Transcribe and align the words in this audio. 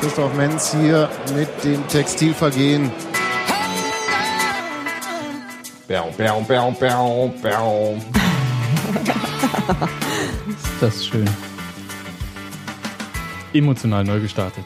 Christoph 0.00 0.34
Menz 0.34 0.72
hier 0.72 1.10
mit 1.34 1.48
dem 1.64 1.86
Textilvergehen. 1.88 2.90
Bäum, 5.88 6.14
bäum, 6.16 6.46
bäum, 6.46 6.74
bäum, 6.74 7.34
bäum. 7.40 8.02
Ist 10.48 10.80
das 10.80 11.06
schön. 11.06 11.28
Emotional 13.52 14.04
neu 14.04 14.20
gestartet. 14.20 14.64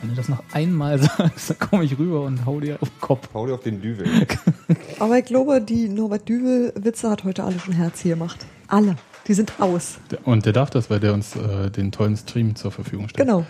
Wenn 0.00 0.10
du 0.10 0.16
das 0.16 0.28
noch 0.28 0.42
einmal 0.52 0.98
sagst, 1.02 1.50
dann 1.50 1.58
komme 1.58 1.84
ich 1.84 1.98
rüber 1.98 2.22
und 2.22 2.44
hau 2.46 2.60
dir 2.60 2.78
auf 2.80 2.88
den 2.88 3.00
Kopf. 3.00 3.28
Hau 3.34 3.46
dir 3.46 3.54
auf 3.54 3.62
den 3.62 3.80
Düvel. 3.80 4.26
Aber 4.98 5.18
ich 5.18 5.24
glaube, 5.24 5.60
die 5.60 5.88
Norbert 5.88 6.28
Düvel-Witze 6.28 7.10
hat 7.10 7.24
heute 7.24 7.44
alle 7.44 7.58
schon 7.58 7.74
Herz 7.74 8.00
hier 8.00 8.14
gemacht. 8.14 8.46
Alle. 8.68 8.96
Die 9.28 9.34
sind 9.34 9.52
aus. 9.60 9.98
Und 10.24 10.46
der 10.46 10.52
darf 10.52 10.70
das, 10.70 10.90
weil 10.90 10.98
der 11.00 11.14
uns 11.14 11.36
äh, 11.36 11.70
den 11.70 11.92
tollen 11.92 12.16
Stream 12.16 12.56
zur 12.56 12.72
Verfügung 12.72 13.08
stellt. 13.08 13.28
Genau. 13.28 13.46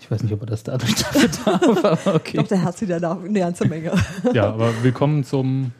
Ich 0.00 0.10
weiß 0.10 0.22
nicht, 0.22 0.32
ob 0.32 0.40
er 0.40 0.46
das 0.46 0.62
dadurch 0.64 0.94
dafür 1.12 1.28
darf, 1.44 1.84
aber 1.84 1.92
Ich 1.92 2.06
okay. 2.06 2.32
glaube, 2.32 2.48
der 2.48 2.62
Herz 2.62 2.80
wieder 2.80 2.98
da 2.98 3.18
eine 3.18 3.38
ganze 3.38 3.68
Menge. 3.68 3.92
Ja, 4.32 4.48
aber 4.48 4.72
willkommen 4.82 5.22
zum, 5.22 5.72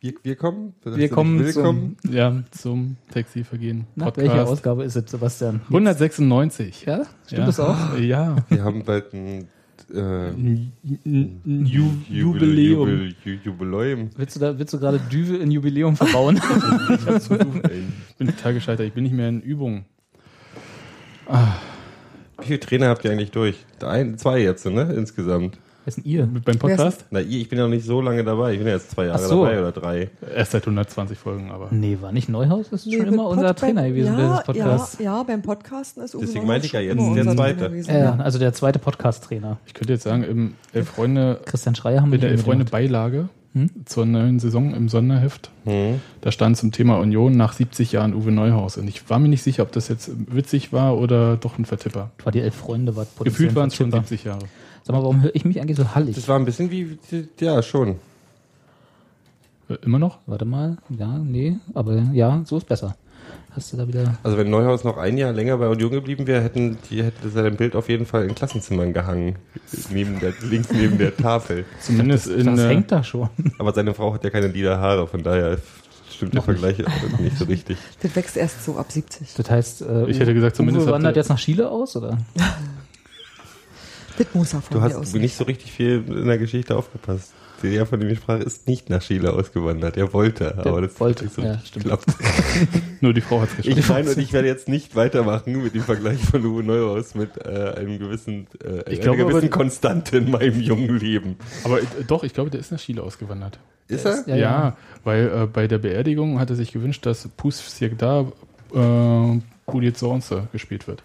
Wir, 0.00 0.14
wir 0.22 0.36
kommen? 0.36 0.74
wir 0.84 1.08
kommen 1.10 1.44
willkommen. 1.44 1.96
zum, 2.00 2.12
ja, 2.12 2.42
zum 2.52 2.96
Textilvergehen 3.12 3.86
Na, 3.96 4.06
welche 4.16 4.30
Podcast. 4.30 4.52
Ausgabe 4.52 4.84
ist 4.84 4.96
es, 4.96 5.10
Sebastian? 5.10 5.60
196. 5.64 6.84
Ja? 6.86 7.02
Stimmt 7.26 7.40
ja. 7.40 7.46
das 7.46 7.60
auch? 7.60 7.98
Ja. 7.98 8.36
Wir 8.48 8.64
haben 8.64 8.84
bald 8.84 9.12
ein 9.12 9.48
äh, 9.94 10.30
Jubiläum. 12.08 12.88
Jubil- 12.88 13.14
Ju- 13.24 13.38
Jubiläum. 13.44 14.10
Willst 14.16 14.36
du 14.36 14.40
da, 14.40 14.58
willst 14.58 14.74
du 14.74 14.78
gerade 14.78 14.98
Düvel 15.10 15.40
in 15.40 15.50
Jubiläum 15.50 15.96
verbauen? 15.96 16.36
Ich 16.90 17.06
hab's 17.06 17.26
versucht, 17.28 17.68
ey. 17.70 17.82
Ich 18.10 18.14
bin 18.16 18.26
total 18.28 18.54
gescheitert. 18.54 18.86
Ich 18.86 18.92
bin 18.92 19.04
nicht 19.04 19.14
mehr 19.14 19.28
in 19.28 19.40
Übung. 19.40 19.84
Wie 22.38 22.46
viele 22.46 22.60
Trainer 22.60 22.88
habt 22.88 23.04
ihr 23.04 23.10
eigentlich 23.10 23.30
durch? 23.32 23.64
Ein, 23.82 24.16
zwei 24.18 24.40
jetzt, 24.40 24.64
ne? 24.66 24.92
Insgesamt. 24.96 25.58
Wer 25.86 25.90
ist 25.90 25.98
denn 25.98 26.04
ihr? 26.04 26.26
Mit 26.26 26.44
beim 26.44 26.58
Podcast? 26.58 27.04
Na, 27.12 27.20
ich 27.20 27.32
ich 27.42 27.48
bin 27.48 27.58
ja 27.60 27.64
noch 27.64 27.70
nicht 27.70 27.86
so 27.86 28.00
lange 28.00 28.24
dabei. 28.24 28.50
Ich 28.54 28.58
bin 28.58 28.66
ja 28.66 28.72
jetzt 28.74 28.90
zwei 28.90 29.06
Jahre 29.06 29.20
so. 29.24 29.44
dabei 29.44 29.60
oder 29.60 29.70
drei. 29.70 30.10
Erst 30.34 30.50
seit 30.50 30.62
120 30.64 31.16
Folgen, 31.16 31.52
aber. 31.52 31.68
Nee, 31.70 31.98
war 32.00 32.10
nicht 32.10 32.28
Neuhaus? 32.28 32.70
Das 32.70 32.80
ist 32.80 32.86
Nee, 32.86 32.96
schon 32.98 33.06
immer 33.06 33.28
unser 33.28 33.46
Pod- 33.54 33.58
Trainer 33.58 33.82
beim- 33.82 33.90
gewesen, 33.94 34.18
ja, 34.18 34.36
des 34.38 34.44
Podcasts. 34.46 34.98
Ja, 34.98 35.04
ja, 35.18 35.22
beim 35.22 35.42
Podcasten 35.42 36.02
ist 36.02 36.16
Uwe 36.16 36.24
Deswegen 36.26 36.44
meinte 36.44 36.66
ich 36.66 36.72
ja 36.72 36.80
jetzt, 36.80 36.96
der 36.98 37.04
unser 37.06 37.36
Zweite. 37.36 37.56
Trainer 37.58 37.68
gewesen. 37.70 37.94
Ja, 37.94 38.16
also 38.16 38.40
der 38.40 38.52
zweite 38.52 38.80
Podcast-Trainer. 38.80 39.58
Ich 39.64 39.74
könnte 39.74 39.92
jetzt 39.92 40.02
sagen, 40.02 40.24
im 40.24 40.54
Elf 40.72 40.88
Freunde, 40.88 41.38
Christian 41.44 41.76
Schreier 41.76 42.00
haben 42.02 42.10
wir 42.10 42.16
in 42.16 42.20
der 42.22 42.30
Elf 42.30 42.42
Freunde. 42.42 42.64
Beilage 42.64 43.28
Hm? 43.52 43.70
zur 43.84 44.06
neuen 44.06 44.40
Saison 44.40 44.74
im 44.74 44.88
Sonderheft, 44.88 45.50
Hm. 45.66 46.00
da 46.20 46.32
stand 46.32 46.56
zum 46.56 46.72
Thema 46.72 46.98
Union 46.98 47.36
nach 47.36 47.52
70 47.52 47.92
Jahren 47.92 48.12
Uwe 48.12 48.32
Neuhaus. 48.32 48.76
Und 48.76 48.88
ich 48.88 49.08
war 49.08 49.20
mir 49.20 49.28
nicht 49.28 49.44
sicher, 49.44 49.62
ob 49.62 49.70
das 49.70 49.86
jetzt 49.86 50.10
witzig 50.34 50.72
war 50.72 50.98
oder 50.98 51.36
doch 51.36 51.58
ein 51.58 51.64
Vertipper. 51.64 52.10
War 52.24 52.32
die 52.32 52.40
Elf 52.40 52.56
Freunde, 52.56 52.96
war 52.96 53.06
Gefühlt 53.22 53.54
waren 53.54 53.68
es 53.68 53.76
schon 53.76 53.90
Vertipper. 53.92 54.08
70 54.08 54.24
Jahre. 54.24 54.40
Sag 54.86 54.94
mal, 54.94 55.02
warum 55.02 55.20
höre 55.20 55.34
ich 55.34 55.44
mich 55.44 55.60
eigentlich 55.60 55.76
so 55.76 55.96
hallig? 55.96 56.14
Das 56.14 56.28
war 56.28 56.38
ein 56.38 56.44
bisschen 56.44 56.70
wie, 56.70 56.96
ja, 57.40 57.60
schon. 57.60 57.96
Äh, 59.68 59.74
Immer 59.84 59.98
noch? 59.98 60.18
Warte 60.26 60.44
mal. 60.44 60.76
Ja, 60.96 61.18
nee, 61.18 61.56
aber 61.74 61.96
ja, 62.12 62.40
so 62.44 62.56
ist 62.58 62.68
besser. 62.68 62.94
Hast 63.50 63.72
du 63.72 63.78
da 63.78 63.88
wieder. 63.88 64.16
Also 64.22 64.38
wenn 64.38 64.48
Neuhaus 64.48 64.84
noch 64.84 64.96
ein 64.96 65.18
Jahr 65.18 65.32
länger 65.32 65.56
bei 65.56 65.66
Union 65.68 65.90
geblieben 65.90 66.28
wäre, 66.28 66.40
hätten 66.40 66.78
die 66.88 67.02
hätte 67.02 67.28
sein 67.30 67.56
Bild 67.56 67.74
auf 67.74 67.88
jeden 67.88 68.06
Fall 68.06 68.26
in 68.26 68.34
Klassenzimmern 68.36 68.92
gehangen. 68.92 69.34
Neben 69.90 70.20
der, 70.20 70.34
links 70.48 70.70
neben 70.70 70.98
der 70.98 71.16
Tafel. 71.16 71.64
Zumindest 71.80 72.28
in. 72.28 72.46
Das 72.46 72.60
äh, 72.60 72.68
hängt 72.68 72.92
da 72.92 73.02
schon. 73.02 73.28
Aber 73.58 73.72
seine 73.72 73.92
Frau 73.92 74.14
hat 74.14 74.22
ja 74.22 74.30
keine 74.30 74.46
lila 74.46 74.78
Haare, 74.78 75.08
von 75.08 75.24
daher 75.24 75.58
stimmt 76.14 76.34
der 76.34 76.42
nicht. 76.42 76.60
Vergleich 76.60 76.86
auch 76.86 77.18
nicht 77.18 77.36
so 77.36 77.46
richtig. 77.46 77.76
Das 78.02 78.14
wächst 78.14 78.36
erst 78.36 78.64
so 78.64 78.76
ab 78.76 78.92
70. 78.92 79.34
Das 79.34 79.50
heißt, 79.50 79.82
äh, 79.82 80.06
Ich 80.10 80.20
hätte 80.20 80.32
gesagt, 80.32 80.54
zumindest 80.54 80.86
Uwe 80.86 80.92
wandert 80.92 81.16
der- 81.16 81.22
jetzt 81.22 81.28
nach 81.30 81.38
Chile 81.40 81.68
aus, 81.68 81.96
oder? 81.96 82.18
Das 84.18 84.26
muss 84.34 84.52
er 84.54 84.62
von 84.62 84.76
Du 84.78 84.82
hast 84.82 84.94
aus. 84.96 85.12
nicht 85.14 85.36
so 85.36 85.44
richtig 85.44 85.72
viel 85.72 86.04
in 86.08 86.26
der 86.26 86.38
Geschichte 86.38 86.76
aufgepasst. 86.76 87.32
Der, 87.62 87.86
von 87.86 87.98
dem 87.98 88.10
ich 88.10 88.18
sprach, 88.18 88.38
ist 88.38 88.68
nicht 88.68 88.90
nach 88.90 89.00
Chile 89.02 89.32
ausgewandert. 89.32 89.96
Er 89.96 90.12
wollte, 90.12 90.58
aber 90.58 90.82
das 90.82 91.00
wollte, 91.00 91.24
nicht 91.24 91.34
so 91.34 91.40
ja, 91.42 91.52
richtig 91.52 91.68
stimmt. 91.82 92.00
Nur 93.00 93.14
die 93.14 93.22
Frau 93.22 93.40
hat 93.40 93.48
es 93.48 93.56
geschafft. 93.56 93.78
Ich 93.78 93.88
meine, 93.88 94.10
und 94.10 94.18
ich 94.18 94.32
werde 94.34 94.46
jetzt 94.46 94.68
nicht 94.68 94.94
weitermachen 94.94 95.62
mit 95.62 95.74
dem 95.74 95.80
Vergleich 95.82 96.18
von 96.20 96.44
Uwe 96.44 96.62
Neuhaus 96.62 97.14
mit 97.14 97.30
äh, 97.38 97.72
einem 97.78 97.98
gewissen, 97.98 98.46
äh, 98.62 98.80
Ich 98.92 98.98
einer 99.00 99.04
glaube 99.04 99.22
aber- 99.22 99.30
gewissen 99.30 99.50
Konstante 99.50 100.18
in 100.18 100.30
meinem 100.30 100.60
jungen 100.60 100.98
Leben. 100.98 101.36
Aber 101.64 101.80
äh, 101.80 101.84
doch, 102.06 102.24
ich 102.24 102.34
glaube, 102.34 102.50
der 102.50 102.60
ist 102.60 102.72
nach 102.72 102.78
Chile 102.78 103.02
ausgewandert. 103.02 103.58
Ist 103.88 104.04
er? 104.04 104.22
Ja, 104.26 104.36
Ja, 104.36 104.36
ja. 104.36 104.76
weil 105.04 105.26
äh, 105.28 105.46
bei 105.46 105.66
der 105.66 105.78
Beerdigung 105.78 106.38
hat 106.38 106.50
er 106.50 106.56
sich 106.56 106.72
gewünscht, 106.72 107.06
dass 107.06 107.26
Pus 107.38 107.78
Siegda 107.78 108.26
äh, 108.74 109.40
Pulitzer 109.66 110.48
gespielt 110.52 110.86
wird. 110.88 111.02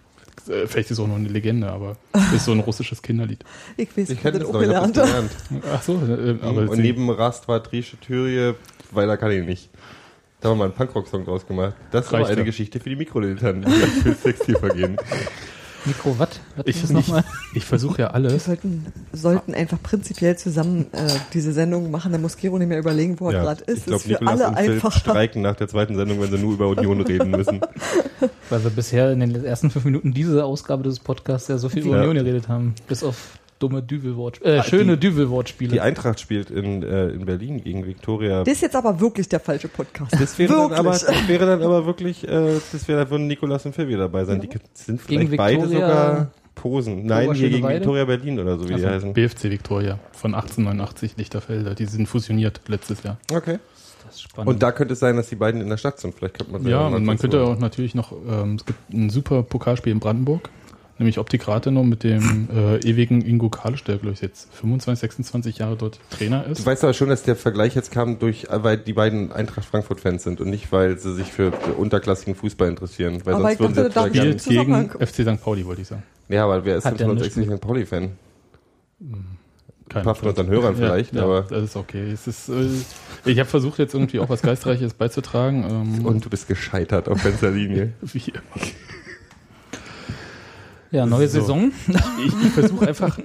Äh, 0.50 0.68
Vielleicht 0.68 0.92
ist 0.92 0.98
es 0.98 1.00
auch 1.00 1.08
noch 1.08 1.16
eine 1.16 1.30
Legende, 1.30 1.70
aber 1.70 1.98
ist 2.36 2.46
so 2.46 2.52
ein 2.52 2.60
russisches 2.60 3.02
Kinderlied. 3.02 3.44
Ich 3.78 3.90
weiß, 3.96 4.10
Ich 4.10 4.18
ich 4.18 4.22
kenne 4.22 4.40
das 4.40 4.48
auch 4.48 4.54
noch, 4.54 4.62
ich 4.62 4.70
hab 4.70 4.94
das 4.94 5.06
gelernt. 5.06 5.32
gelernt. 5.50 5.66
Ach 5.74 5.82
so, 5.82 5.94
äh, 5.94 6.38
aber 6.42 6.70
und 6.70 6.80
neben 6.80 7.10
Rastra 7.10 7.60
Trische 7.60 7.98
Thürie, 8.00 8.54
weil 8.92 9.08
da 9.08 9.18
kann 9.18 9.32
ich 9.32 9.46
nicht. 9.46 9.70
Da 10.40 10.50
haben 10.50 10.58
wir 10.58 10.60
mal 10.60 10.66
einen 10.66 10.74
Punkrock-Song 10.74 11.24
draus 11.26 11.46
gemacht. 11.46 11.76
Das 11.92 12.12
war 12.12 12.26
eine 12.26 12.38
ja. 12.40 12.44
Geschichte 12.44 12.80
für 12.80 12.90
die 12.90 12.96
Mikrodilettanten, 12.96 13.72
die 13.72 13.78
gleich 13.78 13.92
fürs 14.04 14.20
Textilvergehen. 14.22 14.98
Mikro, 15.86 16.16
was? 16.20 16.30
Ich, 16.66 16.84
ich, 16.84 17.14
ich 17.56 17.66
versuche 17.66 18.02
ja 18.04 18.08
Wir 18.10 18.14
alles. 18.16 18.46
sollten, 18.46 18.86
sollten 19.14 19.54
einfach 19.56 19.82
prinzipiell 19.82 20.38
zusammen 20.38 20.86
äh, 20.92 21.10
diese 21.34 21.54
Sendung 21.54 21.90
machen. 21.90 22.12
Da 22.12 22.18
muss 22.20 22.38
Gero 22.38 22.60
nicht 22.60 22.68
mehr 22.68 22.78
überlegen, 22.80 23.20
wo 23.20 23.30
er 23.30 23.34
Ja, 23.34 23.42
gerade 23.44 23.64
ist. 23.64 23.80
ich 23.80 23.86
glaube, 23.86 24.08
Nikolas 24.08 24.42
alle 24.42 24.50
und 24.50 24.58
Phil 24.60 24.72
einfacher. 24.74 25.00
streiken 25.00 25.42
nach 25.42 25.56
der 25.56 25.68
zweiten 25.68 25.96
Sendung, 25.96 26.22
wenn 26.22 26.30
sie 26.32 26.38
nur 26.38 26.54
über 26.54 26.68
Union 26.68 27.02
reden 27.06 27.32
müssen. 27.32 27.62
Weil 28.50 28.64
wir 28.64 28.70
bisher 28.72 29.12
in 29.12 29.22
den 29.22 29.44
ersten 29.44 29.72
fünf 29.72 29.86
Minuten 29.86 30.14
dieser 30.14 30.46
Ausgabe 30.46 30.84
des 30.84 31.00
Podcasts 31.00 31.48
ja 31.48 31.58
so 31.58 31.68
viel 31.70 31.84
über 31.84 31.96
Ja. 31.96 32.02
Union 32.04 32.16
geredet 32.24 32.48
haben. 32.48 32.76
Bis 32.88 33.04
auf 33.04 33.40
dumme 33.62 33.82
Düvel-Wort, 33.84 34.42
äh, 34.44 34.58
Ah, 34.60 34.64
schöne 34.64 34.98
die- 34.98 35.08
Düvel-Wortspiele. 35.08 35.72
Die 35.72 35.82
Eintracht 35.82 36.20
spielt 36.20 36.50
in, 36.50 36.84
äh, 36.84 37.10
in 37.10 37.26
Berlin 37.26 37.64
gegen 37.64 37.86
Viktoria. 37.86 38.44
Das 38.44 38.54
ist 38.56 38.62
jetzt 38.62 38.76
aber 38.76 39.00
wirklich 39.00 39.30
der 39.30 39.40
falsche 39.40 39.68
Podcast. 39.68 40.14
Das 40.20 40.38
wäre, 40.40 40.52
dann 40.54 40.60
wirklich. 40.70 40.80
aber, 40.80 40.90
das 40.92 41.28
wäre 41.28 41.46
dann 41.46 41.62
aber 41.62 41.86
wirklich, 41.86 42.28
äh, 42.28 42.60
das 42.72 42.88
wäre, 42.88 43.04
da 43.06 43.10
würden 43.10 43.28
Nikolas 43.28 43.66
und 43.66 43.74
Phil 43.76 43.88
wieder 43.88 44.00
dabei 44.00 44.26
sein. 44.26 44.42
Die 44.42 44.50
sind 44.74 45.02
vielleicht 45.02 45.08
Gegen 45.30 45.38
beide 45.38 45.64
Viktoria- 45.64 45.70
sogar 45.88 46.32
Posen. 46.56 47.06
Nein, 47.06 47.34
hier 47.34 47.50
gegen? 47.50 47.68
Viktoria 47.68 48.06
Berlin 48.06 48.40
oder 48.40 48.58
so, 48.58 48.68
wie 48.70 48.74
die 48.76 48.86
heißen. 48.86 49.14
BFC 49.14 49.46
Victoria 49.50 50.00
von 50.12 50.36
1889 50.36 51.14
Lichterfelder. 51.18 51.76
Die 51.76 51.86
sind 51.86 52.08
fusioniert 52.08 52.62
letztes 52.68 53.04
Jahr. 53.04 53.18
Okay. 53.34 53.58
das 54.06 54.16
ist 54.16 54.22
spannend. 54.24 54.50
Und 54.50 54.62
da 54.62 54.72
könnte 54.74 54.94
es 54.94 55.00
sein, 55.00 55.16
dass 55.16 55.30
die 55.30 55.36
beiden 55.36 55.62
in 55.62 55.70
der 55.70 55.78
Stadt 55.78 56.00
sind. 56.00 56.14
Vielleicht 56.14 56.38
könnte 56.38 56.52
man 56.52 56.68
Ja, 56.68 56.88
und 56.88 57.06
man 57.06 57.18
könnte 57.18 57.42
auch 57.44 57.58
natürlich 57.58 57.96
noch, 57.96 58.12
ähm, 58.12 58.56
es 58.56 58.66
gibt 58.66 58.94
ein 58.94 59.10
super 59.10 59.42
Pokalspiel 59.44 59.94
in 59.94 60.00
Brandenburg, 60.00 60.50
nämlich 61.02 61.20
Optik 61.20 61.48
Rathenow 61.48 61.86
mit 61.86 62.04
dem 62.04 62.48
äh, 62.56 62.78
ewigen 62.88 63.22
Ingo 63.22 63.50
Kalisch, 63.50 63.84
der 63.84 63.98
glaube 63.98 64.14
ich 64.14 64.22
jetzt 64.22 64.54
25, 64.54 65.02
26 65.02 65.58
Jahre 65.58 65.76
dort 65.76 66.00
Trainer 66.10 66.46
ist. 66.48 66.60
Du 66.62 66.66
weißt 66.66 66.84
aber 66.84 66.94
schon, 66.94 67.10
dass 67.10 67.24
der 67.24 67.36
Vergleich 67.36 67.76
jetzt 67.76 67.92
kam 67.92 68.20
durch, 68.20 68.48
weil 68.50 68.78
die 68.78 68.94
beiden 68.94 69.32
Eintracht 69.32 69.66
Frankfurt-Fans 69.66 70.24
sind 70.24 70.40
und 70.40 70.50
nicht, 70.50 70.72
weil 70.72 70.98
sie 70.98 71.14
sich 71.16 71.28
für 71.32 71.52
unterklassigen 71.78 72.36
Fußball 72.36 72.70
interessieren. 72.70 73.22
Weil 73.26 73.34
Aber 73.36 73.44
sonst 73.44 73.54
ich 73.54 73.60
würden 73.60 73.74
sie 73.76 73.82
dachte, 73.90 73.90
jetzt 73.90 73.98
da 73.98 74.22
vielleicht 74.22 74.42
Spielt 74.42 74.68
gegen 75.00 75.08
FC 75.08 75.36
St. 75.38 75.44
Pauli, 75.44 75.66
wollte 75.66 75.82
ich 75.82 75.88
sagen. 75.88 76.04
Ja, 76.30 76.46
aber 76.46 76.64
wer 76.64 76.78
ist 76.78 76.86
denn 76.86 76.98
der 76.98 77.08
von 77.08 77.18
uns 77.18 77.36
nicht 77.36 77.52
ein 77.52 77.60
Pauli-Fan? 77.60 78.12
Ein 79.94 80.04
paar 80.04 80.16
von 80.16 80.30
unseren 80.30 80.48
Hörern 80.48 80.76
vielleicht, 80.78 81.14
ja, 81.14 81.24
aber- 81.24 81.42
Das 81.50 81.64
ist 81.64 81.76
okay. 81.76 82.12
Es 82.12 82.28
ist, 82.28 82.48
äh, 82.50 82.68
ich 83.26 83.40
habe 83.40 83.50
versucht, 83.50 83.80
jetzt 83.80 83.94
irgendwie 83.94 84.20
auch 84.20 84.30
was 84.30 84.42
Geistreiches 84.42 84.94
beizutragen. 84.94 85.66
Ähm, 85.70 86.06
Und 86.06 86.24
du 86.24 86.30
bist 86.30 86.48
gescheitert 86.48 87.10
auf 87.10 87.22
ganzer 87.24 87.52
Linie. 87.52 87.94
wie, 88.02 88.32
ja, 90.92 91.06
neue 91.06 91.28
So. 91.28 91.40
Saison. 91.42 91.72
ich, 91.88 92.34
ich 92.46 92.52
versuche 92.52 92.88
einfach 92.88 93.18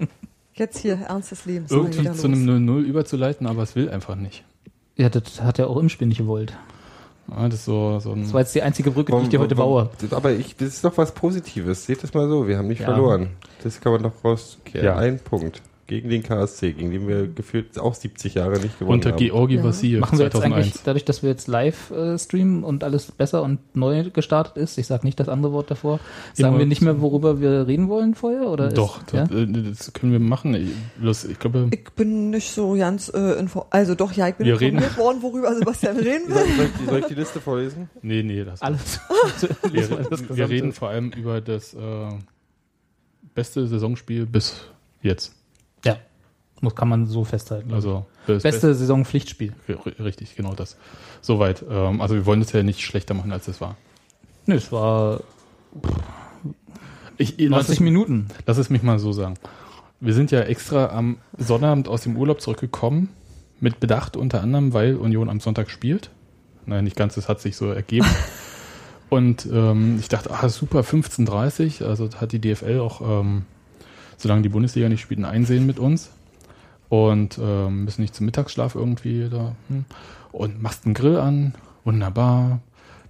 Jetzt 0.55 0.79
hier, 0.79 0.95
ernstes 0.95 1.45
Leben. 1.45 1.67
irgendwie 1.69 2.11
zu 2.13 2.27
einem 2.27 2.49
0-0 2.49 2.81
überzuleiten, 2.85 3.47
aber 3.47 3.63
es 3.63 3.75
will 3.77 3.91
einfach 3.91 4.15
nicht. 4.17 4.43
Ja, 4.97 5.11
das 5.11 5.43
hat 5.43 5.59
er 5.59 5.69
auch 5.69 5.77
im 5.77 5.91
Spiel 5.91 6.09
nicht 6.09 6.19
gewollt. 6.19 6.57
Ja, 7.29 7.45
das 7.49 7.59
ist 7.61 7.65
so, 7.67 7.99
so 7.99 8.13
ein. 8.13 8.23
Das 8.23 8.33
war 8.33 8.41
jetzt 8.41 8.55
die 8.55 8.63
einzige 8.63 8.91
Brücke, 8.91 9.13
die 9.17 9.23
ich 9.25 9.29
dir 9.29 9.41
heute 9.41 9.55
baue. 9.57 9.91
Aber 10.13 10.31
ich, 10.33 10.57
das 10.57 10.69
ist 10.69 10.85
doch 10.85 10.97
was 10.97 11.13
Positives. 11.13 11.85
Seht 11.85 12.03
es 12.05 12.15
mal 12.15 12.29
so, 12.29 12.49
wir 12.49 12.57
haben 12.57 12.69
nicht 12.69 12.81
Ja. 12.81 12.87
verloren. 12.87 13.31
Das 13.65 13.81
kann 13.81 13.93
man 13.93 14.03
doch 14.05 14.13
rauskehren. 14.25 14.87
Ja. 14.87 14.97
Ein 14.97 15.19
Punkt. 15.19 15.61
Gegen 15.89 16.09
den 16.11 16.25
KSC, 16.25 16.73
gegen 16.73 16.91
den 16.91 17.07
wir 17.07 17.29
gefühlt 17.29 17.79
auch 17.79 17.95
70 17.95 18.35
Jahre 18.35 18.59
nicht 18.59 18.77
gewonnen 18.81 18.95
unter 18.95 19.11
haben. 19.13 19.19
Georgi 19.19 19.55
Ja. 19.55 19.63
Vassiljev 19.63 20.01
Machen 20.01 20.19
wir 20.19 20.25
jetzt 20.25 20.33
2001. 20.33 20.67
eigentlich, 20.67 20.83
dadurch, 20.83 21.05
dass 21.05 21.23
wir 21.23 21.31
jetzt 21.31 21.47
live 21.47 21.93
äh, 21.93 22.19
streamen 22.19 22.65
und 22.65 22.83
alles 22.83 23.13
besser 23.13 23.45
und 23.45 23.61
neu 23.77 24.11
gestartet 24.11 24.57
ist, 24.57 24.79
ich 24.79 24.87
sage 24.89 25.07
nicht 25.07 25.21
das 25.21 25.29
andere 25.29 25.53
Wort 25.53 25.71
davor, 25.71 26.01
sagen 26.35 26.49
Immer- 26.49 26.59
wir 26.59 26.67
nicht 26.67 26.83
mehr, 26.83 27.01
worüber 27.01 27.41
wir 27.41 27.69
reden 27.69 27.89
wollen 27.89 28.17
vorher? 28.17 28.49
Oder 28.49 28.71
Doch, 28.71 29.01
ist, 29.07 29.13
ja? 29.13 29.27
das, 29.27 29.31
äh, 29.39 29.47
das 29.47 29.93
können 29.93 30.11
wir 30.11 30.19
machen. 30.19 30.55
Ich, 30.55 30.71
bloß, 31.01 31.25
ich 31.27 31.39
glaube, 31.39 31.69
Ich 31.71 31.85
bin 31.95 32.31
nicht 32.31 32.51
so 32.51 32.75
ganz 32.75 33.09
äh, 33.15 33.39
info 33.39 33.67
Also 33.71 33.95
doch, 33.95 34.11
ja, 34.11 34.27
ich 34.27 34.35
bin 34.35 34.47
Wir 34.49 34.55
informiert 34.55 34.83
reden- 34.91 34.97
worden, 34.97 35.23
worüber 35.23 35.55
Sebastian 35.55 35.97
reden 35.99 36.27
will. 36.29 36.35
soll, 36.35 36.65
ich 36.65 36.73
die, 36.81 36.85
soll 36.87 36.99
ich 36.99 37.07
die 37.07 37.15
Liste 37.15 37.41
vorlesen? 37.41 37.89
nee, 38.03 38.25
nee, 38.25 38.43
das 38.45 38.61
alles. 38.61 38.99
wir, 39.71 39.89
wir 40.37 40.49
reden 40.49 40.73
vor 40.73 40.89
allem 40.89 41.13
über 41.13 41.41
das 41.41 41.75
äh, 41.75 41.79
beste 43.37 43.69
Saisonspiel 43.69 44.27
bis 44.27 44.57
jetzt. 45.03 45.36
Muss, 46.61 46.75
kann 46.75 46.89
man 46.89 47.07
so 47.07 47.25
festhalten. 47.25 47.73
Also 47.75 48.07
Das 48.27 48.43
Beste 48.43 48.75
Saison 48.75 49.05
Pflichtspiel. 49.05 49.53
Richtig, 50.01 50.37
genau 50.37 50.55
das. 50.55 50.77
Soweit. 51.21 51.65
Ähm, 51.69 52.01
also 52.01 52.15
wir 52.15 52.27
wollen 52.27 52.41
es 52.41 52.53
ja 52.53 52.63
nicht 52.63 52.81
schlechter 52.81 53.15
machen, 53.15 53.33
als 53.33 53.47
es 53.49 53.61
war. 53.61 53.77
Nö, 54.47 54.55
es 54.55 54.73
war 54.73 55.21
Ich, 57.19 57.35
lass, 57.39 57.69
90 57.69 57.73
es, 57.75 57.81
Minuten. 57.81 58.29
lass 58.47 58.59
es 58.59 58.71
mich 58.71 58.83
mal 58.83 58.99
so 58.99 59.13
sagen. 59.13 59.35
Wir 60.01 60.15
sind 60.15 60.31
ja 60.31 60.41
extra 60.41 60.91
am 60.91 61.19
Sonnabend 61.39 61.89
aus 61.89 62.03
dem 62.03 62.17
Urlaub 62.17 62.41
zurückgekommen, 62.41 63.09
mit 63.61 63.81
Bedacht 63.81 64.17
unter 64.17 64.43
anderem, 64.43 64.73
weil 64.73 64.97
Union 64.97 65.29
am 65.29 65.41
Sonntag 65.41 65.71
spielt. 65.71 66.11
Nein, 66.67 66.85
nicht 66.85 66.97
ganz, 66.97 67.17
es 67.17 67.29
hat 67.29 67.41
sich 67.41 67.57
so 67.57 67.71
ergeben. 67.71 68.07
Und 69.09 69.47
ähm, 69.51 69.99
ich 70.01 70.09
dachte, 70.09 70.31
ah, 70.31 70.49
super, 70.49 70.81
15.30 70.81 71.85
also 71.85 72.11
hat 72.21 72.33
die 72.33 72.41
DFL 72.41 72.81
auch, 72.81 73.01
ähm, 73.21 73.45
solange 74.17 74.43
die 74.43 74.49
Bundesliga 74.49 74.89
nicht 74.89 75.01
spielt, 75.01 75.21
ein 75.21 75.25
Einsehen 75.25 75.65
mit 75.65 75.79
uns. 75.79 76.11
Und 76.89 77.39
ähm, 77.43 77.85
müssen 77.85 78.03
nicht 78.03 78.15
zum 78.15 78.27
Mittagsschlaf 78.27 78.75
irgendwie 78.75 79.29
da. 79.29 79.57
Hm. 79.69 79.85
Und 80.33 80.63
machst 80.63 80.85
einen 80.85 80.95
Grill 80.95 81.17
an, 81.19 81.55
wunderbar. 81.85 82.61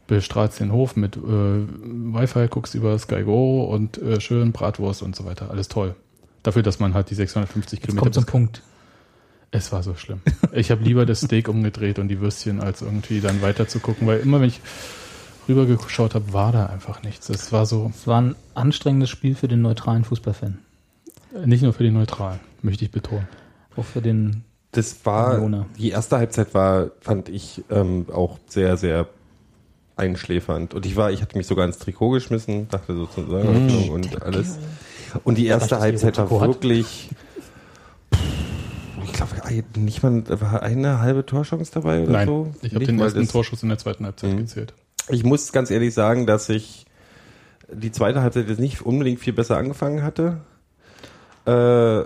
Bestrahlst 0.07 0.61
den 0.61 0.71
Hof 0.73 0.95
mit 0.97 1.17
äh, 1.17 1.21
Wi-Fi, 1.21 2.47
guckst 2.49 2.75
über 2.75 2.97
Sky 2.99 3.23
Go 3.25 3.65
und 3.65 3.99
äh, 3.99 4.21
schön 4.21 4.53
Bratwurst 4.53 5.03
und 5.03 5.17
so 5.17 5.25
weiter. 5.25 5.51
Alles 5.51 5.69
toll. 5.69 5.95
Dafür, 6.45 6.63
dass 6.63 6.79
man 6.79 6.95
halt 6.95 7.11
die 7.11 7.17
650 7.17 7.81
Jetzt 7.81 7.87
Kilometer. 7.87 8.03
kommt 8.05 8.15
zum 8.15 8.25
Punkt. 8.25 8.63
es 9.51 9.73
war 9.73 9.83
so 9.83 9.95
schlimm. 9.97 10.21
Ich 10.53 10.71
habe 10.71 10.85
lieber 10.85 11.05
das 11.07 11.21
Steak 11.23 11.49
umgedreht 11.49 11.99
und 11.99 12.07
die 12.07 12.21
Würstchen, 12.21 12.61
als 12.61 12.83
irgendwie 12.83 13.21
dann 13.21 13.43
weiter 13.43 13.67
zu 13.67 13.81
gucken, 13.81 14.07
weil 14.07 14.21
immer 14.21 14.41
wenn 14.41 14.49
ich 14.49 14.61
rübergeschaut 15.49 16.15
habe, 16.15 16.33
war 16.33 16.53
da 16.53 16.67
einfach 16.67 17.03
nichts. 17.03 17.29
Es 17.29 17.53
war 17.53 17.67
so, 17.67 17.91
Es 17.95 18.07
war 18.07 18.21
ein 18.21 18.37
anstrengendes 18.55 19.11
Spiel 19.11 19.35
für 19.35 19.49
den 19.49 19.61
neutralen 19.63 20.05
Fußballfan. 20.05 20.59
äh, 21.35 21.47
nicht 21.47 21.63
nur 21.63 21.73
für 21.73 21.83
die 21.83 21.91
Neutralen, 21.91 22.39
möchte 22.63 22.85
ich 22.85 22.93
betonen. 22.93 23.27
Auch 23.77 23.85
für 23.85 24.01
den 24.01 24.45
Das 24.73 25.05
war, 25.05 25.35
Unioner. 25.37 25.67
die 25.79 25.91
erste 25.91 26.17
Halbzeit 26.19 26.55
war, 26.55 26.91
fand 27.01 27.29
ich 27.29 27.63
ähm, 27.71 28.07
auch 28.13 28.39
sehr, 28.49 28.77
sehr 28.77 29.09
einschläfernd. 29.97 30.75
Und 30.75 30.85
ich 30.87 30.97
war, 30.97 31.11
ich 31.11 31.23
hatte 31.23 31.37
mich 31.39 31.47
sogar 31.47 31.65
ins 31.67 31.79
Trikot 31.79 32.11
geschmissen, 32.11 32.69
dachte 32.69 32.95
sozusagen 32.95 33.67
Mm. 33.87 33.91
und 33.91 34.23
alles. 34.23 34.59
Und 35.25 35.39
die 35.39 35.47
erste 35.47 35.77
ihr 35.77 35.81
Halbzeit 35.81 36.19
war 36.19 36.31
wirklich, 36.31 37.09
ich 39.05 39.13
glaube, 39.13 39.33
nicht 39.79 40.03
mal, 40.03 40.23
war 40.41 40.63
eine 40.63 41.01
halbe 41.01 41.25
Torchance 41.25 41.71
dabei 41.73 42.03
oder 42.03 42.13
Nein, 42.13 42.27
so? 42.29 42.53
ich 42.63 42.75
habe 42.75 42.85
den 42.85 42.99
ersten 43.01 43.27
Torschuss 43.29 43.63
in 43.63 43.69
der 43.71 43.79
zweiten 43.79 44.05
Halbzeit 44.05 44.33
Mhm. 44.33 44.37
gezählt. 44.39 44.75
Ich 45.09 45.25
muss 45.25 45.53
ganz 45.53 45.71
ehrlich 45.71 45.95
sagen, 45.95 46.27
dass 46.27 46.49
ich 46.49 46.85
die 47.73 47.93
zweite 47.93 48.21
Halbzeit 48.23 48.49
jetzt 48.49 48.61
nicht 48.61 48.83
unbedingt 48.83 49.21
viel 49.21 49.33
besser 49.33 49.57
angefangen 49.57 50.03
hatte. 50.03 50.39
Äh, 51.47 52.05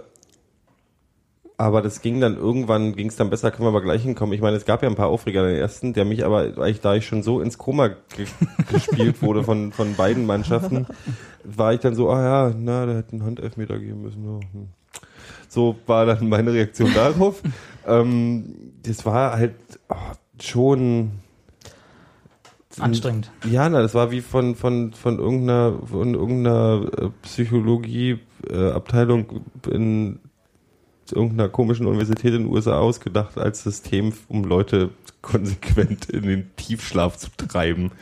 aber 1.61 1.83
das 1.83 2.01
ging 2.01 2.23
dann 2.23 2.39
irgendwann, 2.39 2.97
ging 2.97 3.09
es 3.09 3.17
dann 3.17 3.29
besser, 3.29 3.51
können 3.51 3.67
wir 3.67 3.69
aber 3.69 3.83
gleich 3.83 4.03
hinkommen. 4.03 4.33
Ich 4.33 4.41
meine, 4.41 4.57
es 4.57 4.65
gab 4.65 4.83
ja 4.83 4.89
ein 4.89 4.95
paar 4.95 5.09
Aufreger 5.09 5.43
in 5.43 5.51
der 5.51 5.61
ersten, 5.61 5.93
der 5.93 6.07
mich 6.07 6.25
aber, 6.25 6.55
eigentlich 6.57 6.81
da 6.81 6.95
ich 6.95 7.07
schon 7.07 7.23
so 7.23 7.43
ins 7.43 7.59
Koma 7.59 7.89
ge 7.89 7.97
gespielt 8.73 9.21
wurde 9.21 9.45
von, 9.45 9.71
von 9.71 9.95
beiden 9.95 10.25
Mannschaften, 10.25 10.87
war 11.45 11.75
ich 11.75 11.81
dann 11.81 11.95
so, 11.95 12.09
ah 12.09 12.23
ja, 12.23 12.55
na, 12.59 12.87
der 12.87 12.97
hätte 12.97 13.13
einen 13.13 13.25
Handelfmeter 13.25 13.79
geben 13.79 14.01
müssen. 14.01 14.25
Ja, 14.25 14.41
hm. 14.55 14.69
So 15.51 15.77
war 15.87 16.07
dann 16.07 16.31
meine 16.31 16.55
Reaktion 16.55 16.95
darauf. 16.95 17.43
ähm, 17.87 18.73
das 18.83 19.05
war 19.05 19.37
halt 19.37 19.57
oh, 19.91 19.97
schon 20.41 21.11
anstrengend. 22.79 23.31
ja, 23.45 23.69
na, 23.69 23.83
das 23.83 23.93
war 23.93 24.11
wie 24.11 24.23
von, 24.23 24.55
von, 24.55 24.95
von 24.95 25.19
irgendeiner, 25.19 25.75
von 25.85 26.15
irgendeiner 26.15 26.87
äh, 26.97 27.11
Psychologie-Abteilung 27.21 29.43
in 29.71 30.21
irgendeiner 31.13 31.49
komischen 31.49 31.87
Universität 31.87 32.35
in 32.35 32.45
den 32.45 32.53
USA 32.53 32.79
ausgedacht 32.79 33.39
als 33.39 33.63
System, 33.63 34.13
um 34.29 34.45
Leute 34.45 34.91
konsequent 35.23 36.09
in 36.11 36.23
den 36.23 36.51
Tiefschlaf 36.57 37.17
zu 37.19 37.29
treiben. 37.37 37.93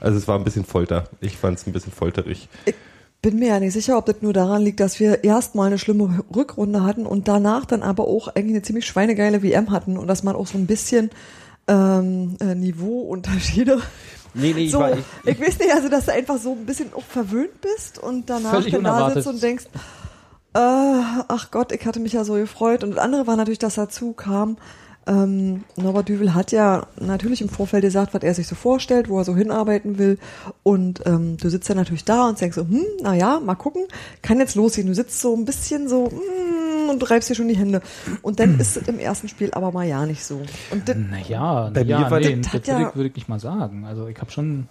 Also 0.00 0.18
es 0.18 0.28
war 0.28 0.38
ein 0.38 0.44
bisschen 0.44 0.64
Folter. 0.64 1.04
Ich 1.20 1.36
fand 1.36 1.58
es 1.58 1.66
ein 1.66 1.72
bisschen 1.72 1.92
folterig. 1.92 2.48
Bin 3.20 3.38
mir 3.38 3.48
ja 3.48 3.60
nicht 3.60 3.72
sicher, 3.72 3.96
ob 3.98 4.06
das 4.06 4.16
nur 4.20 4.32
daran 4.32 4.62
liegt, 4.62 4.80
dass 4.80 4.98
wir 4.98 5.22
erstmal 5.22 5.68
eine 5.68 5.78
schlimme 5.78 6.24
Rückrunde 6.34 6.82
hatten 6.82 7.06
und 7.06 7.28
danach 7.28 7.66
dann 7.66 7.82
aber 7.82 8.08
auch 8.08 8.28
eigentlich 8.28 8.56
eine 8.56 8.62
ziemlich 8.62 8.86
schweinegeile 8.86 9.42
WM 9.44 9.70
hatten 9.70 9.96
und 9.96 10.08
dass 10.08 10.24
man 10.24 10.34
auch 10.34 10.48
so 10.48 10.58
ein 10.58 10.66
bisschen 10.66 11.10
ähm, 11.68 12.36
äh, 12.40 12.56
Niveauunterschiede. 12.56 13.80
Nee, 14.34 14.54
nee, 14.54 14.64
ich 14.64 14.72
so, 14.72 14.80
war, 14.80 14.92
ich, 14.92 15.04
ich, 15.24 15.40
weiß 15.40 15.58
nicht, 15.58 15.72
also 15.72 15.88
dass 15.88 16.06
du 16.06 16.12
einfach 16.12 16.38
so 16.38 16.52
ein 16.52 16.64
bisschen 16.64 16.92
auch 16.94 17.02
verwöhnt 17.02 17.60
bist 17.60 17.98
und 17.98 18.30
danach 18.30 18.64
dann 18.64 18.84
da 18.84 19.10
sitzt 19.10 19.26
und 19.28 19.42
denkst, 19.42 19.66
äh, 20.54 20.58
ach 21.28 21.50
Gott, 21.50 21.72
ich 21.72 21.84
hatte 21.86 22.00
mich 22.00 22.12
ja 22.12 22.24
so 22.24 22.34
gefreut. 22.34 22.84
Und 22.84 22.90
das 22.92 22.98
andere 22.98 23.26
war 23.26 23.36
natürlich, 23.36 23.58
dass 23.58 23.74
dazu 23.76 24.12
kam, 24.12 24.56
ähm, 25.04 25.64
Norbert 25.76 26.08
Düvel 26.08 26.32
hat 26.32 26.52
ja 26.52 26.86
natürlich 27.00 27.40
im 27.42 27.48
Vorfeld 27.48 27.82
gesagt, 27.82 28.14
was 28.14 28.22
er 28.22 28.34
sich 28.34 28.46
so 28.46 28.54
vorstellt, 28.54 29.08
wo 29.08 29.18
er 29.18 29.24
so 29.24 29.34
hinarbeiten 29.34 29.98
will. 29.98 30.18
Und 30.62 31.02
ähm, 31.06 31.36
du 31.38 31.48
sitzt 31.48 31.68
ja 31.68 31.74
natürlich 31.74 32.04
da 32.04 32.28
und 32.28 32.40
denkst 32.40 32.54
so, 32.54 32.62
hm, 32.62 32.84
na 33.02 33.14
ja, 33.14 33.40
mal 33.40 33.56
gucken, 33.56 33.82
kann 34.22 34.38
jetzt 34.38 34.54
losgehen. 34.54 34.86
Du 34.86 34.94
sitzt 34.94 35.20
so 35.20 35.34
ein 35.34 35.44
bisschen 35.44 35.88
so 35.88 36.08
hm, 36.08 36.88
und 36.90 37.10
reibst 37.10 37.28
dir 37.30 37.34
schon 37.34 37.48
die 37.48 37.56
Hände. 37.56 37.82
Und 38.22 38.38
dann 38.38 38.60
ist 38.60 38.76
es 38.76 38.86
im 38.86 39.00
ersten 39.00 39.26
Spiel 39.26 39.50
aber 39.54 39.72
mal 39.72 39.88
ja 39.88 40.06
nicht 40.06 40.22
so. 40.24 40.40
Und 40.70 40.88
das, 40.88 40.96
Naja, 40.96 41.70
Bei 41.74 41.82
ja, 41.82 41.98
mir 42.00 42.10
war 42.10 42.20
nee, 42.20 42.36
das 42.36 42.52
das 42.52 42.52
hat 42.52 42.68
würde 42.68 42.82
ja- 42.82 42.88
ich, 42.90 42.94
würde 42.96 43.08
ich 43.08 43.16
nicht 43.16 43.28
mal 43.28 43.40
sagen. 43.40 43.84
Also 43.84 44.06
ich 44.06 44.20
habe 44.20 44.30
schon 44.30 44.68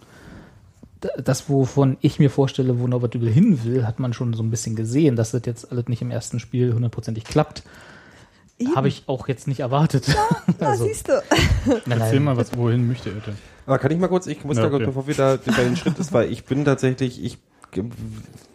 das, 1.17 1.49
wovon 1.49 1.97
ich 2.01 2.19
mir 2.19 2.29
vorstelle, 2.29 2.79
wo 2.79 2.87
Norbert 2.87 3.13
Dübel 3.13 3.31
hin 3.31 3.63
will, 3.63 3.85
hat 3.85 3.99
man 3.99 4.13
schon 4.13 4.33
so 4.33 4.43
ein 4.43 4.51
bisschen 4.51 4.75
gesehen, 4.75 5.15
dass 5.15 5.31
das 5.31 5.41
jetzt 5.45 5.71
alles 5.71 5.87
nicht 5.87 6.01
im 6.01 6.11
ersten 6.11 6.39
Spiel 6.39 6.73
hundertprozentig 6.73 7.23
klappt. 7.23 7.63
Habe 8.75 8.87
ich 8.87 9.03
auch 9.07 9.27
jetzt 9.27 9.47
nicht 9.47 9.61
erwartet. 9.61 10.05
na, 10.59 10.69
also, 10.69 10.85
siehst 10.85 11.07
du. 11.07 11.13
nein, 11.87 11.99
Erzähl 11.99 12.19
mal, 12.19 12.37
was, 12.37 12.55
wohin 12.55 12.87
möchte 12.87 13.09
er 13.09 13.15
denn? 13.15 13.35
aber 13.65 13.79
kann 13.79 13.91
ich 13.91 13.97
mal 13.97 14.07
kurz, 14.07 14.27
ich 14.27 14.43
muss 14.43 14.57
Ja, 14.57 14.63
da 14.63 14.69
kurz, 14.69 14.81
okay. 14.81 14.85
bevor 14.87 15.07
wir 15.07 15.15
da 15.15 15.37
bei 15.45 15.63
den 15.63 15.77
Schritt 15.77 15.97
ist, 15.97 16.13
weil 16.13 16.31
ich 16.31 16.45
bin 16.45 16.65
tatsächlich, 16.65 17.23
ich 17.23 17.37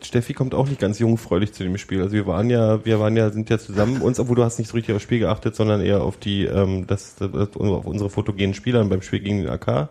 Steffi 0.03 0.35
kommt 0.35 0.55
auch 0.55 0.69
nicht 0.69 0.81
ganz 0.81 0.99
jungfräulich 0.99 1.55
zu 1.55 1.63
dem 1.63 1.79
Spiel. 1.79 2.03
Also 2.03 2.13
wir 2.13 2.27
waren 2.27 2.51
ja, 2.51 2.85
wir 2.85 3.01
waren 3.01 3.17
ja, 3.17 3.31
sind 3.31 3.49
ja 3.49 3.59
zusammen 3.59 4.03
uns, 4.03 4.21
obwohl 4.21 4.37
du 4.37 4.45
hast 4.45 4.59
nicht 4.59 4.69
so 4.69 4.75
richtig 4.75 4.95
aufs 4.95 5.05
Spiel 5.05 5.21
geachtet, 5.21 5.57
sondern 5.57 5.81
eher 5.81 6.03
auf 6.03 6.19
die, 6.19 6.45
ähm, 6.45 6.87
das, 6.87 7.17
das 7.17 7.33
auf 7.33 7.87
unsere 7.87 8.11
fotogenen 8.11 8.53
Spieler 8.53 8.85
beim 8.85 9.03
Spiel 9.03 9.21
gegen 9.21 9.39
den 9.39 9.49
AK. 9.49 9.89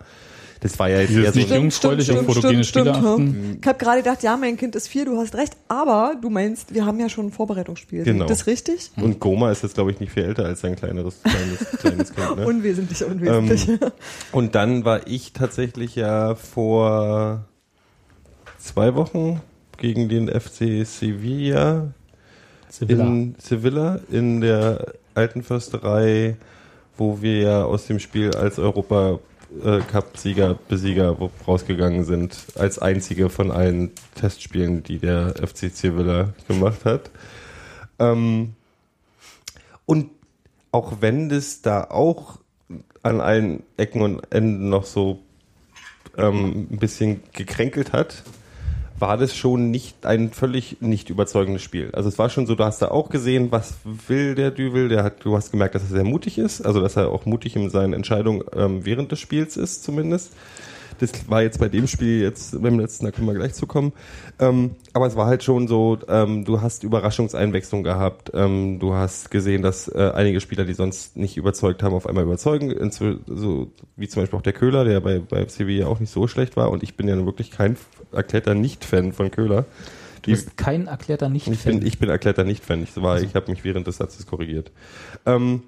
Das 0.66 0.80
war 0.80 0.90
ja 0.90 1.02
jetzt 1.02 1.12
eher 1.12 1.32
so 1.32 1.38
nicht 1.38 1.52
jungfräulich 1.52 2.10
auf 2.10 2.18
stimmt, 2.18 2.34
fotogene 2.34 2.64
stimmt, 2.64 2.88
stimmt, 2.88 3.06
achten. 3.06 3.58
Ich 3.62 3.68
habe 3.68 3.78
gerade 3.78 3.98
gedacht, 4.02 4.24
ja, 4.24 4.36
mein 4.36 4.58
Kind 4.58 4.76
ist 4.76 4.88
vier, 4.88 5.06
du 5.06 5.16
hast 5.16 5.36
recht, 5.36 5.56
aber 5.68 6.16
du 6.20 6.32
meinst, 6.32 6.74
wir 6.74 6.88
haben 6.88 7.00
ja 7.00 7.08
schon 7.08 7.28
ein 7.28 7.32
Vorbereitungsspiel. 7.32 8.04
Genau. 8.04 8.26
Das 8.26 8.40
ist 8.40 8.48
richtig? 8.48 8.90
und 8.98 9.20
Goma 9.20 9.52
ist 9.52 9.62
jetzt 9.62 9.76
glaube 9.76 9.92
ich 9.92 10.00
nicht 10.00 10.12
viel 10.12 10.24
älter 10.24 10.44
als 10.46 10.62
sein 10.62 10.76
kleineres, 10.76 11.22
kleines, 11.22 11.80
kleines 11.80 12.16
Kind. 12.16 12.38
Ne? 12.38 12.48
Unwesentlich, 12.48 13.06
unwesentlich. 13.06 13.70
Ähm, 13.70 13.92
Und 14.32 14.56
dann 14.56 14.86
war 14.86 15.06
ich 15.06 15.34
tatsächlich 15.34 15.96
ja 15.96 16.34
vor 16.34 17.46
zwei 18.58 18.96
Wochen 18.96 19.42
gegen 19.78 20.10
den 20.10 20.30
FC 20.30 20.84
Sevilla 20.84 21.94
Sevilla. 22.70 23.06
in 23.06 23.36
Sevilla 23.38 24.00
in 24.10 24.42
der 24.42 24.94
alten 25.14 25.44
Försterei, 25.44 26.38
wo 26.98 27.22
wir 27.22 27.40
ja 27.40 27.66
aus 27.66 27.86
dem 27.86 28.00
Spiel 28.00 28.32
als 28.36 28.58
Europa 28.58 29.20
äh, 29.64 29.80
Cup 29.80 30.18
Sieger 30.18 30.58
Besieger 30.68 31.20
wo- 31.20 31.32
rausgegangen 31.48 32.04
sind 32.04 32.38
als 32.56 32.80
einzige 32.80 33.30
von 33.30 33.52
allen 33.52 33.92
Testspielen, 34.16 34.84
die 34.84 34.98
der 35.00 35.36
FC 35.36 35.70
Sevilla 35.74 36.34
gemacht 36.48 36.86
hat. 36.86 37.10
Ähm, 38.00 38.54
und 39.86 40.10
auch 40.72 40.98
wenn 41.02 41.30
das 41.30 41.62
da 41.62 41.86
auch 41.86 42.40
an 43.04 43.22
allen 43.22 43.64
Ecken 43.78 44.02
und 44.02 44.20
Enden 44.32 44.70
noch 44.70 44.86
so 44.86 45.20
ähm, 46.18 46.68
ein 46.72 46.78
bisschen 46.80 47.22
gekränkelt 47.34 47.94
hat, 47.94 48.24
war 48.98 49.18
das 49.18 49.36
schon 49.36 49.72
nicht 49.72 50.06
ein 50.06 50.32
völlig 50.32 50.78
nicht 50.80 51.10
überzeugendes 51.10 51.62
Spiel. 51.62 51.90
Also 51.94 52.10
es 52.10 52.18
war 52.18 52.30
schon 52.30 52.46
so, 52.48 52.56
du 52.56 52.64
hast 52.64 52.82
da 52.82 52.90
auch 52.90 53.10
gesehen, 53.10 53.52
was 53.52 53.76
will 54.08 54.36
der 54.36 54.52
Düvel, 54.52 54.90
der 54.90 55.04
hat, 55.04 55.26
du 55.26 55.36
hast 55.36 55.52
gemerkt, 55.52 55.76
dass 55.76 55.84
er 55.84 55.90
sehr 55.90 56.04
mutig 56.04 56.38
ist, 56.38 56.62
also 56.62 56.80
dass 56.80 56.96
er 56.96 57.10
auch 57.10 57.26
mutig 57.26 57.56
in 57.56 57.70
seinen 57.70 57.94
Entscheidungen 57.94 58.44
ähm, 58.56 58.86
während 58.86 59.12
des 59.12 59.20
Spiels 59.20 59.58
ist 59.58 59.84
zumindest. 59.84 60.32
Das 61.00 61.12
war 61.30 61.42
jetzt 61.42 61.60
bei 61.60 61.70
dem 61.70 61.88
Spiel 61.88 62.22
jetzt 62.22 62.62
beim 62.62 62.80
letzten, 62.80 63.06
da 63.06 63.12
können 63.12 63.28
wir 63.28 63.34
gleich 63.34 63.54
zu 63.54 63.68
kommen. 63.68 63.94
Ähm, 64.40 64.72
aber 64.94 65.08
es 65.08 65.16
war 65.16 65.28
halt 65.28 65.44
schon 65.44 65.68
so, 65.68 65.98
ähm, 66.08 66.46
du 66.46 66.62
hast 66.62 66.84
Überraschungseinwechslung 66.84 67.84
gehabt. 67.84 68.32
Ähm, 68.34 68.80
du 68.80 68.94
hast 68.94 69.32
gesehen, 69.32 69.62
dass 69.62 69.88
äh, 69.88 70.12
einige 70.14 70.40
Spieler, 70.42 70.66
die 70.66 70.74
sonst 70.74 71.18
nicht 71.18 71.38
überzeugt 71.38 71.84
haben, 71.84 71.94
auf 71.94 72.08
einmal 72.08 72.24
überzeugen. 72.24 72.72
Inzw- 72.72 73.20
So 73.28 73.72
wie 73.96 74.08
zum 74.08 74.24
Beispiel 74.24 74.40
auch 74.40 74.44
der 74.44 74.54
Köhler, 74.54 74.86
der 74.86 75.00
bei, 75.02 75.20
bei 75.20 75.46
Sevilla 75.48 75.88
auch 75.88 76.00
nicht 76.00 76.12
so 76.12 76.28
schlecht 76.28 76.56
war. 76.56 76.72
Und 76.72 76.84
ich 76.84 76.96
bin 76.96 77.08
ja 77.08 77.26
wirklich 77.26 77.52
kein 77.52 77.78
erklärter 78.12 78.54
Nicht-Fan 78.56 79.12
von 79.14 79.32
Köhler. 79.32 79.66
Du 80.22 80.32
bist 80.32 80.58
kein 80.58 80.88
erklärter 80.88 81.32
Ich 81.34 81.48
Nicht-Fan. 81.48 81.80
bin, 81.80 81.88
ich 81.88 82.00
bin 82.00 82.10
erklärter 82.10 82.44
Nicht-Fan. 82.44 82.82
Ich, 82.82 82.96
war, 83.02 83.22
ich 83.22 83.36
habe 83.36 83.52
mich 83.52 83.64
während 83.64 83.86
des 83.86 83.98
Satzes 83.98 84.26
korrigiert. 84.26 84.72
Ähm, 85.26 85.62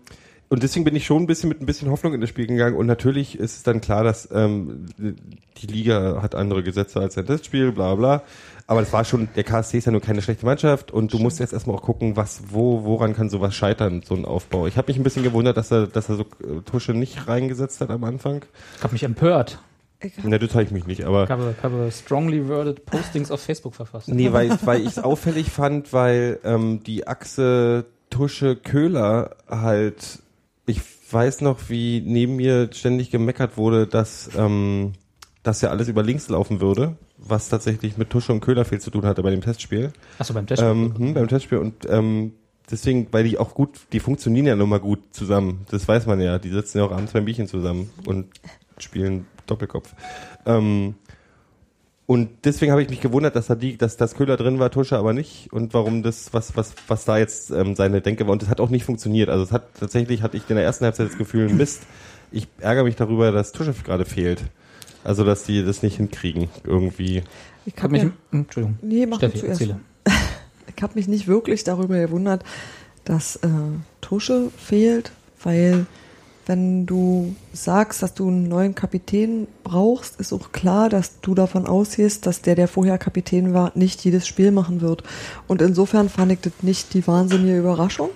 und 0.50 0.64
deswegen 0.64 0.86
bin 0.86 0.96
ich 0.96 1.06
schon 1.06 1.24
ein 1.24 1.28
bisschen 1.28 1.50
mit 1.50 1.62
ein 1.62 1.66
bisschen 1.66 1.90
Hoffnung 1.90 2.14
in 2.14 2.22
das 2.22 2.30
Spiel 2.30 2.48
gegangen. 2.48 2.76
Und 2.76 2.86
natürlich 2.86 3.38
ist 3.38 3.58
es 3.58 3.64
dann 3.64 3.82
klar, 3.82 4.04
dass 4.04 4.30
ähm, 4.32 4.86
die 4.98 5.68
Liga 5.68 6.22
hat 6.22 6.36
andere 6.36 6.64
Gesetze 6.64 7.00
als 7.00 7.18
ein 7.18 7.26
Testspiel, 7.26 7.72
bla 7.72 7.96
bla. 7.96 8.24
Aber 8.66 8.82
das 8.82 8.92
war 8.92 9.06
schon, 9.06 9.30
der 9.36 9.44
KSC 9.44 9.78
ist 9.78 9.86
ja 9.86 9.92
nur 9.92 10.02
keine 10.02 10.22
schlechte 10.22 10.46
Mannschaft 10.46 10.92
und 10.92 11.14
du 11.14 11.20
musst 11.20 11.40
jetzt 11.40 11.54
erstmal 11.54 11.78
auch 11.78 11.82
gucken, 11.82 12.18
was, 12.18 12.44
wo, 12.50 12.84
woran 12.84 13.14
kann 13.14 13.30
sowas 13.30 13.56
scheitern, 13.56 14.02
so 14.06 14.14
ein 14.14 14.26
Aufbau. 14.26 14.68
Ich 14.68 14.78
habe 14.78 14.90
mich 14.92 14.98
ein 14.98 15.04
bisschen 15.04 15.24
gewundert, 15.24 15.56
dass 15.56 15.72
er, 15.72 15.88
dass 15.88 16.10
er 16.10 16.16
so 16.16 16.24
äh, 16.24 16.62
Tusche 16.66 16.94
nicht 16.94 17.28
reingesetzt 17.28 17.80
hat 17.80 17.90
am 17.90 18.04
Anfang. 18.04 18.44
Ich 18.78 18.84
habe 18.84 18.94
mich 18.94 19.04
empört. 19.04 19.60
Ne, 20.24 20.38
das 20.38 20.52
zeige 20.52 20.68
ich 20.68 20.72
mich 20.72 20.86
nicht, 20.86 21.06
aber. 21.06 21.24
Ich 21.24 21.30
habe, 21.32 21.56
habe 21.64 21.90
strongly 21.92 22.48
worded 22.48 22.86
Postings 22.86 23.32
auf 23.32 23.42
Facebook 23.42 23.74
verfasst. 23.74 24.10
Nee, 24.10 24.32
weil, 24.32 24.56
weil 24.64 24.82
ich 24.82 24.88
es 24.88 25.00
auffällig 25.00 25.50
fand, 25.50 25.92
weil 25.92 26.40
ähm, 26.44 26.84
die 26.84 27.08
Achse 27.08 27.86
Tusche 28.10 28.56
Köhler 28.56 29.36
halt, 29.50 30.20
ich 30.20 30.20
weiß 31.12 31.42
noch, 31.42 31.70
wie 31.70 32.02
neben 32.06 32.36
mir 32.36 32.70
ständig 32.74 33.12
gemeckert 33.12 33.58
wurde, 33.58 33.88
dass, 33.88 34.30
ähm, 34.38 34.94
dass 35.44 35.62
ja 35.62 35.70
alles 35.70 35.88
über 35.88 36.04
links 36.04 36.30
laufen 36.30 36.62
würde, 36.62 36.98
was 37.18 37.50
tatsächlich 37.50 37.98
mit 37.98 38.10
Tusche 38.10 38.32
und 38.32 38.42
Köhler 38.42 38.66
viel 38.66 38.80
zu 38.80 38.92
tun 38.92 39.06
hatte 39.06 39.24
bei 39.24 39.30
dem 39.30 39.42
Testspiel. 39.42 39.92
Achso, 40.20 40.34
beim 40.34 40.48
Test. 40.48 40.62
Ähm, 40.62 40.94
hm, 40.98 41.14
beim 41.14 41.28
Testspiel 41.28 41.60
und 41.60 41.88
ähm, 41.90 42.34
deswegen, 42.70 43.08
weil 43.12 43.24
die 43.24 43.38
auch 43.38 43.54
gut, 43.54 43.80
die 43.94 44.00
funktionieren 44.00 44.46
ja 44.46 44.56
nun 44.56 44.70
mal 44.70 44.80
gut 44.80 45.00
zusammen. 45.12 45.66
Das 45.70 45.88
weiß 45.88 46.06
man 46.06 46.20
ja. 46.20 46.40
Die 46.40 46.50
sitzen 46.50 46.80
ja 46.80 46.84
auch 46.86 46.92
abends 46.92 47.14
beim 47.14 47.26
Bierchen 47.26 47.48
zusammen 47.48 47.90
und 48.06 48.28
spielen 48.78 49.26
Doppelkopf. 49.46 49.94
Ähm, 50.46 50.96
und 52.08 52.30
deswegen 52.46 52.72
habe 52.72 52.82
ich 52.82 52.90
mich 52.90 53.02
gewundert, 53.02 53.36
dass 53.36 53.48
da 53.48 53.56
die, 53.56 53.78
dass 53.78 53.98
das 53.98 54.16
Köhler 54.16 54.38
drin 54.38 54.60
war, 54.60 54.72
Tusche 54.72 54.98
aber 54.98 55.12
nicht. 55.12 55.52
Und 55.52 55.74
warum 55.74 56.04
das, 56.04 56.34
was, 56.34 56.56
was, 56.56 56.74
was 56.88 57.04
da 57.04 57.18
jetzt 57.18 57.52
ähm, 57.52 57.76
seine 57.76 58.00
Denke 58.00 58.26
war. 58.26 58.32
Und 58.32 58.42
das 58.42 58.48
hat 58.48 58.62
auch 58.62 58.70
nicht 58.70 58.86
funktioniert. 58.86 59.28
Also 59.28 59.44
es 59.44 59.52
hat 59.52 59.68
tatsächlich 59.78 60.22
hatte 60.22 60.38
ich 60.38 60.50
in 60.50 60.56
der 60.56 60.64
ersten 60.64 60.86
Halbzeit 60.86 61.10
das 61.10 61.18
Gefühl, 61.18 61.50
Mist. 61.50 61.84
Ich 62.32 62.48
ärgere 62.60 62.86
mich 62.86 62.96
darüber, 62.96 63.34
dass 63.34 63.52
Tusche 63.52 63.74
gerade 63.74 64.06
fehlt. 64.06 64.42
Also 65.04 65.26
dass 65.26 65.44
die 65.44 65.66
das 65.66 65.84
nicht 65.84 65.98
hinkriegen 65.98 66.48
irgendwie. 66.64 67.24
Ich 67.66 67.74
hab 67.76 67.84
hab 67.84 67.92
mich, 67.92 68.04
mich, 68.06 68.14
hm, 68.32 68.40
Entschuldigung. 68.40 68.80
nee, 68.82 69.06
mach 69.06 69.18
Steffi, 69.18 69.40
zuerst. 69.40 69.62
erzähle. 69.62 69.80
Ich 70.76 70.84
habe 70.84 70.94
mich 70.96 71.08
nicht 71.08 71.28
wirklich 71.28 71.64
darüber 71.64 71.98
gewundert, 71.98 72.44
dass 73.04 73.38
äh, 73.38 73.48
Tusche 74.00 74.52
fehlt, 74.58 75.12
weil 75.42 75.88
wenn 76.48 76.86
du 76.86 77.36
sagst, 77.54 78.02
dass 78.02 78.14
du 78.14 78.28
einen 78.28 78.48
neuen 78.48 78.74
Kapitän 78.74 79.48
brauchst, 79.64 80.20
ist 80.20 80.34
auch 80.34 80.52
klar, 80.52 80.90
dass 80.90 81.20
du 81.22 81.36
davon 81.36 81.68
ausgehst, 81.68 82.26
dass 82.26 82.42
der, 82.42 82.56
der 82.56 82.68
vorher 82.68 82.98
Kapitän 82.98 83.54
war, 83.54 83.72
nicht 83.76 84.04
jedes 84.06 84.26
Spiel 84.28 84.52
machen 84.52 84.82
wird. 84.82 85.04
Und 85.48 85.62
insofern 85.62 86.10
fand 86.10 86.32
ich 86.32 86.40
das 86.40 86.54
nicht 86.62 86.94
die 86.94 87.06
wahnsinnige 87.06 87.60
Überraschung. 87.60 88.12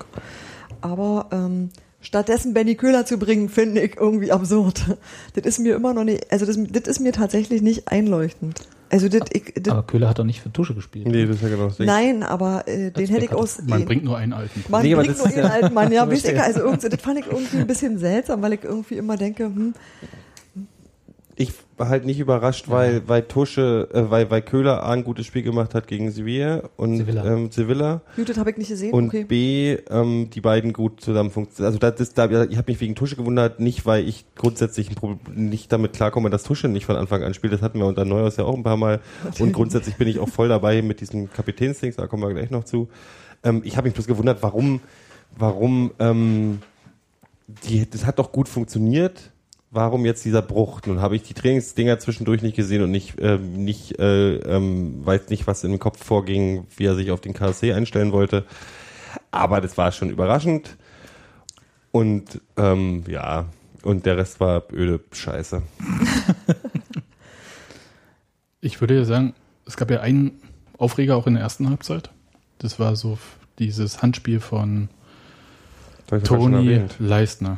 Aber 0.79 1.27
ähm, 1.31 1.69
stattdessen 2.01 2.53
Benny 2.53 2.75
Köhler 2.75 3.05
zu 3.05 3.17
bringen, 3.17 3.49
finde 3.49 3.81
ich 3.81 3.97
irgendwie 3.97 4.31
absurd. 4.31 4.97
Das 5.33 5.45
ist 5.45 5.59
mir 5.59 5.75
immer 5.75 5.93
noch 5.93 6.03
nicht, 6.03 6.31
also 6.31 6.45
das, 6.45 6.57
das 6.69 6.83
ist 6.87 6.99
mir 6.99 7.11
tatsächlich 7.13 7.61
nicht 7.61 7.87
einleuchtend. 7.87 8.61
Also 8.89 9.07
das, 9.07 9.21
ich, 9.31 9.53
das, 9.55 9.71
Aber 9.71 9.83
Köhler 9.83 10.09
hat 10.09 10.19
doch 10.19 10.25
nicht 10.25 10.41
für 10.41 10.51
Tusche 10.51 10.73
gespielt. 10.75 11.07
Nee, 11.07 11.25
das 11.25 11.37
ist 11.37 11.43
ja 11.43 11.47
genau 11.49 11.67
das 11.67 11.77
Ding. 11.77 11.85
nein, 11.85 12.23
aber 12.23 12.67
äh, 12.67 12.91
den 12.91 13.07
hätte 13.07 13.23
ich 13.23 13.31
aus, 13.31 13.59
Man 13.65 13.79
den, 13.79 13.85
bringt 13.87 14.03
nur 14.03 14.17
einen 14.17 14.33
alten. 14.33 14.65
man 14.67 14.81
Nee, 14.83 14.95
bringt 14.95 15.17
nur 15.17 15.29
ja- 15.33 15.43
alten 15.45 15.73
Mann, 15.73 15.91
ja, 15.93 16.05
Verstehe. 16.07 16.31
wichtig. 16.33 16.43
Also 16.45 16.59
irgendwie, 16.59 16.89
das 16.89 17.01
fand 17.01 17.19
ich 17.19 17.25
irgendwie 17.27 17.57
ein 17.59 17.67
bisschen 17.67 17.97
seltsam, 17.99 18.41
weil 18.41 18.51
ich 18.53 18.63
irgendwie 18.65 18.95
immer 18.95 19.15
denke, 19.15 19.45
hm, 19.45 19.73
Ich 21.35 21.53
war 21.77 21.89
halt 21.89 22.05
nicht 22.05 22.19
überrascht, 22.19 22.69
weil, 22.69 23.07
weil 23.07 23.23
Tusche, 23.23 23.89
äh, 23.93 24.11
weil, 24.11 24.29
weil 24.29 24.41
Köhler 24.41 24.83
A 24.83 24.91
ein 24.91 25.03
gutes 25.03 25.25
Spiel 25.25 25.41
gemacht 25.41 25.73
hat 25.73 25.87
gegen 25.87 26.11
Sevilla 26.11 26.69
und 26.77 26.97
Sevilla. 26.97 27.25
Ähm, 27.25 27.51
Sevilla 27.51 28.01
gut, 28.15 28.29
das 28.29 28.37
habe 28.37 28.51
ich 28.51 28.57
nicht 28.57 28.69
gesehen. 28.69 28.93
und 28.93 29.07
okay. 29.07 29.23
B 29.23 29.77
ähm, 29.89 30.29
die 30.29 30.41
beiden 30.41 30.73
gut 30.73 31.01
zusammen 31.01 31.31
funktionieren. 31.31 31.73
Also 31.73 31.79
das 31.79 31.99
ist, 31.99 32.17
da, 32.17 32.25
ich 32.43 32.57
habe 32.57 32.71
mich 32.71 32.81
wegen 32.81 32.95
Tusche 32.95 33.15
gewundert, 33.15 33.59
nicht 33.59 33.85
weil 33.85 34.07
ich 34.07 34.25
grundsätzlich 34.35 34.89
ein 34.89 34.95
Problem, 34.95 35.19
nicht 35.49 35.71
damit 35.71 35.93
klarkomme, 35.93 36.29
dass 36.29 36.43
Tusche 36.43 36.67
nicht 36.67 36.85
von 36.85 36.95
Anfang 36.95 37.23
an 37.23 37.33
spielt. 37.33 37.53
Das 37.53 37.61
hatten 37.61 37.79
wir 37.79 37.85
unter 37.85 38.05
Neuhaus 38.05 38.37
ja 38.37 38.43
auch 38.43 38.55
ein 38.55 38.63
paar 38.63 38.77
Mal. 38.77 38.99
Und 39.39 39.53
grundsätzlich 39.53 39.95
bin 39.95 40.07
ich 40.07 40.19
auch 40.19 40.29
voll 40.29 40.49
dabei 40.49 40.81
mit 40.81 41.01
diesem 41.01 41.31
Kapitänsdings, 41.31 41.95
da 41.95 42.07
kommen 42.07 42.23
wir 42.23 42.33
gleich 42.33 42.51
noch 42.51 42.63
zu. 42.63 42.89
Ähm, 43.43 43.61
ich 43.63 43.77
habe 43.77 43.87
mich 43.87 43.93
bloß 43.93 44.07
gewundert, 44.07 44.43
warum, 44.43 44.81
warum 45.37 45.91
ähm, 45.99 46.59
die, 47.47 47.89
das 47.89 48.05
hat 48.05 48.19
doch 48.19 48.31
gut 48.31 48.47
funktioniert. 48.47 49.30
Warum 49.73 50.05
jetzt 50.05 50.25
dieser 50.25 50.41
Bruch? 50.41 50.81
Nun 50.85 50.99
habe 50.99 51.15
ich 51.15 51.23
die 51.23 51.33
Trainingsdinger 51.33 51.97
zwischendurch 51.97 52.41
nicht 52.41 52.57
gesehen 52.57 52.83
und 52.83 52.91
nicht, 52.91 53.15
ähm, 53.19 53.63
nicht 53.63 53.97
äh, 53.99 54.35
ähm, 54.35 55.05
weiß 55.05 55.29
nicht, 55.29 55.47
was 55.47 55.63
im 55.63 55.79
Kopf 55.79 56.03
vorging, 56.03 56.67
wie 56.75 56.85
er 56.85 56.95
sich 56.95 57.09
auf 57.09 57.21
den 57.21 57.33
KSC 57.33 57.73
einstellen 57.73 58.11
wollte. 58.11 58.45
Aber 59.31 59.61
das 59.61 59.77
war 59.77 59.93
schon 59.93 60.09
überraschend. 60.09 60.75
Und 61.91 62.41
ähm, 62.57 63.03
ja, 63.07 63.45
und 63.83 64.05
der 64.05 64.17
Rest 64.17 64.41
war 64.41 64.63
öde 64.73 64.99
Scheiße. 65.11 65.61
Ich 68.61 68.79
würde 68.79 68.95
ja 68.95 69.05
sagen, 69.05 69.33
es 69.65 69.75
gab 69.75 69.89
ja 69.89 70.01
einen 70.01 70.39
Aufreger 70.77 71.17
auch 71.17 71.25
in 71.25 71.33
der 71.33 71.41
ersten 71.41 71.67
Halbzeit. 71.67 72.11
Das 72.59 72.79
war 72.79 72.95
so 72.95 73.17
dieses 73.57 74.03
Handspiel 74.03 74.39
von 74.39 74.89
Toni. 76.23 76.85
Leistner. 76.99 77.57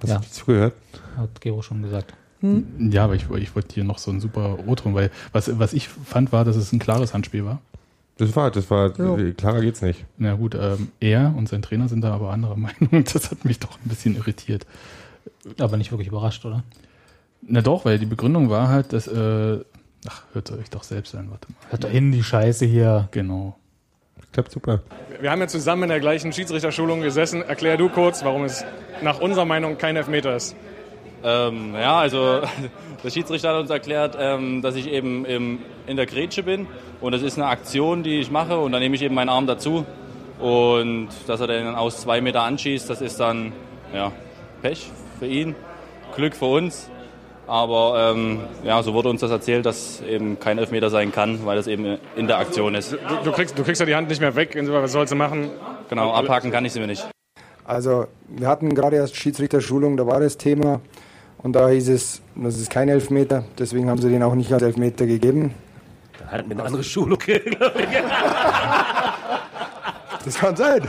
Hast 0.00 0.10
Ja. 0.10 0.18
du 0.18 0.26
zugehört? 0.30 0.74
Hat 1.16 1.40
Gero 1.40 1.62
schon 1.62 1.82
gesagt. 1.82 2.14
Ja, 2.78 3.04
aber 3.04 3.16
ich, 3.16 3.28
ich 3.30 3.54
wollte 3.56 3.74
hier 3.74 3.82
noch 3.82 3.98
so 3.98 4.12
ein 4.12 4.20
super 4.20 4.58
O-Ton, 4.64 4.94
weil 4.94 5.10
was, 5.32 5.58
was 5.58 5.72
ich 5.72 5.88
fand, 5.88 6.30
war, 6.30 6.44
dass 6.44 6.54
es 6.54 6.72
ein 6.72 6.78
klares 6.78 7.12
Handspiel 7.12 7.44
war. 7.44 7.60
Das 8.16 8.34
war, 8.36 8.50
das 8.52 8.70
war, 8.70 8.96
Ja. 8.98 9.32
klarer 9.32 9.60
geht's 9.60 9.82
nicht. 9.82 10.04
Na 10.18 10.34
gut, 10.34 10.54
ähm, 10.54 10.88
er 11.00 11.34
und 11.36 11.48
sein 11.48 11.62
Trainer 11.62 11.88
sind 11.88 12.02
da 12.02 12.12
aber 12.14 12.30
anderer 12.30 12.56
Meinung. 12.56 13.04
Das 13.12 13.30
hat 13.32 13.44
mich 13.44 13.58
doch 13.58 13.72
ein 13.84 13.88
bisschen 13.88 14.14
irritiert. 14.14 14.66
Aber 15.58 15.76
nicht 15.76 15.90
wirklich 15.90 16.08
überrascht, 16.08 16.44
oder? 16.44 16.62
Na 17.42 17.60
doch, 17.60 17.84
weil 17.84 17.98
die 17.98 18.06
Begründung 18.06 18.50
war 18.50 18.68
halt, 18.68 18.92
dass, 18.92 19.08
äh, 19.08 19.58
ach, 20.06 20.22
hört 20.32 20.52
euch 20.52 20.70
doch 20.70 20.84
selbst 20.84 21.16
an, 21.16 21.30
warte 21.30 21.48
mal. 21.50 21.70
Hört 21.70 21.84
doch 21.84 21.90
hin, 21.90 22.12
die 22.12 22.22
Scheiße 22.22 22.66
hier. 22.66 23.08
Genau. 23.10 23.56
Klappt 24.32 24.52
super. 24.52 24.80
Wir 25.20 25.30
haben 25.30 25.40
ja 25.40 25.48
zusammen 25.48 25.84
in 25.84 25.88
der 25.88 26.00
gleichen 26.00 26.32
Schiedsrichterschulung 26.32 27.00
gesessen. 27.00 27.42
Erklär 27.42 27.76
du 27.76 27.88
kurz, 27.88 28.24
warum 28.24 28.44
es 28.44 28.64
nach 29.02 29.20
unserer 29.20 29.44
Meinung 29.44 29.78
kein 29.78 29.96
Elfmeter 29.96 30.36
ist. 30.36 30.54
Ähm, 31.24 31.74
ja, 31.74 31.98
also 31.98 32.42
der 33.04 33.10
Schiedsrichter 33.10 33.50
hat 33.50 33.60
uns 33.60 33.70
erklärt, 33.70 34.16
ähm, 34.18 34.62
dass 34.62 34.76
ich 34.76 34.88
eben 34.88 35.24
im, 35.24 35.60
in 35.86 35.96
der 35.96 36.06
Grätsche 36.06 36.42
bin 36.42 36.68
und 37.00 37.12
das 37.12 37.22
ist 37.22 37.38
eine 37.38 37.46
Aktion, 37.46 38.02
die 38.02 38.20
ich 38.20 38.30
mache 38.30 38.58
und 38.58 38.72
dann 38.72 38.80
nehme 38.80 38.94
ich 38.94 39.02
eben 39.02 39.14
meinen 39.14 39.28
Arm 39.28 39.46
dazu 39.46 39.84
und 40.38 41.08
dass 41.26 41.40
er 41.40 41.48
den 41.48 41.74
aus 41.74 42.00
zwei 42.00 42.20
Meter 42.20 42.42
anschießt, 42.42 42.88
das 42.88 43.00
ist 43.00 43.18
dann 43.18 43.52
ja, 43.92 44.12
Pech 44.62 44.90
für 45.18 45.26
ihn, 45.26 45.56
Glück 46.14 46.36
für 46.36 46.46
uns. 46.46 46.90
Aber 47.48 48.12
ähm, 48.14 48.40
ja, 48.62 48.82
so 48.82 48.92
wurde 48.92 49.08
uns 49.08 49.22
das 49.22 49.30
erzählt, 49.30 49.64
dass 49.64 50.02
eben 50.02 50.38
kein 50.38 50.58
Elfmeter 50.58 50.90
sein 50.90 51.12
kann, 51.12 51.46
weil 51.46 51.56
das 51.56 51.66
eben 51.66 51.98
in 52.14 52.26
der 52.26 52.38
Aktion 52.38 52.74
ist. 52.74 52.92
Du, 52.92 52.98
du, 53.24 53.32
kriegst, 53.32 53.58
du 53.58 53.64
kriegst 53.64 53.80
ja 53.80 53.86
die 53.86 53.94
Hand 53.94 54.10
nicht 54.10 54.20
mehr 54.20 54.36
weg. 54.36 54.54
Was 54.54 54.92
sollst 54.92 55.12
du 55.12 55.16
machen? 55.16 55.50
Genau, 55.88 56.12
abhaken 56.12 56.50
kann 56.50 56.66
ich 56.66 56.74
sie 56.74 56.80
mir 56.80 56.86
nicht. 56.86 57.08
Also 57.64 58.06
wir 58.28 58.48
hatten 58.48 58.74
gerade 58.74 58.96
erst 58.96 59.16
Schiedsrichterschulung, 59.16 59.96
da 59.96 60.06
war 60.06 60.20
das 60.20 60.36
Thema 60.36 60.80
und 61.38 61.54
da 61.54 61.68
hieß 61.68 61.88
es, 61.88 62.22
das 62.34 62.58
ist 62.58 62.70
kein 62.70 62.88
Elfmeter, 62.88 63.44
deswegen 63.58 63.88
haben 63.90 64.00
sie 64.00 64.08
den 64.08 64.22
auch 64.22 64.34
nicht 64.34 64.52
als 64.52 64.62
Elfmeter 64.62 65.06
gegeben. 65.06 65.54
Hatten 66.26 66.50
wir 66.50 66.56
eine 66.56 66.66
andere 66.66 66.84
Schulung. 66.84 67.18
Das 70.24 70.34
kann 70.34 70.56
sein. 70.56 70.82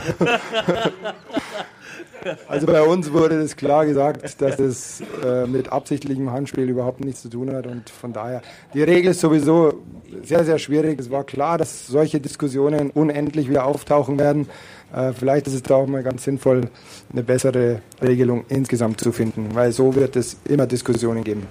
Also 2.48 2.66
bei 2.66 2.82
uns 2.82 3.12
wurde 3.12 3.40
das 3.40 3.56
klar 3.56 3.86
gesagt, 3.86 4.40
dass 4.40 4.58
es 4.58 5.02
äh, 5.24 5.46
mit 5.46 5.70
absichtlichem 5.70 6.30
Handspiel 6.30 6.68
überhaupt 6.68 7.04
nichts 7.04 7.22
zu 7.22 7.28
tun 7.28 7.52
hat 7.52 7.66
und 7.66 7.88
von 7.88 8.12
daher, 8.12 8.42
die 8.74 8.82
Regel 8.82 9.12
ist 9.12 9.20
sowieso 9.20 9.82
sehr, 10.22 10.44
sehr 10.44 10.58
schwierig. 10.58 10.98
Es 10.98 11.10
war 11.10 11.24
klar, 11.24 11.58
dass 11.58 11.86
solche 11.86 12.20
Diskussionen 12.20 12.90
unendlich 12.90 13.48
wieder 13.48 13.64
auftauchen 13.64 14.18
werden. 14.18 14.48
Äh, 14.94 15.12
vielleicht 15.12 15.46
ist 15.46 15.54
es 15.54 15.62
da 15.62 15.76
auch 15.76 15.86
mal 15.86 16.02
ganz 16.02 16.24
sinnvoll, 16.24 16.68
eine 17.12 17.22
bessere 17.22 17.80
Regelung 18.02 18.44
insgesamt 18.48 19.00
zu 19.00 19.12
finden, 19.12 19.54
weil 19.54 19.72
so 19.72 19.94
wird 19.94 20.16
es 20.16 20.36
immer 20.44 20.66
Diskussionen 20.66 21.24
geben. 21.24 21.46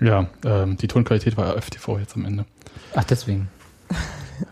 Ja, 0.00 0.28
ähm, 0.44 0.76
die 0.76 0.88
Tonqualität 0.88 1.36
war 1.36 1.60
FTV 1.60 1.98
jetzt 1.98 2.16
am 2.16 2.26
Ende. 2.26 2.44
Ach, 2.94 3.04
deswegen. 3.04 3.48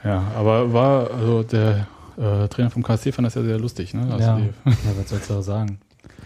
Ja, 0.02 0.32
aber 0.36 0.72
war, 0.72 1.10
also 1.10 1.42
der 1.42 1.86
äh, 2.18 2.48
Trainer 2.48 2.70
vom 2.70 2.82
KSC 2.82 3.12
fand 3.12 3.26
das 3.26 3.34
ja 3.34 3.42
sehr 3.42 3.58
lustig, 3.58 3.94
ne? 3.94 4.02
Also 4.10 4.18
ja. 4.24 4.36
die, 4.36 4.44
ja, 4.70 4.76
was 4.98 5.08
sollst 5.10 5.30
du 5.30 5.34
auch 5.34 5.42
sagen? 5.42 5.78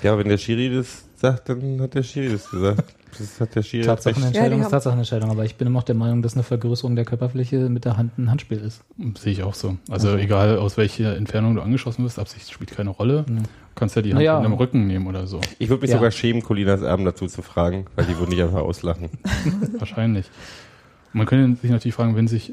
Ja, 0.02 0.16
wenn 0.18 0.28
der 0.28 0.38
Schiri 0.38 0.74
das 0.74 1.04
sagt, 1.16 1.48
dann 1.48 1.80
hat 1.80 1.94
der 1.94 2.02
Schiri 2.02 2.30
das 2.30 2.48
gesagt. 2.50 2.94
Das 3.18 3.40
hat 3.40 3.54
der 3.54 3.62
Schiri. 3.62 3.84
Tatsachenentscheidung 3.84 4.58
Ja, 4.60 4.64
ist 4.66 4.70
Tatsachenentscheidung, 4.70 5.30
aber 5.30 5.44
ich 5.44 5.56
bin 5.56 5.66
immer 5.66 5.78
noch 5.80 5.84
der 5.84 5.94
Meinung, 5.94 6.22
dass 6.22 6.34
eine 6.34 6.42
Vergrößerung 6.42 6.94
der 6.94 7.04
Körperfläche 7.04 7.68
mit 7.68 7.84
der 7.84 7.96
Hand 7.96 8.16
ein 8.18 8.30
Handspiel 8.30 8.58
ist. 8.58 8.82
sehe 9.18 9.32
ich 9.32 9.42
auch 9.42 9.54
so. 9.54 9.76
Also 9.90 10.14
egal 10.16 10.58
aus 10.58 10.76
welcher 10.76 11.16
Entfernung 11.16 11.54
du 11.56 11.62
angeschossen 11.62 12.04
wirst, 12.04 12.18
Absicht 12.18 12.50
spielt 12.52 12.70
keine 12.70 12.90
Rolle. 12.90 13.24
Du 13.26 13.34
kannst 13.74 13.96
ja 13.96 14.02
die 14.02 14.10
Hand 14.10 14.18
Naja. 14.18 14.36
in 14.36 14.42
dem 14.44 14.52
Rücken 14.52 14.86
nehmen 14.86 15.06
oder 15.06 15.26
so. 15.26 15.40
Ich 15.58 15.68
würde 15.68 15.82
mich 15.82 15.90
Ja. 15.90 15.96
sogar 15.96 16.10
schämen, 16.10 16.42
Colinas 16.42 16.82
Erben 16.82 17.04
dazu 17.04 17.26
zu 17.26 17.42
fragen, 17.42 17.86
weil 17.96 18.04
die 18.04 18.16
würden 18.18 18.30
nicht 18.30 18.42
einfach 18.42 18.60
auslachen. 18.60 19.08
Wahrscheinlich. 19.78 20.30
Man 21.12 21.26
könnte 21.26 21.60
sich 21.62 21.70
natürlich 21.70 21.94
fragen, 21.94 22.14
wenn 22.14 22.28
sich 22.28 22.52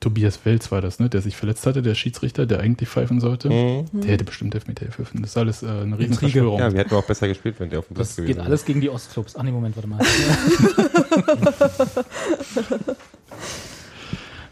Tobias 0.00 0.40
Welz 0.44 0.70
war 0.70 0.80
das, 0.80 1.00
ne? 1.00 1.08
Der 1.08 1.20
sich 1.20 1.36
verletzt 1.36 1.66
hatte, 1.66 1.82
der 1.82 1.94
Schiedsrichter, 1.94 2.46
der 2.46 2.60
eigentlich 2.60 2.88
pfeifen 2.88 3.20
sollte. 3.20 3.50
Mhm. 3.50 3.86
Der 3.92 4.12
hätte 4.12 4.24
bestimmt 4.24 4.54
Elfmeter 4.54 4.86
gepfiffen. 4.86 5.22
Das 5.22 5.30
ist 5.30 5.36
alles 5.36 5.62
äh, 5.62 5.66
eine. 5.66 5.98
Riesenverschwörung. 5.98 6.60
Ja, 6.60 6.72
wir 6.72 6.78
hätten 6.80 6.94
auch 6.94 7.04
besser 7.04 7.26
gespielt, 7.28 7.56
wenn 7.58 7.70
der 7.70 7.80
auf 7.80 7.88
dem 7.88 7.94
Platz 7.94 8.08
Das 8.08 8.16
gewesen 8.16 8.36
geht 8.36 8.44
alles 8.44 8.64
gegen 8.64 8.80
die 8.80 8.90
Ostclubs. 8.90 9.34
Ach 9.36 9.42
nee, 9.42 9.50
Moment, 9.50 9.76
warte 9.76 9.88
mal. 9.88 9.98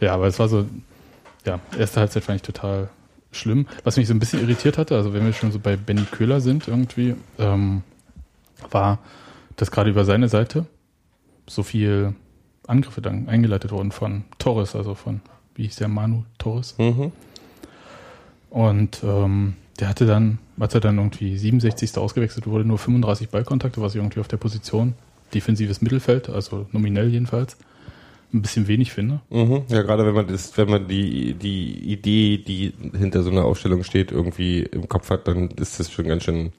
Ja, 0.01 0.15
aber 0.15 0.27
es 0.27 0.39
war 0.39 0.49
so, 0.49 0.67
ja, 1.45 1.61
erste 1.79 2.01
Halbzeit 2.01 2.25
fand 2.25 2.37
ich 2.37 2.43
total 2.43 2.89
schlimm. 3.33 3.67
Was 3.85 3.97
mich 3.97 4.07
so 4.07 4.15
ein 4.15 4.19
bisschen 4.19 4.41
irritiert 4.41 4.79
hatte, 4.79 4.97
also 4.97 5.15
wenn 5.15 5.25
wir 5.25 5.33
schon 5.33 5.53
so 5.53 5.59
bei 5.59 5.77
Benny 5.77 6.05
Köhler 6.11 6.41
sind 6.41 6.69
irgendwie, 6.69 7.15
ähm, 7.39 7.83
war, 8.71 8.99
dass 9.57 9.71
gerade 9.71 9.91
über 9.91 10.05
seine 10.05 10.29
Seite 10.29 10.67
so 11.47 11.63
viel 11.63 12.15
Angriffe 12.67 13.01
dann 13.01 13.29
eingeleitet 13.29 13.71
wurden 13.71 13.93
von 13.93 14.25
Torres, 14.39 14.75
also 14.75 14.95
von, 14.95 15.21
wie 15.57 15.65
hieß 15.65 15.77
der, 15.77 15.89
Manu 15.89 16.25
Torres. 16.39 16.77
Mhm. 16.79 17.13
Und 18.51 19.03
ähm, 19.05 19.55
der 19.81 19.89
hatte 19.89 20.07
dann, 20.07 20.39
als 20.59 20.75
er 20.75 20.81
dann 20.81 20.99
irgendwie 20.99 21.37
67. 21.37 21.97
ausgewechselt 21.99 22.47
wurde, 22.47 22.65
nur 22.65 22.79
35 22.79 23.29
Ballkontakte, 23.29 23.81
was 23.81 23.95
ich 23.95 24.01
irgendwie 24.01 24.21
auf 24.21 24.29
der 24.29 24.39
Position 24.39 24.95
defensives 25.35 25.83
Mittelfeld, 25.83 26.29
also 26.29 26.67
nominell 26.73 27.09
jedenfalls, 27.09 27.57
ein 28.33 28.43
bisschen 28.43 28.69
wenig 28.69 28.93
finde. 28.93 29.21
Mhm. 29.31 29.63
Ja, 29.69 29.83
gerade 29.83 30.07
wenn 30.07 30.15
man 30.15 30.27
das, 30.27 30.57
wenn 30.57 30.69
man 30.69 30.89
die, 30.89 31.35
die 31.35 31.93
Idee, 31.93 32.39
die 32.39 32.73
hinter 32.97 33.23
so 33.23 33.31
einer 33.31 33.45
Aufstellung 33.45 33.83
steht, 33.85 34.13
irgendwie 34.13 34.63
im 34.63 34.89
Kopf 34.89 35.11
hat, 35.11 35.29
dann 35.29 35.51
ist 35.51 35.79
das 35.81 35.91
schon 35.91 36.07
ganz 36.07 36.25
schön. 36.25 36.53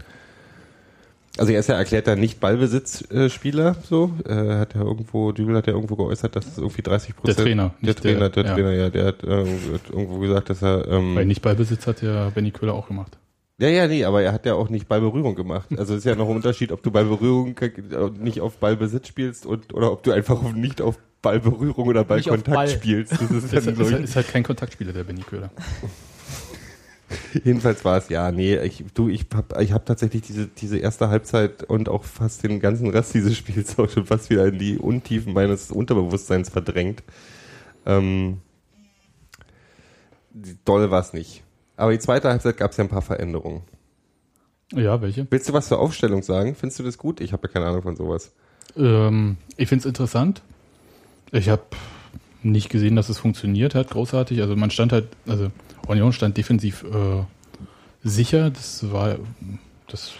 Also 1.37 1.51
er 1.53 1.59
ist 1.59 1.69
ja 1.69 1.75
erklärter 1.75 2.15
nicht 2.15 2.39
Ballbesitzspieler, 2.39 3.75
so. 3.83 4.11
Äh, 4.27 4.33
hat 4.57 4.75
ja 4.75 4.81
irgendwo, 4.81 5.31
Dübel 5.31 5.55
hat 5.55 5.67
ja 5.67 5.73
irgendwo 5.73 5.95
geäußert, 5.95 6.35
dass 6.35 6.47
es 6.47 6.57
irgendwie 6.57 6.81
30 6.81 7.15
Prozent. 7.15 7.37
Der 7.39 7.45
Trainer, 7.45 7.73
Der 7.81 7.93
der- 7.93 8.01
Trainer, 8.01 8.29
der, 8.29 8.43
ja. 8.45 8.53
Trainer, 8.53 8.71
ja, 8.73 8.89
der 8.89 9.05
hat, 9.05 9.23
äh, 9.23 9.45
hat 9.73 9.89
irgendwo 9.89 10.19
gesagt, 10.19 10.49
dass 10.49 10.61
er, 10.61 10.87
ähm, 10.87 11.15
Weil 11.15 11.25
nicht 11.25 11.41
Ballbesitz 11.41 11.85
hat 11.87 12.01
ja 12.01 12.29
Benny 12.29 12.51
Köhler 12.51 12.73
auch 12.73 12.87
gemacht. 12.87 13.17
Ja, 13.59 13.69
ja, 13.69 13.87
nee, 13.87 14.05
aber 14.05 14.21
er 14.21 14.33
hat 14.33 14.45
ja 14.45 14.53
auch 14.53 14.69
nicht 14.69 14.87
Ballberührung 14.87 15.33
gemacht. 15.33 15.67
Also 15.77 15.93
es 15.93 15.99
ist 15.99 16.05
ja 16.05 16.13
noch 16.15 16.29
ein 16.29 16.35
Unterschied, 16.35 16.71
ob 16.71 16.83
du 16.83 16.91
Ballberührung 16.91 17.57
äh, 17.57 17.71
nicht 18.19 18.39
auf 18.39 18.57
Ballbesitz 18.57 19.07
spielst 19.07 19.45
und 19.47 19.73
oder 19.73 19.91
ob 19.91 20.03
du 20.03 20.11
einfach 20.11 20.41
nicht 20.53 20.79
auf 20.79 20.99
Ballberührung 21.23 21.87
oder 21.87 22.03
Ballkontakt 22.03 22.45
Ball. 22.55 22.67
spielst. 22.67 23.13
Das 23.13 23.31
ist 23.31 23.51
dann, 23.53 23.67
ist, 23.79 23.91
ich, 23.91 23.99
ist 23.99 24.15
halt 24.15 24.27
kein 24.27 24.43
Kontaktspieler, 24.43 24.93
der 24.93 25.03
Benny 25.05 25.21
Köhler. 25.21 25.49
jedenfalls 27.43 27.85
war 27.85 27.97
es 27.97 28.09
ja, 28.09 28.31
nee, 28.31 28.57
ich, 28.57 28.83
du, 28.93 29.09
ich 29.09 29.25
hab, 29.33 29.59
ich 29.61 29.71
hab 29.71 29.85
tatsächlich 29.85 30.23
diese, 30.23 30.47
diese 30.47 30.77
erste 30.77 31.09
Halbzeit 31.09 31.63
und 31.63 31.89
auch 31.89 32.03
fast 32.03 32.43
den 32.43 32.59
ganzen 32.59 32.89
Rest 32.89 33.13
dieses 33.13 33.37
Spiels 33.37 33.77
auch 33.79 33.89
schon 33.89 34.05
fast 34.05 34.29
wieder 34.29 34.47
in 34.47 34.59
die 34.59 34.77
Untiefen 34.77 35.33
meines 35.33 35.71
Unterbewusstseins 35.71 36.49
verdrängt. 36.49 37.03
Ähm, 37.85 38.41
doll 40.65 40.91
war 40.91 41.01
es 41.01 41.13
nicht. 41.13 41.43
Aber 41.77 41.91
die 41.91 41.99
zweite 41.99 42.29
Halbzeit 42.29 42.57
gab 42.57 42.71
es 42.71 42.77
ja 42.77 42.83
ein 42.83 42.89
paar 42.89 43.01
Veränderungen. 43.01 43.61
Ja, 44.73 45.01
welche? 45.01 45.27
Willst 45.29 45.47
du 45.47 45.53
was 45.53 45.69
zur 45.69 45.79
Aufstellung 45.79 46.23
sagen? 46.23 46.55
Findest 46.55 46.79
du 46.79 46.83
das 46.83 46.97
gut? 46.97 47.21
Ich 47.21 47.31
habe 47.31 47.47
ja 47.47 47.53
keine 47.53 47.67
Ahnung 47.67 47.83
von 47.83 47.95
sowas. 47.95 48.33
Ähm, 48.75 49.37
ich 49.55 49.69
finde 49.69 49.81
es 49.81 49.85
interessant. 49.85 50.41
Ich 51.31 51.47
habe 51.47 51.63
nicht 52.43 52.69
gesehen, 52.69 52.95
dass 52.95 53.09
es 53.09 53.17
funktioniert 53.17 53.75
hat, 53.75 53.89
großartig. 53.89 54.41
Also 54.41 54.55
man 54.55 54.71
stand 54.71 54.91
halt, 54.91 55.07
also 55.27 55.49
Union 55.87 56.13
stand 56.13 56.37
defensiv 56.37 56.83
äh, 56.83 57.23
sicher. 58.03 58.49
Das 58.49 58.91
war, 58.91 59.17
das, 59.87 60.11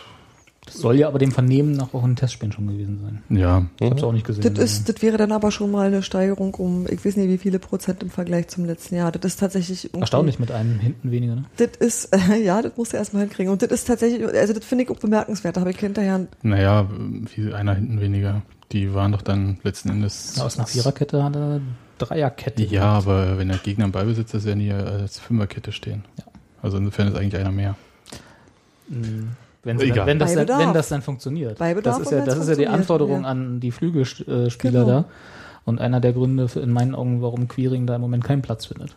Das 0.66 0.76
soll 0.76 0.98
ja 0.98 1.08
aber 1.08 1.20
dem 1.20 1.32
Vernehmen 1.32 1.74
nach 1.74 1.94
auch 1.94 2.04
ein 2.04 2.16
Testspiel 2.16 2.52
schon 2.52 2.68
gewesen 2.68 3.00
sein. 3.02 3.38
ja, 3.38 3.66
Ich 3.80 3.90
hab's 3.90 4.04
auch 4.04 4.12
nicht 4.12 4.26
gesehen. 4.26 4.54
Das, 4.54 4.64
ist, 4.64 4.90
das 4.90 5.02
wäre 5.02 5.18
dann 5.18 5.32
aber 5.32 5.52
schon 5.52 5.72
mal 5.72 5.88
eine 5.88 6.04
Steigerung 6.04 6.54
um, 6.56 6.86
ich 6.90 7.06
weiß 7.06 7.16
nicht 7.18 7.30
wie 7.30 7.38
viele 7.38 7.60
Prozent 7.60 8.04
im 8.04 8.10
Vergleich 8.10 8.48
zum 8.48 8.66
letzten 8.66 8.96
Jahr. 8.96 9.12
Das 9.12 9.24
ist 9.34 9.40
tatsächlich 9.40 9.94
Erstaunlich 9.94 10.40
mit 10.40 10.52
einem 10.52 10.80
hinten 10.80 11.12
weniger, 11.12 11.36
ne? 11.36 11.46
Das 11.58 11.70
ist, 11.80 12.06
äh, 12.14 12.44
ja, 12.44 12.62
das 12.62 12.74
musst 12.76 12.94
du 12.94 12.98
erstmal 12.98 13.24
hinkriegen. 13.24 13.52
Und 13.52 13.62
das 13.62 13.72
ist 13.72 13.86
tatsächlich, 13.88 14.26
also 14.28 14.54
das 14.54 14.66
finde 14.66 14.84
ich 14.84 14.90
auch 14.90 15.00
bemerkenswert. 15.00 15.56
Da 15.56 15.62
habe 15.62 15.72
ich 15.72 15.80
hinterher, 15.80 16.28
naja, 16.42 16.88
wie 17.36 17.54
einer 17.54 17.76
hinten 17.76 18.02
weniger. 18.02 18.42
Die 18.74 18.94
waren 18.94 19.14
doch 19.14 19.22
dann 19.22 19.60
letzten 19.64 19.90
Endes. 19.90 20.38
Aus 20.42 20.58
einer 20.58 20.68
Viererkette 20.68 21.24
hat 21.24 21.36
er 21.38 21.62
Dreierkette. 21.98 22.64
Ja, 22.64 22.84
aber 22.86 23.38
wenn 23.38 23.48
der 23.50 23.58
Gegner 23.58 23.86
im 23.86 23.92
Ballbesitz 23.92 24.34
ist, 24.34 24.46
werden 24.46 24.60
die 24.60 24.68
ja 24.68 24.80
als 24.80 25.20
Fünferkette 25.20 25.72
stehen. 25.72 26.04
Ja. 26.18 26.26
Also 26.62 26.78
insofern 26.78 27.08
ist 27.08 27.16
eigentlich 27.18 27.40
einer 27.40 27.52
mehr. 27.52 27.76
Mhm. 28.90 29.30
Wenn, 29.64 29.78
dann, 29.78 30.06
wenn, 30.08 30.20
das 30.20 30.34
dann, 30.34 30.60
wenn 30.60 30.74
das 30.74 30.88
dann 30.88 31.02
funktioniert. 31.02 31.60
Das 31.60 32.00
ist 32.00 32.08
und 32.08 32.12
ja, 32.20 32.24
das 32.26 32.38
ist 32.38 32.48
ja 32.48 32.56
die 32.56 32.68
Anforderung 32.68 33.24
ja. 33.24 33.28
an 33.28 33.60
die 33.60 33.72
Flügelspieler 33.72 34.86
Genau. 34.86 34.86
da. 34.86 35.06
Und 35.66 35.82
einer 35.82 36.00
der 36.00 36.14
Gründe 36.14 36.48
für, 36.48 36.62
in 36.62 36.72
meinen 36.72 36.96
Augen, 36.96 37.22
warum 37.22 37.50
Queering 37.50 37.86
da 37.86 37.96
im 37.96 38.02
Moment 38.02 38.24
keinen 38.24 38.42
Platz 38.42 38.68
findet. 38.68 38.96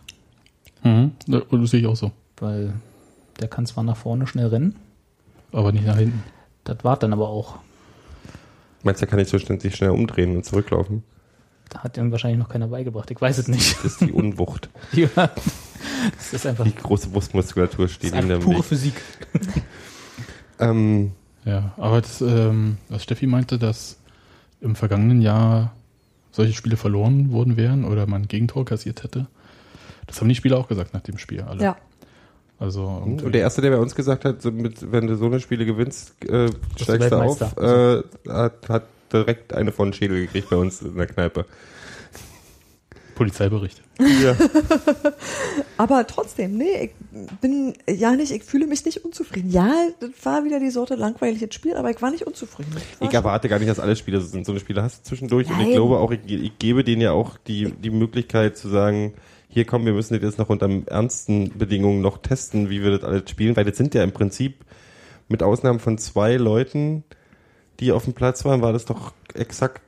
Mhm. 0.83 1.11
Das 1.27 1.43
sehe 1.69 1.81
ich 1.81 1.87
auch 1.87 1.97
so. 1.97 2.11
Weil 2.37 2.73
der 3.41 3.49
kann 3.49 3.65
zwar 3.65 3.83
nach 3.83 3.97
vorne 3.97 4.25
schnell 4.27 4.47
rennen, 4.47 4.75
Aber 5.51 5.73
nicht 5.73 5.85
nach 5.85 5.97
hinten. 5.97 6.23
das 6.63 6.77
war 6.83 6.95
dann 6.97 7.11
aber 7.11 7.27
auch. 7.27 7.57
Meinst 8.83 9.01
du, 9.01 9.05
er 9.05 9.09
kann 9.09 9.19
nicht 9.19 9.29
so 9.29 9.37
schnell 9.37 9.59
sich 9.59 9.75
schnell 9.75 9.89
umdrehen 9.89 10.37
und 10.37 10.45
zurücklaufen? 10.45 11.03
Da 11.71 11.83
hat 11.83 11.97
ihm 11.97 12.11
wahrscheinlich 12.11 12.37
noch 12.39 12.49
keiner 12.49 12.67
beigebracht. 12.67 13.09
Ich 13.11 13.19
weiß 13.19 13.37
es 13.37 13.47
nicht. 13.47 13.77
Das 13.77 13.93
ist 13.93 14.01
die 14.01 14.11
Unwucht. 14.11 14.69
ja. 14.91 15.07
Das 15.15 16.33
ist 16.33 16.45
einfach, 16.45 16.65
Die 16.65 16.75
große 16.75 17.09
Brustmuskulatur 17.09 17.85
das 17.85 17.93
steht 17.93 18.13
einfach 18.13 18.35
im 18.35 18.41
pure 18.41 18.57
Weg. 18.57 18.65
Physik. 18.65 18.93
Ähm, 20.59 21.13
Ja, 21.43 21.73
aber 21.77 22.01
das, 22.01 22.21
ähm, 22.21 22.77
was 22.87 23.01
Steffi 23.01 23.25
meinte, 23.25 23.57
dass 23.57 23.97
im 24.59 24.75
vergangenen 24.75 25.21
Jahr 25.21 25.73
solche 26.31 26.53
Spiele 26.53 26.77
verloren 26.77 27.31
worden 27.31 27.57
wären 27.57 27.83
oder 27.83 28.05
man 28.05 28.21
ein 28.23 28.27
Gegentor 28.27 28.63
kassiert 28.63 29.01
hätte. 29.03 29.25
Das 30.05 30.21
haben 30.21 30.29
die 30.29 30.35
Spieler 30.35 30.57
auch 30.59 30.67
gesagt 30.67 30.93
nach 30.93 31.01
dem 31.01 31.17
Spiel. 31.17 31.41
Alle. 31.41 31.63
ja. 31.63 31.77
Also 32.59 33.01
irgendwie- 33.03 33.25
und 33.25 33.31
der 33.31 33.41
Erste, 33.41 33.63
der 33.63 33.71
bei 33.71 33.77
uns 33.77 33.95
gesagt 33.95 34.23
hat, 34.23 34.43
so 34.43 34.51
mit, 34.51 34.91
wenn 34.91 35.07
du 35.07 35.15
so 35.15 35.25
eine 35.25 35.39
Spiele 35.39 35.65
gewinnst, 35.65 36.23
äh, 36.25 36.47
steigst 36.79 37.11
du 37.11 37.15
auf, 37.15 37.41
äh, 37.57 38.03
hat, 38.29 38.69
hat 38.69 38.83
direkt 39.13 39.53
eine 39.53 39.71
von 39.71 39.93
Schädel 39.93 40.21
gekriegt 40.21 40.49
bei 40.49 40.55
uns 40.55 40.81
in 40.81 40.95
der 40.95 41.07
Kneipe. 41.07 41.45
Polizeibericht. 43.15 43.81
Ja. 43.99 44.35
Aber 45.77 46.07
trotzdem, 46.07 46.57
nee, 46.57 46.85
ich 46.85 47.27
bin, 47.39 47.73
ja 47.87 48.15
nicht, 48.15 48.31
ich 48.31 48.43
fühle 48.43 48.65
mich 48.65 48.83
nicht 48.83 49.05
unzufrieden. 49.05 49.51
Ja, 49.51 49.71
das 49.99 50.09
war 50.23 50.43
wieder 50.43 50.59
die 50.59 50.71
Sorte 50.71 50.95
langweiliges 50.95 51.53
Spiel, 51.53 51.75
aber 51.75 51.91
ich 51.91 52.01
war 52.01 52.09
nicht 52.09 52.25
unzufrieden. 52.25 52.73
War 52.73 53.07
Ich 53.07 53.13
erwarte 53.13 53.47
gar 53.47 53.59
nicht, 53.59 53.69
dass 53.69 53.79
alle 53.79 53.95
Spiele 53.95 54.19
so 54.21 54.27
sind. 54.27 54.45
So 54.45 54.53
eine 54.53 54.59
Spiele 54.59 54.81
hast 54.81 54.99
du 54.99 55.09
zwischendurch 55.09 55.47
und 55.49 55.59
ich 55.59 55.67
Nein. 55.67 55.73
glaube 55.73 55.99
auch, 55.99 56.09
ich, 56.11 56.19
ich 56.25 56.57
gebe 56.57 56.83
denen 56.83 57.01
ja 57.01 57.11
auch 57.11 57.37
die, 57.37 57.71
die 57.71 57.91
Möglichkeit 57.91 58.57
zu 58.57 58.69
sagen, 58.69 59.13
hier 59.49 59.65
kommen, 59.65 59.85
wir 59.85 59.93
müssen 59.93 60.13
das 60.13 60.23
jetzt 60.23 60.39
noch 60.39 60.49
unter 60.49 60.69
ernsten 60.87 61.57
Bedingungen 61.57 62.01
noch 62.01 62.17
testen, 62.17 62.69
wie 62.69 62.81
wir 62.81 62.89
das 62.91 63.03
alles 63.03 63.29
spielen, 63.29 63.55
weil 63.55 63.65
das 63.65 63.77
sind 63.77 63.93
ja 63.93 64.03
im 64.03 64.13
Prinzip 64.13 64.65
mit 65.27 65.43
Ausnahmen 65.43 65.79
von 65.79 65.97
zwei 65.97 66.37
Leuten, 66.37 67.03
die 67.81 67.91
auf 67.91 68.05
dem 68.05 68.13
Platz 68.13 68.45
waren, 68.45 68.61
war 68.61 68.71
das 68.71 68.85
doch 68.85 69.11
exakt 69.33 69.81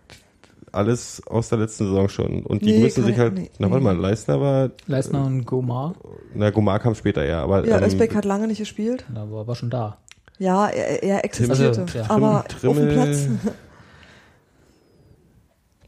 alles 0.71 1.21
aus 1.27 1.49
der 1.49 1.59
letzten 1.59 1.85
Saison 1.85 2.09
schon. 2.09 2.43
Und 2.43 2.63
die 2.63 2.73
Nee, 2.73 2.79
müssen 2.79 3.05
sich 3.05 3.17
halt, 3.17 3.35
nee, 3.35 3.49
na 3.59 3.69
warte 3.69 3.83
nee. 3.85 3.93
mal, 3.93 3.97
Leistner 3.97 4.41
war, 4.41 4.71
Leistner 4.87 5.23
und 5.25 5.45
Gomar, 5.45 5.93
na 6.33 6.49
Gomar 6.49 6.79
kam 6.79 6.95
später, 6.95 7.23
ja, 7.23 7.43
aber 7.43 7.65
Ja, 7.67 7.77
ähm, 7.77 7.83
Özbeck 7.83 8.15
hat 8.15 8.25
lange 8.25 8.47
nicht 8.47 8.57
gespielt. 8.57 9.05
da 9.13 9.29
war, 9.31 9.45
war 9.47 9.55
schon 9.55 9.69
da. 9.69 9.97
Ja, 10.39 10.67
er, 10.67 11.03
er 11.03 11.23
existierte. 11.23 11.81
Also, 11.81 11.97
ja. 11.99 12.09
aber 12.09 12.43
Trimm- 12.49 12.69
auf 12.71 12.77
dem 12.77 12.89
Platz. 12.89 13.17
Trimmel- 13.25 13.53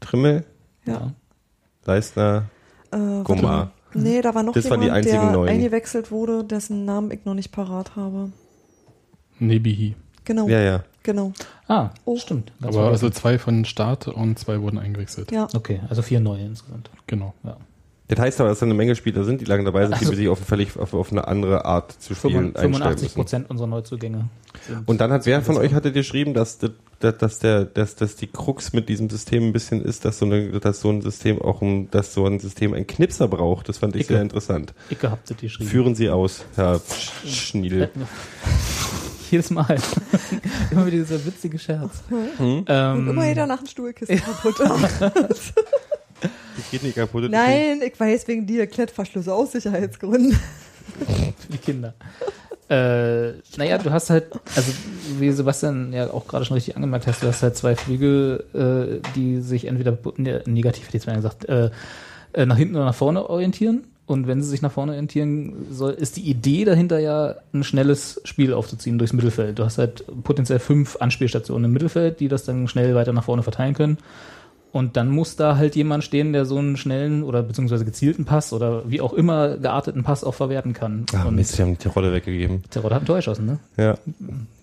Trimmel, 0.00 0.44
Ja. 0.84 1.12
Leistner, 1.84 2.44
Äh, 2.92 3.22
Gomar. 3.24 3.72
Nee, 3.94 4.20
da 4.20 4.34
war 4.34 4.42
noch 4.42 4.52
Das 4.52 4.64
jemand, 4.64 4.84
der 4.84 5.30
Neuen. 5.32 5.48
eingewechselt 5.48 6.10
wurde, 6.10 6.44
dessen 6.44 6.84
Namen 6.84 7.10
ich 7.10 7.24
noch 7.24 7.34
nicht 7.34 7.50
parat 7.50 7.96
habe. 7.96 8.30
Nebihi. 9.38 9.96
Genau, 10.24 10.48
Ja, 10.48 10.60
ja. 10.60 10.84
Genau. 11.06 11.32
Ah, 11.68 11.90
Oh. 12.04 12.18
stimmt. 12.18 12.52
Ganz 12.60 12.76
Aber 12.76 12.88
also 12.88 13.08
zwei 13.08 13.38
von 13.38 13.64
Start 13.64 14.08
und 14.08 14.38
zwei 14.38 14.60
wurden 14.60 14.78
eingewechselt. 14.78 15.32
Ja, 15.32 15.48
okay, 15.54 15.80
also 15.88 16.02
vier 16.02 16.20
neue 16.20 16.42
insgesamt. 16.44 16.90
Genau. 17.06 17.32
Ja. 17.44 17.56
Das 18.08 18.20
heißt 18.20 18.40
aber, 18.40 18.50
dass 18.50 18.60
da 18.60 18.66
eine 18.66 18.74
Menge 18.74 18.94
Spieler 18.94 19.24
sind, 19.24 19.40
die 19.40 19.46
lange 19.46 19.64
dabei 19.64 19.82
sind, 19.86 19.94
Also- 19.94 20.10
die 20.10 20.16
sich 20.16 20.28
auf, 20.28 20.38
völlig 20.38 20.76
auf, 20.78 20.94
auf 20.94 21.10
eine 21.10 21.26
andere 21.26 21.64
Art 21.64 21.90
zu 21.90 22.14
spielen 22.14 22.54
einstellen 22.54 22.72
85 22.74 23.02
müssen. 23.02 23.14
Prozent 23.16 23.50
unserer 23.50 23.66
Neuzugänge. 23.66 24.28
Und 24.86 25.00
dann 25.00 25.10
hat 25.10 25.26
wer 25.26 25.42
von 25.42 25.56
euch 25.56 25.74
hatte 25.74 25.90
geschrieben, 25.92 26.32
dass, 26.34 26.58
das- 26.58 26.70
dass, 27.00 27.18
dass, 27.18 27.38
der, 27.40 27.64
dass, 27.64 27.96
dass 27.96 28.14
die 28.16 28.28
Krux 28.28 28.72
mit 28.72 28.88
diesem 28.88 29.10
System 29.10 29.48
ein 29.48 29.52
bisschen 29.52 29.82
ist, 29.84 30.04
dass 30.04 30.18
so, 30.20 30.24
eine, 30.24 30.60
dass 30.60 30.80
so 30.80 30.88
ein 30.90 31.02
System 31.02 31.42
auch 31.42 31.60
ein, 31.62 31.90
dass 31.90 32.14
so 32.14 32.24
ein 32.26 32.38
System 32.38 32.72
einen 32.74 32.86
Knipser 32.86 33.26
braucht. 33.28 33.68
Das 33.68 33.78
fand 33.78 33.96
ich 33.96 34.02
Icke. 34.02 34.14
sehr 34.14 34.22
interessant. 34.22 34.72
ich 34.88 34.98
gehabt 35.00 35.28
das 35.28 35.36
geschrieben. 35.36 35.68
Führen 35.68 35.94
Sie 35.96 36.08
aus, 36.08 36.44
Herr 36.54 36.76
Sch- 36.76 37.26
Schniedel. 37.28 37.90
Jedes 39.30 39.50
Mal. 39.50 39.76
Immer 40.70 40.86
wieder 40.86 40.98
dieser 40.98 41.24
witzige 41.24 41.58
Scherz. 41.58 42.02
Hm? 42.08 42.64
Ähm, 42.66 42.98
und 42.98 43.08
immer 43.08 43.26
jeder 43.26 43.46
nach 43.46 43.58
dem 43.58 43.66
Stuhlkissen 43.66 44.16
kaputt. 44.18 44.60
Das 44.60 45.52
geht 46.70 46.82
nicht 46.82 46.96
kaputt. 46.96 47.30
Nein, 47.30 47.80
ich 47.82 47.98
weiß 47.98 48.28
wegen 48.28 48.46
dir 48.46 48.66
Klettverschlüsse 48.66 49.32
aus 49.32 49.52
Sicherheitsgründen. 49.52 50.32
für 50.32 51.52
die 51.52 51.58
Kinder. 51.58 51.94
Äh, 52.68 53.38
naja, 53.56 53.78
du 53.78 53.92
hast 53.92 54.10
halt, 54.10 54.26
also 54.56 54.72
wie 55.18 55.30
Sebastian 55.30 55.92
ja 55.92 56.10
auch 56.10 56.26
gerade 56.26 56.44
schon 56.44 56.54
richtig 56.54 56.74
angemerkt 56.74 57.06
hast, 57.06 57.22
du 57.22 57.28
hast 57.28 57.42
halt 57.42 57.56
zwei 57.56 57.76
Flügel, 57.76 58.44
äh, 58.54 59.08
die 59.14 59.40
sich 59.40 59.66
entweder 59.66 59.96
ne, 60.16 60.42
negativ, 60.46 60.88
hätte 60.88 60.96
ich 60.96 61.04
jetzt 61.04 61.06
mal 61.06 61.14
gesagt, 61.14 61.48
äh, 61.48 61.70
äh, 62.32 62.44
nach 62.44 62.56
hinten 62.56 62.74
oder 62.74 62.86
nach 62.86 62.94
vorne 62.94 63.28
orientieren. 63.30 63.84
Und 64.06 64.28
wenn 64.28 64.40
sie 64.40 64.48
sich 64.48 64.62
nach 64.62 64.70
vorne 64.70 64.92
orientieren 64.92 65.66
soll, 65.70 65.92
ist 65.92 66.16
die 66.16 66.22
Idee 66.30 66.64
dahinter 66.64 67.00
ja, 67.00 67.34
ein 67.52 67.64
schnelles 67.64 68.20
Spiel 68.24 68.54
aufzuziehen 68.54 68.98
durchs 68.98 69.12
Mittelfeld. 69.12 69.58
Du 69.58 69.64
hast 69.64 69.78
halt 69.78 70.04
potenziell 70.22 70.60
fünf 70.60 70.96
Anspielstationen 71.00 71.64
im 71.64 71.72
Mittelfeld, 71.72 72.20
die 72.20 72.28
das 72.28 72.44
dann 72.44 72.68
schnell 72.68 72.94
weiter 72.94 73.12
nach 73.12 73.24
vorne 73.24 73.42
verteilen 73.42 73.74
können. 73.74 73.98
Und 74.70 74.96
dann 74.96 75.08
muss 75.08 75.36
da 75.36 75.56
halt 75.56 75.74
jemand 75.74 76.04
stehen, 76.04 76.32
der 76.34 76.44
so 76.44 76.58
einen 76.58 76.76
schnellen 76.76 77.22
oder 77.24 77.42
beziehungsweise 77.42 77.84
gezielten 77.84 78.26
Pass 78.26 78.52
oder 78.52 78.88
wie 78.88 79.00
auch 79.00 79.12
immer 79.14 79.56
gearteten 79.56 80.04
Pass 80.04 80.22
auch 80.22 80.34
verwerten 80.34 80.72
kann. 80.74 81.06
Ah, 81.14 81.24
und 81.24 81.34
Mist, 81.36 81.56
die 81.58 81.62
haben 81.62 81.78
die 81.78 81.88
Rolle 81.88 82.12
weggegeben. 82.12 82.62
Terodde 82.70 82.94
hat 82.94 83.02
ein 83.02 83.06
Tor 83.06 83.16
geschossen, 83.16 83.46
ne? 83.46 83.58
Ja. 83.76 83.96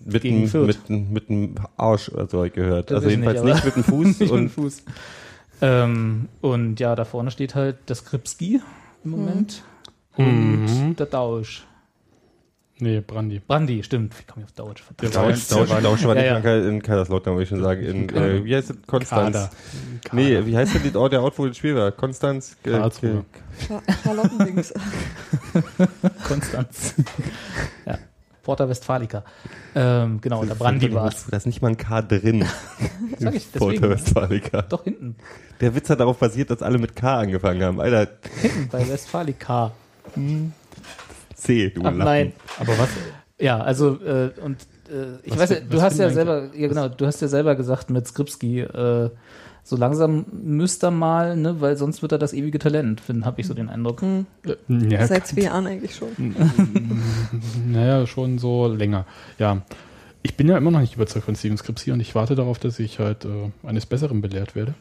Mit 0.06 0.22
Gegen 0.22 0.42
dem, 0.42 0.48
Fürth. 0.48 0.66
mit, 0.68 0.88
dem- 0.88 1.12
mit 1.12 1.28
dem 1.28 1.54
Arsch, 1.76 2.10
also 2.16 2.38
hab 2.38 2.46
ich 2.46 2.52
gehört. 2.52 2.90
Das 2.90 2.98
also 2.98 3.08
jedenfalls 3.10 3.42
nicht, 3.42 3.54
nicht, 3.54 3.64
mit 3.64 3.76
dem 3.76 3.84
Fuß. 3.84 4.06
Nicht 4.06 4.20
mit 4.20 4.30
dem 4.30 4.36
und 4.36 4.48
Fuß. 4.50 4.82
Ähm, 5.62 6.28
und 6.40 6.80
ja, 6.80 6.94
da 6.94 7.04
vorne 7.04 7.30
steht 7.30 7.54
halt 7.54 7.76
der 7.88 7.96
Skripski 7.96 8.60
im 9.04 9.10
Moment. 9.12 9.62
Und 10.16 10.64
Mhm. 10.66 10.96
der 10.96 11.06
Dausch. 11.06 11.66
Nee, 12.78 13.00
Brandi. 13.00 13.38
Brandi, 13.38 13.82
stimmt. 13.84 14.18
Wie 14.18 14.24
komme 14.24 14.44
ich 14.44 14.46
auf 14.46 14.52
Dausch? 14.52 14.82
Der 15.00 15.08
Dausch, 15.10 15.46
Dausch, 15.46 15.68
Dausch 15.70 16.04
war 16.04 16.16
Ja, 16.16 16.34
nicht 16.34 16.44
ja. 16.44 16.50
mal 16.50 16.66
in 16.68 16.82
Kaiserslautern, 16.82 17.34
würde 17.34 17.44
ich 17.44 17.48
schon 17.48 17.62
sagen. 17.62 17.82
In, 17.82 18.08
äh, 18.08 18.44
wie 18.44 18.54
heißt 18.54 18.70
es? 18.70 18.76
Konstanz. 18.86 19.34
Kader. 19.36 19.50
Nee, 20.12 20.44
wie 20.44 20.56
heißt 20.56 20.74
denn 20.74 20.82
die- 20.82 20.90
der 20.90 21.00
Ort, 21.22 21.38
wo 21.38 21.46
das 21.46 21.56
Spiel 21.56 21.76
war? 21.76 21.92
Konstanz? 21.92 22.56
äh, 22.64 22.70
Karlsruhe. 22.70 23.24
Charlottendings. 24.02 24.74
Konstanz. 26.26 26.94
ja. 27.86 27.98
Porta 28.44 28.68
Westfalica. 28.68 29.24
Ähm, 29.74 30.20
genau, 30.20 30.44
der 30.44 30.54
Brandi 30.54 30.92
war 30.94 31.08
es. 31.08 31.26
Da 31.26 31.36
ist 31.36 31.46
nicht 31.46 31.62
mal 31.62 31.68
ein 31.68 31.76
K 31.76 32.02
drin. 32.02 32.44
Sag 33.18 33.34
ich, 33.34 33.50
Porta 33.52 33.72
deswegen. 33.72 33.90
Westfalica. 33.90 34.62
Doch 34.62 34.84
hinten. 34.84 35.16
Der 35.60 35.74
Witz 35.74 35.90
hat 35.90 35.98
darauf 35.98 36.18
basiert, 36.18 36.50
dass 36.50 36.62
alle 36.62 36.78
mit 36.78 36.94
K 36.94 37.18
angefangen 37.18 37.62
haben. 37.62 37.80
Alter, 37.80 38.08
Hinten 38.40 38.68
bei 38.68 38.88
Westfalica. 38.88 39.72
C, 41.34 41.70
du 41.70 41.80
Ach, 41.80 41.84
Lappen. 41.84 41.98
nein. 41.98 42.32
Aber 42.60 42.78
was? 42.78 42.88
Ja, 43.40 43.60
also 43.60 44.00
äh, 44.04 44.30
und 44.40 44.58
äh, 44.88 45.16
ich 45.24 45.32
Was 45.32 45.40
weiß 45.40 45.50
ja, 45.50 45.56
du 45.60 45.82
hast 45.82 45.98
ja 45.98 46.10
selber, 46.10 46.50
ja 46.54 46.68
genau, 46.68 46.88
du 46.88 47.06
hast 47.06 47.20
ja 47.20 47.28
selber 47.28 47.56
gesagt 47.56 47.90
mit 47.90 48.06
Skripski, 48.06 48.60
äh, 48.60 49.10
so 49.66 49.76
langsam 49.76 50.26
müsste 50.30 50.88
er 50.88 50.90
mal, 50.90 51.36
ne, 51.36 51.60
weil 51.60 51.76
sonst 51.76 52.02
wird 52.02 52.12
er 52.12 52.18
das 52.18 52.34
ewige 52.34 52.58
Talent, 52.58 53.02
habe 53.24 53.40
ich 53.40 53.46
so 53.46 53.54
den 53.54 53.68
Eindruck. 53.70 54.02
Ja, 54.68 55.06
Seit 55.06 55.26
zwei 55.26 55.40
Jahren 55.42 55.66
eigentlich 55.66 55.94
schon. 55.94 56.08
Naja, 57.66 58.06
schon 58.06 58.38
so 58.38 58.66
länger. 58.68 59.06
Ja. 59.38 59.62
Ich 60.22 60.36
bin 60.36 60.48
ja 60.48 60.56
immer 60.56 60.70
noch 60.70 60.80
nicht 60.80 60.94
überzeugt 60.96 61.26
von 61.26 61.36
Steven 61.36 61.56
Skripsi 61.58 61.92
und 61.92 62.00
ich 62.00 62.14
warte 62.14 62.34
darauf, 62.34 62.58
dass 62.58 62.78
ich 62.78 62.98
halt 62.98 63.24
äh, 63.26 63.50
eines 63.66 63.84
Besseren 63.84 64.22
belehrt 64.22 64.54
werde. 64.54 64.74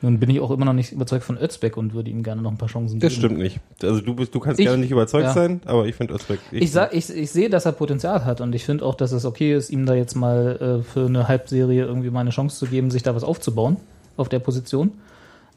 Nun 0.00 0.20
bin 0.20 0.30
ich 0.30 0.38
auch 0.40 0.50
immer 0.52 0.64
noch 0.66 0.74
nicht 0.74 0.92
überzeugt 0.92 1.24
von 1.24 1.36
Özbeck 1.38 1.76
und 1.76 1.92
würde 1.92 2.10
ihm 2.10 2.22
gerne 2.22 2.40
noch 2.42 2.50
ein 2.52 2.56
paar 2.58 2.68
Chancen 2.68 3.00
Das 3.00 3.14
geben. 3.14 3.20
stimmt 3.20 3.38
nicht. 3.40 3.60
Also 3.82 4.00
du 4.00 4.14
bist, 4.14 4.34
du 4.34 4.40
kannst 4.40 4.60
Ich- 4.60 4.66
gerne 4.66 4.78
nicht 4.78 4.90
überzeugt 4.92 5.24
ja. 5.24 5.32
sein, 5.32 5.60
aber 5.64 5.86
ich 5.86 5.94
finde 5.96 6.14
Özbeck. 6.14 6.38
Ich, 6.52 6.70
sag, 6.70 6.94
ich, 6.94 7.10
ich 7.10 7.30
sehe, 7.30 7.50
dass 7.50 7.64
er 7.66 7.72
Potenzial 7.72 8.24
hat 8.24 8.40
und 8.40 8.54
ich 8.54 8.64
finde 8.64 8.84
auch, 8.84 8.94
dass 8.94 9.10
es 9.12 9.24
okay 9.24 9.54
ist, 9.54 9.70
ihm 9.70 9.86
da 9.86 9.94
jetzt 9.94 10.14
mal 10.14 10.80
äh, 10.80 10.82
für 10.84 11.06
eine 11.06 11.26
Halbserie 11.28 11.84
irgendwie 11.84 12.10
mal 12.10 12.20
eine 12.20 12.30
Chance 12.30 12.58
zu 12.58 12.66
geben, 12.66 12.90
sich 12.90 13.02
da 13.02 13.14
was 13.14 13.24
aufzubauen 13.24 13.76
auf 14.18 14.28
der 14.28 14.38
Position. 14.40 14.92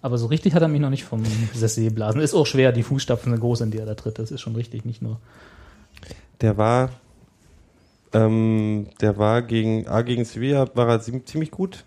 Aber 0.01 0.17
so 0.17 0.25
richtig 0.27 0.55
hat 0.55 0.61
er 0.61 0.67
mich 0.67 0.81
noch 0.81 0.89
nicht 0.89 1.03
vom 1.03 1.23
Sessel 1.53 1.83
geblasen. 1.83 2.21
Ist 2.21 2.33
auch 2.33 2.47
schwer, 2.47 2.71
die 2.71 2.83
Fußstapfen 2.83 3.31
sind 3.31 3.39
groß, 3.39 3.61
in 3.61 3.71
die 3.71 3.77
er 3.77 3.85
da 3.85 3.93
tritt. 3.93 4.17
Das 4.17 4.31
ist 4.31 4.41
schon 4.41 4.55
richtig, 4.55 4.83
nicht 4.83 5.01
nur. 5.01 5.19
Der 6.41 6.57
war, 6.57 6.89
ähm, 8.13 8.87
der 8.99 9.17
war 9.17 9.41
gegen, 9.43 9.87
A 9.87 10.01
gegen 10.01 10.25
Sevilla 10.25 10.67
war 10.73 10.89
er 10.89 11.01
zie- 11.01 11.23
ziemlich 11.25 11.51
gut. 11.51 11.85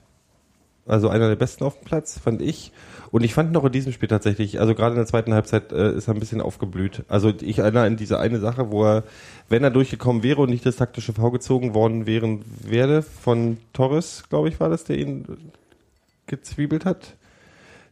Also 0.87 1.09
einer 1.09 1.29
der 1.29 1.37
besten 1.37 1.65
auf 1.65 1.79
dem 1.79 1.85
Platz, 1.87 2.19
fand 2.19 2.43
ich. 2.43 2.71
Und 3.11 3.25
ich 3.25 3.33
fand 3.33 3.53
noch 3.53 3.65
in 3.65 3.73
diesem 3.73 3.93
Spiel 3.93 4.09
tatsächlich, 4.09 4.61
also 4.61 4.75
gerade 4.75 4.93
in 4.93 4.99
der 4.99 5.07
zweiten 5.07 5.33
Halbzeit 5.33 5.73
äh, 5.73 5.93
ist 5.95 6.09
er 6.09 6.15
ein 6.15 6.21
bisschen 6.21 6.41
aufgeblüht. 6.41 7.05
Also 7.09 7.33
ich 7.41 7.59
erinnere 7.59 7.85
an 7.85 7.97
diese 7.97 8.19
eine 8.19 8.39
Sache, 8.39 8.71
wo 8.71 8.85
er, 8.85 9.05
wenn 9.49 9.65
er 9.65 9.71
durchgekommen 9.71 10.23
wäre 10.23 10.43
und 10.43 10.51
nicht 10.51 10.67
das 10.67 10.77
taktische 10.77 11.13
V 11.15 11.31
gezogen 11.31 11.75
worden 11.75 12.07
wären, 12.07 12.45
wäre 12.61 13.03
von 13.03 13.59
Torres, 13.73 14.25
glaube 14.29 14.49
ich, 14.49 14.61
war 14.61 14.69
das, 14.69 14.85
der 14.85 14.99
ihn 14.99 15.25
gezwiebelt 16.27 16.85
hat. 16.85 17.17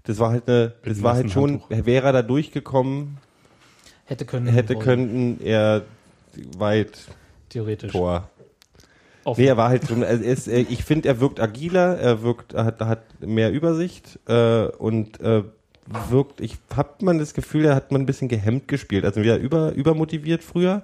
Das 0.05 0.19
war 0.19 0.31
halt 0.31 0.49
eine, 0.49 0.73
das 0.85 0.97
Mit 0.97 1.03
war 1.05 1.15
halt 1.15 1.31
schon, 1.31 1.61
Handtuch. 1.63 1.87
wäre 1.87 2.07
er 2.07 2.13
da 2.13 2.23
durchgekommen, 2.23 3.19
Hätte 4.05 4.25
können. 4.25 4.47
hätte 4.49 4.75
können 4.77 5.41
er 5.43 5.83
weit 6.59 6.99
Theoretisch. 7.49 7.93
Tor. 7.93 8.29
Nee, 9.37 9.47
er 9.47 9.57
war 9.57 9.69
halt 9.69 9.87
schon, 9.87 10.03
er 10.03 10.21
ist, 10.21 10.49
er- 10.49 10.59
ich 10.69 10.83
finde, 10.85 11.09
er 11.09 11.21
wirkt 11.21 11.39
agiler, 11.39 11.97
er 11.99 12.23
wirkt, 12.23 12.55
er 12.55 12.65
hat, 12.65 12.81
hat 12.81 13.03
mehr 13.25 13.53
Übersicht 13.53 14.19
äh, 14.27 14.65
und 14.67 15.21
äh, 15.21 15.45
wirkt, 16.11 16.41
ich 16.41 16.57
hab 16.77 17.03
man 17.03 17.19
das 17.21 17.33
Gefühl, 17.33 17.67
er 17.67 17.77
hat 17.77 17.93
man 17.93 18.03
ein 18.03 18.07
bisschen 18.07 18.27
gehemmt 18.29 18.67
gespielt, 18.67 19.05
also 19.05 19.23
wieder 19.23 19.37
über, 19.37 19.73
übermotiviert 19.73 20.43
früher 20.43 20.83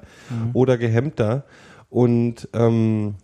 oder 0.52 0.78
gehemmter 0.78 1.44
und 1.90 2.48
ähm, 2.52 3.14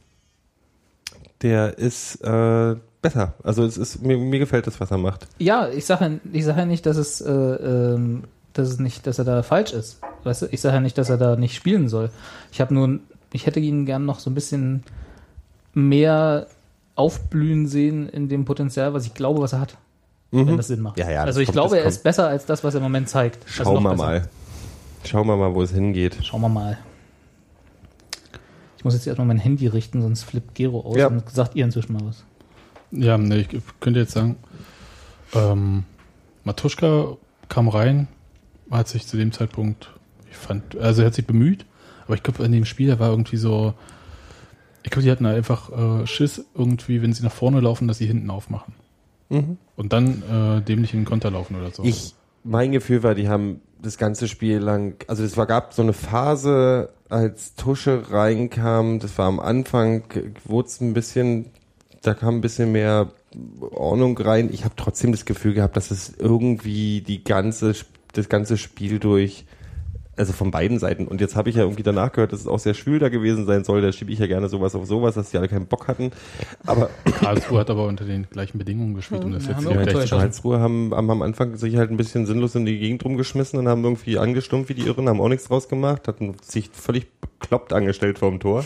der 1.43 1.79
ist 1.79 2.17
äh, 2.25 2.77
besser. 3.05 3.35
Also 3.45 3.65
es 3.65 3.77
ist, 3.77 4.03
mir, 4.03 4.19
mir 4.19 4.39
gefällt 4.41 4.67
das, 4.67 4.81
was 4.81 4.91
er 4.91 4.99
macht. 4.99 5.27
Ja, 5.39 5.69
ich 5.69 5.87
sage 5.87 6.21
ich 6.33 6.45
sag 6.45 6.57
ja 6.57 6.67
nicht, 6.67 6.85
dass 6.87 6.97
es, 6.97 7.21
äh, 7.21 7.31
ähm, 7.31 8.25
dass 8.53 8.69
es 8.69 8.79
nicht, 8.81 9.07
dass 9.07 9.19
er 9.19 9.25
da 9.25 9.43
falsch 9.43 9.73
ist. 9.73 10.01
Weißt 10.25 10.43
du, 10.43 10.47
ich 10.51 10.61
sage 10.61 10.75
ja 10.77 10.81
nicht, 10.81 10.99
dass 10.99 11.11
er 11.11 11.17
da 11.19 11.37
nicht 11.37 11.55
spielen 11.55 11.89
soll. 11.89 12.11
Ich 12.51 12.61
habe 12.61 12.75
nur, 12.75 12.99
ich 13.33 13.47
hätte 13.47 13.61
ihn 13.61 13.87
gern 13.87 14.05
noch 14.05 14.19
so 14.19 14.31
ein 14.31 14.35
bisschen 14.35 14.83
mehr 15.75 16.47
aufblühen 16.97 17.67
sehen 17.67 18.09
in 18.09 18.29
dem 18.29 18.45
Potenzial, 18.45 18.95
was 18.95 19.07
ich 19.07 19.15
glaube, 19.15 19.41
was 19.41 19.53
er 19.53 19.61
hat. 19.61 19.77
Wenn 20.31 20.57
das 20.57 20.67
Sinn 20.67 20.81
macht. 20.81 20.97
Mhm. 20.97 21.03
Ja, 21.05 21.11
ja, 21.11 21.23
also 21.25 21.39
ich 21.41 21.47
kommt- 21.47 21.55
glaube, 21.55 21.79
er 21.79 21.85
ist 21.87 22.03
besser 22.03 22.27
als 22.29 22.45
das, 22.45 22.65
was 22.65 22.75
er 22.75 22.79
im 22.79 22.83
Moment 22.85 23.09
zeigt. 23.09 23.45
Also 23.45 23.65
Schauen 23.65 23.83
wir 23.85 23.95
mal. 23.95 24.29
Schauen 25.05 25.27
wir 25.29 25.37
mal, 25.37 25.55
wo 25.55 25.63
es 25.63 25.71
hingeht. 25.71 26.17
Schauen 26.23 26.41
wir 26.41 26.49
mal. 26.49 26.79
Ich 28.79 28.85
muss 28.85 28.95
jetzt 28.95 29.07
erstmal 29.07 29.27
mein 29.29 29.39
Handy 29.39 29.67
richten, 29.67 30.03
sonst 30.03 30.25
flippt 30.25 30.55
Gero 30.55 30.81
aus 30.81 30.97
Ja. 30.97 31.07
und 31.07 31.29
sagt 31.31 31.55
ihr 31.55 31.65
inzwischen 31.65 31.93
mal 31.93 32.03
was. 32.07 32.25
Ja, 32.97 33.19
nee, 33.19 33.41
ich 33.41 33.49
könnte 33.81 34.01
jetzt 34.01 34.13
sagen, 34.13 34.37
ähm, 35.35 35.85
Matuschka 36.45 37.17
kam 37.49 37.69
rein, 37.69 38.09
hat 38.71 38.89
sich 38.89 39.07
zu 39.07 39.17
dem 39.17 39.33
Zeitpunkt, 39.33 39.91
ich 40.31 40.37
fand, 40.37 40.77
also 40.77 41.03
er 41.03 41.07
hat 41.07 41.15
sich 41.15 41.27
bemüht, 41.27 41.67
aber 42.07 42.15
ich 42.15 42.23
glaube, 42.23 42.45
in 42.45 42.53
dem 42.53 42.65
Spiel, 42.65 42.89
da 42.89 42.99
war 42.99 43.11
irgendwie 43.11 43.37
so, 43.37 43.75
ich 44.83 44.91
glaube, 44.91 45.05
die 45.05 45.11
hatten 45.11 45.27
einfach 45.27 45.71
äh, 45.73 46.07
Schiss 46.07 46.45
irgendwie, 46.55 47.03
wenn 47.03 47.13
sie 47.13 47.25
nach 47.25 47.33
vorne 47.33 47.61
laufen, 47.61 47.89
dass 47.89 47.99
sie 47.99 48.07
hinten 48.07 48.31
aufmachen. 48.31 48.75
Und 49.77 49.93
dann 49.93 50.23
äh, 50.23 50.63
dämlich 50.63 50.93
in 50.93 51.01
den 51.01 51.07
Konter 51.07 51.31
laufen 51.31 51.57
oder 51.57 51.71
so. 51.71 51.83
Ich, 51.85 52.15
mein 52.45 52.73
Gefühl 52.73 53.03
war, 53.03 53.15
die 53.15 53.29
haben 53.29 53.61
das 53.81 53.99
ganze 53.99 54.29
Spiel 54.29 54.59
lang, 54.59 54.97
also 55.09 55.25
es 55.25 55.37
war, 55.37 55.47
gab 55.47 55.73
so 55.73 55.83
eine 55.83 55.93
Phase, 55.93 56.91
als 57.09 57.55
Tusche 57.55 58.11
reinkam, 58.11 58.99
das 58.99 59.17
war 59.19 59.27
am 59.27 59.41
Anfang, 59.41 60.05
wurde 60.45 60.69
es 60.69 60.81
ein 60.81 60.95
bisschen, 60.95 61.47
da 62.07 62.15
kam 62.15 62.37
ein 62.37 62.41
bisschen 62.41 62.71
mehr 62.73 63.09
Ordnung 63.61 64.17
rein. 64.19 64.51
Ich 64.53 64.65
habe 64.65 64.75
trotzdem 64.77 65.13
das 65.13 65.25
Gefühl 65.25 65.55
gehabt, 65.55 65.77
dass 65.77 65.91
es 65.91 66.15
irgendwie 66.19 67.01
die 67.01 67.25
ganze, 67.25 67.75
das 68.13 68.29
ganze 68.29 68.59
Spiel 68.59 68.99
durch, 68.99 69.45
also 70.17 70.33
von 70.33 70.51
beiden 70.51 70.79
Seiten. 70.79 71.09
Und 71.09 71.21
jetzt 71.21 71.35
habe 71.35 71.51
ich 71.51 71.57
ja 71.57 71.63
irgendwie 71.63 71.83
danach 71.83 72.13
gehört, 72.13 72.33
dass 72.33 72.41
es 72.41 72.47
auch 72.47 72.59
sehr 72.59 72.75
schwül 72.75 72.99
da 72.99 73.09
gewesen 73.09 73.47
sein 73.47 73.65
soll. 73.65 73.81
Da 73.81 73.91
schiebe 73.91 74.13
ich 74.13 74.19
ja 74.19 74.27
gerne 74.27 74.49
sowas 74.49 74.75
auf 74.75 74.87
sowas, 74.87 75.15
dass 75.15 75.31
die 75.31 75.39
alle 75.39 75.49
keinen 75.49 75.67
Bock 75.67 75.89
hatten. 75.89 76.13
Aber 76.67 76.91
Karlsruhe 77.19 77.61
hat 77.61 77.71
aber 77.71 77.87
unter 77.87 78.05
den 78.05 78.29
gleichen 78.31 78.59
Bedingungen 78.59 78.95
gespielt, 78.95 79.25
um 79.25 79.33
das 79.33 79.47
Ja, 79.47 79.59
jetzt 79.59 79.67
haben 79.67 79.97
Ja, 79.97 80.05
Karlsruhe 80.05 80.61
haben, 80.61 80.95
haben 80.95 81.11
am 81.11 81.23
Anfang 81.23 81.57
sich 81.57 81.77
halt 81.77 81.91
ein 81.91 81.97
bisschen 81.97 82.27
sinnlos 82.27 82.55
in 82.55 82.67
die 82.67 82.79
Gegend 82.79 83.05
rumgeschmissen 83.05 83.59
und 83.59 83.67
haben 83.67 83.83
irgendwie 83.83 84.19
angestumpft 84.19 84.69
wie 84.69 84.75
die 84.75 84.87
Irren, 84.87 85.09
haben 85.09 85.21
auch 85.21 85.29
nichts 85.29 85.49
draus 85.49 85.69
gemacht, 85.69 86.07
hatten 86.07 86.37
sich 86.43 86.71
völlig 86.73 87.07
bekloppt 87.21 87.73
angestellt 87.73 88.19
vorm 88.19 88.41
Tor. 88.41 88.65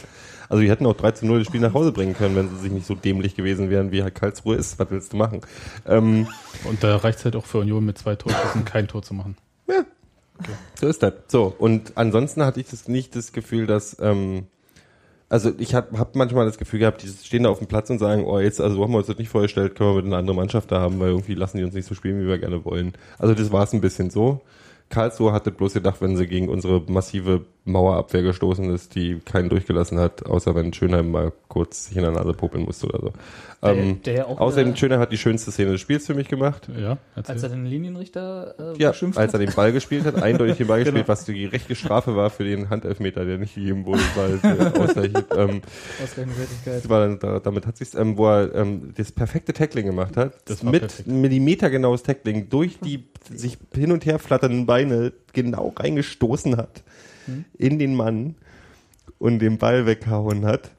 Also 0.48 0.62
die 0.62 0.70
hätten 0.70 0.86
auch 0.86 0.94
3 0.94 1.10
zu 1.12 1.26
0 1.26 1.38
das 1.40 1.46
Spiel 1.48 1.60
nach 1.60 1.74
Hause 1.74 1.92
bringen 1.92 2.14
können, 2.14 2.34
wenn 2.36 2.48
sie 2.48 2.56
sich 2.56 2.72
nicht 2.72 2.86
so 2.86 2.94
dämlich 2.94 3.34
gewesen 3.36 3.70
wären, 3.70 3.92
wie 3.92 4.02
halt 4.02 4.14
Karlsruhe 4.14 4.56
ist. 4.56 4.78
Was 4.78 4.90
willst 4.90 5.12
du 5.12 5.16
machen? 5.16 5.42
Ähm, 5.86 6.26
Und 6.64 6.82
da 6.82 6.96
reicht 6.96 7.18
es 7.18 7.24
halt 7.24 7.36
auch 7.36 7.46
für 7.46 7.58
Union 7.58 7.84
mit 7.84 7.98
zwei 7.98 8.16
Torschüssen 8.16 8.64
kein 8.64 8.88
Tor 8.88 9.02
zu 9.02 9.14
machen. 9.14 9.36
So 10.80 10.86
ist 10.86 11.02
das. 11.02 11.14
So, 11.26 11.54
und 11.58 11.92
ansonsten 11.96 12.44
hatte 12.44 12.60
ich 12.60 12.68
das 12.68 12.88
nicht 12.88 13.16
das 13.16 13.32
Gefühl, 13.32 13.66
dass, 13.66 13.96
ähm, 14.00 14.46
also 15.28 15.52
ich 15.58 15.74
habe 15.74 15.98
hab 15.98 16.14
manchmal 16.14 16.46
das 16.46 16.58
Gefühl 16.58 16.78
gehabt, 16.78 17.02
die 17.02 17.08
stehen 17.08 17.42
da 17.42 17.50
auf 17.50 17.58
dem 17.58 17.66
Platz 17.66 17.90
und 17.90 17.98
sagen, 17.98 18.24
oh 18.24 18.38
jetzt, 18.38 18.60
also 18.60 18.76
so 18.76 18.82
haben 18.84 18.92
wir 18.92 18.98
uns 18.98 19.08
das 19.08 19.18
nicht 19.18 19.28
vorgestellt, 19.28 19.74
können 19.74 19.90
wir 19.90 19.96
mit 19.96 20.06
einer 20.06 20.16
anderen 20.16 20.36
Mannschaft 20.36 20.70
da 20.70 20.80
haben, 20.80 21.00
weil 21.00 21.08
irgendwie 21.08 21.34
lassen 21.34 21.58
die 21.58 21.64
uns 21.64 21.74
nicht 21.74 21.86
so 21.86 21.94
spielen, 21.94 22.20
wie 22.20 22.28
wir 22.28 22.38
gerne 22.38 22.64
wollen. 22.64 22.92
Also 23.18 23.34
das 23.34 23.52
war 23.52 23.64
es 23.64 23.72
ein 23.72 23.80
bisschen 23.80 24.10
so. 24.10 24.40
Karlsruhe 24.90 25.32
hatte 25.32 25.50
bloß 25.50 25.74
gedacht, 25.74 26.00
wenn 26.00 26.16
sie 26.16 26.26
gegen 26.26 26.48
unsere 26.48 26.80
massive 26.90 27.44
Mauerabwehr 27.72 28.22
gestoßen 28.22 28.70
ist, 28.70 28.94
die 28.94 29.20
keinen 29.24 29.48
durchgelassen 29.48 29.98
hat, 29.98 30.26
außer 30.26 30.54
wenn 30.54 30.72
Schönheim 30.72 31.10
mal 31.10 31.32
kurz 31.48 31.86
sich 31.86 31.96
in 31.96 32.02
der 32.02 32.12
Nase 32.12 32.32
popeln 32.32 32.64
musste 32.64 32.86
oder 32.88 33.00
so. 33.00 33.12
Der- 33.62 33.74
ähm, 33.76 34.02
der 34.04 34.28
außerdem, 34.28 34.76
Schönheim 34.76 35.00
hat 35.00 35.10
die 35.10 35.18
schönste 35.18 35.50
Szene 35.50 35.72
des 35.72 35.80
Spiels 35.80 36.06
für 36.06 36.14
mich 36.14 36.28
gemacht. 36.28 36.68
Ja, 36.80 36.96
Als 37.16 37.42
er 37.42 37.48
den 37.48 37.66
Linienrichter 37.66 38.54
äh, 38.76 38.80
Ja, 38.80 38.90
beschimpft 38.90 39.18
als 39.18 39.34
er 39.34 39.40
hat. 39.40 39.48
den 39.48 39.54
Ball 39.54 39.72
gespielt 39.72 40.04
hat, 40.04 40.22
eindeutig 40.22 40.58
den 40.58 40.68
Ball 40.68 40.78
gespielt, 40.84 40.94
Genau. 41.06 41.08
was 41.08 41.24
die 41.24 41.44
rechte 41.46 41.74
Strafe 41.74 42.14
war 42.14 42.30
für 42.30 42.44
den 42.44 42.70
Handelfmeter, 42.70 43.24
der 43.24 43.38
nicht 43.38 43.56
gegeben 43.56 43.84
wurde, 43.84 44.00
weil 44.14 44.38
sehr 44.38 44.76
ausreichend. 44.80 45.24
Ähm, 45.36 45.60
war 46.88 47.08
dann, 47.08 47.40
damit 47.42 47.66
hat 47.66 47.76
sich's, 47.76 47.94
ähm, 47.94 48.16
wo 48.16 48.26
er 48.28 48.54
ähm, 48.54 48.92
das 48.96 49.12
perfekte 49.12 49.52
Tackling 49.52 49.86
gemacht 49.86 50.16
hat, 50.16 50.34
Das 50.44 50.62
mit 50.62 50.80
perfekt. 50.80 51.08
millimetergenaues 51.08 52.02
Tackling 52.02 52.48
durch 52.48 52.78
die 52.80 53.04
sich 53.34 53.58
hin 53.74 53.92
und 53.92 54.06
her 54.06 54.18
flatternden 54.18 54.66
Beine 54.66 55.12
genau 55.32 55.72
reingestoßen 55.76 56.56
hat 56.56 56.82
Hm. 57.28 57.44
in 57.58 57.78
den 57.78 57.94
Mann 57.94 58.34
und 59.18 59.40
den 59.40 59.58
Ball 59.58 59.86
weggehauen 59.86 60.46
hat 60.46 60.70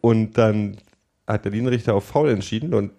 und 0.00 0.38
dann 0.38 0.78
hat 1.26 1.44
der 1.44 1.52
Linienrichter 1.52 1.94
auf 1.94 2.04
Foul 2.04 2.30
entschieden 2.30 2.74
und 2.74 2.92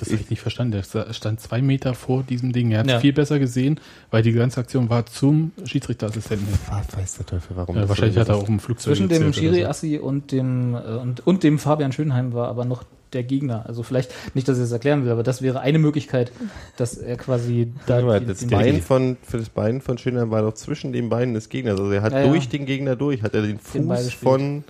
Das 0.00 0.08
habe 0.10 0.20
ich 0.22 0.30
nicht 0.30 0.40
verstanden. 0.42 0.72
Der 0.72 0.82
sta- 0.82 1.12
stand 1.12 1.40
zwei 1.40 1.62
Meter 1.62 1.94
vor 1.94 2.22
diesem 2.22 2.52
Ding. 2.52 2.70
Er 2.72 2.80
hat 2.80 2.88
Ja. 2.90 3.00
viel 3.00 3.12
besser 3.12 3.38
gesehen, 3.38 3.78
weil 4.10 4.22
die 4.22 4.32
ganze 4.32 4.60
Aktion 4.60 4.90
war 4.90 5.06
zum 5.06 5.52
Schiedsrichterassistenten. 5.64 6.46
hin. 6.46 6.56
weiß 6.96 7.14
der 7.18 7.26
Teufel 7.26 7.56
warum. 7.56 7.76
Das 7.76 7.88
wahrscheinlich 7.88 8.14
so 8.14 8.20
hat 8.20 8.28
er 8.28 8.36
auch 8.36 8.48
im 8.48 8.60
Flugzeug 8.60 8.94
Zwischen 8.96 9.08
dem 9.08 9.26
gezählt 9.26 9.50
oder 9.52 9.74
Schiri 9.74 9.98
so. 10.00 10.04
Und 10.06 10.32
dem, 10.32 10.74
äh, 10.74 10.78
und, 10.78 11.26
und 11.26 11.42
dem 11.42 11.58
Fabian 11.58 11.92
Schönheim 11.92 12.32
war 12.32 12.48
aber 12.48 12.64
noch 12.64 12.84
der 13.12 13.24
Gegner. 13.24 13.64
Also 13.66 13.82
vielleicht, 13.82 14.12
nicht, 14.34 14.46
dass 14.48 14.56
ich 14.56 14.62
das 14.62 14.70
erklären 14.72 15.04
will, 15.04 15.10
aber 15.10 15.22
das 15.24 15.42
wäre 15.42 15.60
eine 15.60 15.78
Möglichkeit, 15.80 16.30
dass 16.76 16.94
er 16.96 17.16
quasi 17.16 17.72
da 17.86 18.00
mal, 18.02 18.20
die- 18.20 18.26
das 18.26 18.38
den- 18.38 18.50
Bein 18.50 18.80
von, 18.82 19.16
für 19.22 19.38
das 19.38 19.48
Bein 19.48 19.80
von 19.80 19.98
Schönheim 19.98 20.30
war 20.30 20.42
doch 20.42 20.54
zwischen 20.54 20.92
den 20.92 21.08
Beinen 21.08 21.34
des 21.34 21.48
Gegners. 21.48 21.78
Also 21.80 21.90
er 21.90 22.02
hat 22.02 22.12
Ja, 22.12 22.20
ja. 22.20 22.26
durch 22.28 22.48
den 22.48 22.66
Gegner 22.66 22.94
durch, 22.96 23.22
hat 23.22 23.34
er 23.34 23.42
den 23.42 23.58
Den 23.58 23.58
Fuß 23.58 24.04
gespielt. 24.04 24.12
von, 24.14 24.64